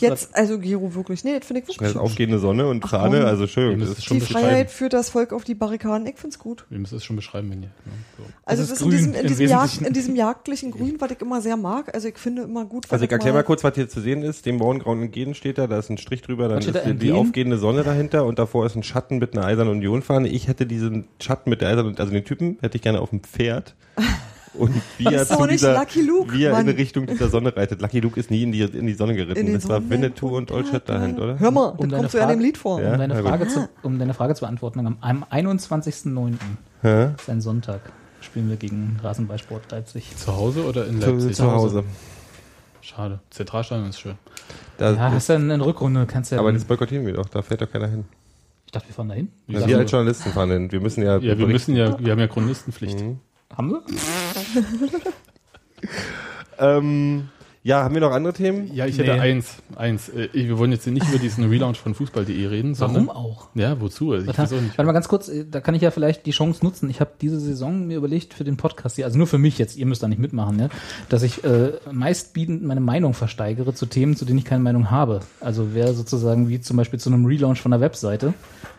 Jetzt, 0.00 0.34
also 0.34 0.58
Giro 0.58 0.94
wirklich. 0.94 1.24
Nee, 1.24 1.38
das 1.38 1.46
finde 1.46 1.60
ich 1.60 1.68
wirklich 1.68 1.78
Das 1.78 1.88
ist 1.88 1.94
hübsch. 1.96 2.04
aufgehende 2.04 2.38
Sonne 2.38 2.66
und 2.68 2.80
komm. 2.80 3.12
also 3.12 3.46
schön. 3.46 3.78
Das 3.80 3.90
es 3.90 3.98
ist 3.98 4.04
schon 4.06 4.18
Die. 4.18 4.24
Freiheit 4.24 4.70
führt 4.70 4.92
das 4.92 5.10
Volk 5.10 5.32
auf 5.32 5.44
die 5.44 5.54
Barrikaden. 5.54 6.06
Ich 6.06 6.16
find's 6.16 6.38
gut. 6.38 6.64
Wir 6.70 6.78
müssen 6.78 6.96
es 6.96 7.04
schon 7.04 7.16
beschreiben, 7.16 7.50
wenn 7.50 7.62
ihr. 7.64 7.68
Ja, 7.84 7.92
so. 8.16 8.24
Also 8.44 8.62
ist 8.62 8.72
das 8.72 8.80
ist 8.80 8.84
in 8.84 8.90
grün 8.90 8.98
diesem, 8.98 9.14
in, 9.14 9.20
im 9.20 9.26
diesem 9.26 9.46
Jagd, 9.48 9.62
Wesentlichen. 9.62 9.86
in 9.86 9.92
diesem 9.92 10.16
jagdlichen 10.16 10.70
Grün, 10.70 10.96
was 11.00 11.10
ich 11.10 11.20
immer 11.20 11.40
sehr 11.42 11.56
mag. 11.56 11.94
Also 11.94 12.08
ich 12.08 12.16
finde 12.18 12.42
immer 12.42 12.64
gut, 12.64 12.86
was 12.86 12.92
Also 12.92 13.04
ich 13.04 13.10
erkläre 13.12 13.34
mal 13.34 13.42
kurz, 13.44 13.62
was 13.62 13.74
hier 13.74 13.88
zu 13.88 14.00
sehen 14.00 14.22
ist. 14.22 14.46
Dem 14.46 14.56
Morgengrauen 14.56 15.02
entgegen 15.02 15.34
steht 15.34 15.58
da, 15.58 15.66
da 15.66 15.78
ist 15.78 15.90
ein 15.90 15.98
Strich 15.98 16.22
drüber, 16.22 16.48
dann 16.48 16.58
ist 16.58 16.74
da, 16.74 16.80
die, 16.80 17.12
aufgehende 17.12 17.58
Sonne 17.58 17.82
dahinter 17.82 18.24
und 18.24 18.38
davor 18.38 18.64
ist 18.66 18.76
ein 18.76 18.82
Schatten 18.82 19.18
mit 19.18 19.36
einer 19.36 19.46
Eisernen 19.46 19.74
Union-Fahne. 19.74 20.28
Ich 20.28 20.48
hätte 20.48 20.66
diesen 20.66 21.06
Schatten 21.20 21.50
mit 21.50 21.60
der 21.60 21.68
Eisernen, 21.68 21.98
also 21.98 22.10
den 22.10 22.24
Typen 22.24 22.58
hätte 22.62 22.76
ich 22.76 22.82
gerne 22.82 23.00
auf 23.00 23.10
dem 23.10 23.20
Pferd. 23.20 23.74
Und 24.54 24.74
wie 24.98 25.06
er 25.06 25.26
zu 25.26 25.40
nicht 25.42 25.52
dieser, 25.54 25.74
Lucky 25.74 26.02
Luke, 26.02 26.32
wie 26.32 26.44
er 26.44 26.58
in. 26.60 26.68
Richtung 26.68 27.06
dieser 27.06 27.28
Sonne 27.28 27.56
reitet. 27.56 27.80
Lucky 27.82 28.00
Luke 28.00 28.18
ist 28.18 28.30
nie 28.30 28.42
in 28.44 28.52
die, 28.52 28.62
in 28.62 28.86
die 28.86 28.94
Sonne 28.94 29.14
geritten. 29.14 29.52
das 29.52 29.68
war 29.68 29.76
Sonnen- 29.80 29.90
Winnetou 29.90 30.36
und 30.36 30.50
Old 30.52 30.68
Shatterhand, 30.68 31.18
oder? 31.18 31.38
Hör 31.38 31.50
mal, 31.50 31.74
Um 31.76 31.88
das 31.88 31.98
kommt 32.00 32.10
so 32.12 32.18
ja 32.18 32.24
in 32.24 32.30
dem 32.30 32.40
Lied 32.40 32.56
vor. 32.58 32.80
Ja. 32.80 32.92
Um, 32.92 32.98
deine. 32.98 33.22
Frage 33.22 33.48
zu, 33.48 33.68
um 33.82 33.98
deine 33.98 34.14
Frage 34.14 34.34
zu 34.34 34.40
beantworten, 34.42 34.86
am, 34.86 34.96
am 35.00 35.24
21.09. 35.24 36.34
Hä? 36.82 37.08
ist 37.18 37.28
ein 37.28 37.40
Sonntag. 37.40 37.80
Spielen 38.20 38.48
wir 38.48 38.56
gegen 38.56 38.98
Rasenballsport 39.02 39.70
Leipzig. 39.70 40.16
Zu 40.16 40.34
Hause 40.36 40.64
oder 40.64 40.86
in 40.86 41.00
Zu, 41.00 41.10
Leipzig? 41.10 41.36
zu 41.36 41.50
Hause. 41.50 41.84
Schade. 42.80 43.20
Zentralstadion 43.30 43.88
ist 43.88 43.98
schön. 44.00 44.14
Da, 44.78 44.92
Ja, 44.92 45.12
hast 45.12 45.28
du 45.28 45.34
eine 45.34 45.64
Rückrunde, 45.64 46.06
kannst 46.06 46.32
ja. 46.32 46.38
aber 46.38 46.52
das 46.52 46.64
boykottieren 46.64 47.06
wir 47.06 47.14
doch, 47.14 47.28
da 47.28 47.42
fährt 47.42 47.62
doch 47.62 47.70
keiner 47.70 47.86
hin. 47.88 48.04
ich 48.66 48.72
dachte, 48.72 48.88
wir 48.88 48.94
fahren 48.94 49.08
dahin. 49.08 49.28
Wie 49.46 49.54
Ja, 49.54 49.66
wir 49.66 49.78
als 49.78 49.90
Journalisten 49.90 50.30
fahren 50.32 50.50
hin. 50.50 50.72
Wir 50.72 50.80
müssen 50.80 51.02
ja. 51.02 51.16
Ja, 51.18 51.38
wir 51.38 51.46
müssen 51.46 51.76
ja, 51.76 51.98
wir 51.98 52.12
haben 52.12 52.18
ja 52.18 52.26
Chronistenpflicht. 52.28 53.00
Mhm. 53.00 53.20
Haben 53.56 53.70
wir? 53.70 53.82
Ähm, 56.58 57.28
ja, 57.64 57.82
haben 57.82 57.94
wir 57.94 58.00
noch 58.00 58.12
andere 58.12 58.32
Themen? 58.32 58.72
Ja, 58.72 58.86
ich 58.86 58.96
hätte 58.98 59.14
Nee. 59.14 59.20
eins. 59.20 59.56
Eins. 59.74 60.08
Äh, 60.08 60.28
Wir 60.32 60.56
wollen 60.58 60.70
jetzt 60.70 60.86
nicht 60.86 61.08
über 61.08 61.18
diesen 61.18 61.44
Relaunch 61.48 61.78
von 61.78 61.94
Fußball.de 61.94 62.46
reden, 62.46 62.74
sondern. 62.74 63.08
Warum 63.08 63.24
auch? 63.24 63.48
Ja, 63.54 63.80
wozu? 63.80 64.12
Also 64.12 64.22
ich 64.22 64.26
Warte, 64.28 64.42
weiß 64.42 64.52
auch 64.52 64.60
nicht. 64.62 64.78
warte 64.78 64.86
mal 64.86 64.92
ganz 64.92 65.08
kurz, 65.08 65.28
äh, 65.28 65.44
da 65.50 65.60
kann 65.60 65.74
ich 65.74 65.82
ja 65.82 65.90
vielleicht 65.90 66.26
die 66.26 66.30
Chance 66.30 66.64
nutzen. 66.64 66.88
Ich 66.90 67.00
habe 67.00 67.10
diese 67.20 67.40
Saison 67.40 67.86
mir 67.86 67.96
überlegt 67.96 68.34
für 68.34 68.44
den 68.44 68.56
Podcast 68.56 68.96
hier, 68.96 69.04
also 69.06 69.18
nur 69.18 69.26
für 69.26 69.38
mich 69.38 69.58
jetzt, 69.58 69.76
ihr 69.76 69.86
müsst 69.86 70.02
da 70.02 70.08
nicht 70.08 70.20
mitmachen, 70.20 70.58
ja, 70.60 70.68
dass 71.08 71.22
ich 71.22 71.42
äh, 71.42 71.72
meistbietend 71.90 72.62
meine 72.62 72.80
Meinung 72.80 73.14
versteigere 73.14 73.74
zu 73.74 73.86
Themen, 73.86 74.14
zu 74.14 74.24
denen 74.24 74.38
ich 74.38 74.44
keine 74.44 74.62
Meinung 74.62 74.90
habe. 74.90 75.20
Also 75.40 75.70
wer 75.74 75.92
sozusagen 75.94 76.48
wie 76.48 76.60
zum 76.60 76.76
Beispiel 76.76 77.00
zu 77.00 77.10
einem 77.10 77.26
Relaunch 77.26 77.60
von 77.60 77.72
einer 77.72 77.80
Webseite 77.80 78.34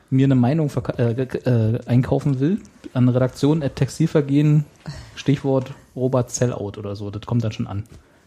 mir 0.10 0.26
eine 0.26 0.36
Meinung 0.36 0.70
äh, 0.98 1.12
äh, 1.12 1.80
einkaufen 1.86 2.40
will, 2.40 2.60
an 2.94 3.10
Redaktion 3.10 3.64
at 3.64 3.76
Textilvergehen, 3.76 4.66
Stichwort 5.16 5.72
Robert 5.96 6.30
Sellout 6.32 6.74
oder 6.78 6.96
so, 6.96 7.10
das 7.12 7.24
kommt 7.24 7.44
dann 7.44 7.52
schon 7.52 7.68
an. 7.68 7.84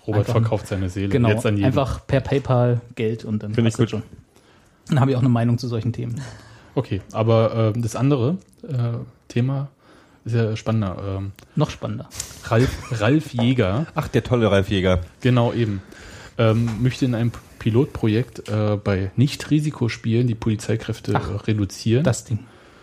Robert 0.07 0.21
einfach- 0.21 0.33
verkauft 0.41 0.67
seine 0.67 0.89
Seele. 0.89 1.09
Genau, 1.09 1.29
Jetzt 1.29 1.47
an 1.47 1.55
jeden. 1.57 1.67
einfach 1.67 2.07
per 2.07 2.21
PayPal 2.21 2.81
Geld 2.95 3.25
und 3.25 3.43
dann 3.43 3.55
Finde 3.55 3.69
ich 3.69 3.77
passt 3.77 3.93
das 3.93 4.01
gut. 4.01 4.09
schon. 4.11 4.19
Dann 4.89 5.01
habe 5.01 5.11
ich 5.11 5.17
auch 5.17 5.21
eine 5.21 5.29
Meinung 5.29 5.59
zu 5.59 5.69
solchen 5.69 5.93
Themen. 5.93 6.21
Okay, 6.75 7.03
aber 7.13 7.73
äh, 7.77 7.81
das 7.81 7.95
andere 7.97 8.39
äh, 8.67 8.99
Thema 9.29 9.69
ist 10.25 10.35
ja 10.35 10.57
spannender. 10.57 10.97
Ähm, 11.19 11.33
Noch 11.57 11.71
spannender. 11.71 12.09
Ralf, 12.45 13.01
Ralf 13.01 13.33
Jäger, 13.35 13.87
Ach, 13.95 14.09
der 14.09 14.25
tolle 14.25 14.51
Ralf 14.51 14.71
Jäger. 14.71 15.01
genau 15.21 15.53
eben, 15.53 15.83
ähm, 16.39 16.69
möchte 16.81 17.05
in 17.05 17.15
einem 17.15 17.33
Pilotprojekt 17.59 18.49
äh, 18.49 18.77
bei 18.83 19.11
Nicht-Risikospielen 19.17 20.27
die 20.27 20.35
Polizeikräfte 20.35 21.13
Ach, 21.15 21.47
reduzieren, 21.47 22.05
Das 22.05 22.25
Ding. 22.25 22.41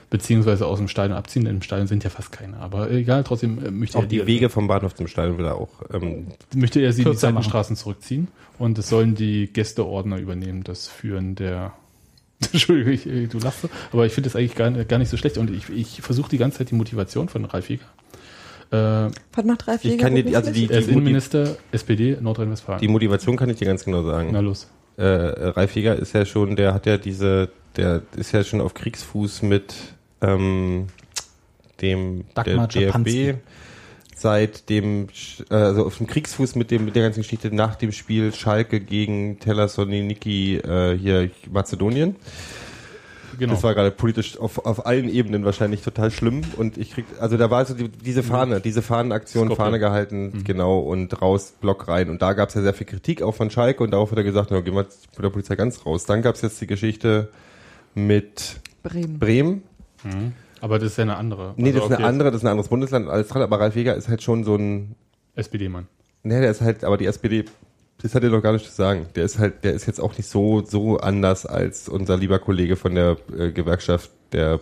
beziehungsweise 0.10 0.66
aus 0.66 0.78
dem 0.78 0.88
Stadion 0.88 1.18
abziehen. 1.18 1.46
Im 1.46 1.62
Stadion 1.62 1.88
sind 1.88 2.04
ja 2.04 2.10
fast 2.10 2.32
keine, 2.32 2.58
aber 2.58 2.92
egal, 2.92 3.24
trotzdem 3.24 3.64
äh, 3.66 3.72
möchte 3.72 3.98
Auch 3.98 4.04
er 4.04 4.08
die 4.08 4.26
Wege 4.26 4.50
vom 4.50 4.68
Bahnhof 4.68 4.96
zum 4.96 5.08
Stadion 5.08 5.38
will 5.38 5.46
er 5.46 5.56
auch. 5.56 5.70
Ähm, 5.94 6.28
möchte 6.54 6.80
er 6.80 6.94
sie 6.94 7.04
in 7.04 7.12
die. 7.12 7.18
Seitenstraßen 7.18 7.76
zurückziehen 7.76 8.28
und 8.60 8.78
es 8.78 8.90
sollen 8.90 9.16
die 9.16 9.48
Gästeordner 9.52 10.18
übernehmen, 10.18 10.64
das 10.64 10.88
Führen 10.88 11.36
der 11.36 11.74
Entschuldigung, 12.52 12.94
ich, 12.94 13.08
äh, 13.08 13.28
du 13.28 13.40
lachst, 13.40 13.62
so, 13.62 13.70
aber 13.94 14.06
ich 14.06 14.14
finde 14.14 14.30
das 14.30 14.36
eigentlich 14.36 14.56
gar, 14.56 14.70
gar 14.72 15.00
nicht 15.00 15.10
so 15.10 15.18
schlecht 15.18 15.38
und 15.38 15.50
ich, 15.50 15.70
ich 15.70 16.02
versuche 16.02 16.30
die 16.30 16.38
ganze 16.38 16.60
Zeit 16.60 16.72
die 16.72 16.76
Motivation 16.76 17.30
von 17.30 17.46
Ralf 17.46 17.70
Jäger 17.70 17.86
Äh, 18.72 18.76
Was 18.76 19.46
macht 19.46 19.68
Ralf 19.68 19.84
Ich 19.84 19.92
Jäger 19.92 20.04
kann 20.04 20.16
dir, 20.16 20.36
also 20.36 20.52
die, 20.52 20.70
er 20.70 20.80
ist 20.80 20.88
die, 20.88 20.88
die, 20.88 20.92
Innenminister 20.92 21.58
SPD 21.72 22.18
Nordrhein-Westfalen. 22.20 22.82
die 22.82 22.88
Motivation 22.88 23.38
kann 23.38 23.50
ich 23.50 23.58
dir 23.58 23.66
ganz 23.66 23.86
genau 23.86 24.04
sagen. 24.04 24.30
Na 24.32 24.40
los. 24.40 24.68
äh, 24.98 25.04
Ralf 25.04 25.76
Jäger 25.76 25.96
ist 25.96 26.14
ja 26.14 26.26
schon, 26.26 26.56
der 26.56 26.74
hat 26.74 26.86
ja 26.86 26.98
diese, 26.98 27.50
der 27.76 28.02
ist 28.16 28.32
ja 28.32 28.44
schon 28.44 28.62
auf 28.62 28.74
Kriegsfuß 28.74 29.44
mit 29.44 29.76
ähm, 30.22 30.88
dem 31.82 32.26
Dagmar 32.34 32.68
der. 32.68 32.92
DFB 32.92 33.40
seit 34.16 34.70
dem, 34.70 35.08
äh, 35.52 35.56
also 35.56 35.86
auf 35.86 35.98
dem 35.98 36.08
Kriegsfuß 36.08 36.56
mit 36.56 36.72
dem 36.72 36.86
mit 36.86 36.96
der 36.96 37.04
ganzen 37.04 37.22
Geschichte 37.22 37.54
nach 37.54 37.76
dem 37.76 37.92
Spiel 37.92 38.34
Schalke 38.34 38.80
gegen 38.80 39.40
Telasoniki 39.40 40.56
äh, 40.56 40.98
hier 40.98 41.30
Mazedonien. 41.52 42.16
Genau. 43.38 43.54
Das 43.54 43.64
war 43.64 43.74
gerade 43.74 43.92
politisch 43.92 44.38
auf, 44.40 44.66
auf 44.66 44.86
allen 44.86 45.10
Ebenen 45.10 45.46
wahrscheinlich 45.46 45.82
total 45.82 46.12
schlimm 46.12 46.42
und 46.58 46.78
ich 46.78 46.92
krieg, 46.92 47.06
also 47.20 47.38
da 47.38 47.50
war 47.50 47.66
so 47.66 47.74
die, 47.74 47.90
diese 47.90 48.24
Fahne, 48.24 48.62
diese 48.62 48.82
Fahnenaktion, 48.82 49.48
Skopje. 49.48 49.64
Fahne 49.64 49.80
gehalten, 49.80 50.44
genau, 50.44 50.80
und 50.80 51.22
raus, 51.22 51.54
Block 51.60 51.88
rein. 51.88 52.10
Und 52.10 52.22
da 52.22 52.34
gab 52.34 52.50
es 52.50 52.56
ja 52.56 52.62
sehr 52.62 52.74
viel 52.74 52.88
Kritik 52.88 53.22
auch 53.22 53.34
von 53.36 53.50
Schalke 53.50 53.84
und 53.84 53.92
darauf 53.92 54.12
hat 54.12 54.18
er 54.18 54.24
gesagt, 54.24 54.52
na, 54.52 54.62
gehen 54.62 54.76
wir 54.76 54.84
mit 54.84 55.24
der 55.24 55.30
Polizei 55.30 55.56
ganz 55.56 55.86
raus. 55.86 56.06
Dann 56.06 56.22
gab 56.22 56.36
es 56.36 56.42
jetzt 56.42 56.60
die 56.62 56.68
Geschichte 56.68 57.30
mit 57.94 58.60
Bremen. 58.84 59.20
Bremen. 59.20 59.64
Mhm. 60.04 60.34
Aber 60.62 60.80
das 60.80 60.92
ist 60.92 60.98
ja 60.98 61.04
eine 61.04 61.18
andere. 61.18 61.54
Nee, 61.58 61.70
Also 61.70 61.80
das 61.80 61.90
ist 61.90 61.96
eine 61.98 62.08
andere, 62.08 62.32
das 62.32 62.42
ist 62.42 62.46
ein 62.46 62.52
anderes 62.52 62.70
Bundesland 62.70 63.10
als 63.10 63.28
dran, 63.28 63.42
aber 63.42 63.60
Ralf 63.60 63.76
Jäger 63.76 63.96
ist 63.96 64.08
halt 64.08 64.24
schon 64.24 64.44
so 64.44 64.56
ein, 64.56 64.96
SPD-Mann. 65.36 65.88
nee, 66.24 66.40
der 66.40 66.50
ist 66.50 66.62
halt, 66.62 66.84
aber 66.84 66.98
die 66.98 67.06
SPD, 67.06 67.46
das 68.06 68.14
hat 68.14 68.24
er 68.24 68.30
doch 68.30 68.42
gar 68.42 68.54
nicht 68.54 68.66
zu 68.66 68.72
sagen. 68.72 69.08
Der 69.16 69.26
ist 69.26 69.40
halt, 69.40 69.64
der 69.64 69.74
ist 69.74 69.88
jetzt 69.88 70.00
auch 70.00 70.16
nicht 70.16 70.30
so, 70.30 70.64
so 70.64 70.98
anders 70.98 71.46
als 71.48 71.90
unser 71.90 72.18
lieber 72.18 72.38
Kollege 72.38 72.76
von 72.76 72.94
der 72.94 73.18
äh, 73.36 73.52
Gewerkschaft, 73.52 74.12
der 74.32 74.60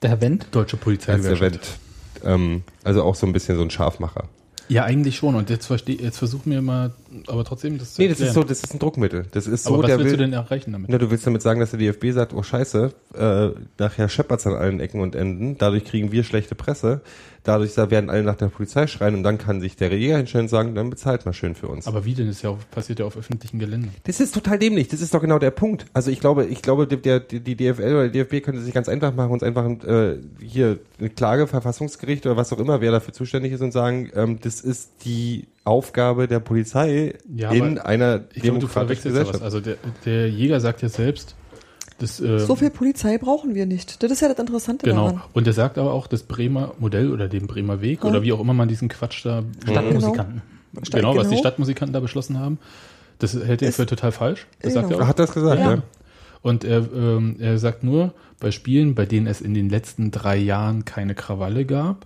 Der 0.00 0.10
Herr 0.10 0.20
Wendt? 0.20 0.46
Deutsche 0.52 0.76
als 0.76 0.84
Polizeigewerkschaft. 0.84 1.42
Event. 1.42 1.78
Ähm, 2.24 2.62
also 2.84 3.02
auch 3.02 3.16
so 3.16 3.26
ein 3.26 3.32
bisschen 3.32 3.56
so 3.56 3.62
ein 3.62 3.70
Scharfmacher. 3.70 4.28
Ja, 4.68 4.84
eigentlich 4.84 5.16
schon. 5.16 5.34
Und 5.34 5.50
jetzt 5.50 5.66
verstehe, 5.66 5.96
jetzt 5.96 6.18
versuch 6.18 6.44
mir 6.44 6.62
mal, 6.62 6.92
aber 7.26 7.44
trotzdem 7.44 7.78
das 7.78 7.94
zu 7.94 8.02
Nee, 8.02 8.08
das 8.08 8.20
ist 8.20 8.34
so, 8.34 8.42
das 8.42 8.62
ist 8.62 8.74
ein 8.74 8.78
Druckmittel. 8.78 9.26
Das 9.32 9.46
ist 9.46 9.64
so, 9.64 9.74
aber 9.74 9.82
was 9.82 9.86
der 9.88 9.98
willst 9.98 10.10
will, 10.12 10.18
du 10.18 10.24
denn 10.24 10.32
erreichen 10.32 10.72
damit? 10.72 10.88
Na, 10.90 10.98
du 10.98 11.10
willst 11.10 11.26
damit 11.26 11.42
sagen, 11.42 11.60
dass 11.60 11.70
der 11.70 11.78
DFB 11.78 12.12
sagt, 12.12 12.34
oh 12.34 12.42
scheiße, 12.42 12.92
äh, 13.14 13.48
nachher 13.78 14.08
scheppert's 14.08 14.46
an 14.46 14.54
allen 14.54 14.80
Ecken 14.80 15.00
und 15.00 15.14
Enden, 15.14 15.58
dadurch 15.58 15.84
kriegen 15.84 16.12
wir 16.12 16.24
schlechte 16.24 16.54
Presse, 16.54 17.00
dadurch 17.46 17.74
da 17.74 17.90
werden 17.90 18.10
alle 18.10 18.22
nach 18.22 18.36
der 18.36 18.46
Polizei 18.46 18.86
schreien 18.86 19.14
und 19.14 19.22
dann 19.22 19.38
kann 19.38 19.60
sich 19.60 19.76
der 19.76 19.92
Jäger 19.94 20.16
hinstellen 20.16 20.46
und 20.46 20.48
sagen, 20.48 20.74
dann 20.74 20.90
bezahlt 20.90 21.24
mal 21.26 21.32
schön 21.32 21.54
für 21.54 21.68
uns. 21.68 21.86
Aber 21.86 22.04
wie 22.04 22.14
denn? 22.14 22.26
Das 22.26 22.36
ist 22.36 22.42
ja 22.42 22.50
auf, 22.50 22.70
passiert 22.70 22.98
ja 22.98 23.06
auf 23.06 23.16
öffentlichen 23.16 23.58
Gelände. 23.58 23.88
Das 24.04 24.20
ist 24.20 24.34
total 24.34 24.58
dämlich. 24.58 24.88
Das 24.88 25.00
ist 25.00 25.14
doch 25.14 25.20
genau 25.20 25.38
der 25.38 25.50
Punkt. 25.50 25.86
Also 25.92 26.10
ich 26.10 26.20
glaube, 26.20 26.46
ich 26.46 26.62
glaube, 26.62 26.86
der, 26.86 27.20
die, 27.20 27.40
die 27.40 27.56
DFL 27.56 27.82
oder 27.82 28.08
die 28.08 28.18
DFB 28.18 28.44
könnte 28.44 28.60
sich 28.60 28.74
ganz 28.74 28.88
einfach 28.88 29.14
machen 29.14 29.32
und 29.32 29.42
einfach 29.42 29.66
äh, 29.84 30.18
hier 30.40 30.78
eine 30.98 31.10
Klage, 31.10 31.46
Verfassungsgericht 31.46 32.26
oder 32.26 32.36
was 32.36 32.52
auch 32.52 32.58
immer, 32.58 32.80
wer 32.80 32.90
dafür 32.90 33.14
zuständig 33.14 33.52
ist 33.52 33.60
und 33.60 33.72
sagen, 33.72 34.10
ähm, 34.14 34.38
das 34.40 34.60
ist 34.60 35.04
die 35.04 35.46
Aufgabe 35.66 36.28
der 36.28 36.40
Polizei 36.40 37.14
Ja, 37.34 37.50
in 37.50 37.78
einer 37.78 38.24
Ich 38.34 38.42
glaube, 38.42 38.60
du 38.60 38.66
demokratischen 38.66 38.70
verwechselst 38.70 39.04
ja 39.04 39.10
Gesellschaft. 39.10 39.34
was. 39.34 39.42
Also 39.42 39.60
der, 39.60 39.76
der 40.04 40.28
Jäger 40.30 40.60
sagt 40.60 40.82
ja 40.82 40.88
selbst, 40.88 41.34
das, 41.98 42.20
äh, 42.20 42.38
So 42.40 42.56
viel 42.56 42.70
Polizei 42.70 43.16
brauchen 43.18 43.54
wir 43.54 43.64
nicht. 43.66 44.02
Das 44.02 44.10
ist 44.10 44.20
ja 44.20 44.28
das 44.28 44.38
Interessante 44.38 44.84
Genau. 44.86 45.06
daran. 45.08 45.22
Und 45.32 45.46
er 45.46 45.52
sagt 45.54 45.78
aber 45.78 45.92
auch, 45.92 46.06
das 46.06 46.22
Bremer 46.24 46.74
Modell 46.78 47.10
oder 47.10 47.26
den 47.28 47.46
Bremer 47.46 47.80
Weg 47.80 48.02
Ja. 48.04 48.10
oder 48.10 48.22
wie 48.22 48.32
auch 48.32 48.40
immer 48.40 48.52
man 48.54 48.68
diesen 48.68 48.88
Quatsch 48.88 49.24
da 49.24 49.42
Stadtmusikanten. 49.64 50.42
Stadt- 50.82 51.00
genau, 51.00 51.16
was 51.16 51.24
die 51.24 51.30
genau. 51.30 51.40
Stadtmusikanten 51.40 51.92
da 51.94 52.00
beschlossen 52.00 52.38
haben, 52.38 52.58
das 53.18 53.32
hält 53.34 53.62
er 53.62 53.68
Ist- 53.70 53.76
für 53.76 53.86
total 53.86 54.12
falsch. 54.12 54.46
Das 54.60 54.74
Genau. 54.74 54.82
sagt 54.88 54.92
er 54.98 55.02
auch. 55.04 55.08
Hat 55.08 55.18
das 55.18 55.32
gesagt, 55.32 55.58
ja. 55.60 55.82
Und 56.42 56.64
er, 56.64 56.84
ähm, 56.94 57.36
er 57.40 57.58
sagt 57.58 57.82
nur, 57.82 58.12
bei 58.38 58.50
Spielen, 58.50 58.94
bei 58.94 59.06
denen 59.06 59.26
es 59.26 59.40
in 59.40 59.54
den 59.54 59.70
letzten 59.70 60.10
drei 60.10 60.36
Jahren 60.36 60.84
keine 60.84 61.14
Krawalle 61.14 61.64
gab 61.64 62.04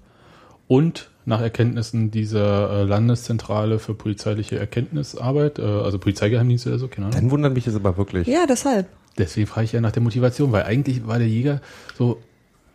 und 0.69 1.10
nach 1.25 1.41
Erkenntnissen 1.41 2.11
dieser 2.11 2.71
äh, 2.71 2.83
Landeszentrale 2.85 3.79
für 3.79 3.95
polizeiliche 3.95 4.59
Erkenntnisarbeit, 4.59 5.59
äh, 5.59 5.63
also 5.63 5.99
Polizeigeheimdienste 5.99 6.71
oder 6.71 6.79
so, 6.79 6.89
keine 6.89 7.09
Ahnung. 7.09 7.21
Dann 7.21 7.31
wundert 7.31 7.55
mich 7.55 7.65
das 7.65 7.75
aber 7.75 7.97
wirklich. 7.97 8.27
Ja, 8.27 8.47
deshalb. 8.49 8.87
Deswegen 9.19 9.47
frage 9.47 9.67
ich 9.67 9.73
ja 9.73 9.81
nach 9.81 9.93
der 9.93 10.03
Motivation, 10.03 10.53
weil 10.53 10.63
eigentlich 10.63 11.07
war 11.07 11.19
der 11.19 11.29
Jäger 11.29 11.61
so, 11.97 12.19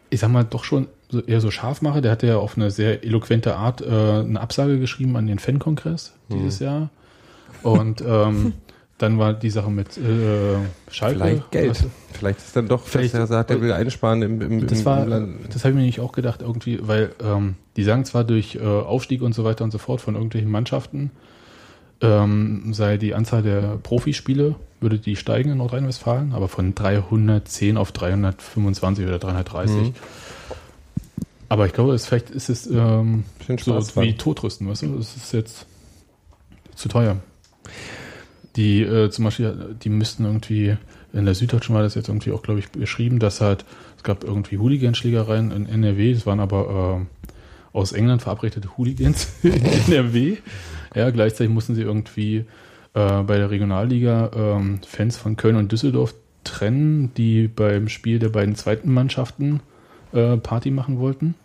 ich 0.09 0.19
sag 0.19 0.29
mal, 0.29 0.43
doch 0.43 0.63
schon 0.63 0.87
eher 1.27 1.41
so 1.41 1.49
Scharfmacher. 1.49 2.01
Der 2.01 2.11
hatte 2.11 2.27
ja 2.27 2.37
auf 2.37 2.57
eine 2.57 2.71
sehr 2.71 3.03
eloquente 3.03 3.55
Art 3.55 3.81
äh, 3.81 3.85
eine 3.85 4.39
Absage 4.39 4.79
geschrieben 4.79 5.15
an 5.15 5.27
den 5.27 5.39
Fan-Kongress 5.39 6.13
dieses 6.29 6.59
Jahr. 6.59 6.89
Und 7.63 8.03
ähm, 8.05 8.53
dann 8.97 9.19
war 9.19 9.33
die 9.33 9.49
Sache 9.49 9.69
mit 9.69 9.97
äh, 9.97 10.55
Schalke. 10.89 11.19
Vielleicht 11.19 11.51
Geld. 11.51 11.69
Also, 11.69 11.85
Vielleicht 12.13 12.39
ist 12.39 12.55
dann 12.55 12.67
doch, 12.67 12.83
Vielleicht- 12.83 13.13
dass 13.13 13.19
er 13.21 13.27
sagt, 13.27 13.51
er 13.51 13.61
will 13.61 13.73
einsparen 13.73 14.21
im, 14.21 14.41
im, 14.41 14.67
das 14.67 14.79
im, 14.79 14.85
war, 14.85 15.05
Land. 15.05 15.37
das 15.49 15.63
habe 15.63 15.69
ich 15.69 15.75
mir 15.75 15.81
nämlich 15.81 15.99
auch 15.99 16.13
gedacht 16.13 16.41
irgendwie, 16.41 16.79
weil 16.81 17.11
ähm, 17.21 17.55
die 17.75 17.83
sagen 17.83 18.05
zwar 18.05 18.23
durch 18.23 18.55
äh, 18.55 18.59
Aufstieg 18.61 19.21
und 19.21 19.33
so 19.33 19.43
weiter 19.43 19.63
und 19.65 19.71
so 19.71 19.77
fort 19.77 19.99
von 19.99 20.15
irgendwelchen 20.15 20.49
Mannschaften 20.49 21.11
ähm, 22.01 22.73
sei 22.73 22.97
die 22.97 23.13
Anzahl 23.15 23.41
der 23.41 23.77
Profispiele 23.81 24.55
würde 24.81 24.99
die 24.99 25.15
steigen 25.15 25.51
in 25.51 25.57
Nordrhein-Westfalen, 25.57 26.33
aber 26.33 26.47
von 26.47 26.75
310 26.75 27.77
auf 27.77 27.91
325 27.91 29.05
oder 29.05 29.19
330. 29.19 29.75
Mhm. 29.75 29.93
Aber 31.47 31.65
ich 31.65 31.73
glaube, 31.73 31.93
es, 31.93 32.05
vielleicht 32.05 32.29
ist 32.29 32.49
es 32.49 32.67
ähm, 32.67 33.23
so 33.57 33.79
wie 34.01 34.15
Totrüsten, 34.15 34.67
weißt 34.67 34.83
du? 34.83 34.97
Es 34.97 35.15
ist 35.15 35.31
jetzt 35.31 35.65
zu 36.75 36.89
teuer. 36.89 37.17
Die 38.55 38.81
äh, 38.81 39.09
zum 39.09 39.25
Beispiel, 39.25 39.75
die 39.83 39.89
müssten 39.89 40.25
irgendwie, 40.25 40.77
in 41.13 41.25
der 41.25 41.35
Süddeutschen 41.35 41.75
war 41.75 41.81
das 41.81 41.95
jetzt 41.95 42.07
irgendwie 42.07 42.31
auch, 42.31 42.41
glaube 42.41 42.59
ich, 42.59 42.69
beschrieben, 42.69 43.19
dass 43.19 43.41
halt, 43.41 43.65
es 43.97 44.03
gab 44.03 44.23
irgendwie 44.23 44.57
Hooliganschlägereien 44.57 45.51
in 45.51 45.65
NRW, 45.67 46.13
das 46.13 46.25
waren 46.25 46.39
aber 46.39 47.01
äh, 47.01 47.77
aus 47.77 47.91
England 47.91 48.21
verabredete 48.21 48.77
Hooligans 48.77 49.33
in 49.43 49.65
NRW. 49.65 50.37
Ja, 50.95 51.09
gleichzeitig 51.09 51.53
mussten 51.53 51.75
sie 51.75 51.81
irgendwie 51.81 52.45
äh, 52.93 53.23
bei 53.23 53.37
der 53.37 53.51
Regionalliga 53.51 54.31
ähm, 54.33 54.79
Fans 54.87 55.17
von 55.17 55.35
Köln 55.35 55.57
und 55.57 55.71
Düsseldorf 55.71 56.15
trennen, 56.45 57.11
die 57.17 57.47
beim 57.49 57.89
Spiel 57.89 58.19
der 58.19 58.29
beiden 58.29 58.55
zweiten 58.55 58.93
Mannschaften 58.93 59.59
äh, 60.13 60.37
Party 60.37 60.71
machen 60.71 60.99
wollten. 60.99 61.35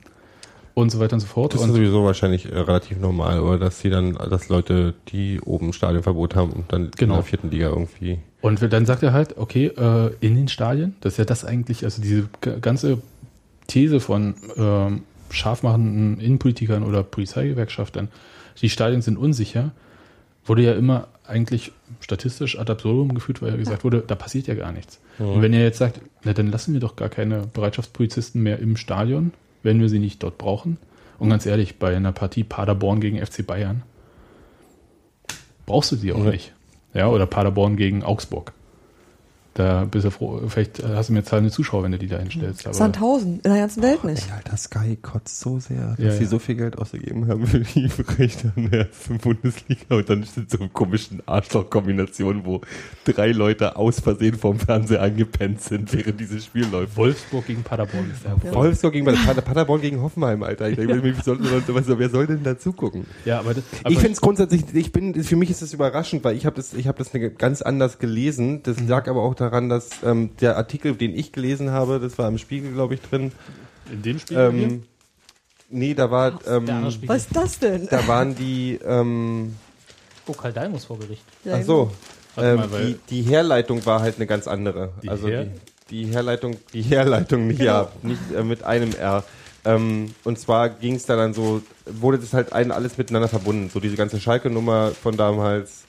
Und 0.80 0.90
so 0.90 0.98
weiter 0.98 1.14
und 1.14 1.20
so 1.20 1.26
fort. 1.26 1.52
Das 1.54 1.60
ist 1.60 1.68
und 1.68 1.74
sowieso 1.74 2.04
wahrscheinlich 2.04 2.50
äh, 2.50 2.58
relativ 2.58 2.98
normal, 2.98 3.40
oder 3.40 3.58
dass 3.58 3.80
die 3.80 3.90
dann, 3.90 4.14
dass 4.14 4.48
Leute, 4.48 4.94
die 5.08 5.40
oben 5.40 5.72
Stadionverbot 5.72 6.34
haben 6.34 6.52
und 6.52 6.72
dann 6.72 6.90
Genau. 6.96 7.14
in 7.14 7.18
der 7.20 7.24
vierten 7.24 7.50
Liga 7.50 7.68
irgendwie. 7.68 8.18
Und 8.40 8.60
dann 8.72 8.86
sagt 8.86 9.02
er 9.02 9.12
halt, 9.12 9.36
okay, 9.36 9.66
äh, 9.66 10.10
in 10.20 10.34
den 10.36 10.48
Stadien, 10.48 10.96
das 11.00 11.14
ist 11.14 11.18
ja 11.18 11.24
das 11.26 11.44
eigentlich, 11.44 11.84
also 11.84 12.00
diese 12.00 12.28
ganze 12.62 12.98
These 13.66 14.00
von 14.00 14.34
ähm, 14.56 15.02
scharfmachenden 15.30 16.18
Innenpolitikern 16.18 16.82
oder 16.82 17.02
Polizeigewerkschaftern, 17.02 18.08
die 18.60 18.70
Stadien 18.70 19.02
sind 19.02 19.16
unsicher, 19.16 19.72
wurde 20.44 20.62
ja 20.62 20.72
immer 20.72 21.08
eigentlich 21.26 21.72
statistisch 22.00 22.58
ad 22.58 22.72
absurdum 22.72 23.14
geführt, 23.14 23.40
weil 23.42 23.50
ja 23.50 23.56
gesagt 23.56 23.84
wurde, 23.84 24.02
da 24.06 24.14
passiert 24.14 24.46
ja 24.48 24.54
gar 24.54 24.72
nichts. 24.72 24.98
Und 25.18 25.42
wenn 25.42 25.52
ihr 25.52 25.62
jetzt 25.62 25.78
sagt, 25.78 26.00
na 26.24 26.32
dann 26.32 26.50
lassen 26.50 26.72
wir 26.72 26.80
doch 26.80 26.96
gar 26.96 27.08
keine 27.10 27.46
Bereitschaftspolizisten 27.52 28.42
mehr 28.42 28.58
im 28.58 28.76
Stadion, 28.76 29.32
wenn 29.62 29.80
wir 29.80 29.88
sie 29.88 29.98
nicht 29.98 30.22
dort 30.22 30.38
brauchen. 30.38 30.78
Und 31.18 31.28
ganz 31.30 31.44
ehrlich, 31.46 31.78
bei 31.78 31.94
einer 31.94 32.12
Partie 32.12 32.44
Paderborn 32.44 33.00
gegen 33.00 33.24
FC 33.24 33.46
Bayern 33.46 33.82
brauchst 35.66 35.92
du 35.92 35.96
die 35.96 36.12
auch 36.12 36.24
Ja. 36.24 36.30
nicht. 36.30 36.52
Ja, 36.94 37.08
oder 37.08 37.26
Paderborn 37.26 37.76
gegen 37.76 38.02
Augsburg. 38.02 38.52
Da 39.54 39.84
bist 39.84 40.04
du 40.04 40.10
froh, 40.12 40.40
vielleicht 40.46 40.80
hast 40.82 41.08
du 41.08 41.12
mehr 41.12 41.24
zahlende 41.24 41.50
Zuschauer, 41.50 41.82
wenn 41.82 41.90
du 41.90 41.98
die 41.98 42.06
da 42.06 42.18
hinstellst. 42.18 42.66
Aber 42.66 42.74
Sandhausen, 42.74 43.40
in 43.42 43.50
der 43.50 43.56
ganzen 43.56 43.82
Welt 43.82 44.04
nicht. 44.04 44.26
Ey, 44.28 44.32
Alter, 44.36 44.56
Sky 44.56 44.96
kotzt 44.96 45.40
so 45.40 45.58
sehr, 45.58 45.88
dass 45.96 45.98
Ja, 45.98 46.12
sie 46.12 46.22
ja. 46.22 46.28
so 46.30 46.38
viel 46.38 46.54
Geld 46.54 46.78
ausgegeben 46.78 47.26
haben 47.26 47.44
für 47.48 47.58
die 47.58 47.90
Rechte 48.18 48.52
in 48.54 48.70
der 48.70 48.86
ersten 48.86 49.18
Bundesliga 49.18 49.96
und 49.96 50.08
dann 50.08 50.22
sind 50.22 50.50
so 50.50 50.58
komischen 50.72 51.20
Arschloch-Kombinationen, 51.26 52.44
wo 52.44 52.60
drei 53.04 53.32
Leute 53.32 53.76
aus 53.76 54.00
Versehen 54.00 54.34
vorm 54.36 54.58
Fernseher 54.58 55.02
angepennt 55.02 55.60
sind, 55.62 55.92
während 55.92 56.20
dieses 56.20 56.44
Spiel 56.44 56.66
läuft. 56.70 56.96
Wolfsburg 56.96 57.46
gegen 57.46 57.62
Paderborn 57.62 58.10
ist 58.10 58.24
der 58.24 58.36
Ja. 58.50 58.54
Wolfsburg 58.54 58.92
gegen 58.92 59.06
Pader- 59.06 59.40
Paderborn 59.42 59.80
gegen 59.80 60.00
Hoffenheim, 60.00 60.42
Alter. 60.42 60.68
Ich 60.70 60.76
denke, 60.76 60.94
mir, 60.94 61.04
wie 61.16 61.20
soll, 61.22 61.38
was, 61.40 61.84
wer 61.88 62.08
soll 62.10 62.26
denn 62.26 62.42
da 62.42 62.58
zugucken? 62.58 63.04
Ja, 63.24 63.40
aber, 63.40 63.54
das, 63.54 63.64
aber 63.82 63.90
ich 63.90 63.98
finde 63.98 64.12
es 64.12 64.20
grundsätzlich, 64.20 64.62
ich 64.74 64.92
bin, 64.92 65.22
für 65.24 65.36
mich 65.36 65.50
ist 65.50 65.62
es 65.62 65.72
überraschend, 65.72 66.22
weil 66.24 66.36
ich 66.36 66.46
habe 66.46 66.56
das, 66.56 66.72
ich 66.72 66.86
habe 66.86 66.98
das 66.98 67.12
eine- 67.14 67.30
ganz 67.30 67.62
anders 67.62 67.98
gelesen. 67.98 68.62
Das 68.62 68.78
lag 68.80 69.08
aber 69.08 69.22
auch 69.22 69.34
daran, 69.40 69.68
dass 69.68 69.90
ähm, 70.04 70.30
der 70.40 70.56
Artikel, 70.56 70.94
den 70.94 71.16
ich 71.16 71.32
gelesen 71.32 71.70
habe, 71.70 71.98
das 72.00 72.18
war 72.18 72.28
im 72.28 72.38
Spiegel, 72.38 72.72
glaube 72.72 72.94
ich, 72.94 73.00
drin. 73.00 73.32
in 73.90 74.02
dem 74.02 74.18
Spiel 74.18 74.36
hier? 74.36 74.48
Ähm, 74.48 74.82
nee, 75.68 75.94
da 75.94 76.10
war, 76.10 76.38
ähm, 76.46 76.68
andere 76.68 76.92
Spiegel. 76.92 77.08
Was 77.14 77.22
ist 77.26 77.36
das 77.36 77.58
denn? 77.58 77.86
da 77.90 78.06
waren 78.06 78.34
die, 78.34 78.78
ähm, 78.84 79.54
Oh, 80.26 80.32
Karl 80.32 80.52
Dahl 80.52 80.68
muss 80.68 80.84
vor 80.84 80.98
Gericht. 80.98 81.24
Ach 81.50 81.62
so, 81.62 81.90
ähm, 82.36 82.56
mal, 82.56 82.68
die, 82.68 82.96
die 83.08 83.22
Herleitung 83.22 83.84
war 83.86 84.00
halt 84.00 84.16
eine 84.16 84.26
ganz 84.26 84.46
andere. 84.46 84.92
Die 85.02 85.08
also 85.08 85.26
Her- 85.28 85.46
die, 85.90 86.04
die 86.06 86.12
Herleitung, 86.12 86.56
die 86.72 86.82
Herleitung, 86.82 87.48
nicht, 87.48 87.60
ja, 87.60 87.88
nicht 88.02 88.20
äh, 88.36 88.44
mit 88.44 88.62
einem 88.62 88.92
R. 88.94 89.24
Ähm, 89.64 90.14
und 90.24 90.38
zwar 90.38 90.68
ging 90.70 90.94
es 90.94 91.04
da 91.04 91.16
dann 91.16 91.34
so, 91.34 91.62
wurde 91.84 92.18
das 92.18 92.32
halt 92.32 92.52
ein, 92.52 92.70
alles 92.70 92.96
miteinander 92.96 93.28
verbunden. 93.28 93.70
So 93.70 93.80
diese 93.80 93.96
ganze 93.96 94.20
Schalke-Nummer 94.20 94.92
von 94.92 95.16
damals 95.16 95.82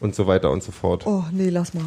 und 0.00 0.14
so 0.14 0.26
weiter 0.26 0.50
und 0.50 0.62
so 0.62 0.72
fort. 0.72 1.06
Oh, 1.06 1.24
nee, 1.30 1.50
lass 1.50 1.74
mal. 1.74 1.84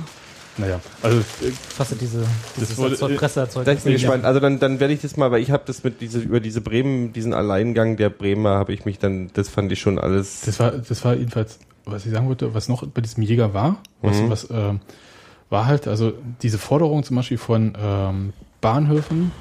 Naja, 0.58 0.80
also 1.02 1.20
äh, 1.20 1.24
Fasse 1.52 1.96
diese, 1.96 2.24
dieses 2.58 2.78
wurde- 2.78 2.96
Erzeug- 2.96 3.18
Presseerzeugnis. 3.18 3.66
Da 3.66 3.72
ich 3.72 3.84
bin 3.84 3.94
nicht. 3.94 4.02
gespannt. 4.02 4.26
Also 4.26 4.40
dann, 4.40 4.60
dann 4.60 4.80
werde 4.80 4.94
ich 4.94 5.02
das 5.02 5.16
mal, 5.18 5.32
weil 5.32 5.42
ich 5.42 5.50
habe 5.52 5.64
das 5.66 5.84
mit 5.84 6.02
diese 6.02 6.20
über 6.20 6.40
diese 6.40 6.60
Bremen, 6.62 7.14
diesen 7.14 7.34
Alleingang 7.34 7.96
der 7.98 8.10
Bremer, 8.10 8.52
habe 8.58 8.74
ich 8.74 8.84
mich 8.86 9.00
dann, 9.00 9.30
das 9.34 9.48
fand 9.50 9.72
ich 9.72 9.80
schon 9.80 9.98
alles. 9.98 10.42
Das 10.42 10.60
war, 10.60 10.72
das 10.72 11.06
war 11.06 11.16
jedenfalls, 11.16 11.60
was 11.86 12.06
ich 12.06 12.12
sagen 12.12 12.28
wollte, 12.28 12.54
was 12.54 12.68
noch 12.68 12.86
bei 12.86 13.02
diesem 13.02 13.24
Jäger 13.24 13.54
war, 13.54 13.78
was, 14.02 14.18
Mhm. 14.18 14.30
was 14.30 14.48
ähm, 14.52 14.82
war 15.50 15.66
halt, 15.68 15.88
also 15.88 16.14
diese 16.42 16.58
Forderung 16.58 17.04
zum 17.04 17.16
Beispiel 17.16 17.38
von 17.38 17.74
ähm, 17.82 18.34
Bahnhöfen, 18.60 19.32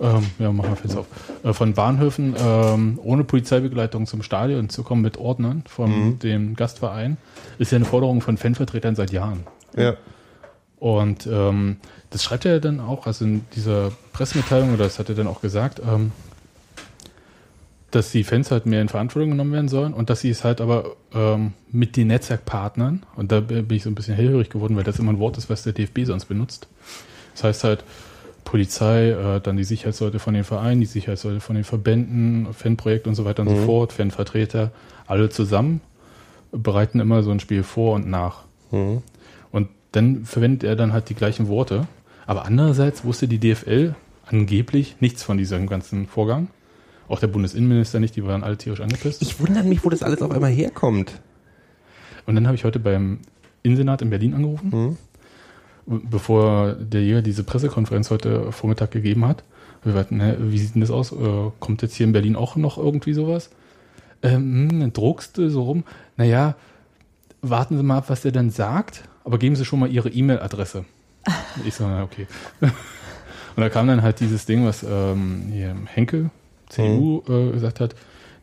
ähm, 0.00 0.24
ja, 0.38 0.50
machen 0.52 0.70
wir 0.70 0.76
Fenster 0.76 1.00
auf, 1.00 1.06
äh, 1.44 1.52
von 1.52 1.74
Bahnhöfen 1.74 2.34
ähm, 2.38 2.98
ohne 3.02 3.24
Polizeibegleitung 3.24 4.06
zum 4.06 4.22
Stadion 4.22 4.68
zu 4.68 4.82
kommen 4.84 5.02
mit 5.02 5.16
Ordnern 5.18 5.64
von 5.68 5.90
Mhm. 5.90 6.18
dem 6.20 6.56
Gastverein, 6.56 7.16
ist 7.58 7.72
ja 7.72 7.76
eine 7.76 7.84
Forderung 7.84 8.20
von 8.20 8.36
Fanvertretern 8.36 8.94
seit 8.96 9.10
Jahren. 9.12 9.40
Ja. 9.76 9.94
Und 10.78 11.26
ähm, 11.30 11.76
das 12.10 12.22
schreibt 12.24 12.44
er 12.44 12.60
dann 12.60 12.80
auch, 12.80 13.06
also 13.06 13.24
in 13.24 13.42
dieser 13.56 13.90
Pressemitteilung, 14.12 14.74
oder 14.74 14.84
das 14.84 14.98
hat 14.98 15.08
er 15.08 15.14
dann 15.14 15.26
auch 15.26 15.40
gesagt, 15.40 15.80
ähm, 15.86 16.12
dass 17.90 18.10
die 18.10 18.24
Fans 18.24 18.50
halt 18.50 18.66
mehr 18.66 18.82
in 18.82 18.88
Verantwortung 18.88 19.30
genommen 19.30 19.52
werden 19.52 19.68
sollen 19.68 19.94
und 19.94 20.10
dass 20.10 20.20
sie 20.20 20.30
es 20.30 20.42
halt 20.42 20.60
aber 20.60 20.96
ähm, 21.14 21.52
mit 21.70 21.96
den 21.96 22.08
Netzwerkpartnern, 22.08 23.04
und 23.14 23.30
da 23.30 23.40
bin 23.40 23.70
ich 23.70 23.84
so 23.84 23.90
ein 23.90 23.94
bisschen 23.94 24.16
hellhörig 24.16 24.50
geworden, 24.50 24.76
weil 24.76 24.82
das 24.82 24.98
immer 24.98 25.12
ein 25.12 25.20
Wort 25.20 25.38
ist, 25.38 25.48
was 25.48 25.62
der 25.62 25.72
DFB 25.74 26.00
sonst 26.04 26.24
benutzt. 26.24 26.66
Das 27.34 27.44
heißt 27.44 27.64
halt 27.64 27.84
Polizei, 28.44 29.10
äh, 29.10 29.40
dann 29.40 29.56
die 29.56 29.64
Sicherheitsleute 29.64 30.18
von 30.18 30.34
den 30.34 30.44
Vereinen, 30.44 30.80
die 30.80 30.86
Sicherheitsleute 30.86 31.40
von 31.40 31.54
den 31.54 31.64
Verbänden, 31.64 32.52
Fanprojekt 32.52 33.06
und 33.06 33.14
so 33.14 33.24
weiter 33.24 33.42
und 33.42 33.48
so 33.48 33.54
Mhm. 33.54 33.64
fort, 33.64 33.92
Fanvertreter, 33.92 34.72
alle 35.06 35.30
zusammen 35.30 35.80
bereiten 36.50 36.98
immer 37.00 37.22
so 37.22 37.30
ein 37.30 37.40
Spiel 37.40 37.62
vor 37.62 37.94
und 37.94 38.08
nach. 38.08 38.42
Mhm. 38.72 39.02
Dann 39.94 40.24
verwendet 40.24 40.64
er 40.64 40.74
dann 40.74 40.92
halt 40.92 41.08
die 41.08 41.14
gleichen 41.14 41.46
Worte. 41.46 41.86
Aber 42.26 42.46
andererseits 42.46 43.04
wusste 43.04 43.28
die 43.28 43.38
DFL 43.38 43.94
angeblich 44.26 44.96
nichts 44.98 45.22
von 45.22 45.38
diesem 45.38 45.68
ganzen 45.68 46.08
Vorgang. 46.08 46.48
Auch 47.06 47.20
der 47.20 47.28
Bundesinnenminister 47.28 48.00
nicht, 48.00 48.16
die 48.16 48.24
waren 48.24 48.42
alle 48.42 48.56
tierisch 48.56 48.80
angepisst. 48.80 49.22
Ich 49.22 49.38
wundere 49.38 49.62
mich, 49.62 49.84
wo 49.84 49.90
das 49.90 50.02
alles 50.02 50.20
auf 50.20 50.32
einmal 50.32 50.50
herkommt. 50.50 51.20
Und 52.26 52.34
dann 52.34 52.48
habe 52.48 52.56
ich 52.56 52.64
heute 52.64 52.80
beim 52.80 53.20
Innensenat 53.62 54.02
in 54.02 54.10
Berlin 54.10 54.34
angerufen, 54.34 54.98
bevor 55.86 56.72
der 56.72 57.02
Jäger 57.02 57.22
diese 57.22 57.44
Pressekonferenz 57.44 58.10
heute 58.10 58.50
Vormittag 58.50 58.90
gegeben 58.90 59.24
hat. 59.24 59.44
Wir 59.84 59.94
warten, 59.94 60.20
hä, 60.20 60.34
wie 60.40 60.58
sieht 60.58 60.74
denn 60.74 60.80
das 60.80 60.90
aus? 60.90 61.12
Äh, 61.12 61.50
kommt 61.60 61.82
jetzt 61.82 61.94
hier 61.94 62.06
in 62.06 62.12
Berlin 62.12 62.34
auch 62.34 62.56
noch 62.56 62.78
irgendwie 62.78 63.12
sowas? 63.12 63.50
Ähm, 64.22 64.70
hm, 64.70 64.80
dann 64.80 64.92
druckst 64.92 65.38
du 65.38 65.48
so 65.50 65.62
rum. 65.62 65.84
Naja, 66.16 66.56
warten 67.42 67.76
Sie 67.76 67.82
mal 67.84 67.98
ab, 67.98 68.06
was 68.08 68.22
der 68.22 68.32
dann 68.32 68.50
sagt, 68.50 69.04
aber 69.24 69.38
geben 69.38 69.56
Sie 69.56 69.64
schon 69.64 69.80
mal 69.80 69.90
Ihre 69.90 70.08
E-Mail-Adresse. 70.08 70.84
Ich 71.64 71.74
so, 71.74 71.86
na 71.86 72.02
okay. 72.02 72.26
Und 72.60 73.62
da 73.62 73.68
kam 73.68 73.86
dann 73.86 74.02
halt 74.02 74.20
dieses 74.20 74.44
Ding, 74.46 74.66
was 74.66 74.82
ähm, 74.82 75.44
hier 75.52 75.74
Henkel, 75.86 76.30
CDU, 76.68 77.22
äh, 77.28 77.52
gesagt 77.52 77.80
hat, 77.80 77.94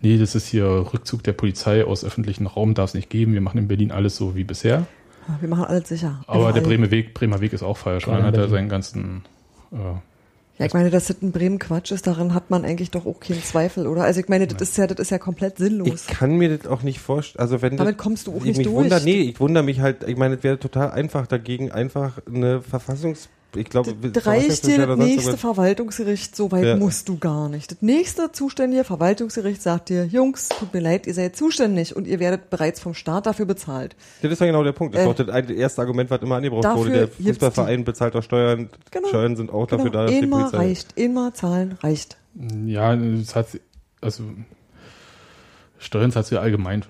nee, 0.02 0.18
das 0.18 0.34
ist 0.36 0.48
hier 0.48 0.66
Rückzug 0.66 1.24
der 1.24 1.34
Polizei 1.34 1.86
aus 1.86 2.06
öffentlichen 2.06 2.48
Raum, 2.48 2.74
darf 2.74 2.92
es 2.92 2.94
nicht 2.94 3.10
geben. 3.10 3.34
Wir 3.34 3.42
machen 3.42 3.58
in 3.58 3.68
Berlin 3.68 3.92
alles 3.92 4.16
so 4.16 4.36
wie 4.36 4.46
bisher. 4.46 4.88
Wir 5.40 5.50
machen 5.50 5.66
alles 5.66 5.90
sicher. 5.90 6.24
Aber 6.28 6.52
der. 6.52 6.62
Bremer 6.62 6.90
Weg, 6.92 7.14
Bremer 7.14 7.42
Weg 7.42 7.54
ist 7.54 7.64
auch 7.64 7.78
falsch. 7.78 8.08
Hat 8.08 8.36
er 8.36 8.50
seinen 8.50 8.70
ganzen 8.70 9.24
äh, 9.72 9.76
Ja, 10.58 10.66
ich 10.66 10.74
meine, 10.74 10.90
dass 10.92 11.08
das 11.08 11.18
in 11.22 11.32
Bremen 11.32 11.58
Quatsch 11.58 11.92
ist, 11.92 12.06
daran 12.06 12.34
hat 12.34 12.52
man 12.52 12.66
eigentlich 12.66 12.92
doch 12.92 13.06
auch 13.06 13.20
keinen 13.20 13.42
Zweifel, 13.42 13.88
oder? 13.88 14.04
Also 14.04 14.20
ich 14.20 14.30
meine, 14.30 14.46
das 14.46 14.62
ist 14.62 14.78
ja, 14.78 14.86
das 14.86 15.00
ist 15.00 15.10
ja 15.10 15.18
komplett 15.18 15.58
sinnlos. 15.58 16.06
Ich 16.08 16.16
kann 16.16 16.38
mir 16.38 16.56
das 16.56 16.68
auch 16.68 16.84
nicht 16.84 17.00
vorstellen. 17.00 17.42
Also 17.42 17.62
wenn 17.62 17.78
Damit 17.78 17.96
das, 17.96 18.04
kommst 18.04 18.28
du 18.28 18.32
auch 18.34 18.38
ich 18.38 18.44
nicht 18.44 18.58
mich 18.58 18.68
durch. 18.68 18.76
Wunder, 18.76 19.00
nee, 19.00 19.22
ich 19.22 19.40
wundere 19.40 19.64
mich 19.64 19.80
halt, 19.80 20.08
ich 20.08 20.18
meine, 20.18 20.36
es 20.36 20.44
wäre 20.44 20.60
total 20.60 20.92
einfach 20.92 21.26
dagegen, 21.28 21.72
einfach 21.72 22.20
eine 22.28 22.62
Verfassungs... 22.62 23.30
Ich 23.56 23.66
glaube, 23.70 23.94
Das 23.94 24.26
reicht 24.26 24.66
dir 24.66 24.88
das 24.88 24.98
nächste 24.98 25.36
Verwaltungsgericht, 25.38 26.36
so 26.36 26.52
weit 26.52 26.64
Ja. 26.64 26.76
musst 26.78 27.10
du 27.10 27.18
gar 27.18 27.50
nicht. 27.50 27.72
Das 27.72 27.82
nächste 27.82 28.32
zuständige 28.32 28.84
Verwaltungsgericht 28.84 29.62
sagt 29.62 29.90
dir, 29.90 30.06
Jungs, 30.06 30.50
tut 30.50 30.74
mir 30.74 30.80
leid, 30.80 31.06
ihr 31.06 31.14
seid 31.14 31.36
zuständig 31.36 31.96
und 31.96 32.08
ihr 32.08 32.20
werdet 32.20 32.50
bereits 32.50 32.80
vom 32.80 32.94
Staat 32.94 33.26
dafür 33.26 33.46
bezahlt. 33.46 33.96
Das 34.22 34.32
ist 34.32 34.40
ja 34.40 34.46
genau 34.48 34.64
der 34.64 34.72
Punkt. 34.72 34.96
Das 34.96 35.02
Äh, 35.06 35.10
ist 35.10 35.20
doch 35.20 35.26
das 35.26 35.50
erste 35.50 35.82
Argument, 35.82 36.10
was 36.10 36.22
immer 36.22 36.36
angebracht 36.36 36.78
wurde. 36.78 36.92
Der 36.92 37.08
Fußballverein 37.10 37.84
bezahlt 37.84 38.16
auch 38.16 38.24
Steuern. 38.24 38.70
Genau. 38.90 39.08
Steuern 39.10 39.36
sind 39.36 39.52
auch 39.52 39.68
dafür 39.68 39.90
da, 39.90 40.04
dass 40.04 40.12
die 40.12 40.20
immer 40.20 40.40
Polizei... 40.40 40.58
reicht, 40.58 40.98
immer 40.98 41.34
zahlen 41.34 41.78
reicht. 41.82 42.18
Ja, 42.66 42.96
das 42.96 43.36
hat 43.36 43.50
sie, 43.50 43.60
also 44.00 44.24
Steuern 45.78 46.12
zahlt 46.12 46.28
sie 46.28 46.40
allgemein. 46.40 46.86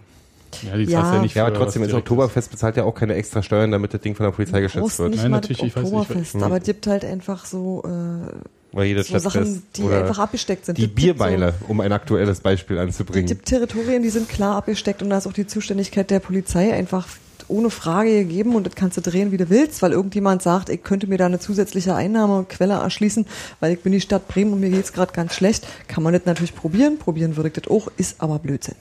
Ja, 0.63 0.77
die 0.77 0.83
Ja. 0.83 1.15
ja 1.15 1.21
nicht 1.21 1.35
Ja, 1.35 1.45
aber 1.45 1.55
trotzdem 1.55 1.81
ist 1.83 1.89
direkt 1.91 2.09
Oktoberfest 2.09 2.51
bezahlt 2.51 2.77
ja 2.77 2.83
auch 2.83 2.95
keine 2.95 3.15
extra 3.15 3.41
Steuern, 3.41 3.71
damit 3.71 3.93
das 3.93 4.01
Ding 4.01 4.15
von 4.15 4.25
der 4.25 4.31
Polizei 4.31 4.57
Du 4.57 4.63
geschätzt 4.63 4.99
wird. 4.99 5.11
nicht 5.11 5.21
Nein, 5.21 5.31
mal 5.31 5.37
natürlich, 5.37 5.59
das 5.59 5.67
ich 5.67 5.75
weiß 5.75 5.83
nicht, 5.83 5.93
Oktoberfest, 5.93 6.33
hm. 6.33 6.43
aber 6.43 6.57
es 6.57 6.63
gibt 6.63 6.87
halt 6.87 7.05
einfach 7.05 7.45
so, 7.45 7.83
äh, 7.85 8.75
Weil 8.75 8.85
jedes 8.85 9.07
so 9.07 9.19
Sachen, 9.19 9.63
die 9.75 9.83
oder 9.83 9.99
einfach 9.99 10.19
abgesteckt 10.19 10.65
sind. 10.65 10.77
Die 10.77 10.85
Es 10.85 10.93
Bierbeile, 10.95 11.53
um 11.67 11.79
ein 11.81 11.91
aktuelles 11.91 12.39
Beispiel 12.41 12.77
Es 12.77 12.83
anzubringen. 12.83 13.27
gibt 13.27 13.45
Territorien, 13.45 14.03
die 14.03 14.09
sind 14.09 14.29
klar 14.29 14.55
abgesteckt 14.55 15.01
und 15.01 15.09
da 15.09 15.17
ist 15.17 15.27
auch 15.27 15.33
die 15.33 15.47
Zuständigkeit 15.47 16.09
der 16.09 16.19
Polizei 16.19 16.73
einfach 16.73 17.07
ohne 17.47 17.69
Frage 17.69 18.11
gegeben 18.11 18.55
und 18.55 18.65
das 18.65 18.75
kannst 18.75 18.97
du 18.97 19.01
drehen, 19.01 19.31
wie 19.31 19.37
du 19.37 19.49
willst, 19.49 19.81
weil 19.81 19.91
irgendjemand 19.91 20.41
sagt, 20.41 20.69
ich 20.69 20.83
könnte 20.83 21.07
mir 21.07 21.17
da 21.17 21.25
eine 21.25 21.39
zusätzliche 21.39 21.93
Einnahmequelle 21.93 22.75
erschließen, 22.75 23.25
weil 23.59 23.73
ich 23.73 23.81
bin 23.81 23.91
die 23.91 24.01
Stadt 24.01 24.27
Bremen 24.27 24.53
und 24.53 24.61
mir 24.61 24.69
geht's 24.69 24.93
gerade 24.93 25.11
ganz 25.11 25.33
schlecht. 25.35 25.67
Kann 25.87 26.03
man 26.03 26.13
das 26.13 26.25
natürlich 26.25 26.55
probieren, 26.55 26.97
probieren 26.97 27.35
würde 27.35 27.49
ich 27.49 27.55
das 27.55 27.67
auch, 27.69 27.89
ist 27.97 28.15
aber 28.19 28.39
Blödsinn. 28.39 28.75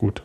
Gut. 0.00 0.22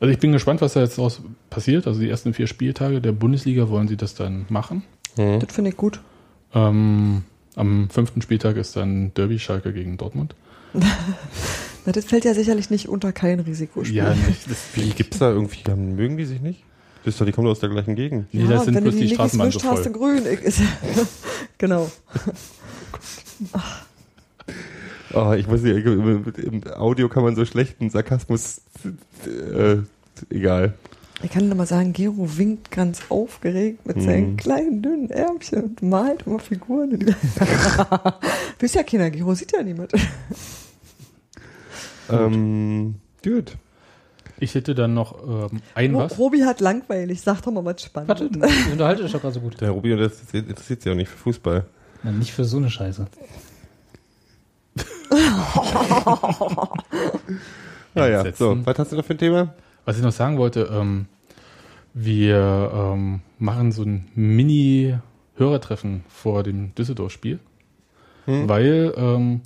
Also 0.00 0.12
ich 0.12 0.18
bin 0.18 0.32
gespannt, 0.32 0.60
was 0.60 0.72
da 0.72 0.80
jetzt 0.80 0.98
daraus 0.98 1.20
passiert. 1.50 1.86
Also 1.86 2.00
die 2.00 2.08
ersten 2.10 2.34
vier 2.34 2.48
Spieltage 2.48 3.00
der 3.00 3.12
Bundesliga 3.12 3.68
wollen 3.68 3.86
sie 3.86 3.96
das 3.96 4.16
dann 4.16 4.44
machen. 4.48 4.82
Mhm. 5.16 5.38
Das 5.38 5.54
finde 5.54 5.70
ich 5.70 5.76
gut. 5.76 6.00
Ähm, 6.52 7.22
am 7.54 7.88
fünften 7.90 8.22
Spieltag 8.22 8.56
ist 8.56 8.74
dann 8.74 9.14
Derby 9.14 9.38
Schalke 9.38 9.72
gegen 9.72 9.98
Dortmund. 9.98 10.34
Na, 10.74 11.92
das 11.92 12.06
fällt 12.06 12.24
ja 12.24 12.34
sicherlich 12.34 12.70
nicht 12.70 12.88
unter 12.88 13.12
kein 13.12 13.38
Risikospiel. 13.38 13.94
Ja, 13.94 14.12
nicht, 14.14 14.50
das, 14.50 14.58
Wie 14.74 14.90
gibt's 14.90 15.20
da 15.20 15.30
irgendwie, 15.30 15.62
mögen 15.76 16.16
die 16.16 16.24
sich 16.24 16.40
nicht? 16.40 16.64
Das 17.04 17.16
doch, 17.18 17.24
die 17.24 17.30
kommen 17.30 17.44
doch 17.44 17.52
aus 17.52 17.60
der 17.60 17.68
gleichen 17.68 17.94
Gegend. 17.94 18.34
nee, 18.34 18.48
das 18.48 18.64
sind 18.64 18.74
wenn 18.74 18.82
du 18.82 18.90
bloß 18.90 18.94
die 18.94 19.06
die 19.06 19.12
Nickys 19.12 19.14
Straßenbahnen 19.14 19.52
so 19.52 19.58
mischt, 19.58 19.70
hast 19.70 19.86
du 19.86 19.92
voll. 19.92 20.20
grün. 20.20 20.26
Ich, 20.32 20.40
ist, 20.40 20.60
genau. 21.58 21.88
Oh, 23.54 23.58
ich 25.38 25.48
weiß 25.50 25.62
nicht, 25.62 25.84
im, 25.86 26.24
im 26.36 26.62
Audio 26.74 27.08
kann 27.08 27.22
man 27.22 27.34
so 27.36 27.44
schlechten 27.44 27.90
Sarkasmus, 27.90 28.60
äh, 29.26 29.76
egal. 30.30 30.74
Ich 31.24 31.30
kann 31.30 31.46
nur 31.46 31.56
mal 31.56 31.66
sagen, 31.66 31.92
Gero 31.92 32.36
winkt 32.36 32.70
ganz 32.72 33.02
aufgeregt 33.08 33.86
mit 33.86 34.02
seinen 34.02 34.32
Mhm. 34.32 34.36
kleinen, 34.38 34.82
dünnen 34.82 35.10
Ärmchen 35.10 35.62
und 35.62 35.82
malt 35.82 36.24
immer 36.26 36.40
Figuren. 36.40 36.98
du 36.98 37.06
bist 38.58 38.74
ja 38.74 38.82
keiner, 38.82 39.10
Gero 39.10 39.32
sieht 39.34 39.52
ja 39.52 39.62
niemand. 39.62 39.92
Ähm, 42.10 42.96
gut. 43.22 43.56
Ich 44.40 44.54
hätte 44.56 44.74
dann 44.74 44.94
noch 44.94 45.50
ähm, 45.52 45.60
ein 45.74 45.94
was. 45.94 46.18
Robi 46.18 46.40
hat 46.40 46.60
langweilig, 46.60 47.20
sag 47.20 47.42
doch 47.42 47.52
mal 47.52 47.64
was 47.64 47.88
Warte, 47.94 48.24
Spannendes. 48.26 48.50
du 48.66 48.72
unterhalte 48.72 49.02
dich 49.04 49.12
doch 49.12 49.20
gerade 49.20 49.34
so 49.34 49.40
gut. 49.40 49.60
Der 49.60 49.72
das 49.96 50.20
interessiert 50.32 50.82
sich 50.82 50.90
auch 50.90 50.96
nicht 50.96 51.08
für 51.08 51.18
Fußball. 51.18 51.64
Na, 52.02 52.10
nicht 52.10 52.32
für 52.32 52.44
so 52.44 52.56
eine 52.56 52.68
Scheiße. 52.70 53.06
Naja, 57.94 58.24
so, 58.32 58.56
was 58.64 58.78
hast 58.78 58.92
du 58.92 58.96
noch 58.96 59.04
für 59.04 59.12
ein 59.14 59.18
Thema? 59.18 59.54
Was 59.84 59.98
ich 59.98 60.02
noch 60.02 60.12
sagen 60.12 60.38
wollte, 60.38 60.70
ähm, 60.72 61.06
wir 61.92 62.70
ähm, 62.74 63.20
machen 63.38 63.70
so 63.72 63.82
ein 63.82 64.08
Mini-Hörertreffen 64.14 66.04
vor 66.08 66.42
dem 66.42 66.74
Düsseldorf-Spiel, 66.74 67.38
Hm. 68.24 68.48
weil 68.48 68.94
ähm, 68.96 69.40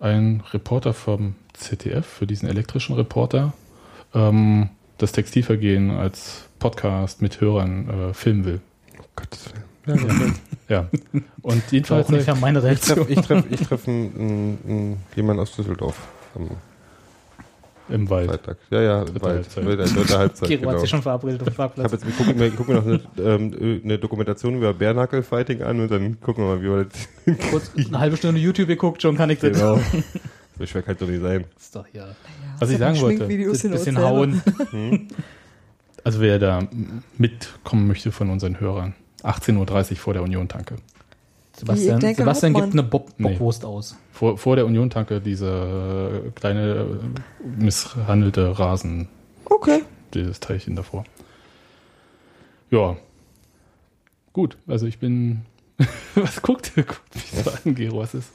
ein 0.00 0.42
Reporter 0.52 0.92
vom 0.92 1.34
ZDF, 1.54 2.04
für 2.06 2.26
diesen 2.26 2.48
elektrischen 2.48 2.94
Reporter, 2.96 3.52
ähm, 4.14 4.68
das 4.98 5.12
Textilvergehen 5.12 5.90
als 5.90 6.48
Podcast 6.58 7.22
mit 7.22 7.40
Hörern 7.40 8.10
äh, 8.10 8.14
filmen 8.14 8.44
will. 8.44 8.60
Gottes 9.16 9.46
Willen. 9.52 9.64
Ja. 10.68 10.86
Und 11.40 11.62
Das 11.62 11.64
war 11.64 11.72
jedenfalls 11.72 12.06
auch 12.06 12.08
ungefähr 12.10 12.34
meine 12.34 12.58
Ich 12.58 12.64
Reaktion. 12.66 12.96
treffe 12.98 13.12
ich 13.12 13.20
treff, 13.22 13.44
ich 13.50 13.60
treff 13.66 13.86
jemanden 15.16 15.40
aus 15.40 15.56
Düsseldorf 15.56 15.96
am 16.34 16.50
im 17.88 18.10
Wald. 18.10 18.28
Freitag. 18.28 18.58
Ja, 18.70 18.82
ja, 18.82 19.04
Dritte 19.04 19.22
Wald. 19.22 19.34
Halbzeit. 19.36 19.64
Dritte, 19.64 19.84
dritte 19.94 20.18
Halbzeit, 20.18 20.48
Gero 20.48 20.60
hat 20.60 20.68
genau. 20.68 20.78
sich 20.80 20.90
schon 20.90 21.02
verabredet 21.02 21.40
auf 21.40 21.54
dem 21.54 21.84
Ich 21.84 21.92
jetzt, 21.92 22.06
wir 22.06 22.12
gucken, 22.12 22.38
wir 22.38 22.50
gucken 22.50 22.74
noch 22.74 22.86
eine, 22.86 23.00
ähm, 23.18 23.80
eine 23.82 23.98
Dokumentation 23.98 24.56
über 24.56 24.74
Bärnackel-Fighting 24.74 25.62
an 25.62 25.80
und 25.80 25.90
dann 25.90 26.20
gucken 26.20 26.44
wir 26.44 26.56
mal, 26.56 26.62
wie 26.62 26.68
wir 26.68 26.84
das 26.84 27.50
Kurz 27.50 27.70
eine 27.74 27.98
halbe 27.98 28.16
Stunde 28.16 28.40
YouTube 28.40 28.68
geguckt, 28.68 29.00
schon 29.00 29.16
kann 29.16 29.30
ich 29.30 29.38
das. 29.38 29.52
genau. 29.52 29.80
So 30.58 30.66
schwer 30.66 30.82
kann 30.82 30.94
es 30.94 31.00
doch 31.00 31.08
nicht 31.08 31.22
sein. 31.22 31.44
Ist 31.58 31.76
doch 31.76 31.86
ja. 31.92 32.08
Was 32.58 32.70
ich 32.70 32.78
sagen 32.78 33.00
wollte, 33.00 33.24
Ein 33.24 33.30
hin 33.30 33.50
bisschen 33.50 33.96
und 33.96 34.02
hauen. 34.02 34.42
also 36.04 36.20
wer 36.20 36.38
da 36.38 36.66
mitkommen 37.16 37.86
möchte 37.86 38.12
von 38.12 38.28
unseren 38.28 38.60
Hörern, 38.60 38.94
18.30 39.22 39.90
Uhr 39.92 39.96
vor 39.96 40.12
der 40.14 40.22
Union-Tanke. 40.22 40.76
Sebastian, 41.56 41.98
denke, 41.98 42.22
Sebastian 42.22 42.54
gibt 42.54 42.72
eine 42.72 42.84
Bob 42.84 43.10
Nee. 43.18 43.30
Bockwurst 43.30 43.64
aus. 43.64 43.96
Vor, 44.12 44.38
vor 44.38 44.54
der 44.56 44.64
Union-Tanke 44.66 45.20
diese 45.20 46.22
äh, 46.26 46.30
kleine 46.30 46.86
äh, 47.42 47.62
misshandelte 47.62 48.58
Rasen, 48.58 49.08
Okay. 49.44 49.82
dieses 50.14 50.38
Teilchen 50.38 50.76
davor. 50.76 51.04
Ja, 52.70 52.96
gut. 54.32 54.56
Also 54.66 54.86
ich 54.86 54.98
bin. 54.98 55.42
was 56.14 56.42
guckt 56.42 56.72
ihr? 56.76 56.84
Guckt 56.84 57.14
mich 57.14 57.30
so 57.30 57.50
an, 57.50 57.74
Gero, 57.74 57.98
was 57.98 58.14
ist? 58.14 58.30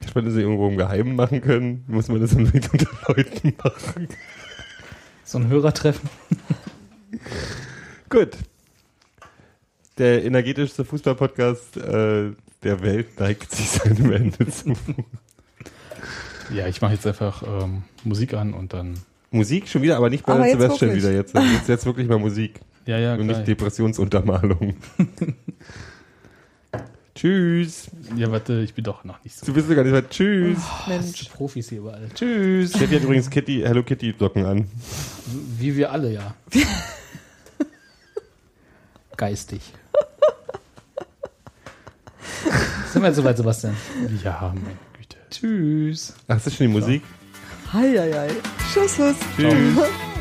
Ich 0.00 0.08
hätte 0.08 0.22
das 0.22 0.34
irgendwo 0.34 0.68
im 0.68 0.76
Geheimen 0.76 1.14
machen 1.14 1.40
können. 1.42 1.84
Muss 1.88 2.08
man 2.08 2.20
das 2.20 2.32
unbedingt 2.32 2.72
unter 2.72 2.88
Leuten 3.08 3.54
machen. 3.62 4.08
So 5.24 5.38
ein 5.38 5.48
Hörertreffen. 5.48 6.08
Gut. 8.08 8.36
Der 9.98 10.24
energetischste 10.24 10.84
Fußball-Podcast 10.84 11.76
äh, 11.76 12.30
der 12.62 12.80
Welt 12.82 13.20
neigt 13.20 13.50
sich 13.54 13.68
seinem 13.68 14.12
Ende 14.12 14.48
zu. 14.48 14.72
Ja, 16.54 16.66
ich 16.66 16.80
mache 16.80 16.94
jetzt 16.94 17.06
einfach 17.06 17.42
ähm, 17.42 17.82
Musik 18.04 18.34
an 18.34 18.54
und 18.54 18.72
dann. 18.72 18.94
Musik 19.30 19.68
schon 19.68 19.82
wieder, 19.82 19.96
aber 19.96 20.10
nicht 20.10 20.24
bei 20.26 20.34
Aber 20.34 20.46
jetzt 20.46 20.60
Sebastian 20.60 20.90
wirklich. 20.90 21.04
wieder 21.04 21.14
jetzt. 21.14 21.34
Jetzt, 21.34 21.68
jetzt 21.68 21.86
wirklich 21.86 22.08
mal 22.08 22.18
Musik. 22.18 22.60
Ja, 22.84 22.98
ja, 22.98 23.14
Und 23.14 23.28
klar. 23.28 23.38
nicht 23.38 23.46
Depressionsuntermalung. 23.46 24.74
Tschüss. 27.14 27.88
Ja, 28.16 28.32
warte, 28.32 28.54
ich 28.62 28.74
bin 28.74 28.82
doch 28.82 29.04
noch 29.04 29.22
nicht 29.22 29.36
so. 29.36 29.46
Du 29.46 29.54
bist 29.54 29.68
sogar 29.68 29.84
nicht 29.84 29.92
mehr. 29.92 30.10
Tschüss. 30.10 30.58
Mensch. 30.88 31.28
Profis 31.28 31.68
hier 31.68 31.78
überall. 31.78 32.08
Tschüss. 32.12 32.70
Steffi 32.70 32.96
hat 32.96 33.04
übrigens 33.04 33.30
Kitty, 33.30 33.62
Hello 33.64 33.84
Kitty 33.84 34.12
Socken 34.18 34.44
an. 34.44 34.66
Wie 35.58 35.76
wir 35.76 35.92
alle, 35.92 36.12
ja. 36.12 36.34
Geistig. 39.16 39.60
Sind 42.92 43.02
wir 43.02 43.08
jetzt 43.08 43.16
soweit, 43.16 43.36
Sebastian? 43.36 43.76
Ja, 44.22 44.52
meine 44.54 44.76
Güte. 44.98 45.16
Tschüss. 45.30 46.14
Ach, 46.28 46.36
ist 46.36 46.46
das 46.46 46.54
schon 46.54 46.66
die 46.68 46.72
Musik? 46.72 47.02
Hei, 47.72 47.94
hei, 47.98 48.12
hei. 48.12 48.28
Tschüss. 48.72 48.96
tschüss. 48.96 49.16
Tschüss. 49.36 50.11